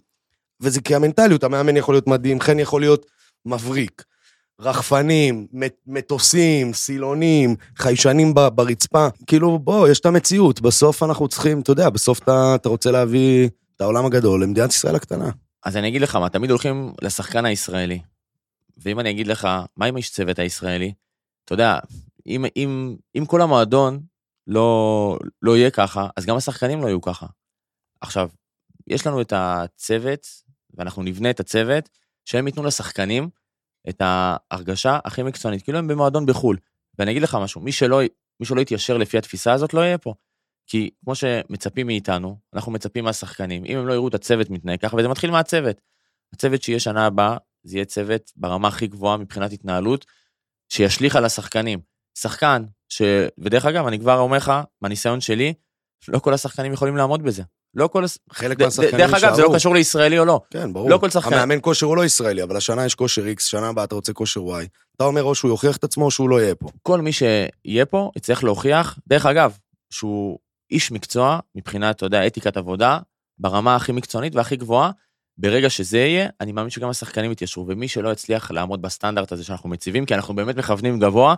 וזה 0.62 0.82
כי 0.82 0.96
המנטליות, 0.96 1.44
המאמן 1.44 1.78
יכול 1.78 1.94
להיות 1.96 2.08
מדהים, 2.08 2.42
חן 2.42 2.60
יכול 2.60 2.82
להיות 2.82 3.06
מבריק. 3.46 4.04
רחפנים, 4.60 5.48
מט- 5.52 5.82
מטוסים, 5.88 6.74
סילונים, 6.74 7.56
חיישנים 7.78 8.34
ברצפה. 8.34 9.08
כאילו, 9.28 9.60
בוא, 9.60 9.88
יש 9.90 10.00
את 10.00 10.06
המציאות. 10.06 10.62
בסוף 10.62 11.04
אנחנו 11.04 11.28
צריכים, 11.28 11.60
אתה 11.60 11.72
יודע, 11.72 11.90
בסוף 11.90 12.20
אתה, 12.20 12.56
אתה 12.56 12.70
רוצה 12.70 12.92
להביא 12.92 13.50
את 13.76 13.82
העולם 13.82 14.06
הגדול 14.06 14.44
למדינת 14.44 14.70
ישראל 14.70 14.96
הקטנה. 14.96 15.30
אז 15.66 15.78
אני 15.78 15.88
אגיד 15.88 16.02
לך 16.02 16.16
מה, 16.16 16.30
תמיד 16.30 16.50
הולכים 16.50 16.94
לשחקן 17.02 17.46
הישראלי. 17.46 18.00
ואם 18.78 19.00
אני 19.00 19.10
אגיד 19.10 19.28
לך, 19.28 19.48
מה 19.78 19.86
עם 19.86 19.98
איש 19.98 20.10
צוות 20.12 20.40
הישראלי? 20.40 20.94
אתה 21.46 21.54
יודע, 21.54 21.80
אם, 22.28 22.46
אם, 22.56 22.96
אם 23.18 23.26
כל 23.26 23.42
המועדון 23.42 24.00
לא, 24.48 25.18
לא 25.42 25.58
יהיה 25.58 25.72
ככה, 25.72 26.08
אז 26.18 26.26
גם 26.26 26.36
השחקנים 26.38 26.82
לא 26.82 26.88
יהיו 26.88 27.02
ככה. 27.02 27.26
עכשיו, 28.02 28.30
יש 28.88 29.08
לנו 29.08 29.22
את 29.22 29.34
הצוות, 29.36 30.28
ואנחנו 30.76 31.04
נבנה 31.04 31.30
את 31.30 31.40
הצוות, 31.40 31.90
שהם 32.26 32.48
ייתנו 32.48 32.64
לשחקנים 32.64 33.30
את 33.90 34.02
ההרגשה 34.06 35.00
הכי 35.06 35.24
מקצוענית, 35.24 35.62
כאילו 35.62 35.78
הם 35.78 35.88
במועדון 35.88 36.26
בחו"ל. 36.26 36.58
ואני 37.00 37.12
אגיד 37.12 37.22
לך 37.22 37.36
משהו, 37.36 37.62
מי 37.62 37.72
שלא, 37.72 38.02
מי 38.40 38.46
שלא 38.46 38.62
יתיישר 38.62 38.98
לפי 38.98 39.18
התפיסה 39.18 39.54
הזאת, 39.54 39.74
לא 39.74 39.82
יהיה 39.82 39.98
פה. 39.98 40.14
כי 40.68 40.90
כמו 41.04 41.16
שמצפים 41.16 41.88
מאיתנו, 41.88 42.38
אנחנו 42.54 42.72
מצפים 42.72 43.04
מהשחקנים. 43.04 43.66
אם 43.66 43.78
הם 43.78 43.88
לא 43.88 43.94
יראו 43.94 44.08
את 44.08 44.14
הצוות 44.14 44.50
מתנהג 44.50 44.80
ככה, 44.80 44.96
וזה 44.96 45.08
מתחיל 45.08 45.32
מהצוות. 45.32 45.82
הצוות 46.34 46.64
שיהיה 46.64 46.80
שנה 46.80 47.06
הבאה, 47.06 47.38
זה 47.64 47.78
יהיה 47.78 47.86
צוות 47.86 48.32
ברמה 48.36 48.68
הכי 48.68 48.88
גבוהה 48.88 49.18
מבחינת 49.18 49.52
התנהלות, 49.52 50.06
שישליך 50.70 51.16
על 51.16 51.26
השחקנים. 51.26 51.80
שחקן, 52.18 52.64
ש... 52.90 53.02
ודרך 53.40 53.66
אגב, 53.66 53.88
אני 53.88 54.00
כבר 54.00 54.20
אומר 54.20 54.38
לך, 54.38 54.52
מהניסיון 54.82 55.22
שלי, 55.22 55.54
לא 56.08 56.20
כל 56.20 56.34
השחקנים 56.34 56.74
יכולים 56.74 56.98
לעמוד 56.98 57.24
בזה. 57.24 57.44
לא 57.74 57.88
כל... 57.88 58.04
חלק 58.32 58.62
מהשחקנים 58.62 58.98
דרך 58.98 59.14
אגב, 59.14 59.20
זה 59.20 59.26
לא 59.28 59.32
יישארו. 59.36 59.54
קשור 59.56 59.74
לישראלי 59.76 60.20
או 60.20 60.26
לא. 60.26 60.42
כן, 60.50 60.74
ברור. 60.74 60.90
לא 60.90 60.98
כל 60.98 61.10
שחקן- 61.10 61.34
המאמן 61.34 61.58
כושר 61.62 61.86
הוא 61.86 61.98
לא 61.98 62.06
ישראלי, 62.06 62.44
אבל 62.44 62.58
השנה 62.58 62.86
יש 62.86 62.96
כושר 62.96 63.22
X, 63.38 63.42
שנה 63.42 63.68
הבאה 63.70 63.84
אתה 63.84 63.96
רוצה 63.96 64.14
כושר 64.14 64.42
Y. 64.42 64.68
אתה 64.96 65.04
אומר 65.04 65.24
או 65.24 65.36
שהוא 65.36 65.50
יוכיח 65.52 65.78
את 65.78 65.84
עצמו 65.84 66.06
או 66.06 66.12
שהוא 66.12 66.30
לא 66.30 66.42
יהיה 66.42 66.56
פה. 66.56 66.68
כל 66.84 67.02
מי 67.02 67.12
שיהיה 67.12 67.86
פה 67.86 68.12
יצטרך 68.16 68.44
להוכיח, 68.44 69.00
דרך 69.08 69.26
אגב, 69.26 69.58
שהוא 69.90 70.40
איש 70.72 70.92
מקצוע 70.92 71.40
מבחינת, 71.56 71.96
אתה 71.96 72.06
יודע, 72.06 72.28
אתיקת 72.28 72.58
עבודה, 72.58 73.00
ברמה 73.40 73.76
הכי 73.76 73.92
מקצוענית 73.92 74.36
והכי 74.36 74.56
גבוהה. 74.56 74.92
ברגע 75.38 75.70
שזה 75.70 75.98
יהיה, 75.98 76.28
אני 76.42 76.52
מאמין 76.52 76.70
שגם 76.70 76.90
השחקנים 76.90 77.32
יתיישרו, 77.32 77.66
ומי 77.68 77.88
שלא 77.88 78.10
יצליח 78.10 78.52
לעמוד 78.52 78.82
בסטנדרט 78.82 79.32
הזה 79.32 79.44
שאנחנו 79.44 79.70
מציבים, 79.70 80.06
כי 80.06 80.16
אנחנו 80.16 80.36
באמת 80.36 80.56
מכוונים 80.56 81.00
גבוה, 81.00 81.36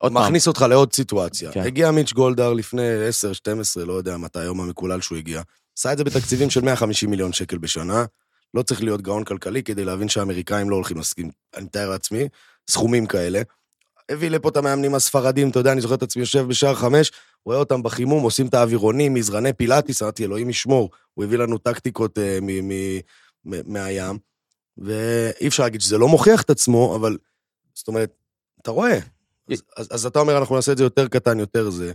ועוד 0.00 0.12
פעם, 0.12 0.22
מכניס 0.22 0.48
אותך 0.48 0.62
לעוד 0.62 0.92
סיטואציה. 0.92 1.52
כן. 1.52 1.60
הגיע 1.60 1.90
מיץ' 1.90 2.12
גולדהר 2.12 2.52
לפני 2.52 3.06
10, 3.08 3.32
12, 3.32 3.84
לא 3.84 3.92
יודע 3.92 4.16
מתי 4.16 4.38
היום 4.38 4.60
המקולל 4.60 5.00
שהוא 5.00 5.18
הגיע. 5.18 5.42
עשה 5.78 5.92
את 5.92 5.98
זה 5.98 6.04
בתקציבים 6.04 6.50
של 6.50 6.60
150 6.60 7.10
מיליון 7.10 7.32
שקל 7.32 7.58
בשנה. 7.58 8.04
לא 8.54 8.62
צריך 8.62 8.82
להיות 8.82 9.02
גאון 9.02 9.24
כלכלי 9.24 9.62
כדי 9.62 9.84
להבין 9.84 10.08
שהאמריקאים 10.08 10.70
לא 10.70 10.76
הולכים 10.76 10.96
להסכים, 10.96 11.30
אני 11.56 11.64
מתאר 11.64 11.90
לעצמי, 11.90 12.28
סכומים 12.70 13.06
כאלה. 13.06 13.42
הביא 14.08 14.28
לפה 14.28 14.48
את 14.48 14.56
המאמנים 14.56 14.94
הספרדים, 14.94 15.50
אתה 15.50 15.58
יודע, 15.58 15.72
אני 15.72 15.80
זוכר 15.80 15.94
את 15.94 16.02
עצמי 16.02 16.22
יושב 16.22 16.46
בשער 16.48 16.74
חמש, 16.74 17.12
רואה 17.44 17.58
אותם 17.58 17.82
בחימום, 17.82 18.22
עושים 18.22 18.46
את 18.46 18.54
האווירונים, 18.54 19.14
מזרני 19.14 19.52
פילאטיס, 19.52 20.02
אמרתי, 20.02 20.24
אלוהים 20.24 20.50
ישמור. 20.50 20.90
הוא 21.14 21.24
הביא 21.24 21.38
לנו 21.38 21.58
טקטיקות 21.58 22.18
אה, 22.18 22.38
מ- 22.42 22.68
מ- 22.68 23.00
מ- 23.44 23.72
מהים, 23.72 24.18
ואי 24.78 25.48
אפשר 25.48 25.62
להגיד 25.62 25.80
שזה 25.80 25.98
לא 25.98 26.08
מוכיח 26.08 26.42
את 26.42 26.50
עצמו, 26.50 26.96
אבל, 26.96 27.16
זאת 27.74 27.88
אומרת, 27.88 28.10
אתה 28.62 28.70
רואה. 28.70 28.98
אז, 29.50 29.62
אז, 29.76 29.88
אז 29.90 30.06
אתה 30.06 30.18
אומר, 30.18 30.38
אנחנו 30.38 30.54
נעשה 30.54 30.72
את 30.72 30.78
זה 30.78 30.84
יותר 30.84 31.08
קטן, 31.08 31.38
יותר 31.38 31.70
זה. 31.70 31.92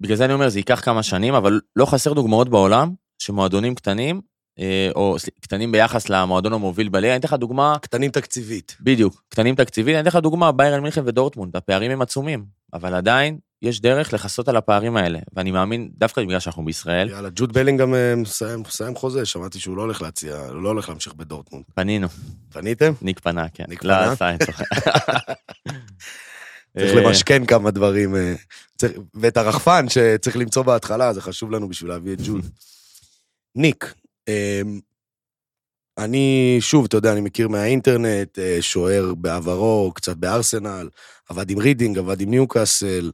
בגלל 0.00 0.16
זה 0.16 0.24
אני 0.24 0.32
אומר, 0.32 0.48
זה 0.48 0.58
ייקח 0.58 0.80
כמה 0.84 1.02
שנים, 1.02 1.34
אבל 1.34 1.60
לא 1.76 1.86
חסר 1.86 2.12
דוגמאות 2.12 2.48
בעולם 2.48 2.94
שמועדונים 3.18 3.74
קטנים, 3.74 4.20
אה, 4.58 4.90
או 4.94 5.16
קטנים 5.40 5.72
ביחס 5.72 6.08
למועדון 6.08 6.52
המוביל 6.52 6.88
בליגה, 6.88 7.12
אני 7.12 7.20
אתן 7.20 7.28
לך 7.28 7.34
דוגמה, 7.34 7.76
קטנים 7.82 8.10
תקציבית. 8.10 8.76
בדיוק, 8.80 9.22
קטנים 9.28 9.54
תקציבית, 9.54 9.94
אני 9.94 10.00
אתן 10.00 10.08
לך 10.08 10.16
דוגמה, 10.16 10.52
ביירן 10.52 10.80
מינכן 10.82 11.02
ודורטמונד, 11.04 11.56
הפערים 11.56 11.90
הם 11.90 12.02
עצומים, 12.02 12.44
אבל 12.72 12.94
עדיין 12.94 13.38
יש 13.62 13.80
דרך 13.80 14.12
לכסות 14.12 14.48
על 14.48 14.56
הפערים 14.56 14.96
האלה, 14.96 15.18
ואני 15.32 15.50
מאמין, 15.50 15.90
דווקא 15.98 16.22
בגלל 16.22 16.40
שאנחנו 16.40 16.64
בישראל, 16.64 17.08
יאללה, 17.08 17.28
ג'וד 17.34 17.52
בלינגהם 17.52 17.94
אה, 17.94 18.14
מסיים, 18.16 18.60
מסיים 18.60 18.94
חוזה, 18.94 19.26
שמעתי 19.26 19.60
שהוא 19.60 19.76
לא 19.76 19.82
הולך 19.82 20.02
להציע, 20.02 20.36
הוא 20.36 20.62
לא 20.62 20.68
הולך 20.68 20.88
להמשיך 20.88 21.14
בדורטמונד. 21.14 21.64
פנינו, 21.74 22.08
פניתם? 22.52 22.92
ניק 23.02 23.20
פנה, 23.20 23.48
כן. 23.48 23.64
ניק 23.68 23.84
לא, 23.84 24.14
פנה? 24.14 24.30
אני 24.30 24.38
צוחק. 24.38 24.64
צריך 26.78 26.96
אה, 26.96 27.00
למשכן 27.02 27.46
כמה 27.46 27.70
דברים, 27.70 28.16
אה, 28.16 28.34
צריך- 28.78 28.98
ואת 29.14 29.36
הרחפן 29.36 29.88
שצריך 29.88 30.36
למצוא 30.36 30.62
בהתחלה, 30.62 31.12
זה 31.12 31.20
חשוב 31.22 31.50
לנו 31.50 31.68
בשביל 31.68 31.90
להביא 31.90 32.12
את 32.12 32.18
ג'וד. 32.26 32.46
ניק, 33.54 33.94
אה, 34.28 34.60
אני, 35.98 36.56
שוב, 36.60 36.84
אתה 36.84 36.96
יודע, 36.96 37.12
אני 37.12 37.20
מכיר 37.20 37.48
מהאינטרנט, 37.48 38.38
שוער 38.60 39.14
בעברו, 39.14 39.92
קצת 39.94 40.16
בארסנל, 40.16 40.88
עבד 41.28 41.50
עם 41.50 41.58
רידינג, 41.58 41.98
עבד 41.98 42.20
עם 42.20 42.30
ניוקאסל, 42.30 43.10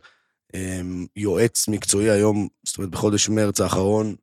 יועץ 1.17 1.69
מקצועי 1.69 2.11
היום, 2.11 2.49
זאת 2.65 2.79
אומרת, 2.79 2.91
בחודש 2.91 3.29
מרץ 3.29 3.61
האחרון, 3.61 4.15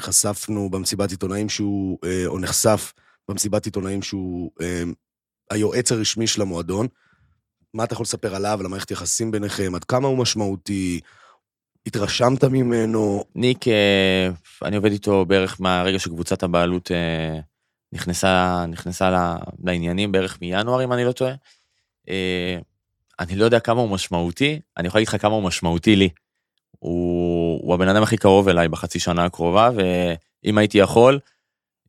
חשפנו 0.00 0.70
במסיבת 0.70 1.10
עיתונאים 1.10 1.48
שהוא, 1.48 1.98
או 2.26 2.38
נחשף 2.38 2.92
במסיבת 3.28 3.64
עיתונאים 3.64 4.02
שהוא 4.02 4.50
היועץ 5.50 5.92
הרשמי 5.92 6.26
של 6.26 6.42
המועדון. 6.42 6.86
מה 7.74 7.84
אתה 7.84 7.92
יכול 7.92 8.04
לספר 8.04 8.34
עליו, 8.34 8.60
על 8.60 8.66
המערכת 8.66 8.90
יחסים 8.90 9.30
ביניכם, 9.30 9.74
עד 9.74 9.84
כמה 9.84 10.08
הוא 10.08 10.18
משמעותי, 10.18 11.00
התרשמת 11.86 12.44
ממנו? 12.44 13.24
ניק, 13.34 13.68
אה, 13.68 14.28
אני 14.62 14.76
עובד 14.76 14.92
איתו 14.92 15.24
בערך 15.24 15.60
מהרגע 15.60 15.98
שקבוצת 15.98 16.42
הבעלות 16.42 16.90
אה, 16.92 17.40
נכנסה, 17.92 18.64
נכנסה 18.68 19.36
לעניינים, 19.64 20.12
בערך 20.12 20.38
מינואר, 20.40 20.84
אם 20.84 20.92
אני 20.92 21.04
לא 21.04 21.12
טועה. 21.12 21.34
אה, 22.08 22.58
אני 23.20 23.36
לא 23.36 23.44
יודע 23.44 23.60
כמה 23.60 23.80
הוא 23.80 23.90
משמעותי, 23.90 24.60
אני 24.76 24.88
יכול 24.88 24.98
להגיד 24.98 25.08
לך 25.08 25.22
כמה 25.22 25.34
הוא 25.34 25.42
משמעותי 25.42 25.96
לי. 25.96 26.08
הוא, 26.78 27.60
הוא 27.62 27.74
הבן 27.74 27.88
אדם 27.88 28.02
הכי 28.02 28.16
קרוב 28.16 28.48
אליי 28.48 28.68
בחצי 28.68 28.98
שנה 28.98 29.24
הקרובה, 29.24 29.70
ואם 29.74 30.58
הייתי 30.58 30.78
יכול, 30.78 31.18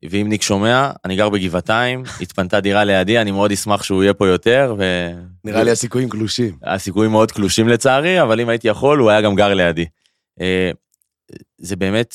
ואם 0.08 0.26
ניק 0.28 0.42
שומע, 0.42 0.90
אני 1.04 1.16
גר 1.16 1.28
בגבעתיים, 1.28 2.02
התפנתה 2.20 2.60
דירה 2.60 2.84
לידי, 2.84 3.18
אני 3.18 3.30
מאוד 3.30 3.52
אשמח 3.52 3.82
שהוא 3.82 4.02
יהיה 4.02 4.14
פה 4.14 4.28
יותר, 4.28 4.74
ו... 4.78 4.82
נראה 5.44 5.62
לי 5.62 5.70
הסיכויים 5.70 6.08
קלושים. 6.08 6.58
הסיכויים 6.62 7.10
מאוד 7.10 7.32
קלושים 7.32 7.68
לצערי, 7.68 8.22
אבל 8.22 8.40
אם 8.40 8.48
הייתי 8.48 8.68
יכול, 8.68 8.98
הוא 8.98 9.10
היה 9.10 9.20
גם 9.20 9.34
גר 9.34 9.54
לידי. 9.54 9.86
אה, 10.40 10.70
זה 11.58 11.76
באמת 11.76 12.14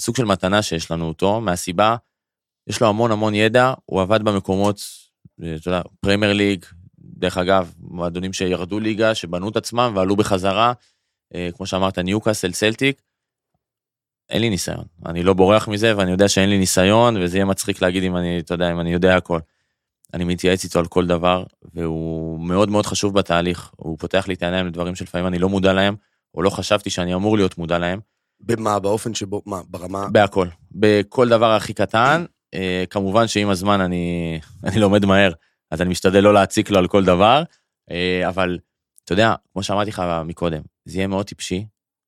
סוג 0.00 0.16
של 0.16 0.24
מתנה 0.24 0.62
שיש 0.62 0.90
לנו 0.90 1.08
אותו, 1.08 1.40
מהסיבה, 1.40 1.96
יש 2.66 2.80
לו 2.80 2.88
המון 2.88 3.10
המון 3.10 3.34
ידע, 3.34 3.72
הוא 3.86 4.00
עבד 4.00 4.22
במקומות, 4.22 4.80
אה, 5.42 5.54
אתה 5.54 5.68
יודע, 5.68 5.82
פרמייר 6.00 6.32
ליג, 6.32 6.64
דרך 6.98 7.38
אגב, 7.38 7.72
מועדונים 7.78 8.32
שירדו 8.32 8.80
ליגה, 8.80 9.14
שבנו 9.14 9.48
את 9.48 9.56
עצמם 9.56 9.92
ועלו 9.96 10.16
בחזרה, 10.16 10.72
אה, 11.34 11.48
כמו 11.56 11.66
שאמרת, 11.66 11.98
ניוקאסל, 11.98 12.52
סלטיק. 12.52 13.02
אין 14.30 14.42
לי 14.42 14.50
ניסיון, 14.50 14.84
אני 15.06 15.22
לא 15.22 15.34
בורח 15.34 15.68
מזה, 15.68 15.96
ואני 15.96 16.10
יודע 16.10 16.28
שאין 16.28 16.50
לי 16.50 16.58
ניסיון, 16.58 17.16
וזה 17.16 17.36
יהיה 17.36 17.44
מצחיק 17.44 17.82
להגיד 17.82 18.02
אם 18.02 18.16
אני, 18.16 18.38
אתה 18.38 18.54
יודע, 18.54 18.72
אם 18.72 18.80
אני 18.80 18.92
יודע 18.92 19.16
הכל. 19.16 19.40
אני 20.14 20.24
מתייעץ 20.24 20.64
איתו 20.64 20.78
על 20.78 20.86
כל 20.86 21.06
דבר, 21.06 21.44
והוא 21.74 22.40
מאוד 22.40 22.70
מאוד 22.70 22.86
חשוב 22.86 23.14
בתהליך. 23.14 23.70
הוא 23.76 23.98
פותח 23.98 24.28
לי 24.28 24.34
את 24.34 24.42
העיניים 24.42 24.66
לדברים 24.66 24.94
שלפעמים 24.94 25.26
אני 25.26 25.38
לא 25.38 25.48
מודע 25.48 25.72
להם, 25.72 25.96
או 26.34 26.42
לא 26.42 26.50
חשבתי 26.50 26.90
שאני 26.90 27.14
אמור 27.14 27.36
להיות 27.36 27.58
מודע 27.58 27.78
להם, 27.78 28.00
במה, 28.40 28.78
באופן 28.78 29.14
שבו, 29.14 29.42
מה, 29.46 29.60
ברמה... 29.68 30.08
בהכל. 30.12 30.48
בכל 30.72 31.28
דבר 31.28 31.50
הכי 31.50 31.72
קטן. 31.72 32.24
אה, 32.54 32.84
כמובן 32.90 33.28
שעם 33.28 33.50
הזמן 33.50 33.80
אני, 33.80 34.38
אני 34.64 34.80
לומד 34.80 35.04
מהר, 35.04 35.32
אז 35.70 35.82
אני 35.82 35.90
משתדל 35.90 36.20
לא 36.20 36.34
להציק 36.34 36.70
לו 36.70 36.78
על 36.78 36.88
כל 36.88 37.04
דבר, 37.04 37.42
אה, 37.90 38.28
אבל 38.28 38.58
אתה 39.04 39.12
יודע, 39.12 39.34
כמו 39.52 39.62
שאמרתי 39.62 39.90
לך 39.90 40.02
מקודם, 40.24 40.62
זה 40.84 40.98
יהיה 40.98 41.06
מאוד 41.06 41.26
טיפשי 41.26 41.66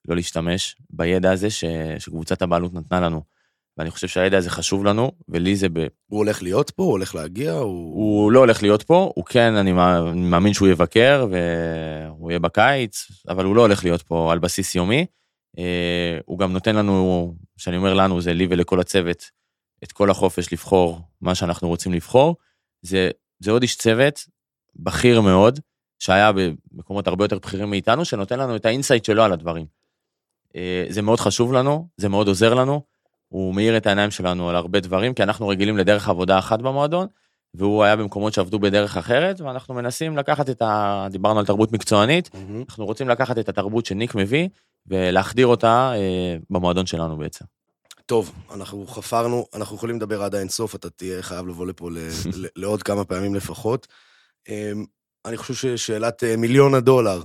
לא 0.09 0.17
להשתמש 0.17 0.77
בידע 0.91 1.31
הזה 1.31 1.51
ש, 1.51 1.65
שקבוצת 1.99 2.43
הבעלות 2.43 2.75
נתנה 2.75 3.01
לנו. 3.01 3.23
ואני 3.79 3.91
חושב 3.91 4.09
שהידע 4.09 4.39
הזה 4.39 4.51
חשוב 4.51 4.85
לנו, 4.85 5.13
ולי 5.29 5.57
זה 5.57 5.69
ב, 5.69 5.79
הוא 6.07 6.19
הולך 6.19 6.43
להיות 6.43 6.71
פה? 6.71 6.83
הוא 6.83 6.93
הולך 6.93 7.15
להגיע? 7.15 7.53
הוא... 7.53 7.95
הוא 7.95 8.33
לא 8.33 8.39
הולך 8.39 8.63
להיות 8.63 8.83
פה, 8.83 9.13
הוא 9.15 9.25
כן, 9.25 9.55
אני 9.55 9.73
מא- 9.73 10.09
אני 10.13 10.21
מאמין 10.21 10.53
שהוא 10.55 10.69
יבקר 10.69 11.27
והוא 11.31 12.31
יהיה 12.31 12.39
בקיץ, 12.39 13.07
אבל 13.29 13.45
הוא 13.45 13.57
לא 13.57 13.61
הולך 13.61 13.85
להיות 13.85 14.03
פה 14.03 14.33
על 14.33 14.39
בסיס 14.39 14.75
יומי. 14.75 15.07
אה, 15.59 16.19
הוא 16.25 16.39
גם 16.39 16.53
נותן 16.53 16.77
לנו, 16.77 17.35
כשאני 17.57 17.77
אומר 17.77 17.95
לנו, 17.95 18.21
זה 18.21 18.33
לי 18.33 18.47
ולכל 18.51 18.81
הצוות, 18.81 19.31
את 19.85 19.93
כל 19.93 20.11
החופש 20.11 20.53
לבחור 20.53 21.01
מה 21.21 21.35
שאנחנו 21.35 21.69
רוצים 21.69 21.93
לבחור. 21.93 22.37
זה, 22.83 23.11
זה 23.41 23.51
עוד 23.51 23.63
איש 23.63 23.77
צוות 23.77 24.27
בכיר 24.77 25.21
מאוד, 25.21 25.61
שהיה 25.99 26.31
במקומות 26.73 27.07
הרבה 27.07 27.25
יותר 27.25 27.39
בכירים 27.39 27.71
מאיתנו, 27.71 28.05
שנותן 28.05 28.39
לנו 28.39 28.57
את 28.57 28.67
ה 28.67 28.72
insight 28.72 29.05
שלו 29.05 29.23
על 29.23 29.33
הדברים. 29.33 29.67
אה, 30.57 30.85
זה 30.89 31.03
מאוד 31.03 31.21
חשוב 31.21 31.53
לנו, 31.53 31.89
זה 31.97 32.09
מאוד 32.09 32.29
עוזר 32.29 32.55
לנו. 32.55 32.83
הוא 33.29 33.55
מאיר 33.55 33.77
את 33.77 33.87
העיניים 33.87 34.11
שלנו 34.11 34.49
על 34.51 34.57
הרבה 34.57 34.81
דברים, 34.81 35.15
כי 35.15 35.23
אנחנו 35.23 35.49
רגילים 35.49 35.77
לדרך 35.79 36.09
עבודה 36.09 36.39
אחת 36.39 36.59
במועדון, 36.59 37.07
והוא 37.55 37.85
היה 37.85 37.97
במקומות 37.97 38.33
שעבדו 38.33 38.59
בדרך 38.59 38.97
אחרת, 38.97 39.41
ואנחנו 39.41 39.75
מנסים 39.75 40.17
לקחת 40.17 40.51
את 40.51 40.63
ה... 40.63 41.07
דיברנו 41.11 41.39
על 41.39 41.47
תרבות 41.47 41.73
מקצוענית, 41.73 42.35
מהמם. 42.35 42.65
אנחנו 42.69 42.85
רוצים 42.85 43.09
לקחת 43.09 43.39
את 43.39 43.49
התרבות 43.49 43.87
שניק 43.87 44.15
מביא, 44.15 44.49
ולהחדיר 44.87 45.47
אותה 45.47 45.93
אה, 45.95 46.37
במועדון 46.51 46.87
שלנו 46.87 47.17
בעצם. 47.17 47.45
טוב, 48.07 48.33
אנחנו 48.55 48.87
חפרנו, 48.87 49.47
אנחנו 49.55 49.77
יכולים 49.77 49.97
לדבר 49.97 50.23
עד 50.23 50.35
האינסוף, 50.35 50.75
אתה 50.75 50.91
תהיה 50.91 51.23
חייב 51.23 51.47
לבוא 51.47 51.67
לפה 51.67 51.91
ל- 51.91 51.99
ל- 52.43 52.47
לעוד 52.57 52.83
כמה 52.83 53.05
פעמים 53.05 53.35
לפחות. 53.35 53.87
אמ, 54.49 54.85
אני 55.25 55.37
חושב 55.37 55.55
ששאלת 55.77 56.25
אה, 56.25 56.37
מיליון 56.37 56.75
הדולר, 56.75 57.23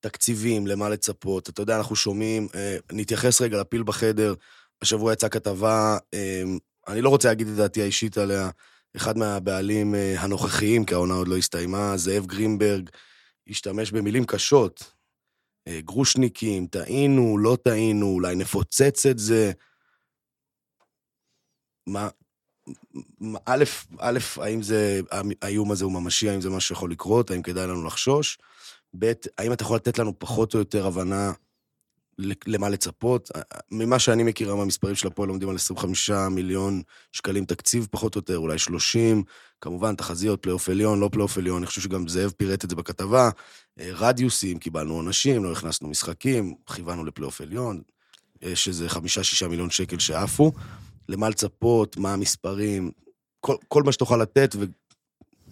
תקציבים, 0.00 0.66
למה 0.66 0.88
לצפות, 0.88 1.48
אתה 1.48 1.62
יודע, 1.62 1.76
אנחנו 1.76 1.96
שומעים, 1.96 2.48
אה, 2.54 2.76
נתייחס 2.92 3.40
רגע 3.40 3.60
לפיל 3.60 3.82
בחדר, 3.82 4.34
השבוע 4.82 5.12
יצאה 5.12 5.28
כתבה, 5.28 5.98
אמ, 6.12 6.58
אני 6.88 7.00
לא 7.00 7.08
רוצה 7.08 7.28
להגיד 7.28 7.48
את 7.48 7.54
דעתי 7.54 7.82
האישית 7.82 8.18
עליה, 8.18 8.50
אחד 8.96 9.18
מהבעלים 9.18 9.94
אה, 9.94 10.14
הנוכחיים, 10.18 10.84
כי 10.84 10.94
העונה 10.94 11.14
עוד 11.14 11.28
לא 11.28 11.36
הסתיימה, 11.36 11.96
זאב 11.96 12.26
גרינברג, 12.26 12.90
השתמש 13.48 13.90
במילים 13.90 14.24
קשות. 14.24 14.92
אה, 15.68 15.80
גרושניקים, 15.80 16.66
טעינו, 16.66 17.38
לא 17.38 17.56
טעינו, 17.64 18.06
אולי 18.06 18.34
נפוצץ 18.34 19.06
את 19.06 19.18
זה. 19.18 19.52
מה, 21.86 22.08
א', 23.44 23.64
א', 23.98 24.18
האם 24.36 24.62
זה, 24.62 25.00
האיום 25.42 25.72
הזה 25.72 25.84
הוא 25.84 25.92
ממשי, 25.92 26.30
האם 26.30 26.40
זה 26.40 26.50
מה 26.50 26.60
שיכול 26.60 26.90
לקרות, 26.90 27.30
האם 27.30 27.42
כדאי 27.42 27.66
לנו 27.66 27.84
לחשוש? 27.84 28.38
ב', 28.98 29.12
האם 29.38 29.52
אתה 29.52 29.62
יכול 29.62 29.76
לתת 29.76 29.98
לנו 29.98 30.18
פחות 30.18 30.54
או 30.54 30.58
יותר 30.58 30.86
הבנה 30.86 31.32
למה 32.46 32.68
לצפות? 32.68 33.30
ממה 33.70 33.98
שאני 33.98 34.22
מכיר 34.22 34.52
המספרים 34.52 34.94
של 34.94 35.06
הפועל 35.06 35.28
עומדים 35.28 35.48
על 35.48 35.56
25 35.56 36.10
מיליון 36.10 36.82
שקלים 37.12 37.44
תקציב, 37.44 37.88
פחות 37.90 38.14
או 38.14 38.18
יותר, 38.18 38.38
אולי 38.38 38.58
30. 38.58 39.22
כמובן, 39.60 39.94
תחזיות, 39.94 40.42
פלייאוף 40.42 40.68
עליון, 40.68 41.00
לא 41.00 41.08
פלייאוף 41.12 41.38
עליון, 41.38 41.56
אני 41.56 41.66
חושב 41.66 41.80
שגם 41.80 42.08
זאב 42.08 42.30
פירט 42.36 42.64
את 42.64 42.70
זה 42.70 42.76
בכתבה. 42.76 43.30
אה, 43.80 43.90
רדיוסים, 43.92 44.58
קיבלנו 44.58 44.94
עונשים, 44.94 45.44
לא 45.44 45.52
הכנסנו 45.52 45.88
משחקים, 45.88 46.54
כיוונו 46.74 47.04
לפלייאוף 47.04 47.40
עליון. 47.40 47.82
יש 48.42 48.68
איזה 48.68 48.88
חמישה-שישה 48.88 49.48
מיליון 49.48 49.70
שקל 49.70 49.98
שעפו. 49.98 50.52
למה 51.08 51.28
לצפות, 51.28 51.96
מה 51.96 52.12
המספרים, 52.12 52.90
כל, 53.40 53.56
כל 53.68 53.82
מה 53.82 53.92
שתוכל 53.92 54.16
לתת, 54.16 54.56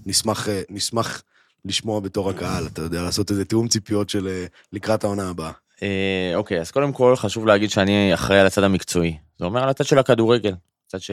ונשמח 0.07 0.49
אה, 0.49 0.63
נשמח 0.71 1.23
לשמוע 1.67 2.01
בתור 2.01 2.31
הקהל, 2.31 2.67
אתה 2.67 2.83
יודע, 2.83 3.03
לעשות 3.03 3.31
איזה 3.31 3.45
תיאום 3.45 3.69
ציפיות 3.69 4.11
של 4.11 4.29
אה, 4.29 4.47
לקראת 4.73 5.05
העונה 5.05 5.31
הבאה. 5.31 5.53
אה, 5.83 6.33
אוקיי, 6.35 6.61
אז 6.61 6.71
קודם 6.71 6.93
כל 6.93 7.17
חשוב 7.17 7.47
להגיד 7.47 7.71
שאני 7.71 8.15
אחראי 8.15 8.41
על 8.41 8.47
הצד 8.47 8.63
המקצועי. 8.63 9.17
זה 9.39 9.45
אומר 9.45 9.63
על 9.63 9.69
הצד 9.69 9.85
של 9.85 9.99
הכדורגל, 9.99 10.55
צד 10.87 11.01
ש... 11.01 11.11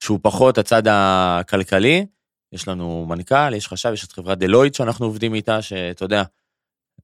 שהוא 0.00 0.18
פחות 0.22 0.58
הצד 0.58 0.82
הכלכלי. 0.90 2.06
יש 2.52 2.68
לנו 2.68 3.06
מנכ"ל, 3.08 3.54
יש 3.54 3.68
חשב, 3.68 3.90
יש 3.92 4.04
את 4.04 4.12
חברת 4.12 4.38
דלויד 4.38 4.74
שאנחנו 4.74 5.06
עובדים 5.06 5.34
איתה, 5.34 5.62
שאתה 5.62 6.04
יודע, 6.04 6.22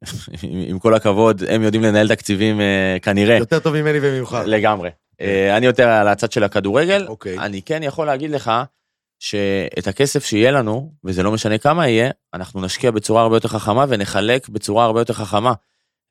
עם 0.68 0.78
כל 0.78 0.95
הכבוד, 0.95 1.43
הם 1.49 1.62
יודעים 1.62 1.82
לנהל 1.82 2.09
תקציבים 2.09 2.61
אה, 2.61 2.97
כנראה. 3.03 3.37
יותר 3.37 3.59
טוב 3.59 3.80
ממני 3.80 3.99
וממך. 4.03 4.37
לגמרי. 4.47 4.91
אני 5.57 5.66
יותר 5.66 5.89
על 5.89 6.09
הצד 6.09 6.32
של 6.32 6.45
הכדורגל. 6.45 7.07
אוקיי. 7.07 7.39
אני 7.39 7.62
כן 7.62 7.82
יכול 7.82 8.07
להגיד 8.07 8.30
לך 8.30 8.51
שאת 9.19 9.87
הכסף 9.87 10.25
שיהיה 10.25 10.51
לנו, 10.51 10.95
וזה 11.05 11.23
לא 11.23 11.33
משנה 11.33 11.59
כמה 11.59 11.89
יהיה, 11.89 12.11
אנחנו 12.35 12.61
נשקיע 12.61 12.91
בצורה 12.91 13.23
הרבה 13.23 13.37
יותר 13.37 13.49
חכמה 13.49 13.85
ונחלק 13.89 14.49
בצורה 14.49 14.85
הרבה 14.85 15.01
יותר 15.01 15.14
חכמה. 15.14 15.53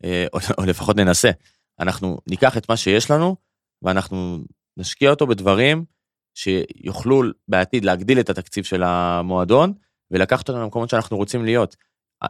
אה, 0.04 0.26
או, 0.34 0.40
או 0.58 0.66
לפחות 0.66 0.96
ננסה. 0.96 1.32
אנחנו 1.80 2.18
ניקח 2.28 2.58
את 2.58 2.70
מה 2.70 2.78
שיש 2.78 3.12
לנו, 3.12 3.36
ואנחנו 3.82 4.40
נשקיע 4.78 5.10
אותו 5.10 5.28
בדברים 5.28 5.86
שיוכלו 6.36 7.22
בעתיד 7.48 7.86
להגדיל 7.86 8.20
את 8.20 8.30
התקציב 8.30 8.64
של 8.64 8.84
המועדון, 8.84 9.74
ולקחת 10.12 10.50
אותנו 10.50 10.64
למקומות 10.64 10.90
שאנחנו 10.90 11.18
רוצים 11.18 11.46
להיות. 11.46 11.76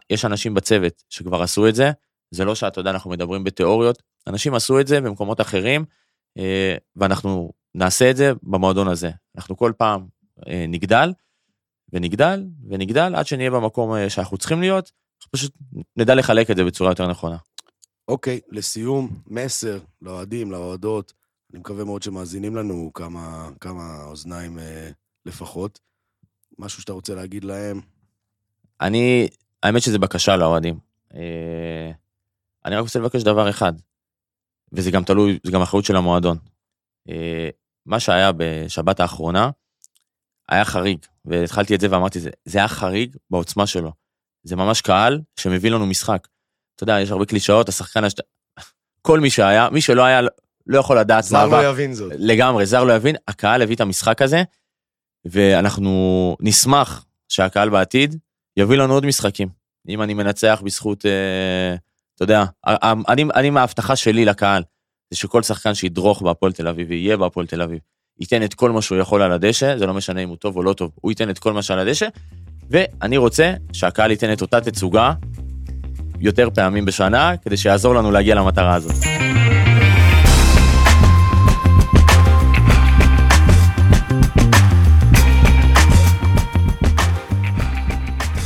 יש 0.09 0.25
אנשים 0.25 0.53
בצוות 0.53 1.03
שכבר 1.09 1.41
עשו 1.41 1.67
את 1.67 1.75
זה, 1.75 1.91
זה 2.31 2.45
לא 2.45 2.55
שאתה 2.55 2.79
יודע, 2.79 2.89
אנחנו 2.89 3.09
מדברים 3.09 3.43
בתיאוריות, 3.43 4.03
אנשים 4.27 4.53
עשו 4.53 4.79
את 4.79 4.87
זה 4.87 5.01
במקומות 5.01 5.41
אחרים, 5.41 5.85
אה, 6.37 6.75
ואנחנו 6.95 7.51
נעשה 7.75 8.11
את 8.11 8.17
זה 8.17 8.31
במועדון 8.43 8.87
הזה. 8.87 9.11
אנחנו 9.35 9.57
כל 9.57 9.71
פעם 9.77 10.01
אה, 10.01 10.07
נגדל, 10.47 11.13
ונגדל, 11.93 12.45
ונגדל, 12.69 13.15
עד 13.15 13.27
שנהיה 13.27 13.51
במקום 13.51 13.93
אה, 13.93 14.09
שאנחנו 14.09 14.37
צריכים 14.37 14.61
להיות, 14.61 14.91
אנחנו 15.17 15.31
פשוט 15.31 15.53
נדע 15.95 16.15
לחלק 16.15 16.51
את 16.51 16.57
זה 16.57 16.63
בצורה 16.63 16.91
יותר 16.91 17.07
נכונה. 17.07 17.37
אוקיי, 18.07 18.39
לסיום, 18.49 19.09
מסר 19.27 19.79
לאוהדים, 20.01 20.51
לאוהדות, 20.51 21.13
אני 21.51 21.59
מקווה 21.59 21.83
מאוד 21.83 22.03
שמאזינים 22.03 22.55
לנו 22.55 22.91
כמה, 22.93 23.49
כמה 23.59 24.03
אוזניים 24.03 24.59
אה, 24.59 24.89
לפחות. 25.25 25.79
משהו 26.59 26.81
שאתה 26.81 26.93
רוצה 26.93 27.15
להגיד 27.15 27.43
להם? 27.43 27.81
אני, 28.81 29.27
האמת 29.63 29.81
שזה 29.81 29.99
בקשה 29.99 30.35
לאוהדים. 30.35 30.79
אה, 31.13 31.91
אני 32.65 32.75
רק 32.75 32.81
רוצה 32.81 32.99
לבקש 32.99 33.23
דבר 33.23 33.49
אחד, 33.49 33.73
וזה 34.71 34.91
גם 34.91 35.03
תלוי, 35.03 35.39
זה 35.43 35.51
גם 35.51 35.61
אחריות 35.61 35.85
של 35.85 35.95
המועדון. 35.95 36.37
אה, 37.09 37.49
מה 37.85 37.99
שהיה 37.99 38.31
בשבת 38.37 38.99
האחרונה, 38.99 39.49
היה 40.49 40.65
חריג, 40.65 40.97
והתחלתי 41.25 41.75
את 41.75 41.79
זה 41.79 41.87
ואמרתי, 41.91 42.19
זה, 42.19 42.29
זה 42.45 42.57
היה 42.57 42.67
חריג 42.67 43.15
בעוצמה 43.29 43.67
שלו. 43.67 43.91
זה 44.43 44.55
ממש 44.55 44.81
קהל 44.81 45.21
שמביא 45.39 45.71
לנו 45.71 45.85
משחק. 45.85 46.27
אתה 46.75 46.83
יודע, 46.83 47.01
יש 47.01 47.11
הרבה 47.11 47.25
קלישאות, 47.25 47.69
השחקן, 47.69 48.03
השת... 48.03 48.19
כל 49.01 49.19
מי 49.19 49.29
שהיה, 49.29 49.69
מי 49.69 49.81
שלא 49.81 50.03
היה, 50.03 50.21
לא 50.67 50.79
יכול 50.79 50.99
לדעת 50.99 51.23
זר 51.23 51.47
לא 51.47 51.69
יבין 51.69 51.93
זאת. 51.93 52.11
לגמרי, 52.17 52.65
זר 52.65 52.83
לא 52.83 52.93
יבין, 52.93 53.15
הקהל 53.27 53.61
הביא 53.61 53.75
את 53.75 53.81
המשחק 53.81 54.21
הזה, 54.21 54.43
ואנחנו 55.25 56.35
נשמח 56.39 57.05
שהקהל 57.29 57.69
בעתיד 57.69 58.15
יביא 58.57 58.77
לנו 58.77 58.93
עוד 58.93 59.05
משחקים. 59.05 59.49
אם 59.87 60.01
אני 60.01 60.13
מנצח 60.13 60.61
בזכות, 60.65 61.05
אה, 61.05 61.75
אתה 62.15 62.23
יודע, 62.23 62.43
אני, 63.07 63.23
אני 63.35 63.49
מההבטחה 63.49 63.95
שלי 63.95 64.25
לקהל, 64.25 64.63
זה 65.11 65.19
שכל 65.19 65.43
שחקן 65.43 65.73
שידרוך 65.73 66.21
בהפועל 66.21 66.51
תל 66.51 66.67
אביב 66.67 66.89
ויהיה 66.89 67.17
בהפועל 67.17 67.47
תל 67.47 67.61
אביב, 67.61 67.79
ייתן 68.19 68.43
את 68.43 68.53
כל 68.53 68.71
מה 68.71 68.81
שהוא 68.81 68.97
יכול 68.97 69.21
על 69.21 69.31
הדשא, 69.31 69.77
זה 69.77 69.85
לא 69.85 69.93
משנה 69.93 70.23
אם 70.23 70.29
הוא 70.29 70.37
טוב 70.37 70.57
או 70.57 70.63
לא 70.63 70.73
טוב, 70.73 70.91
הוא 71.01 71.11
ייתן 71.11 71.29
את 71.29 71.39
כל 71.39 71.53
מה 71.53 71.61
שעל 71.61 71.79
הדשא, 71.79 72.07
ואני 72.69 73.17
רוצה 73.17 73.53
שהקהל 73.73 74.11
ייתן 74.11 74.33
את 74.33 74.41
אותה 74.41 74.61
תצוגה 74.61 75.13
יותר 76.19 76.49
פעמים 76.55 76.85
בשנה, 76.85 77.37
כדי 77.37 77.57
שיעזור 77.57 77.95
לנו 77.95 78.11
להגיע 78.11 78.35
למטרה 78.35 78.75
הזאת. 78.75 78.95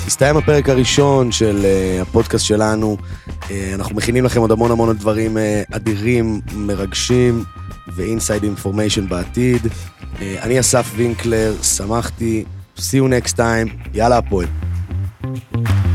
הסתיים 0.08 0.38
הפרק 0.38 0.70
הראשון 0.70 1.32
של 1.32 1.62
uh, 1.62 2.02
הפודקאסט 2.02 2.46
שלנו. 2.46 2.98
Uh, 3.28 3.52
אנחנו 3.74 3.96
מכינים 3.96 4.26
לכם 4.26 4.42
עוד 4.42 4.52
המון 4.52 4.72
המון 4.72 4.98
דברים 4.98 5.38
uh, 5.38 5.76
אדירים, 5.76 6.42
מרגשים 6.56 7.44
ו-inside 7.96 8.44
information 8.44 9.02
בעתיד. 9.10 9.68
אני 10.22 10.60
אסף 10.60 10.92
וינקלר, 10.96 11.54
שמחתי, 11.64 12.44
see 12.78 12.82
you 12.82 13.26
next 13.26 13.34
time, 13.34 13.90
יאללה 13.94 14.18
הפועל. 14.18 14.48
thank 15.22 15.70
you 15.70 15.89